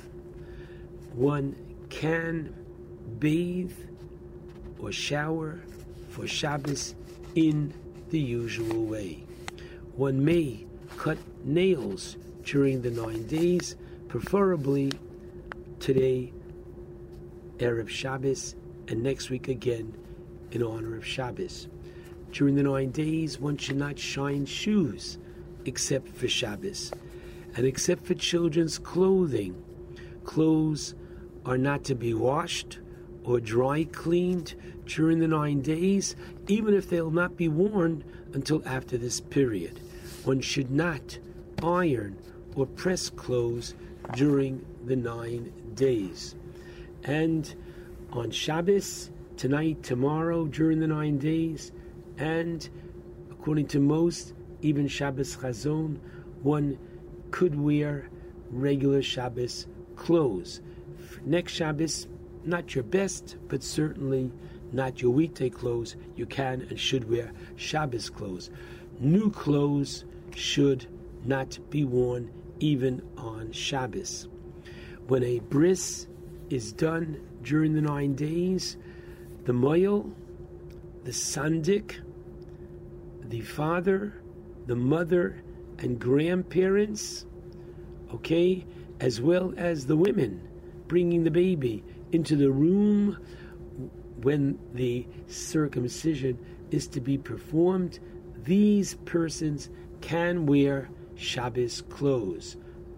one 1.14 1.56
can 1.90 2.54
bathe 3.20 3.78
or 4.80 4.92
shower 4.92 5.62
for 6.10 6.28
Shabbos 6.28 6.96
in 7.36 7.74
the 8.10 8.20
usual 8.20 8.86
way. 8.86 9.24
One 9.96 10.24
may 10.24 10.66
cut 10.98 11.18
nails 11.44 12.18
during 12.44 12.82
the 12.82 12.92
nine 12.92 13.26
days, 13.28 13.76
preferably 14.08 14.92
today, 15.80 16.32
Erev 17.58 17.90
Shabbos, 17.90 18.56
and 18.88 19.02
next 19.02 19.30
week 19.30 19.48
again 19.48 19.94
in 20.56 20.64
honor 20.64 20.96
of 20.96 21.06
Shabbos. 21.06 21.68
During 22.32 22.56
the 22.56 22.64
nine 22.64 22.92
days, 22.92 23.40
one 23.40 23.58
should 23.58 23.78
not 23.78 24.00
shine 24.00 24.46
shoes 24.46 25.18
except 25.66 26.08
for 26.10 26.28
Shabbos, 26.28 26.92
and 27.56 27.66
except 27.66 28.06
for 28.06 28.14
children's 28.14 28.78
clothing. 28.78 29.62
Clothes 30.24 30.96
are 31.46 31.58
not 31.58 31.84
to 31.86 31.96
be 31.96 32.14
washed 32.14 32.80
or 33.24 33.40
dry 33.40 33.84
cleaned 33.86 34.56
during 34.86 35.20
the 35.20 35.28
nine 35.28 35.62
days, 35.62 36.16
even 36.48 36.74
if 36.74 36.90
they'll 36.90 37.12
not 37.12 37.36
be 37.36 37.48
worn 37.48 38.04
until 38.34 38.62
after 38.66 38.98
this 38.98 39.20
period. 39.20 39.80
One 40.24 40.42
should 40.42 40.72
not 40.72 41.20
iron 41.64 42.18
or 42.56 42.66
press 42.66 43.10
clothes 43.10 43.74
during 44.14 44.66
the 44.86 44.96
nine 44.96 45.52
days. 45.74 46.36
And 47.04 47.54
on 48.12 48.32
Shabbos, 48.32 49.10
tonight, 49.38 49.84
tomorrow, 49.84 50.46
during 50.46 50.80
the 50.80 50.88
nine 50.88 51.18
days, 51.18 51.72
and 52.18 52.68
according 53.32 53.68
to 53.68 53.80
most, 53.80 54.34
even 54.62 54.88
Shabbos 54.88 55.36
Chazon, 55.36 56.00
one 56.42 56.78
could 57.32 57.60
wear 57.60 58.10
regular 58.50 59.02
Shabbos 59.02 59.68
clothes. 59.96 60.62
Next 61.26 61.54
Shabbos, 61.54 62.08
not 62.44 62.76
your 62.76 62.84
best, 62.84 63.38
but 63.48 63.64
certainly 63.64 64.32
not 64.72 65.02
your 65.02 65.12
weekday 65.12 65.50
clothes. 65.50 65.96
You 66.16 66.26
can 66.26 66.62
and 66.62 66.80
should 66.80 67.10
wear 67.10 67.32
Shabbos 67.56 68.10
clothes. 68.10 68.50
New 69.00 69.32
clothes 69.32 70.06
should 70.36 70.88
not 71.24 71.58
be 71.70 71.84
worn 71.84 72.32
even 72.60 73.02
on 73.18 73.52
Shabbos. 73.52 74.28
When 75.08 75.24
a 75.24 75.40
bris 75.40 76.08
is 76.50 76.72
done 76.74 77.22
during 77.42 77.74
the 77.74 77.82
nine 77.82 78.16
days, 78.16 78.78
the 79.46 79.54
moil, 79.54 80.12
the 81.04 81.12
sandik, 81.12 82.00
the 83.22 83.42
father, 83.42 84.22
the 84.66 84.76
mother, 84.76 85.44
and 85.80 86.00
grandparents, 86.00 87.26
okay, 88.14 88.66
as 89.00 89.22
well 89.22 89.54
as 89.58 89.86
the 89.86 89.96
women 89.96 90.48
bringing 90.88 91.24
the 91.24 91.32
baby 91.32 91.84
into 92.12 92.36
the 92.36 92.50
room 92.50 93.18
when 94.22 94.58
the 94.74 95.06
circumcision 95.28 96.38
is 96.72 96.88
to 96.88 97.02
be 97.02 97.18
performed, 97.18 98.00
these 98.44 98.96
persons 99.06 99.70
can 100.02 100.46
wear 100.46 100.90
Shabbos 101.16 101.82
clothes, 101.82 102.58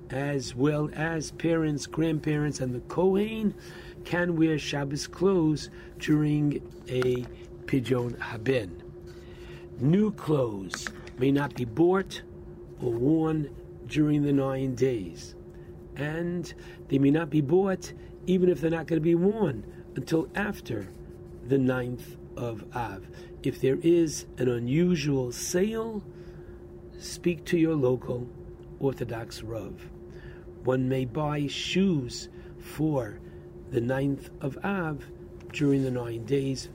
as 0.09 0.56
well 0.56 0.90
as 0.93 1.32
parents, 1.32 1.85
grandparents, 1.85 2.59
and 2.59 2.74
the 2.74 2.80
Kohen 2.82 3.53
can 4.08 4.38
wear 4.38 4.58
Shabbos 4.58 5.06
clothes 5.06 5.69
during 6.00 6.61
a 6.88 7.26
Pidyon 7.66 8.18
Haben. 8.18 8.82
New 9.82 10.14
clothes 10.14 10.88
may 11.18 11.30
not 11.30 11.53
be 11.56 11.66
bought 11.66 12.22
or 12.82 12.94
worn 12.94 13.53
during 13.86 14.24
the 14.24 14.32
nine 14.32 14.76
days, 14.76 15.36
and 15.98 16.53
they 16.88 16.98
may 16.98 17.11
not 17.11 17.30
be 17.30 17.42
bought 17.42 17.92
even 18.27 18.48
if 18.48 18.61
they're 18.61 18.72
not 18.72 18.88
going 18.88 18.95
to 18.95 19.03
be 19.03 19.14
worn 19.14 19.66
until 19.98 20.30
after 20.36 20.88
the 21.45 21.58
ninth 21.58 22.16
of 22.38 22.64
Av. 22.74 23.06
If 23.44 23.60
there 23.60 23.77
is 23.84 24.26
an 24.38 24.48
unusual 24.48 25.34
sale, 25.34 26.02
speak 26.98 27.44
to 27.48 27.58
your 27.58 27.76
local 27.76 28.26
Orthodox 28.80 29.44
Rav. 29.44 29.82
One 30.64 30.88
may 30.88 31.03
buy 31.03 31.48
shoes 31.48 32.30
for 32.58 33.19
the 33.71 33.81
ninth 33.81 34.29
of 34.41 34.57
Av 34.63 35.05
during 35.51 35.83
the 35.83 35.91
nine 35.91 36.25
days, 36.25 36.69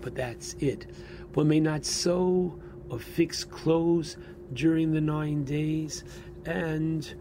but 0.00 0.14
that's 0.14 0.54
it. 0.54 0.86
One 1.34 1.48
may 1.48 1.60
not 1.60 1.84
sew 1.84 2.58
or 2.88 2.98
fix 2.98 3.44
clothes 3.44 4.16
during 4.52 4.92
the 4.92 5.00
nine 5.00 5.44
days, 5.44 6.04
and 6.44 7.14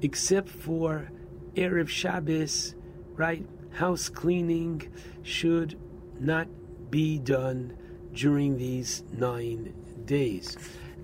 except 0.00 0.48
for 0.48 1.10
Erev 1.54 1.88
Shabbos, 1.88 2.74
right, 3.16 3.44
house 3.72 4.08
cleaning 4.08 4.90
should 5.22 5.78
not 6.18 6.48
be 6.90 7.18
done 7.18 7.76
during 8.14 8.56
these 8.56 9.02
nine 9.12 9.74
days. 10.04 10.56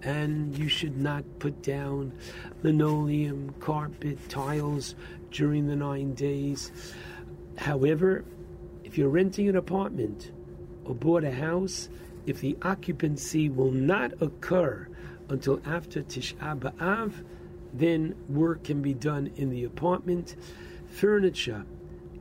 And 0.02 0.56
you 0.56 0.68
should 0.68 0.96
not 0.96 1.24
put 1.38 1.62
down 1.62 2.12
linoleum, 2.62 3.54
carpet, 3.60 4.18
tiles 4.28 4.94
during 5.30 5.66
the 5.66 5.76
nine 5.76 6.14
days. 6.14 6.70
However, 7.56 8.24
if 8.84 8.96
you're 8.96 9.08
renting 9.08 9.48
an 9.48 9.56
apartment 9.56 10.30
or 10.84 10.94
bought 10.94 11.24
a 11.24 11.32
house, 11.32 11.88
if 12.26 12.40
the 12.40 12.56
occupancy 12.62 13.48
will 13.48 13.70
not 13.70 14.12
occur 14.20 14.88
until 15.28 15.60
after 15.64 16.02
Tisha 16.02 16.58
B'Av, 16.58 17.12
then 17.72 18.14
work 18.28 18.64
can 18.64 18.82
be 18.82 18.94
done 18.94 19.30
in 19.36 19.50
the 19.50 19.64
apartment. 19.64 20.36
Furniture, 20.88 21.64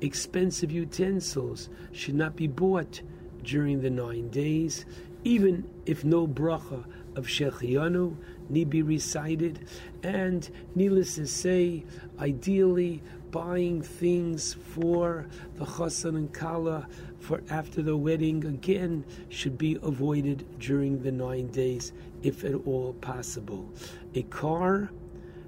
expensive 0.01 0.71
utensils 0.71 1.69
should 1.91 2.15
not 2.15 2.35
be 2.35 2.47
bought 2.47 3.01
during 3.43 3.81
the 3.81 3.89
nine 3.89 4.29
days, 4.29 4.85
even 5.23 5.69
if 5.85 6.03
no 6.03 6.27
bracha 6.27 6.83
of 7.15 7.27
Shehecheyanu 7.27 8.15
need 8.49 8.69
be 8.69 8.81
recited. 8.81 9.67
And 10.03 10.49
needless 10.75 11.15
to 11.15 11.27
say, 11.27 11.85
ideally, 12.19 13.01
buying 13.35 13.81
things 13.81 14.53
for 14.53 15.27
the 15.55 15.65
chassan 15.65 16.15
and 16.15 16.33
kala 16.33 16.87
for 17.19 17.43
after 17.49 17.81
the 17.81 17.97
wedding 17.97 18.45
again 18.45 19.03
should 19.27 19.57
be 19.57 19.77
avoided 19.83 20.47
during 20.57 21.03
the 21.03 21.11
nine 21.11 21.47
days, 21.47 21.91
if 22.23 22.45
at 22.45 22.55
all 22.65 22.93
possible. 23.01 23.69
A 24.13 24.23
car 24.23 24.89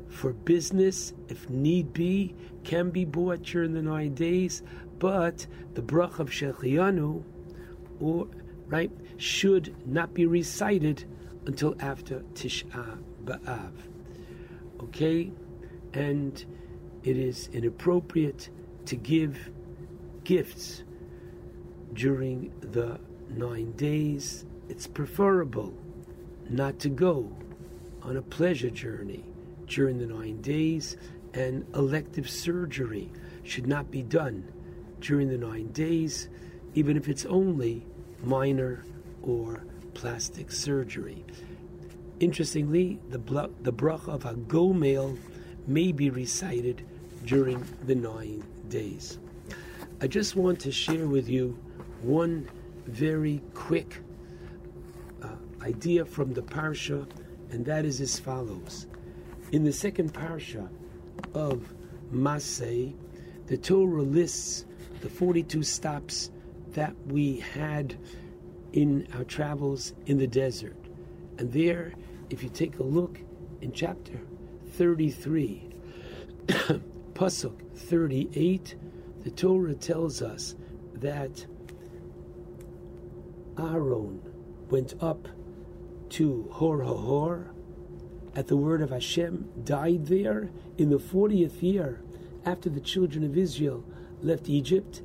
for 0.10 0.34
business, 0.34 1.14
if 1.30 1.50
need 1.50 1.94
be, 1.94 2.36
can 2.66 2.90
be 2.90 3.06
bought 3.06 3.42
during 3.42 3.74
the 3.74 3.82
nine 3.82 4.14
days, 4.16 4.64
but 5.00 5.48
the 5.74 5.82
brach 5.82 6.20
of 6.20 6.30
Shehecheyanu, 6.30 7.24
or 8.02 8.28
right, 8.66 8.92
should 9.16 9.74
not 9.88 10.14
be 10.14 10.26
recited 10.26 11.06
until 11.46 11.74
after 11.80 12.20
Tisha 12.34 12.98
B'Av. 13.24 13.72
Okay, 14.82 15.32
and 15.94 16.46
it 17.08 17.16
is 17.16 17.50
inappropriate 17.54 18.50
to 18.86 18.98
give 18.98 19.50
gifts 20.26 20.84
during 21.94 22.52
the 22.60 23.00
nine 23.30 23.72
days. 23.72 24.46
It's 24.68 24.88
preferable 24.88 25.74
not 26.50 26.80
to 26.80 26.90
go 26.90 27.32
on 28.04 28.18
a 28.18 28.22
pleasure 28.22 28.70
journey 28.70 29.24
during 29.68 30.00
the 30.00 30.06
nine 30.06 30.42
days, 30.42 30.98
and 31.34 31.66
elective 31.76 32.30
surgery 32.30 33.10
should 33.44 33.68
not 33.68 33.90
be 33.90 34.02
done 34.02 34.44
during 35.00 35.30
the 35.30 35.38
nine 35.38 35.68
days, 35.72 36.28
even 36.74 36.98
if 36.98 37.08
it's 37.08 37.26
only 37.26 37.86
minor 38.22 38.84
or 39.22 39.64
plastic 39.94 40.52
surgery. 40.52 41.24
Interestingly, 42.20 43.00
the, 43.10 43.20
bl- 43.20 43.54
the 43.62 43.72
brach 43.72 44.08
of 44.08 44.26
a 44.26 44.34
gomel 44.34 45.18
may 45.68 45.94
be 45.94 46.10
recited 46.10 46.86
during 47.26 47.64
the 47.86 47.96
nine 47.96 48.44
days. 48.70 49.20
I 50.02 50.08
just 50.08 50.36
want 50.36 50.60
to 50.62 50.72
share 50.72 51.08
with 51.08 51.28
you 51.28 51.58
one 52.02 52.50
very 52.86 53.42
quick 53.54 54.02
uh, 55.24 55.30
idea 55.62 56.06
from 56.06 56.34
the 56.34 56.42
parsha, 56.42 57.08
and 57.52 57.66
that 57.66 57.86
is 57.86 58.00
as 58.02 58.20
follows. 58.20 58.88
In 59.52 59.64
the 59.64 59.74
second 59.74 60.14
parsha 60.14 60.70
of 61.34 61.74
Masay, 62.12 62.94
the 63.48 63.58
Torah 63.58 64.02
lists 64.02 64.66
the 65.02 65.10
42 65.10 65.64
stops 65.64 66.32
that 66.74 66.94
we 67.08 67.40
had 67.40 67.96
in 68.74 69.08
our 69.16 69.24
travels 69.24 69.94
in 70.06 70.18
the 70.18 70.28
desert. 70.28 70.76
And 71.38 71.52
there, 71.52 71.94
if 72.30 72.44
you 72.44 72.50
take 72.50 72.80
a 72.80 72.84
look 72.84 73.20
in 73.62 73.72
chapter 73.72 74.20
33, 74.74 75.70
Pasuk 77.18 77.76
38, 77.76 78.76
the 79.24 79.32
Torah 79.32 79.74
tells 79.74 80.22
us 80.22 80.54
that 80.94 81.48
Aaron 83.58 84.22
went 84.70 84.94
up 85.02 85.28
to 86.10 86.48
Hor 86.52 86.78
HaHar 86.84 87.48
at 88.36 88.46
the 88.46 88.56
word 88.56 88.84
of 88.84 88.92
Hashem, 88.92 89.50
died 89.64 90.06
there 90.06 90.52
in 90.78 90.92
the 90.92 91.00
40th 91.00 91.64
year 91.64 92.04
after 92.46 92.70
the 92.70 92.80
children 92.80 93.24
of 93.24 93.36
Israel 93.36 93.84
left 94.22 94.48
Egypt. 94.48 95.02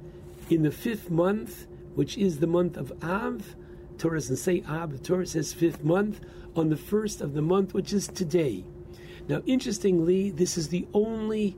In 0.50 0.65
the 0.65 0.70
fifth 0.70 1.10
month, 1.10 1.66
which 1.94 2.18
is 2.18 2.41
the 2.41 2.47
month 2.47 2.76
of 2.76 2.92
Av, 3.02 3.57
Torah 3.97 4.18
doesn't 4.18 4.36
say 4.36 4.62
Av, 4.68 4.92
the 4.92 4.99
Torah 4.99 5.24
says 5.24 5.55
fifth 5.55 5.82
month, 5.82 6.20
on 6.55 6.68
the 6.68 6.76
first 6.76 7.23
of 7.23 7.32
the 7.32 7.41
month, 7.41 7.73
which 7.73 7.91
is 7.91 8.07
today. 8.07 8.66
Now, 9.28 9.41
interestingly, 9.47 10.31
this 10.31 10.58
is 10.58 10.68
the 10.68 10.86
only 10.92 11.57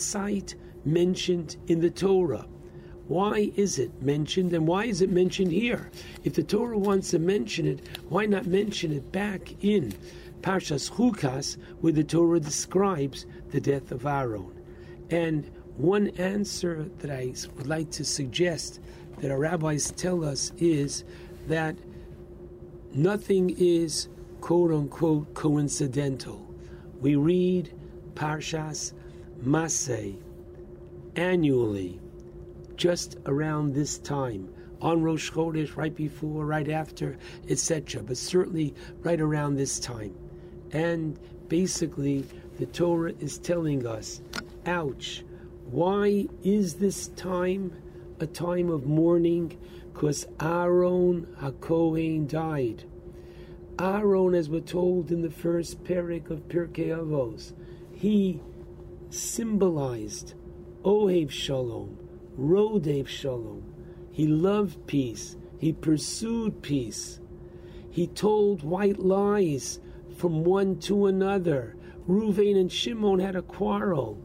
site 0.00 0.54
mentioned 0.84 1.56
in 1.66 1.80
the 1.80 1.90
Torah. 1.90 2.46
Why 3.08 3.50
is 3.56 3.78
it 3.78 4.02
mentioned 4.02 4.52
and 4.52 4.66
why 4.66 4.84
is 4.84 5.00
it 5.00 5.10
mentioned 5.10 5.50
here? 5.50 5.90
If 6.24 6.34
the 6.34 6.42
Torah 6.42 6.78
wants 6.78 7.10
to 7.10 7.18
mention 7.18 7.66
it, 7.66 7.80
why 8.08 8.26
not 8.26 8.46
mention 8.46 8.92
it 8.92 9.10
back 9.12 9.54
in 9.64 9.94
Parshas 10.42 10.90
Chukas, 10.90 11.56
where 11.80 11.92
the 11.92 12.04
Torah 12.04 12.38
describes 12.38 13.24
the 13.50 13.60
death 13.60 13.92
of 13.92 14.04
Aaron? 14.04 14.52
And 15.10 15.50
one 15.78 16.08
answer 16.18 16.90
that 16.98 17.10
I 17.10 17.32
would 17.56 17.66
like 17.66 17.90
to 17.92 18.04
suggest 18.04 18.80
that 19.20 19.30
our 19.30 19.38
rabbis 19.38 19.90
tell 19.92 20.24
us 20.24 20.52
is 20.58 21.04
that 21.46 21.76
nothing 22.94 23.54
is 23.58 24.08
quote 24.40 24.70
unquote 24.70 25.32
coincidental. 25.34 26.44
We 27.00 27.16
read 27.16 27.72
Parshas 28.14 28.92
Masay 29.44 30.16
annually, 31.16 32.00
just 32.76 33.16
around 33.26 33.74
this 33.74 33.98
time, 33.98 34.48
on 34.80 35.02
Rosh 35.02 35.30
Chodesh, 35.30 35.76
right 35.76 35.94
before, 35.94 36.46
right 36.46 36.68
after, 36.68 37.18
etc., 37.48 38.02
but 38.02 38.16
certainly 38.16 38.74
right 39.02 39.20
around 39.20 39.56
this 39.56 39.80
time. 39.80 40.14
And 40.72 41.18
basically, 41.48 42.24
the 42.58 42.66
Torah 42.66 43.12
is 43.20 43.38
telling 43.38 43.86
us, 43.86 44.20
ouch, 44.66 45.24
why 45.70 46.26
is 46.42 46.74
this 46.74 47.08
time 47.08 47.72
a 48.20 48.26
time 48.26 48.70
of 48.70 48.86
mourning? 48.86 49.58
Because 49.92 50.26
Aaron 50.40 51.26
HaKohen 51.40 52.28
died. 52.28 52.84
Aaron, 53.80 54.34
as 54.34 54.48
we're 54.48 54.60
told 54.60 55.10
in 55.10 55.22
the 55.22 55.30
first 55.30 55.82
perek 55.84 56.30
of 56.30 56.48
Pirkei 56.48 56.88
Avos, 56.88 57.52
he 57.92 58.40
symbolized 59.10 60.34
Ohev 60.84 61.30
Shalom, 61.30 61.98
Rodef 62.38 63.06
Shalom. 63.06 63.62
He 64.10 64.26
loved 64.26 64.86
peace. 64.86 65.36
He 65.58 65.72
pursued 65.72 66.62
peace. 66.62 67.20
He 67.90 68.06
told 68.06 68.62
white 68.62 68.98
lies 68.98 69.80
from 70.16 70.44
one 70.44 70.78
to 70.80 71.06
another. 71.06 71.76
Ruvain 72.08 72.56
and 72.56 72.70
Shimon 72.70 73.18
had 73.18 73.36
a 73.36 73.42
quarrel. 73.42 74.22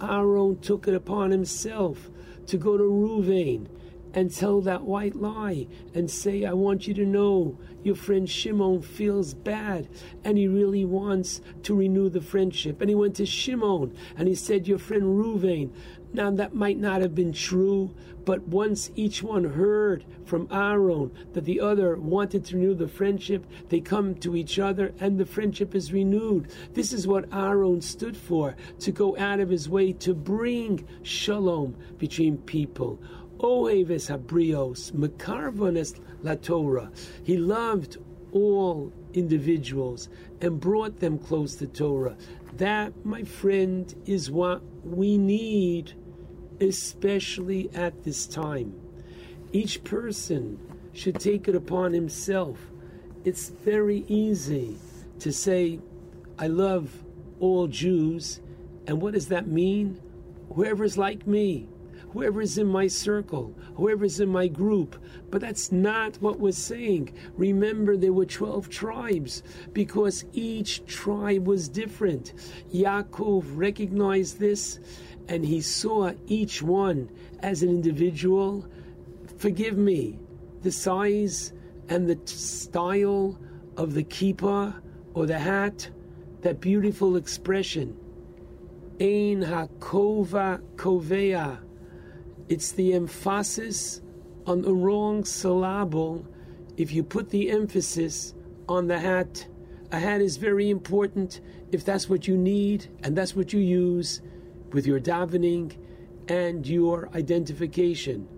Aaron 0.00 0.58
took 0.58 0.88
it 0.88 0.94
upon 0.94 1.30
himself 1.30 2.10
to 2.46 2.56
go 2.56 2.76
to 2.76 2.82
Ruvain 2.82 3.68
and 4.14 4.34
tell 4.34 4.60
that 4.62 4.82
white 4.82 5.16
lie 5.16 5.66
and 5.94 6.10
say, 6.10 6.44
I 6.44 6.52
want 6.52 6.86
you 6.86 6.94
to 6.94 7.06
know 7.06 7.58
your 7.82 7.94
friend 7.94 8.28
Shimon 8.28 8.82
feels 8.82 9.34
bad 9.34 9.88
and 10.24 10.38
he 10.38 10.48
really 10.48 10.84
wants 10.84 11.40
to 11.64 11.74
renew 11.74 12.08
the 12.08 12.20
friendship. 12.20 12.80
And 12.80 12.88
he 12.88 12.94
went 12.94 13.16
to 13.16 13.26
Shimon 13.26 13.96
and 14.16 14.28
he 14.28 14.34
said, 14.34 14.68
Your 14.68 14.78
friend 14.78 15.04
Ruvain. 15.04 15.70
Now, 16.14 16.30
that 16.30 16.54
might 16.54 16.78
not 16.78 17.00
have 17.00 17.14
been 17.14 17.32
true, 17.32 17.94
but 18.26 18.46
once 18.46 18.90
each 18.94 19.22
one 19.22 19.44
heard 19.44 20.04
from 20.26 20.46
Aaron 20.50 21.10
that 21.32 21.44
the 21.44 21.60
other 21.60 21.96
wanted 21.96 22.44
to 22.46 22.56
renew 22.56 22.74
the 22.74 22.86
friendship, 22.86 23.46
they 23.70 23.80
come 23.80 24.14
to 24.16 24.36
each 24.36 24.58
other 24.58 24.92
and 25.00 25.18
the 25.18 25.26
friendship 25.26 25.74
is 25.74 25.92
renewed. 25.92 26.50
This 26.74 26.92
is 26.92 27.06
what 27.06 27.32
Aaron 27.32 27.80
stood 27.80 28.16
for 28.16 28.54
to 28.80 28.92
go 28.92 29.16
out 29.16 29.40
of 29.40 29.48
his 29.48 29.68
way 29.68 29.92
to 29.94 30.14
bring 30.14 30.86
shalom 31.02 31.74
between 31.98 32.36
people. 32.38 33.00
Oheves 33.42 34.08
habrios, 34.08 34.92
mekarvones 34.92 35.98
la 36.22 36.36
Torah. 36.36 36.90
He 37.24 37.36
loved 37.36 37.98
all 38.30 38.92
individuals 39.14 40.08
and 40.40 40.60
brought 40.60 41.00
them 41.00 41.18
close 41.18 41.56
to 41.56 41.66
Torah. 41.66 42.16
That, 42.56 43.04
my 43.04 43.24
friend, 43.24 43.92
is 44.06 44.30
what 44.30 44.62
we 44.84 45.18
need, 45.18 45.92
especially 46.60 47.68
at 47.74 48.04
this 48.04 48.26
time. 48.26 48.74
Each 49.52 49.82
person 49.82 50.58
should 50.92 51.18
take 51.18 51.48
it 51.48 51.56
upon 51.56 51.92
himself. 51.92 52.58
It's 53.24 53.48
very 53.48 54.04
easy 54.08 54.78
to 55.18 55.32
say, 55.32 55.80
I 56.38 56.46
love 56.46 57.04
all 57.40 57.66
Jews, 57.66 58.40
and 58.86 59.00
what 59.02 59.14
does 59.14 59.28
that 59.28 59.48
mean? 59.48 60.00
Whoever's 60.54 60.96
like 60.96 61.26
me 61.26 61.68
whoever's 62.12 62.58
in 62.58 62.66
my 62.66 62.86
circle, 62.86 63.54
whoever's 63.74 64.20
in 64.20 64.28
my 64.28 64.46
group. 64.46 64.96
But 65.30 65.40
that's 65.40 65.72
not 65.72 66.16
what 66.16 66.38
we're 66.38 66.52
saying. 66.52 67.14
Remember, 67.36 67.96
there 67.96 68.12
were 68.12 68.26
12 68.26 68.68
tribes 68.68 69.42
because 69.72 70.24
each 70.32 70.84
tribe 70.86 71.46
was 71.46 71.68
different. 71.68 72.34
Yaakov 72.72 73.44
recognized 73.54 74.38
this 74.38 74.78
and 75.28 75.44
he 75.44 75.60
saw 75.60 76.12
each 76.26 76.62
one 76.62 77.10
as 77.40 77.62
an 77.62 77.70
individual. 77.70 78.66
Forgive 79.38 79.78
me, 79.78 80.18
the 80.62 80.72
size 80.72 81.52
and 81.88 82.08
the 82.08 82.18
style 82.26 83.38
of 83.76 83.94
the 83.94 84.04
kippah 84.04 84.74
or 85.14 85.26
the 85.26 85.38
hat, 85.38 85.88
that 86.42 86.60
beautiful 86.60 87.16
expression. 87.16 87.96
Ein 89.00 89.42
hakova 89.42 90.60
kovea 90.76 91.58
it's 92.48 92.72
the 92.72 92.94
emphasis 92.94 94.00
on 94.46 94.62
the 94.62 94.74
wrong 94.74 95.24
syllable. 95.24 96.26
If 96.76 96.92
you 96.92 97.02
put 97.02 97.30
the 97.30 97.50
emphasis 97.50 98.34
on 98.68 98.86
the 98.86 98.98
hat, 98.98 99.46
a 99.90 99.98
hat 99.98 100.20
is 100.20 100.36
very 100.36 100.70
important 100.70 101.40
if 101.70 101.84
that's 101.84 102.08
what 102.08 102.26
you 102.26 102.36
need 102.36 102.88
and 103.02 103.16
that's 103.16 103.36
what 103.36 103.52
you 103.52 103.60
use 103.60 104.22
with 104.72 104.86
your 104.86 105.00
davening 105.00 105.76
and 106.28 106.66
your 106.66 107.10
identification. 107.14 108.28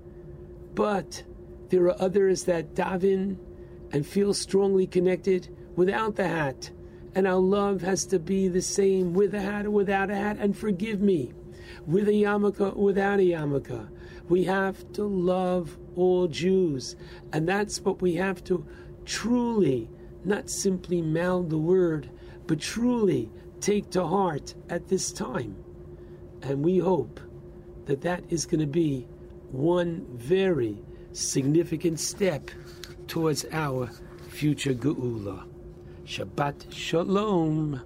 But 0.74 1.23
there 1.68 1.84
are 1.84 2.00
others 2.00 2.44
that 2.44 2.74
daven 2.74 3.36
and 3.92 4.07
feel 4.07 4.34
strongly 4.34 4.86
connected 4.86 5.49
without 5.76 6.16
the 6.16 6.28
hat. 6.28 6.70
And 7.15 7.28
our 7.28 7.39
love 7.39 7.81
has 7.83 8.05
to 8.07 8.18
be 8.18 8.49
the 8.49 8.62
same 8.62 9.15
with 9.15 9.34
a 9.34 9.41
hat 9.41 9.66
or 9.66 9.70
without 9.70 10.10
a 10.10 10.16
hat. 10.16 10.39
And 10.41 10.57
forgive 10.57 11.00
me, 11.00 11.33
with 11.86 12.08
a 12.08 12.12
yarmulke 12.12 12.74
without 12.74 13.20
a 13.20 13.23
yarmulke. 13.23 13.89
We 14.28 14.44
have 14.44 14.93
to 14.94 15.05
love 15.05 15.77
all 15.97 16.28
Jews. 16.28 16.97
And 17.33 17.49
that's 17.49 17.81
what 17.81 18.01
we 18.01 18.15
have 18.15 18.43
to 18.44 18.67
truly, 19.05 19.89
not 20.25 20.51
simply 20.51 21.03
mouth 21.03 21.49
the 21.51 21.59
word, 21.59 22.11
but 22.47 22.61
truly 22.61 23.31
take 23.61 23.91
to 23.91 24.07
heart 24.07 24.55
at 24.69 24.89
this 24.89 25.12
time. 25.12 25.57
And 26.43 26.62
we 26.62 26.78
hope 26.78 27.20
that 27.86 28.03
that 28.03 28.25
is 28.31 28.47
going 28.47 28.61
to 28.61 28.67
be 28.67 29.07
one 29.51 30.07
very 30.15 30.83
significant 31.12 32.01
step 32.01 32.51
towards 33.07 33.44
our 33.53 33.89
future 34.28 34.75
Geula. 34.75 35.44
Shabbat 36.05 36.73
Shalom 36.73 37.81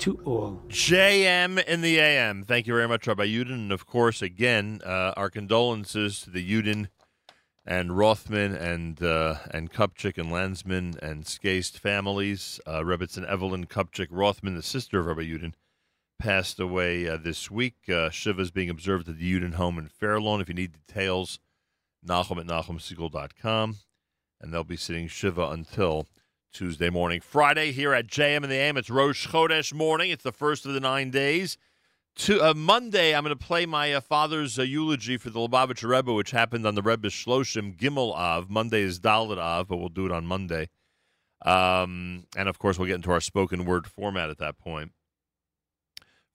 to 0.00 0.20
all. 0.24 0.62
JM 0.68 1.64
in 1.64 1.80
the 1.80 1.98
AM. 1.98 2.44
Thank 2.44 2.66
you 2.66 2.74
very 2.74 2.88
much, 2.88 3.06
Rabbi 3.06 3.26
Yudin. 3.26 3.52
And 3.52 3.72
of 3.72 3.86
course, 3.86 4.22
again, 4.22 4.80
uh, 4.84 5.12
our 5.16 5.30
condolences 5.30 6.20
to 6.22 6.30
the 6.30 6.42
Yudin 6.42 6.88
and 7.66 7.96
Rothman 7.96 8.54
and 8.54 9.02
uh, 9.02 9.36
and 9.50 9.72
Kupchik 9.72 10.18
and 10.18 10.30
Landsman 10.30 10.96
and 11.02 11.24
Skaist 11.24 11.78
families. 11.78 12.60
Uh, 12.66 12.80
Rebbitzin 12.80 13.28
Evelyn 13.28 13.66
Kupchik 13.66 14.08
Rothman, 14.10 14.54
the 14.54 14.62
sister 14.62 15.00
of 15.00 15.06
Rabbi 15.06 15.22
Yudin, 15.22 15.54
passed 16.18 16.60
away 16.60 17.08
uh, 17.08 17.16
this 17.16 17.50
week. 17.50 17.88
Uh, 17.88 18.10
Shiva 18.10 18.42
is 18.42 18.50
being 18.50 18.70
observed 18.70 19.08
at 19.08 19.18
the 19.18 19.32
Yudin 19.32 19.54
home 19.54 19.78
in 19.78 19.88
Fairlawn. 19.88 20.40
If 20.40 20.48
you 20.48 20.54
need 20.54 20.72
details, 20.86 21.38
Nachum 22.06 22.38
at 22.38 22.46
NachumSegal.com. 22.46 23.76
And 24.40 24.52
they'll 24.52 24.64
be 24.64 24.76
sitting 24.76 25.08
Shiva 25.08 25.48
until 25.50 26.06
Tuesday 26.54 26.88
morning. 26.88 27.20
Friday 27.20 27.72
here 27.72 27.92
at 27.92 28.06
JM 28.06 28.36
and 28.36 28.44
the 28.44 28.54
AM. 28.54 28.76
It's 28.76 28.88
Rosh 28.88 29.26
Chodesh 29.26 29.74
morning. 29.74 30.10
It's 30.10 30.22
the 30.22 30.30
first 30.30 30.64
of 30.64 30.72
the 30.72 30.78
nine 30.78 31.10
days. 31.10 31.58
To, 32.18 32.40
uh, 32.40 32.54
Monday, 32.54 33.12
I'm 33.12 33.24
going 33.24 33.36
to 33.36 33.44
play 33.44 33.66
my 33.66 33.92
uh, 33.92 34.00
father's 34.00 34.56
uh, 34.56 34.62
eulogy 34.62 35.16
for 35.16 35.30
the 35.30 35.40
Lubavitcher 35.40 35.88
Rebbe, 35.88 36.12
which 36.12 36.30
happened 36.30 36.64
on 36.64 36.76
the 36.76 36.82
Rebbe's 36.82 37.12
Shloshim 37.12 37.76
Gimel 37.76 38.14
Av. 38.14 38.48
Monday 38.48 38.82
is 38.82 39.00
Daled 39.00 39.36
Av, 39.36 39.66
but 39.66 39.78
we'll 39.78 39.88
do 39.88 40.06
it 40.06 40.12
on 40.12 40.26
Monday. 40.26 40.68
Um, 41.44 42.26
and 42.36 42.48
of 42.48 42.60
course, 42.60 42.78
we'll 42.78 42.86
get 42.86 42.94
into 42.94 43.10
our 43.10 43.20
spoken 43.20 43.64
word 43.64 43.88
format 43.88 44.30
at 44.30 44.38
that 44.38 44.56
point 44.56 44.92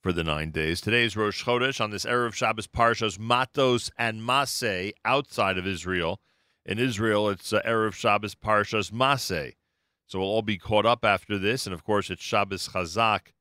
for 0.03 0.11
the 0.11 0.25
nine 0.25 0.51
days. 0.51 0.81
Today 0.81 1.05
is 1.05 1.15
Rosh 1.15 1.45
Chodesh 1.45 1.79
on 1.79 1.91
this 1.91 2.03
Erev 2.03 2.33
Shabbos 2.33 2.67
Parshas 2.67 3.17
Matos 3.17 3.89
and 3.97 4.21
Maseh 4.21 4.91
outside 5.05 5.57
of 5.57 5.65
Israel. 5.65 6.19
In 6.65 6.77
Israel, 6.77 7.29
it's 7.29 7.53
uh, 7.53 7.61
Erev 7.65 7.93
Shabbos 7.93 8.35
Parshas 8.35 8.91
Maseh. 8.91 9.53
So 10.09 10.17
we'll 10.17 10.27
all 10.27 10.41
be 10.41 10.57
caught 10.57 10.87
up 10.87 11.05
after 11.05 11.37
this. 11.37 11.67
And 11.67 11.73
of 11.73 11.83
course, 11.83 12.09
it's 12.09 12.23
Shabbos 12.23 12.69
Chazak 12.69 13.33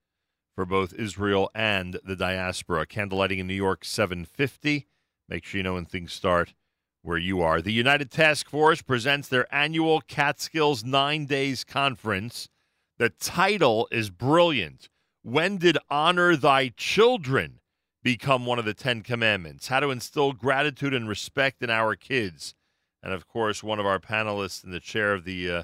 for 0.54 0.66
both 0.66 0.92
Israel 0.92 1.50
and 1.54 1.98
the 2.04 2.14
diaspora. 2.14 2.86
Candlelighting 2.86 3.38
in 3.38 3.46
New 3.46 3.54
York, 3.54 3.86
750. 3.86 4.86
Make 5.30 5.44
sure 5.44 5.58
you 5.58 5.62
know 5.62 5.74
when 5.74 5.86
things 5.86 6.12
start 6.12 6.52
where 7.00 7.16
you 7.16 7.40
are. 7.40 7.62
The 7.62 7.72
United 7.72 8.10
Task 8.10 8.50
Force 8.50 8.82
presents 8.82 9.28
their 9.28 9.52
annual 9.54 10.02
Catskills 10.02 10.84
Nine 10.84 11.24
Days 11.24 11.64
Conference. 11.64 12.50
The 12.98 13.08
title 13.08 13.88
is 13.90 14.10
brilliant. 14.10 14.90
When 15.22 15.56
did 15.56 15.78
honor 15.88 16.36
thy 16.36 16.68
children 16.76 17.60
become 18.02 18.44
one 18.44 18.58
of 18.58 18.66
the 18.66 18.74
Ten 18.74 19.00
Commandments? 19.00 19.68
How 19.68 19.80
to 19.80 19.90
instill 19.90 20.32
gratitude 20.32 20.92
and 20.92 21.08
respect 21.08 21.62
in 21.62 21.70
our 21.70 21.96
kids. 21.96 22.54
And 23.02 23.14
of 23.14 23.26
course, 23.26 23.62
one 23.62 23.80
of 23.80 23.86
our 23.86 23.98
panelists 23.98 24.64
in 24.64 24.70
the 24.70 24.80
chair 24.80 25.14
of 25.14 25.24
the 25.24 25.50
uh, 25.50 25.62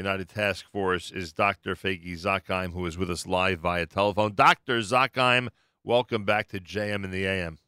United 0.00 0.30
Task 0.30 0.64
Force 0.72 1.10
is 1.10 1.30
Dr. 1.30 1.74
Fagi 1.74 2.14
Zakheim, 2.14 2.72
who 2.72 2.86
is 2.86 2.96
with 2.96 3.10
us 3.10 3.26
live 3.26 3.60
via 3.60 3.84
telephone. 3.84 4.32
Dr. 4.34 4.78
Zakheim, 4.78 5.48
welcome 5.84 6.24
back 6.24 6.48
to 6.48 6.58
JM 6.58 7.04
in 7.04 7.10
the 7.10 7.26
AM. 7.26 7.58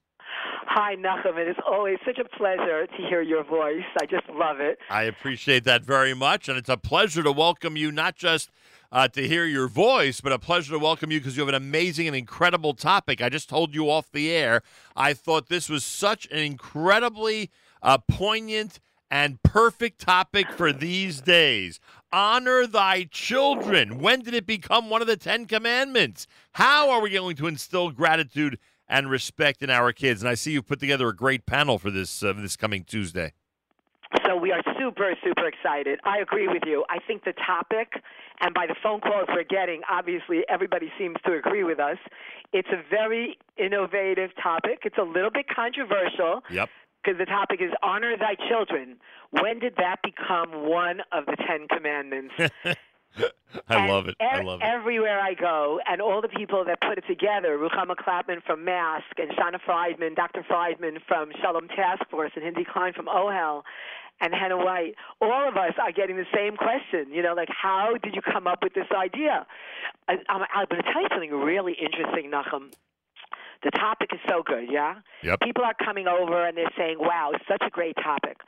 Hi, 0.65 0.97
Nachum. 0.97 1.37
It 1.37 1.49
is 1.49 1.57
always 1.71 1.99
such 2.07 2.17
a 2.17 2.25
pleasure 2.39 2.87
to 2.87 3.09
hear 3.11 3.21
your 3.21 3.45
voice. 3.45 3.85
I 4.01 4.07
just 4.07 4.27
love 4.31 4.61
it. 4.61 4.79
I 4.89 5.03
appreciate 5.03 5.65
that 5.65 5.85
very 5.85 6.15
much, 6.15 6.49
and 6.49 6.57
it's 6.57 6.71
a 6.71 6.79
pleasure 6.79 7.23
to 7.23 7.33
welcome 7.33 7.77
you, 7.77 7.93
not 7.93 8.17
just 8.17 8.51
uh, 8.91 9.09
to 9.09 9.29
hear 9.29 9.45
your 9.45 9.69
voice, 9.69 10.23
but 10.23 10.33
a 10.33 10.39
pleasure 10.39 10.73
to 10.73 10.79
welcome 10.79 11.11
you 11.11 11.21
because 11.21 11.37
you 11.37 11.43
have 11.43 11.51
an 11.51 11.55
amazing 11.55 12.07
and 12.07 12.17
incredible 12.17 12.73
topic. 12.73 13.21
I 13.21 13.29
just 13.29 13.51
told 13.51 13.75
you 13.75 13.91
off 13.91 14.11
the 14.11 14.31
air. 14.33 14.63
I 14.97 15.13
thought 15.13 15.51
this 15.51 15.69
was 15.69 15.85
such 15.85 16.27
an 16.31 16.39
incredibly 16.39 17.51
uh, 17.83 17.99
poignant 17.99 18.81
and 19.13 19.43
perfect 19.43 20.01
topic 20.01 20.51
for 20.51 20.73
these 20.73 21.21
days. 21.21 21.79
Honor 22.13 22.67
thy 22.67 23.05
children. 23.05 23.99
When 23.99 24.21
did 24.21 24.35
it 24.35 24.47
become 24.47 24.91
one 24.91 25.01
of 25.01 25.09
the 25.09 25.17
Ten 25.17 25.47
Commandments? 25.47 26.27
How 26.53 26.91
are 26.91 27.01
we 27.01 27.09
going 27.09 27.37
to 27.37 27.47
instill 27.47 27.91
gratitude 27.91 28.59
and 28.87 29.09
respect 29.09 29.63
in 29.63 29.71
our 29.71 29.95
kids? 29.95 30.23
And 30.23 30.29
I 30.29 30.35
see 30.35 30.53
you've 30.53 30.67
put 30.67 30.79
together 30.79 31.09
a 31.09 31.17
great 31.17 31.47
panel 31.47 31.79
for 31.79 31.91
this 31.91 32.23
uh, 32.23 32.35
this 32.35 32.55
coming 32.55 32.85
Tuesday. 32.85 33.33
So 34.27 34.37
we 34.37 34.53
are 34.53 34.63
super, 34.79 35.15
super 35.25 35.47
excited. 35.49 36.01
I 36.05 36.19
agree 36.19 36.47
with 36.47 36.65
you. 36.67 36.85
I 36.91 36.99
think 36.99 37.25
the 37.25 37.33
topic, 37.33 37.95
and 38.43 38.53
by 38.53 38.67
the 38.67 38.75
phone 38.83 39.01
calls 39.01 39.27
we're 39.31 39.43
getting, 39.45 39.81
obviously 39.91 40.43
everybody 40.51 40.93
seems 40.99 41.17
to 41.25 41.33
agree 41.33 41.65
with 41.65 41.81
us. 41.81 41.97
It's 42.53 42.69
a 42.69 42.83
very 42.91 43.39
innovative 43.57 44.31
topic. 44.43 44.81
It's 44.85 44.99
a 44.99 45.03
little 45.03 45.31
bit 45.31 45.47
controversial. 45.49 46.43
Yep. 46.51 46.69
Because 47.03 47.19
the 47.19 47.27
topic 47.27 47.61
is 47.61 47.71
honor 47.83 48.17
thy 48.17 48.37
children. 48.49 48.97
When 49.31 49.59
did 49.59 49.75
that 49.77 49.97
become 50.03 50.69
one 50.69 51.01
of 51.11 51.27
the 51.27 51.37
Ten 51.37 51.67
Commandments? 51.69 52.35
I 53.69 53.77
And 53.77 53.89
love 53.91 54.09
it. 54.09 54.17
I 54.21 54.41
love 54.41 54.61
it. 54.61 54.65
Everywhere 54.65 55.21
I 55.21 55.35
go, 55.35 55.81
and 55.87 56.01
all 56.01 56.23
the 56.23 56.29
people 56.29 56.65
that 56.65 56.81
put 56.81 56.99
it 56.99 57.05
together, 57.07 57.59
Ruchama 57.59 57.97
Klapman 57.97 58.43
from 58.45 58.65
Mask, 58.65 59.05
and 59.19 59.31
Shana 59.33 59.61
Friedman, 59.65 60.15
Dr. 60.15 60.45
Friedman 60.49 60.99
from 61.07 61.31
Shalom 61.41 61.69
Task 61.69 62.09
Force, 62.11 62.33
and 62.35 62.45
Hindi 62.45 62.65
Klein 62.65 62.93
from 62.95 63.07
OHEL, 63.07 63.63
and 64.21 64.33
Hannah 64.35 64.57
White, 64.57 64.95
all 65.21 65.49
of 65.49 65.57
us 65.57 65.75
are 65.83 65.93
getting 65.93 66.17
the 66.17 66.27
same 66.35 66.57
question. 66.57 67.13
You 67.13 67.23
know, 67.23 67.35
like, 67.35 67.49
how 67.51 67.95
did 68.03 68.15
you 68.15 68.23
come 68.23 68.47
up 68.47 68.63
with 68.63 68.73
this 68.75 68.87
idea? 68.97 69.47
I, 70.09 70.15
I'm, 70.29 70.43
I'm 70.55 70.67
going 70.71 70.83
to 70.83 70.93
tell 70.93 71.03
you 71.03 71.09
something 71.11 71.33
really 71.33 71.75
interesting, 71.75 72.31
Nachum. 72.31 72.73
The 73.63 73.71
topic 73.71 74.11
is 74.13 74.21
so 74.29 74.43
good, 74.43 74.69
yeah? 74.71 74.97
Yep. 75.23 75.41
People 75.41 75.65
are 75.65 75.75
coming 75.75 76.09
over 76.09 76.47
and 76.47 76.57
they're 76.57 76.73
saying, 76.77 76.97
wow, 76.99 77.31
it's 77.35 77.45
such 77.47 77.63
a 77.67 77.71
great 77.71 77.97
topic. 77.97 78.39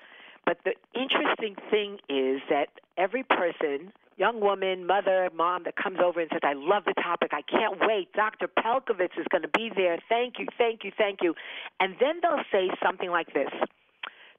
But 0.45 0.59
the 0.65 0.75
interesting 0.95 1.57
thing 1.71 1.99
is 2.09 2.41
that 2.51 2.69
every 2.99 3.23
person, 3.23 3.93
young 4.17 4.41
woman, 4.41 4.87
mother, 4.87 5.31
mom, 5.35 5.65
that 5.65 5.77
comes 5.77 5.99
over 6.05 6.21
and 6.21 6.29
says, 6.33 6.41
I 6.43 6.53
love 6.55 6.85
the 6.85 6.95
topic. 6.95 7.31
I 7.33 7.43
can't 7.43 7.79
wait. 7.81 8.13
Dr. 8.13 8.49
Pelcovitz 8.49 9.19
is 9.19 9.27
going 9.31 9.43
to 9.43 9.49
be 9.49 9.71
there. 9.75 9.99
Thank 10.09 10.39
you, 10.39 10.47
thank 10.59 10.85
you, 10.85 10.93
thank 10.97 11.21
you. 11.23 11.35
And 11.81 11.95
then 12.01 12.21
they'll 12.23 12.45
say 12.53 12.71
something 12.83 13.11
like 13.11 13.33
this 13.33 13.51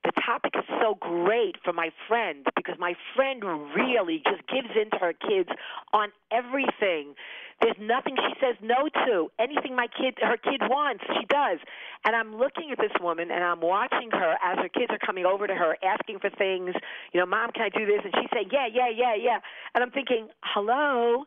the 0.05 0.13
topic 0.21 0.53
is 0.55 0.63
so 0.81 0.95
great 0.99 1.55
for 1.63 1.73
my 1.73 1.89
friend 2.07 2.45
because 2.55 2.75
my 2.79 2.93
friend 3.15 3.43
really 3.75 4.21
just 4.23 4.47
gives 4.47 4.69
in 4.79 4.89
to 4.91 4.97
her 4.97 5.13
kids 5.13 5.49
on 5.93 6.09
everything. 6.31 7.15
There's 7.61 7.77
nothing 7.79 8.15
she 8.17 8.33
says 8.39 8.55
no 8.61 8.89
to. 9.07 9.31
Anything 9.39 9.75
my 9.75 9.87
kid 9.87 10.15
her 10.21 10.37
kid 10.37 10.61
wants, 10.61 11.03
she 11.07 11.25
does. 11.25 11.59
And 12.05 12.15
I'm 12.15 12.35
looking 12.35 12.69
at 12.71 12.77
this 12.77 12.91
woman 13.01 13.31
and 13.31 13.43
I'm 13.43 13.61
watching 13.61 14.11
her 14.11 14.35
as 14.43 14.59
her 14.59 14.69
kids 14.69 14.91
are 14.91 14.99
coming 14.99 15.25
over 15.25 15.47
to 15.47 15.55
her 15.55 15.77
asking 15.81 16.19
for 16.19 16.29
things. 16.29 16.75
You 17.13 17.19
know, 17.21 17.25
mom, 17.25 17.51
can 17.51 17.63
I 17.63 17.69
do 17.69 17.85
this? 17.85 18.01
And 18.03 18.13
she's 18.19 18.29
saying, 18.33 18.49
yeah, 18.51 18.67
yeah, 18.71 18.89
yeah, 18.93 19.15
yeah. 19.15 19.39
And 19.73 19.83
I'm 19.83 19.91
thinking, 19.91 20.27
hello. 20.43 21.23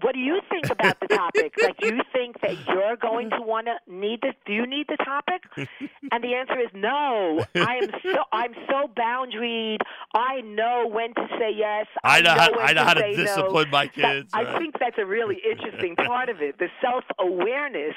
What 0.00 0.14
do 0.14 0.20
you 0.20 0.40
think 0.50 0.70
about 0.70 0.98
the 1.00 1.08
topic? 1.08 1.54
like, 1.62 1.76
do 1.78 1.94
you 1.94 2.02
think 2.12 2.40
that 2.40 2.56
you're 2.68 2.96
going 2.96 3.30
to 3.30 3.40
want 3.42 3.66
to 3.66 3.76
need 3.92 4.20
this? 4.22 4.34
Do 4.46 4.52
you 4.52 4.66
need 4.66 4.86
the 4.88 4.96
topic? 4.96 5.42
And 6.10 6.24
the 6.24 6.34
answer 6.34 6.58
is 6.58 6.68
no. 6.74 7.44
I 7.54 7.76
am 7.82 7.90
so 8.02 8.22
I'm 8.32 8.54
so 8.68 8.88
boundaried. 8.96 9.78
I 10.14 10.40
know 10.42 10.88
when 10.90 11.14
to 11.14 11.26
say 11.38 11.50
yes. 11.54 11.86
I 12.04 12.20
know 12.20 12.30
how- 12.30 12.58
I 12.60 12.72
know 12.72 12.84
how 12.84 12.94
to 12.94 13.00
say 13.00 13.10
no. 13.12 13.24
discipline 13.24 13.70
my 13.70 13.86
kids, 13.86 14.30
I 14.34 14.58
think 14.58 14.78
that's 14.78 14.98
a 14.98 15.06
really 15.06 15.40
interesting 15.48 15.96
part 15.96 16.28
of 16.28 16.40
it. 16.40 16.58
The 16.58 16.68
self 16.80 17.04
awareness 17.18 17.94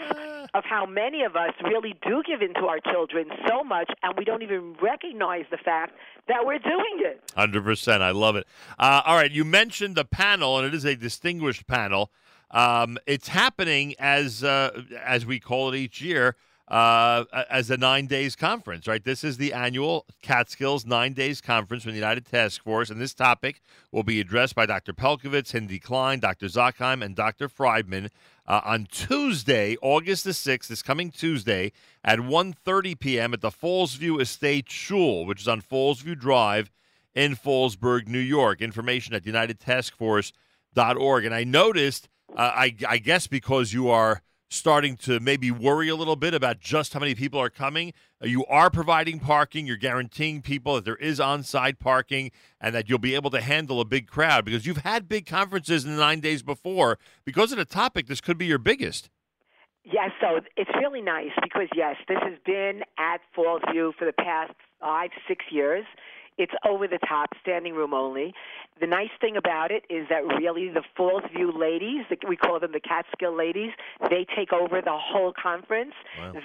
of 0.53 0.63
how 0.65 0.85
many 0.85 1.23
of 1.23 1.35
us 1.35 1.51
really 1.63 1.95
do 2.05 2.21
give 2.25 2.41
in 2.41 2.53
to 2.55 2.65
our 2.67 2.79
children 2.79 3.29
so 3.47 3.63
much, 3.63 3.89
and 4.03 4.13
we 4.17 4.25
don't 4.25 4.41
even 4.43 4.75
recognize 4.81 5.45
the 5.51 5.57
fact 5.57 5.93
that 6.27 6.45
we're 6.45 6.59
doing 6.59 6.99
it. 6.99 7.21
Hundred 7.35 7.63
percent. 7.63 8.01
I 8.01 8.11
love 8.11 8.35
it. 8.35 8.47
Uh, 8.79 9.01
all 9.05 9.15
right, 9.15 9.31
you 9.31 9.43
mentioned 9.45 9.95
the 9.95 10.05
panel, 10.05 10.57
and 10.57 10.67
it 10.67 10.73
is 10.73 10.85
a 10.85 10.95
distinguished 10.95 11.67
panel. 11.67 12.11
Um, 12.51 12.97
it's 13.05 13.27
happening 13.29 13.95
as 13.99 14.43
uh, 14.43 14.81
as 15.03 15.25
we 15.25 15.39
call 15.39 15.73
it 15.73 15.77
each 15.77 16.01
year. 16.01 16.35
Uh, 16.67 17.25
as 17.51 17.69
a 17.69 17.77
nine 17.77 18.07
days 18.07 18.35
conference, 18.35 18.87
right? 18.87 19.03
This 19.03 19.23
is 19.23 19.37
the 19.37 19.53
annual 19.53 20.07
Catskills 20.23 20.83
nine 20.83 21.13
days 21.13 21.39
conference 21.39 21.83
from 21.83 21.91
the 21.91 21.99
United 21.99 22.25
Task 22.25 22.63
Force, 22.63 22.89
and 22.89 22.99
this 22.99 23.13
topic 23.13 23.61
will 23.91 24.01
be 24.01 24.19
addressed 24.19 24.55
by 24.55 24.65
Dr. 24.65 24.91
Pelcovitz, 24.91 25.51
Hindi 25.51 25.77
Klein, 25.77 26.19
Dr. 26.19 26.47
Zakheim, 26.47 27.05
and 27.05 27.15
Dr. 27.15 27.47
Friedman 27.47 28.09
uh, 28.47 28.61
on 28.63 28.87
Tuesday, 28.91 29.75
August 29.81 30.23
the 30.23 30.33
sixth, 30.33 30.69
this 30.69 30.81
coming 30.81 31.11
Tuesday 31.11 31.71
at 32.03 32.19
1.30 32.19 32.99
p.m. 32.99 33.33
at 33.33 33.41
the 33.41 33.49
Fallsview 33.49 34.21
Estate 34.21 34.69
Shul, 34.69 35.25
which 35.25 35.41
is 35.41 35.47
on 35.47 35.61
Fallsview 35.61 36.17
Drive 36.17 36.71
in 37.13 37.35
Fallsburg, 37.35 38.07
New 38.07 38.19
York. 38.19 38.61
Information 38.61 39.15
at 39.15 39.23
UnitedTaskForce.org. 39.23 41.25
And 41.25 41.33
I 41.33 41.43
noticed, 41.43 42.07
uh, 42.35 42.51
I, 42.53 42.75
I 42.87 42.99
guess 42.99 43.27
because 43.27 43.73
you 43.73 43.89
are 43.89 44.21
starting 44.49 44.95
to 44.95 45.19
maybe 45.19 45.51
worry 45.51 45.89
a 45.89 45.95
little 45.95 46.15
bit 46.15 46.33
about 46.33 46.59
just 46.59 46.93
how 46.93 46.99
many 46.99 47.15
people 47.15 47.39
are 47.39 47.49
coming, 47.49 47.93
you 48.29 48.45
are 48.45 48.69
providing 48.69 49.19
parking. 49.19 49.67
You're 49.67 49.77
guaranteeing 49.77 50.41
people 50.41 50.75
that 50.75 50.85
there 50.85 50.95
is 50.95 51.19
on-site 51.19 51.79
parking 51.79 52.31
and 52.59 52.73
that 52.73 52.89
you'll 52.89 52.99
be 52.99 53.15
able 53.15 53.29
to 53.31 53.41
handle 53.41 53.79
a 53.81 53.85
big 53.85 54.07
crowd 54.07 54.45
because 54.45 54.65
you've 54.65 54.77
had 54.77 55.07
big 55.07 55.25
conferences 55.25 55.85
in 55.85 55.91
the 55.91 55.97
nine 55.97 56.19
days 56.19 56.43
before. 56.43 56.97
Because 57.25 57.51
of 57.51 57.57
the 57.57 57.65
topic, 57.65 58.07
this 58.07 58.21
could 58.21 58.37
be 58.37 58.45
your 58.45 58.57
biggest. 58.57 59.09
Yes, 59.83 60.11
so 60.19 60.39
it's 60.57 60.71
really 60.79 61.01
nice 61.01 61.29
because 61.43 61.67
yes, 61.75 61.95
this 62.07 62.17
has 62.21 62.39
been 62.43 62.81
at 62.97 63.21
Falls 63.35 63.61
View 63.71 63.93
for 63.99 64.05
the 64.05 64.13
past 64.13 64.53
five, 64.81 65.11
six 65.27 65.45
years. 65.51 65.85
It's 66.37 66.53
over 66.67 66.87
the 66.87 66.99
top, 67.07 67.29
standing 67.41 67.73
room 67.73 67.93
only. 67.93 68.33
The 68.81 68.87
nice 68.87 69.09
thing 69.21 69.37
about 69.37 69.71
it 69.71 69.85
is 69.89 70.07
that 70.09 70.25
really 70.37 70.69
the 70.69 70.83
Falls 70.97 71.23
View 71.33 71.51
ladies, 71.57 72.05
we 72.27 72.35
call 72.35 72.59
them 72.59 72.73
the 72.73 72.81
Catskill 72.81 73.35
ladies, 73.35 73.71
they 74.09 74.25
take 74.35 74.51
over 74.51 74.81
the 74.81 74.97
whole 74.97 75.31
conference. 75.31 75.93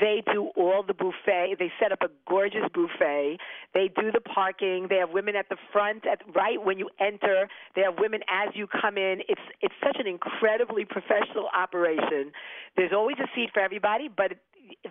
They 0.01 0.23
do 0.33 0.51
all 0.57 0.85
the 0.87 0.95
buffet. 0.95 1.57
They 1.59 1.73
set 1.81 1.91
up 1.91 2.03
a 2.03 2.11
gorgeous 2.29 2.65
buffet. 2.73 3.39
They 3.75 3.89
do 3.89 4.13
the 4.13 4.21
parking. 4.21 4.87
They 4.89 4.97
have 4.97 5.11
women 5.11 5.35
at 5.35 5.49
the 5.49 5.57
front, 5.73 6.07
at 6.07 6.23
right 6.35 6.65
when 6.65 6.79
you 6.79 6.89
enter. 7.01 7.49
They 7.75 7.83
have 7.83 7.95
women 7.99 8.21
as 8.29 8.55
you 8.55 8.69
come 8.69 8.97
in. 8.97 9.23
It's 9.29 9.41
it's 9.61 9.75
such 9.83 9.97
an 9.99 10.07
incredibly 10.07 10.85
professional 10.85 11.49
operation. 11.55 12.33
There's 12.77 12.93
always 12.93 13.17
a 13.19 13.27
seat 13.35 13.51
for 13.53 13.61
everybody, 13.61 14.09
but 14.09 14.33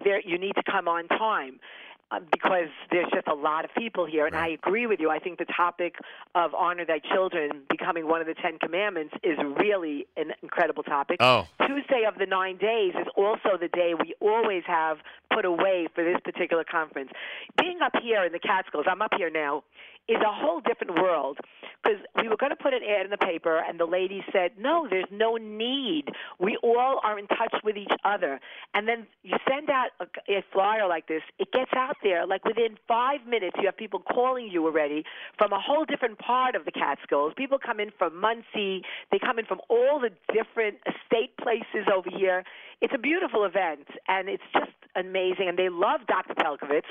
there 0.04 0.20
you 0.26 0.38
need 0.38 0.54
to 0.56 0.64
come 0.70 0.88
on 0.88 1.08
time 1.08 1.60
uh, 2.12 2.20
because 2.32 2.70
there's 2.92 3.10
just 3.14 3.28
a 3.28 3.34
lot 3.34 3.66
of 3.66 3.72
people 3.76 4.06
here. 4.06 4.26
And 4.26 4.36
I 4.36 4.50
agree 4.50 4.88
with 4.88 5.00
you. 5.00 5.10
I 5.10 5.20
think 5.20 5.38
the 5.38 5.46
topic 5.46 5.96
of 6.36 6.54
honor 6.54 6.86
thy 6.86 7.00
children 7.00 7.62
becoming 7.70 8.08
one 8.08 8.22
of 8.22 8.28
the 8.28 8.34
Ten 8.34 8.58
Commandments 8.60 9.14
is 9.24 9.38
really 9.60 10.08
an 10.18 10.32
incredible 10.42 10.84
topic. 10.84 11.18
Oh. 11.20 11.48
Tuesday 11.68 12.04
of 12.08 12.18
the 12.18 12.26
nine 12.26 12.58
days 12.58 12.94
is 13.00 13.08
also 13.16 13.58
the 13.60 13.68
day 13.68 13.94
we 13.94 14.16
always 14.20 14.64
have 14.66 14.98
put 15.34 15.46
away 15.46 15.88
for 15.94 16.04
this 16.04 16.18
particular 16.24 16.64
conference. 16.64 17.12
Being 17.62 17.80
up 17.84 17.94
here 18.02 18.24
in 18.24 18.32
the 18.32 18.40
Catskills, 18.40 18.86
I'm 18.90 19.02
up 19.02 19.14
here 19.16 19.30
now, 19.30 19.64
is 20.10 20.18
a 20.18 20.34
whole 20.34 20.60
different 20.62 21.00
world 21.00 21.38
because 21.84 22.00
we 22.22 22.28
were 22.28 22.36
going 22.36 22.50
to 22.50 22.56
put 22.56 22.74
an 22.74 22.82
ad 22.84 23.06
in 23.06 23.12
the 23.12 23.18
paper, 23.18 23.62
and 23.66 23.80
the 23.80 23.86
lady 23.86 24.24
said, 24.34 24.52
"No, 24.58 24.88
there's 24.90 25.08
no 25.12 25.38
need. 25.38 26.06
We 26.40 26.58
all 26.64 27.00
are 27.04 27.18
in 27.18 27.28
touch 27.28 27.54
with 27.64 27.78
each 27.78 27.94
other." 28.04 28.40
And 28.74 28.88
then 28.88 29.08
you 29.24 29.38
send 29.48 29.70
out 29.70 29.90
a, 30.00 30.06
a 30.32 30.44
flyer 30.52 30.88
like 30.88 31.08
this, 31.08 31.22
it 31.38 31.52
gets 31.52 31.72
out 31.76 31.96
there. 32.04 32.26
Like 32.26 32.44
within 32.44 32.78
five 32.88 33.22
minutes, 33.28 33.56
you 33.60 33.66
have 33.66 33.78
people 33.78 34.00
calling 34.00 34.50
you 34.52 34.66
already 34.66 35.04
from 35.38 35.54
a 35.54 35.60
whole 35.60 35.86
different 35.86 36.18
part 36.20 36.56
of 36.56 36.66
the 36.66 36.72
Catskills. 36.72 37.34
People 37.38 37.58
come 37.64 37.80
in 37.80 37.92
from 37.98 38.20
Monsey. 38.20 38.84
They 39.12 39.20
come 39.20 39.40
in 39.40 39.46
from 39.46 39.62
all 39.70 40.00
the 40.00 40.10
different 40.34 40.78
estate 40.88 41.38
places 41.38 41.88
over 41.94 42.10
here. 42.10 42.44
It's 42.82 42.94
a 42.96 42.98
beautiful 42.98 43.46
event, 43.46 43.88
and 44.08 44.30
it's 44.30 44.44
just 44.54 44.72
amazing. 45.00 45.48
And 45.50 45.58
they 45.58 45.70
love 45.70 46.02
Dr. 46.08 46.36
Pelcovitz. 46.36 46.90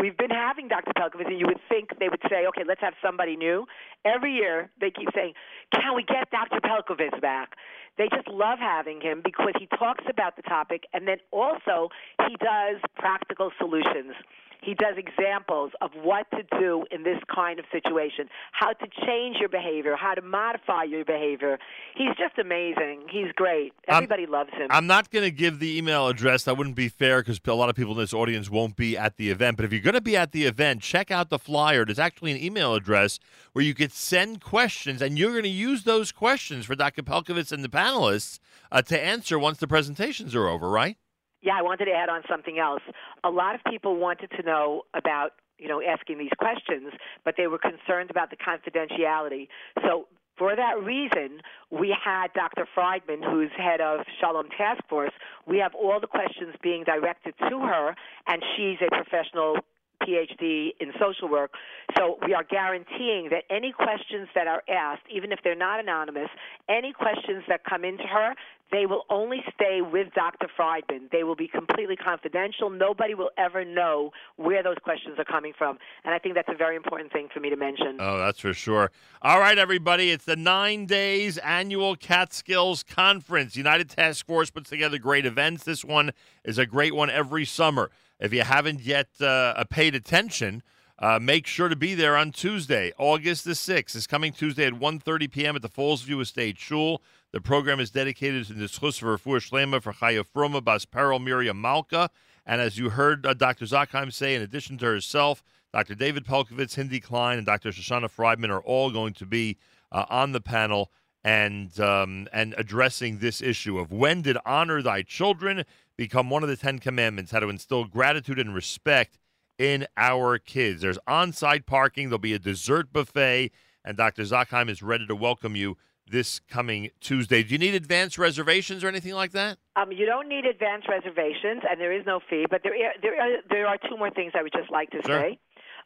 We've 0.00 0.16
been 0.16 0.30
having 0.30 0.68
Dr. 0.68 0.92
Pelcovitz, 0.96 1.26
and 1.26 1.38
you 1.38 1.46
would 1.46 1.60
think 1.68 1.98
they 1.98 2.08
would 2.08 2.22
say, 2.28 2.46
okay, 2.48 2.62
let's 2.66 2.80
have 2.80 2.94
somebody 3.02 3.36
new. 3.36 3.66
Every 4.04 4.34
year, 4.34 4.70
they 4.80 4.90
keep 4.90 5.08
saying, 5.14 5.34
can 5.72 5.94
we 5.96 6.02
get 6.04 6.30
Dr. 6.30 6.60
Pelcovitz 6.60 7.20
back? 7.20 7.56
They 7.96 8.08
just 8.14 8.28
love 8.28 8.58
having 8.60 9.00
him 9.00 9.22
because 9.24 9.54
he 9.58 9.66
talks 9.66 10.04
about 10.08 10.36
the 10.36 10.42
topic, 10.42 10.84
and 10.92 11.08
then 11.08 11.18
also 11.32 11.88
he 12.28 12.36
does 12.36 12.80
practical 12.96 13.50
solutions. 13.58 14.14
He 14.60 14.74
does 14.74 14.94
examples 14.96 15.72
of 15.80 15.90
what 16.02 16.26
to 16.32 16.42
do 16.58 16.84
in 16.90 17.02
this 17.02 17.18
kind 17.34 17.58
of 17.58 17.64
situation, 17.70 18.28
how 18.52 18.72
to 18.72 18.86
change 19.06 19.36
your 19.38 19.48
behavior, 19.48 19.96
how 19.96 20.14
to 20.14 20.22
modify 20.22 20.84
your 20.84 21.04
behavior. 21.04 21.58
He's 21.94 22.16
just 22.18 22.38
amazing. 22.38 23.02
He's 23.10 23.32
great. 23.34 23.72
Everybody 23.86 24.26
loves 24.26 24.50
him. 24.52 24.68
I'm 24.70 24.86
not 24.86 25.10
going 25.10 25.24
to 25.24 25.30
give 25.30 25.60
the 25.60 25.78
email 25.78 26.08
address. 26.08 26.44
That 26.44 26.56
wouldn't 26.56 26.76
be 26.76 26.88
fair 26.88 27.20
because 27.20 27.40
a 27.46 27.52
lot 27.54 27.68
of 27.68 27.76
people 27.76 27.92
in 27.92 27.98
this 27.98 28.12
audience 28.12 28.50
won't 28.50 28.76
be 28.76 28.96
at 28.96 29.16
the 29.16 29.30
event. 29.30 29.56
But 29.56 29.64
if 29.64 29.72
you're 29.72 29.80
going 29.80 29.94
to 29.94 30.00
be 30.00 30.16
at 30.16 30.32
the 30.32 30.44
event, 30.44 30.82
check 30.82 31.10
out 31.10 31.30
the 31.30 31.38
flyer. 31.38 31.84
There's 31.84 31.98
actually 31.98 32.32
an 32.32 32.42
email 32.42 32.74
address 32.74 33.18
where 33.52 33.64
you 33.64 33.74
could 33.74 33.92
send 33.92 34.40
questions, 34.40 35.00
and 35.00 35.18
you're 35.18 35.32
going 35.32 35.42
to 35.44 35.48
use 35.48 35.84
those 35.84 36.12
questions 36.12 36.66
for 36.66 36.74
Dr. 36.74 37.02
Pelcovitz 37.02 37.52
and 37.52 37.64
the 37.64 37.68
panelists 37.68 38.38
uh, 38.70 38.82
to 38.82 39.00
answer 39.00 39.38
once 39.38 39.58
the 39.58 39.68
presentations 39.68 40.34
are 40.34 40.48
over, 40.48 40.68
right? 40.68 40.96
Yeah, 41.42 41.54
I 41.56 41.62
wanted 41.62 41.86
to 41.86 41.92
add 41.92 42.08
on 42.08 42.22
something 42.28 42.58
else. 42.58 42.82
A 43.24 43.30
lot 43.30 43.54
of 43.54 43.60
people 43.70 43.96
wanted 43.96 44.30
to 44.36 44.42
know 44.42 44.82
about, 44.94 45.32
you 45.58 45.68
know, 45.68 45.80
asking 45.80 46.18
these 46.18 46.32
questions, 46.38 46.92
but 47.24 47.34
they 47.36 47.46
were 47.46 47.58
concerned 47.58 48.10
about 48.10 48.30
the 48.30 48.36
confidentiality. 48.36 49.48
So 49.86 50.08
for 50.36 50.54
that 50.54 50.82
reason, 50.82 51.40
we 51.70 51.94
had 52.04 52.32
Dr. 52.32 52.66
Friedman, 52.74 53.22
who's 53.22 53.50
head 53.56 53.80
of 53.80 54.00
Shalom 54.20 54.48
Task 54.56 54.82
Force. 54.88 55.12
We 55.46 55.58
have 55.58 55.74
all 55.74 56.00
the 56.00 56.06
questions 56.06 56.54
being 56.62 56.84
directed 56.84 57.34
to 57.50 57.58
her, 57.60 57.94
and 58.26 58.42
she's 58.56 58.78
a 58.80 58.90
professional 58.90 59.56
PhD 60.02 60.70
in 60.80 60.92
social 61.00 61.28
work. 61.28 61.52
So 61.96 62.18
we 62.26 62.34
are 62.34 62.44
guaranteeing 62.44 63.30
that 63.30 63.44
any 63.50 63.72
questions 63.72 64.28
that 64.34 64.46
are 64.46 64.62
asked, 64.68 65.02
even 65.10 65.32
if 65.32 65.40
they're 65.44 65.54
not 65.54 65.80
anonymous, 65.80 66.28
any 66.68 66.92
questions 66.92 67.44
that 67.48 67.64
come 67.64 67.84
into 67.84 68.04
her, 68.04 68.34
They 68.70 68.84
will 68.84 69.04
only 69.08 69.38
stay 69.54 69.80
with 69.80 70.12
Dr. 70.14 70.46
Friedman. 70.54 71.08
They 71.10 71.22
will 71.24 71.36
be 71.36 71.48
completely 71.48 71.96
confidential. 71.96 72.68
Nobody 72.68 73.14
will 73.14 73.30
ever 73.38 73.64
know 73.64 74.12
where 74.36 74.62
those 74.62 74.76
questions 74.82 75.18
are 75.18 75.24
coming 75.24 75.52
from. 75.56 75.78
And 76.04 76.14
I 76.14 76.18
think 76.18 76.34
that's 76.34 76.48
a 76.50 76.56
very 76.56 76.76
important 76.76 77.12
thing 77.12 77.28
for 77.32 77.40
me 77.40 77.48
to 77.48 77.56
mention. 77.56 77.96
Oh, 77.98 78.18
that's 78.18 78.40
for 78.40 78.52
sure. 78.52 78.90
All 79.22 79.40
right, 79.40 79.56
everybody. 79.56 80.10
It's 80.10 80.26
the 80.26 80.36
nine 80.36 80.84
days 80.84 81.38
annual 81.38 81.96
Catskills 81.96 82.82
Conference. 82.82 83.56
United 83.56 83.88
Task 83.88 84.26
Force 84.26 84.50
puts 84.50 84.68
together 84.68 84.98
great 84.98 85.24
events. 85.24 85.64
This 85.64 85.84
one 85.84 86.12
is 86.44 86.58
a 86.58 86.66
great 86.66 86.94
one 86.94 87.08
every 87.08 87.46
summer. 87.46 87.90
If 88.20 88.32
you 88.32 88.42
haven't 88.42 88.80
yet 88.80 89.08
uh, 89.20 89.62
paid 89.70 89.94
attention, 89.94 90.62
uh, 90.98 91.20
make 91.20 91.46
sure 91.46 91.68
to 91.68 91.76
be 91.76 91.94
there 91.94 92.16
on 92.16 92.32
Tuesday, 92.32 92.92
August 92.98 93.44
the 93.44 93.52
6th. 93.52 93.94
It's 93.94 94.08
coming 94.08 94.32
Tuesday 94.32 94.66
at 94.66 94.72
1.30 94.72 95.30
p.m. 95.30 95.54
at 95.54 95.62
the 95.62 95.68
Fallsview 95.68 96.20
Estate 96.20 96.58
Shul. 96.58 97.00
The 97.32 97.40
program 97.40 97.78
is 97.78 97.90
dedicated 97.90 98.46
to 98.46 98.54
the 98.54 98.64
zechus 98.64 98.98
for 98.98 99.16
Refuah 99.16 99.48
Shlema 99.48 99.80
for 99.80 99.92
Chaya 99.92 100.24
Froma, 100.24 100.64
Bas 100.64 100.84
Perel, 100.84 101.22
Miriam 101.22 101.60
Malka. 101.60 102.10
And 102.44 102.60
as 102.60 102.76
you 102.78 102.90
heard 102.90 103.24
uh, 103.24 103.34
Dr. 103.34 103.66
Zakheim 103.66 104.12
say, 104.12 104.34
in 104.34 104.42
addition 104.42 104.78
to 104.78 104.86
herself, 104.86 105.44
Dr. 105.72 105.94
David 105.94 106.26
Pelcovitz, 106.26 106.74
Hindi 106.74 106.98
Klein, 106.98 107.38
and 107.38 107.46
Dr. 107.46 107.70
Shoshana 107.70 108.10
Friedman 108.10 108.50
are 108.50 108.62
all 108.62 108.90
going 108.90 109.12
to 109.14 109.26
be 109.26 109.58
uh, 109.92 110.06
on 110.08 110.32
the 110.32 110.40
panel 110.40 110.90
and 111.24 111.78
um, 111.80 112.28
and 112.32 112.54
addressing 112.56 113.18
this 113.18 113.42
issue 113.42 113.78
of 113.78 113.92
when 113.92 114.22
did 114.22 114.38
honor 114.46 114.80
thy 114.82 115.02
children 115.02 115.64
become 115.98 116.30
one 116.30 116.42
of 116.42 116.48
the 116.48 116.56
Ten 116.56 116.78
Commandments, 116.78 117.32
how 117.32 117.40
to 117.40 117.48
instill 117.50 117.84
gratitude 117.84 118.38
and 118.38 118.54
respect 118.54 119.18
in 119.58 119.86
our 119.98 120.38
kids. 120.38 120.80
There's 120.80 120.98
on-site 121.06 121.66
parking. 121.66 122.08
There'll 122.08 122.18
be 122.20 122.32
a 122.32 122.38
dessert 122.38 122.92
buffet, 122.92 123.50
and 123.84 123.96
Dr. 123.98 124.22
Zakheim 124.22 124.70
is 124.70 124.80
ready 124.82 125.06
to 125.08 125.16
welcome 125.16 125.56
you 125.56 125.76
this 126.10 126.40
coming 126.48 126.88
Tuesday. 127.00 127.42
Do 127.42 127.52
you 127.52 127.58
need 127.58 127.74
advance 127.74 128.16
reservations 128.16 128.82
or 128.82 128.88
anything 128.88 129.12
like 129.12 129.32
that? 129.32 129.58
Um, 129.76 129.92
you 129.92 130.06
don't 130.06 130.28
need 130.28 130.46
advance 130.46 130.84
reservations, 130.88 131.62
and 131.68 131.78
there 131.78 131.92
is 131.92 132.06
no 132.06 132.20
fee. 132.30 132.46
But 132.48 132.62
there, 132.62 132.72
are, 132.72 132.92
there, 133.02 133.20
are, 133.20 133.36
there 133.50 133.66
are 133.66 133.76
two 133.76 133.96
more 133.98 134.10
things 134.10 134.32
I 134.34 134.42
would 134.42 134.52
just 134.56 134.70
like 134.70 134.90
to 134.90 135.02
Sure. 135.04 135.20
say. 135.20 135.38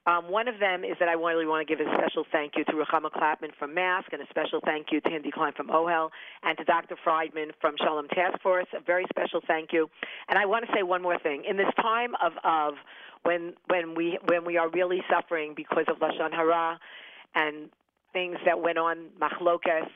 Um, 0.05 0.31
one 0.31 0.49
of 0.49 0.59
them 0.59 0.83
is 0.83 0.97
that 0.99 1.09
I 1.09 1.13
really 1.13 1.47
want 1.47 1.67
to 1.67 1.77
give 1.77 1.85
a 1.85 1.89
special 1.97 2.25
thank 2.33 2.55
you 2.57 2.65
to 2.65 2.73
Ruchama 2.73 3.11
Klapman 3.13 3.55
from 3.57 3.73
Mask, 3.73 4.13
and 4.13 4.21
a 4.21 4.27
special 4.31 4.59
thank 4.65 4.89
you 4.91 5.01
to 5.01 5.09
Hindi 5.09 5.31
Klein 5.31 5.53
from 5.57 5.69
OHEL, 5.69 6.11
and 6.43 6.59
to 6.59 6.65
Dr. 6.65 6.97
Friedman 7.05 7.53
from 7.61 7.75
Shalom 7.79 8.09
Task 8.09 8.41
Force. 8.43 8.67
A 8.77 8.81
very 8.81 9.05
special 9.11 9.41
thank 9.47 9.73
you. 9.73 9.89
And 10.29 10.39
I 10.39 10.47
want 10.47 10.67
to 10.67 10.73
say 10.75 10.83
one 10.83 11.03
more 11.03 11.19
thing. 11.21 11.45
In 11.49 11.57
this 11.57 11.73
time 11.81 12.15
of, 12.21 12.33
of 12.43 12.75
when 13.23 13.55
when 13.69 13.95
we 13.95 14.19
when 14.27 14.45
we 14.45 14.57
are 14.59 14.69
really 14.71 15.03
suffering 15.09 15.55
because 15.57 15.85
of 15.89 15.99
lashon 15.99 16.33
hara 16.33 16.81
and 17.37 17.71
things 18.13 18.37
that 18.45 18.61
went 18.61 18.79
on 18.79 19.07
machlokas. 19.21 19.89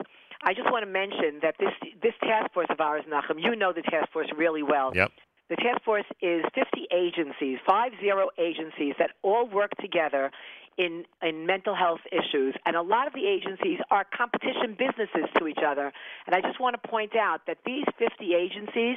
I 0.44 0.54
just 0.54 0.70
want 0.70 0.84
to 0.84 0.90
mention 0.90 1.40
that 1.42 1.56
this 1.58 1.72
this 2.02 2.12
task 2.20 2.52
force 2.54 2.68
of 2.70 2.80
ours, 2.80 3.02
Nachum, 3.10 3.42
you 3.42 3.56
know 3.56 3.72
the 3.72 3.82
task 3.82 4.12
force 4.12 4.28
really 4.36 4.62
well. 4.62 4.92
Yep. 4.94 5.10
The 5.48 5.56
task 5.56 5.82
force 5.84 6.06
is 6.20 6.44
50 6.54 6.88
agencies, 6.92 7.58
five 7.66 7.92
zero 8.00 8.30
agencies 8.38 8.94
that 8.98 9.10
all 9.22 9.48
work 9.48 9.70
together 9.80 10.30
in 10.76 11.04
in 11.22 11.46
mental 11.46 11.74
health 11.74 12.00
issues, 12.12 12.54
and 12.66 12.76
a 12.76 12.82
lot 12.82 13.06
of 13.06 13.14
the 13.14 13.26
agencies 13.26 13.78
are 13.90 14.04
competition 14.04 14.76
businesses 14.78 15.30
to 15.38 15.46
each 15.46 15.62
other. 15.66 15.92
And 16.26 16.34
I 16.34 16.40
just 16.40 16.60
want 16.60 16.80
to 16.80 16.88
point 16.88 17.16
out 17.16 17.42
that 17.46 17.58
these 17.64 17.84
50 17.98 18.34
agencies. 18.34 18.96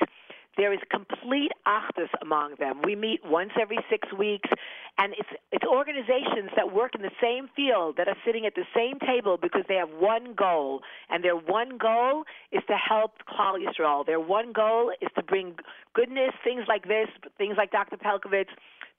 There 0.58 0.74
is 0.74 0.80
complete 0.92 1.52
achdus 1.68 2.10
among 2.22 2.56
them. 2.60 2.82
We 2.84 2.96
meet 2.96 3.22
once 3.24 3.52
every 3.60 3.80
six 3.90 4.12
weeks, 4.12 4.50
and 4.98 5.14
it's 5.14 5.30
it's 5.52 5.66
organizations 5.66 6.52
that 6.56 6.74
work 6.74 6.96
in 6.96 7.02
the 7.02 7.12
same 7.22 7.50
field 7.56 7.96
that 7.98 8.08
are 8.08 8.18
sitting 8.26 8.46
at 8.46 8.56
the 8.56 8.66
same 8.76 9.00
table 9.00 9.38
because 9.38 9.64
they 9.68 9.76
have 9.76 9.90
one 9.90 10.34
goal, 10.34 10.82
and 11.10 11.24
their 11.24 11.36
one 11.36 11.78
goal 11.78 12.24
is 12.52 12.62
to 12.68 12.76
help 12.76 13.14
Klal 13.30 13.56
Yisrael. 13.58 14.06
Their 14.06 14.20
one 14.20 14.52
goal 14.52 14.92
is 15.02 15.10
to 15.16 15.24
bring 15.24 15.56
goodness, 15.94 16.32
things 16.44 16.66
like 16.68 16.88
this, 16.88 17.08
things 17.38 17.56
like 17.58 17.72
Dr. 17.72 17.98
Pelcovitz, 17.98 18.50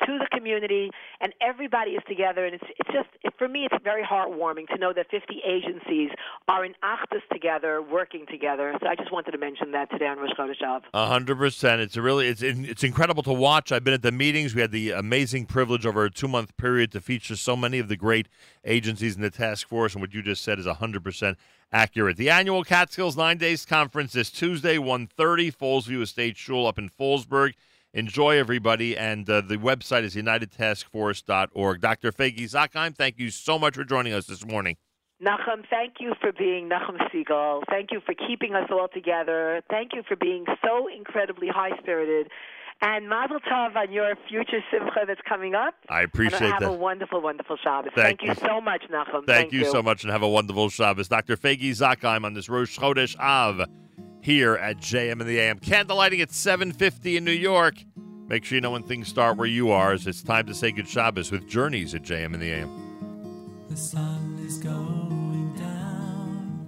to 0.07 0.19
the 0.19 0.27
community, 0.33 0.91
and 1.21 1.33
everybody 1.41 1.93
is 1.93 2.03
together. 2.09 2.45
And 2.45 2.55
it's 2.55 2.65
it's 2.79 2.91
just 2.93 3.09
it, 3.23 3.33
for 3.39 3.49
me, 3.49 3.67
it's 3.71 3.83
very 3.83 4.03
heartwarming 4.03 4.69
to 4.69 4.79
know 4.79 4.93
that 4.93 5.11
50 5.11 5.41
agencies 5.47 6.11
are 6.49 6.65
in 6.65 6.75
achdus 6.83 7.23
together, 7.33 7.83
working 7.83 8.27
together. 8.27 8.75
So 8.81 8.89
I 8.89 8.95
just 8.95 9.13
wanted 9.13 9.33
to 9.33 9.39
mention 9.39 9.73
that 9.73 9.91
today 9.91 10.07
on 10.07 10.19
Rosh 10.19 10.31
Chodesh 10.39 10.63
Av. 10.63 10.83
Hundred 10.95 11.39
percent. 11.39 11.81
It's 11.81 11.97
a 11.97 12.03
really 12.03 12.29
it's 12.29 12.43
it's 12.43 12.85
incredible 12.85 13.23
to 13.25 13.33
watch. 13.33 13.73
I've 13.73 13.85
been 13.85 13.95
at 13.95 14.03
the 14.03 14.13
meetings. 14.13 14.55
We 14.55 14.61
had 14.61 14.73
the 14.73 14.93
amazing 14.93 15.47
privilege 15.47 15.87
over 15.87 16.05
a 16.05 16.11
two 16.11 16.29
month 16.29 16.57
period 16.57 16.93
to 16.93 17.01
feature 17.01 17.37
so 17.37 17.57
many 17.57 17.79
of 17.79 17.89
the 17.89 17.97
great 17.97 18.29
agencies 18.65 19.17
in 19.17 19.23
the 19.23 19.31
task 19.31 19.69
force, 19.69 19.95
and 19.95 20.03
what 20.03 20.15
you 20.15 20.23
just 20.23 20.43
said 20.43 20.59
is 20.59 20.67
hundred 20.67 21.05
percent 21.05 21.39
accurate. 21.73 22.17
The 22.17 22.31
annual 22.31 22.65
Catskills 22.65 23.17
Nine 23.17 23.39
Days 23.39 23.65
Conference 23.65 24.15
is 24.17 24.31
Tuesday, 24.31 24.77
1.30, 24.77 25.55
Fallsview 25.55 26.03
Estate 26.03 26.37
Shul 26.37 26.67
up 26.67 26.79
in 26.79 26.89
Fallsburg. 26.89 27.55
Enjoy 27.93 28.39
everybody, 28.39 28.97
and 28.97 29.29
uh, 29.29 29.41
the 29.41 29.57
website 29.57 30.05
is 30.05 30.15
unitedtaskforce.org. 30.15 31.81
Dr. 31.81 32.13
Fegi 32.13 32.45
Zakheim, 32.45 32.95
thank 32.95 33.19
you 33.19 33.31
so 33.31 33.59
much 33.59 33.75
for 33.75 33.83
joining 33.83 34.13
us 34.13 34.27
this 34.27 34.47
morning. 34.47 34.77
Nachum, 35.21 35.65
thank 35.69 35.95
you 35.99 36.15
for 36.21 36.33
being 36.33 36.69
Nachum 36.69 36.97
Segal. 37.13 37.63
Thank 37.69 37.91
you 37.91 38.01
for 38.07 38.15
keeping 38.15 38.55
us 38.55 38.69
all 38.71 38.87
together. 38.89 39.61
Thank 39.69 39.91
you 39.93 40.03
for 40.07 40.17
being 40.17 40.47
so 40.65 40.87
incredibly 40.87 41.49
high 41.49 41.77
spirited. 41.81 42.31
And 42.81 43.09
Mazel 43.09 43.41
Tov 43.41 43.77
on 43.77 43.93
your 43.93 44.15
future 44.29 44.65
Simcha 44.71 45.01
that's 45.07 45.21
coming 45.29 45.55
up. 45.55 45.75
I 45.91 46.03
appreciate 46.03 46.41
and 46.41 46.53
have 46.53 46.61
that. 46.61 46.71
a 46.71 46.73
wonderful, 46.73 47.21
wonderful 47.21 47.59
Shabbos. 47.63 47.93
Thank 47.95 48.23
you 48.23 48.29
you. 48.29 48.35
so 48.37 48.61
much, 48.61 48.85
Nachum. 48.91 49.27
Thank, 49.27 49.53
you, 49.53 49.67
so 49.67 49.83
much, 49.83 50.05
and 50.05 50.13
have 50.13 50.23
a 50.23 50.29
wonderful 50.29 50.71
Shabbos. 50.71 51.09
Dr. 51.09 51.37
Fegi 51.37 51.73
Zakheim 51.73 52.25
on 52.25 52.33
this 52.35 52.49
Rosh 52.49 52.79
Chodesh 52.79 53.19
Av 53.19 53.67
here 54.23 54.55
at 54.55 54.79
JM 54.79 55.21
in 55.21 55.27
the 55.27 55.39
AM. 55.39 55.59
Candlelighting 55.59 56.21
at 56.21 56.31
7.50 56.31 57.17
in 57.17 57.25
New 57.25 57.33
York. 57.33 57.77
Make 58.29 58.45
sure 58.45 58.57
you 58.57 58.61
know 58.61 58.71
when 58.71 58.85
things 58.85 59.09
start 59.09 59.37
where 59.37 59.47
you 59.49 59.71
are, 59.71 59.93
as 59.93 60.07
it's 60.07 60.23
time 60.23 60.47
to 60.47 60.55
say 60.55 60.71
good 60.71 60.89
Shabbos 60.89 61.33
with 61.33 61.49
Journeys 61.49 61.95
at 61.95 62.03
JM 62.03 62.35
in 62.35 62.41
the 62.41 62.53
AM. 62.53 63.67
The 63.69 63.77
sun 63.77 64.41
is 64.47 64.59
going 64.59 65.55
down. 65.57 66.67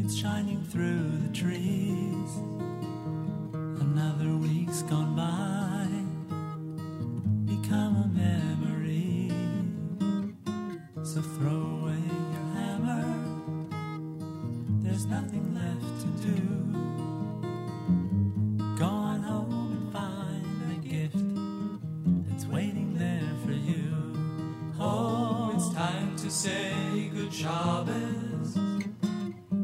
It's 0.00 0.16
shining 0.16 0.62
through 0.64 1.18
the 1.26 1.32
trees. 1.32 2.30
Another 3.80 4.36
week's 4.36 4.82
gone 4.82 5.16
by. 5.16 5.86
Become 7.46 7.96
a 7.96 8.08
memory. 8.08 9.30
So 11.04 11.22
throw 11.22 11.83
There's 14.94 15.06
nothing 15.06 15.52
left 15.56 15.90
to 16.02 16.06
do. 16.24 16.38
Go 18.78 18.84
on 18.84 19.24
home 19.24 19.72
and 19.72 19.92
find 19.92 20.46
the 20.70 20.76
gift 20.88 21.18
that's 22.28 22.46
waiting 22.46 22.96
there 22.96 23.28
for 23.44 23.50
you. 23.50 23.92
Oh, 24.78 25.50
it's 25.56 25.68
time 25.74 26.14
to 26.18 26.30
say 26.30 27.10
good 27.12 27.34
Shabbos. 27.34 28.56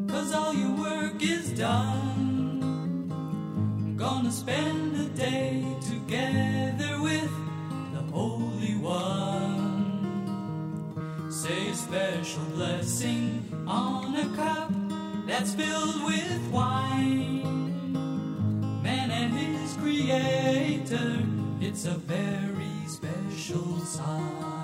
Cause 0.08 0.34
all 0.34 0.52
your 0.52 0.74
work 0.74 1.22
is 1.22 1.52
done. 1.52 3.12
I'm 3.12 3.96
Gonna 3.96 4.32
spend 4.32 4.96
a 4.96 5.10
day 5.10 5.64
together 5.80 7.00
with 7.00 7.30
the 7.92 8.02
Holy 8.12 8.74
One. 8.74 10.10
Say 11.30 11.68
a 11.68 11.74
special 11.76 12.42
blessing 12.46 13.44
on 13.68 14.16
a 14.16 14.26
cup 14.34 14.89
that's 15.26 15.54
filled 15.54 16.04
with 16.04 16.48
wine. 16.50 17.42
Man 18.82 19.10
and 19.10 19.32
his 19.32 19.74
creator, 19.74 21.22
it's 21.60 21.84
a 21.86 21.94
very 21.94 22.76
special 22.86 23.78
sign. 23.80 24.60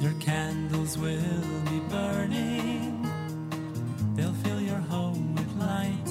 Your 0.00 0.12
candles 0.20 0.96
will 0.96 1.42
be 1.64 1.80
burning, 1.90 3.06
they'll 4.14 4.32
fill 4.44 4.60
your 4.60 4.78
home 4.78 5.34
with 5.34 5.52
light. 5.56 6.08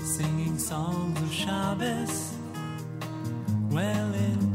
Singing 0.00 0.58
songs 0.58 1.20
of 1.20 1.32
Shabbos 1.32 2.34
well 3.70 4.14
into 4.14 4.47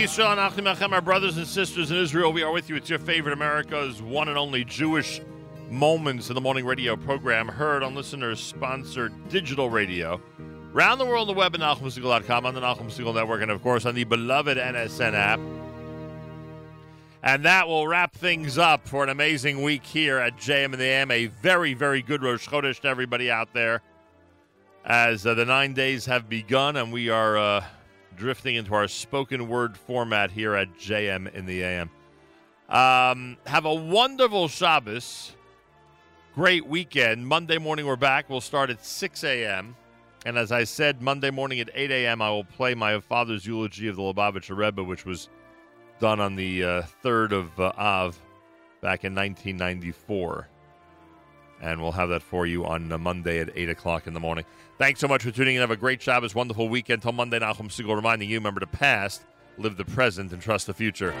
Yisrael 0.00 0.32
and 0.32 0.66
Achim 0.66 0.94
our 0.94 1.02
brothers 1.02 1.36
and 1.36 1.46
sisters 1.46 1.90
in 1.90 1.98
Israel, 1.98 2.32
we 2.32 2.42
are 2.42 2.50
with 2.50 2.70
you. 2.70 2.76
It's 2.76 2.88
your 2.88 2.98
favorite 2.98 3.34
America's 3.34 4.00
one 4.00 4.30
and 4.30 4.38
only 4.38 4.64
Jewish 4.64 5.20
Moments 5.68 6.30
in 6.30 6.34
the 6.34 6.40
Morning 6.40 6.64
radio 6.64 6.96
program, 6.96 7.46
heard 7.46 7.82
on 7.82 7.94
listeners 7.94 8.40
sponsored 8.40 9.12
digital 9.28 9.68
radio. 9.68 10.18
Round 10.72 10.98
the 10.98 11.04
world 11.04 11.28
on 11.28 11.34
the 11.34 11.38
web 11.38 11.54
at 11.54 11.60
NachumSegal.com, 11.60 12.46
on 12.46 12.54
the 12.54 12.62
Nachum 12.62 12.86
Segal 12.86 13.14
Network, 13.14 13.42
and 13.42 13.50
of 13.50 13.62
course 13.62 13.84
on 13.84 13.94
the 13.94 14.04
beloved 14.04 14.56
NSN 14.56 15.12
app. 15.12 15.38
And 17.22 17.44
that 17.44 17.68
will 17.68 17.86
wrap 17.86 18.14
things 18.14 18.56
up 18.56 18.88
for 18.88 19.04
an 19.04 19.10
amazing 19.10 19.62
week 19.62 19.84
here 19.84 20.16
at 20.16 20.38
JM 20.38 20.72
and 20.72 20.80
the 20.80 20.84
AM. 20.84 21.10
A 21.10 21.26
very, 21.26 21.74
very 21.74 22.00
good 22.00 22.22
Rosh 22.22 22.48
Chodesh 22.48 22.80
to 22.80 22.88
everybody 22.88 23.30
out 23.30 23.52
there 23.52 23.82
as 24.82 25.26
uh, 25.26 25.34
the 25.34 25.44
nine 25.44 25.74
days 25.74 26.06
have 26.06 26.26
begun 26.26 26.78
and 26.78 26.90
we 26.90 27.10
are 27.10 27.36
uh, 27.36 27.64
drifting 28.20 28.56
into 28.56 28.74
our 28.74 28.86
spoken 28.86 29.48
word 29.48 29.78
format 29.78 30.30
here 30.30 30.54
at 30.54 30.78
JM 30.78 31.32
in 31.34 31.46
the 31.46 31.62
AM. 31.62 31.90
Um, 32.68 33.38
have 33.46 33.64
a 33.64 33.74
wonderful 33.74 34.46
Shabbos. 34.46 35.32
Great 36.34 36.66
weekend. 36.66 37.26
Monday 37.26 37.56
morning 37.56 37.86
we're 37.86 37.96
back. 37.96 38.28
We'll 38.28 38.42
start 38.42 38.68
at 38.68 38.84
6 38.84 39.24
a.m. 39.24 39.74
And 40.26 40.36
as 40.36 40.52
I 40.52 40.64
said, 40.64 41.00
Monday 41.00 41.30
morning 41.30 41.60
at 41.60 41.70
8 41.74 41.90
a.m., 41.90 42.20
I 42.20 42.28
will 42.28 42.44
play 42.44 42.74
my 42.74 43.00
father's 43.00 43.46
eulogy 43.46 43.88
of 43.88 43.96
the 43.96 44.02
Lubavitcher 44.02 44.54
Rebbe, 44.54 44.84
which 44.84 45.06
was 45.06 45.30
done 45.98 46.20
on 46.20 46.36
the 46.36 46.62
uh, 46.62 46.82
3rd 47.02 47.32
of 47.32 47.58
uh, 47.58 47.72
Av 47.78 48.20
back 48.82 49.04
in 49.04 49.14
1994. 49.14 50.46
And 51.62 51.80
we'll 51.80 51.92
have 51.92 52.10
that 52.10 52.22
for 52.22 52.46
you 52.46 52.66
on 52.66 52.92
uh, 52.92 52.98
Monday 52.98 53.40
at 53.40 53.48
8 53.54 53.70
o'clock 53.70 54.06
in 54.06 54.12
the 54.12 54.20
morning. 54.20 54.44
Thanks 54.80 54.98
so 54.98 55.08
much 55.08 55.22
for 55.22 55.30
tuning 55.30 55.56
in. 55.56 55.60
Have 55.60 55.70
a 55.70 55.76
great 55.76 56.00
job 56.00 56.14
Shabbos, 56.14 56.34
wonderful 56.34 56.70
weekend. 56.70 57.02
Till 57.02 57.12
Monday, 57.12 57.38
Nachum 57.38 57.68
Segal 57.68 57.94
reminding 57.94 58.30
you, 58.30 58.38
remember 58.38 58.60
the 58.60 58.66
past, 58.66 59.20
live 59.58 59.76
the 59.76 59.84
present, 59.84 60.32
and 60.32 60.40
trust 60.40 60.68
the 60.68 60.72
future. 60.72 61.14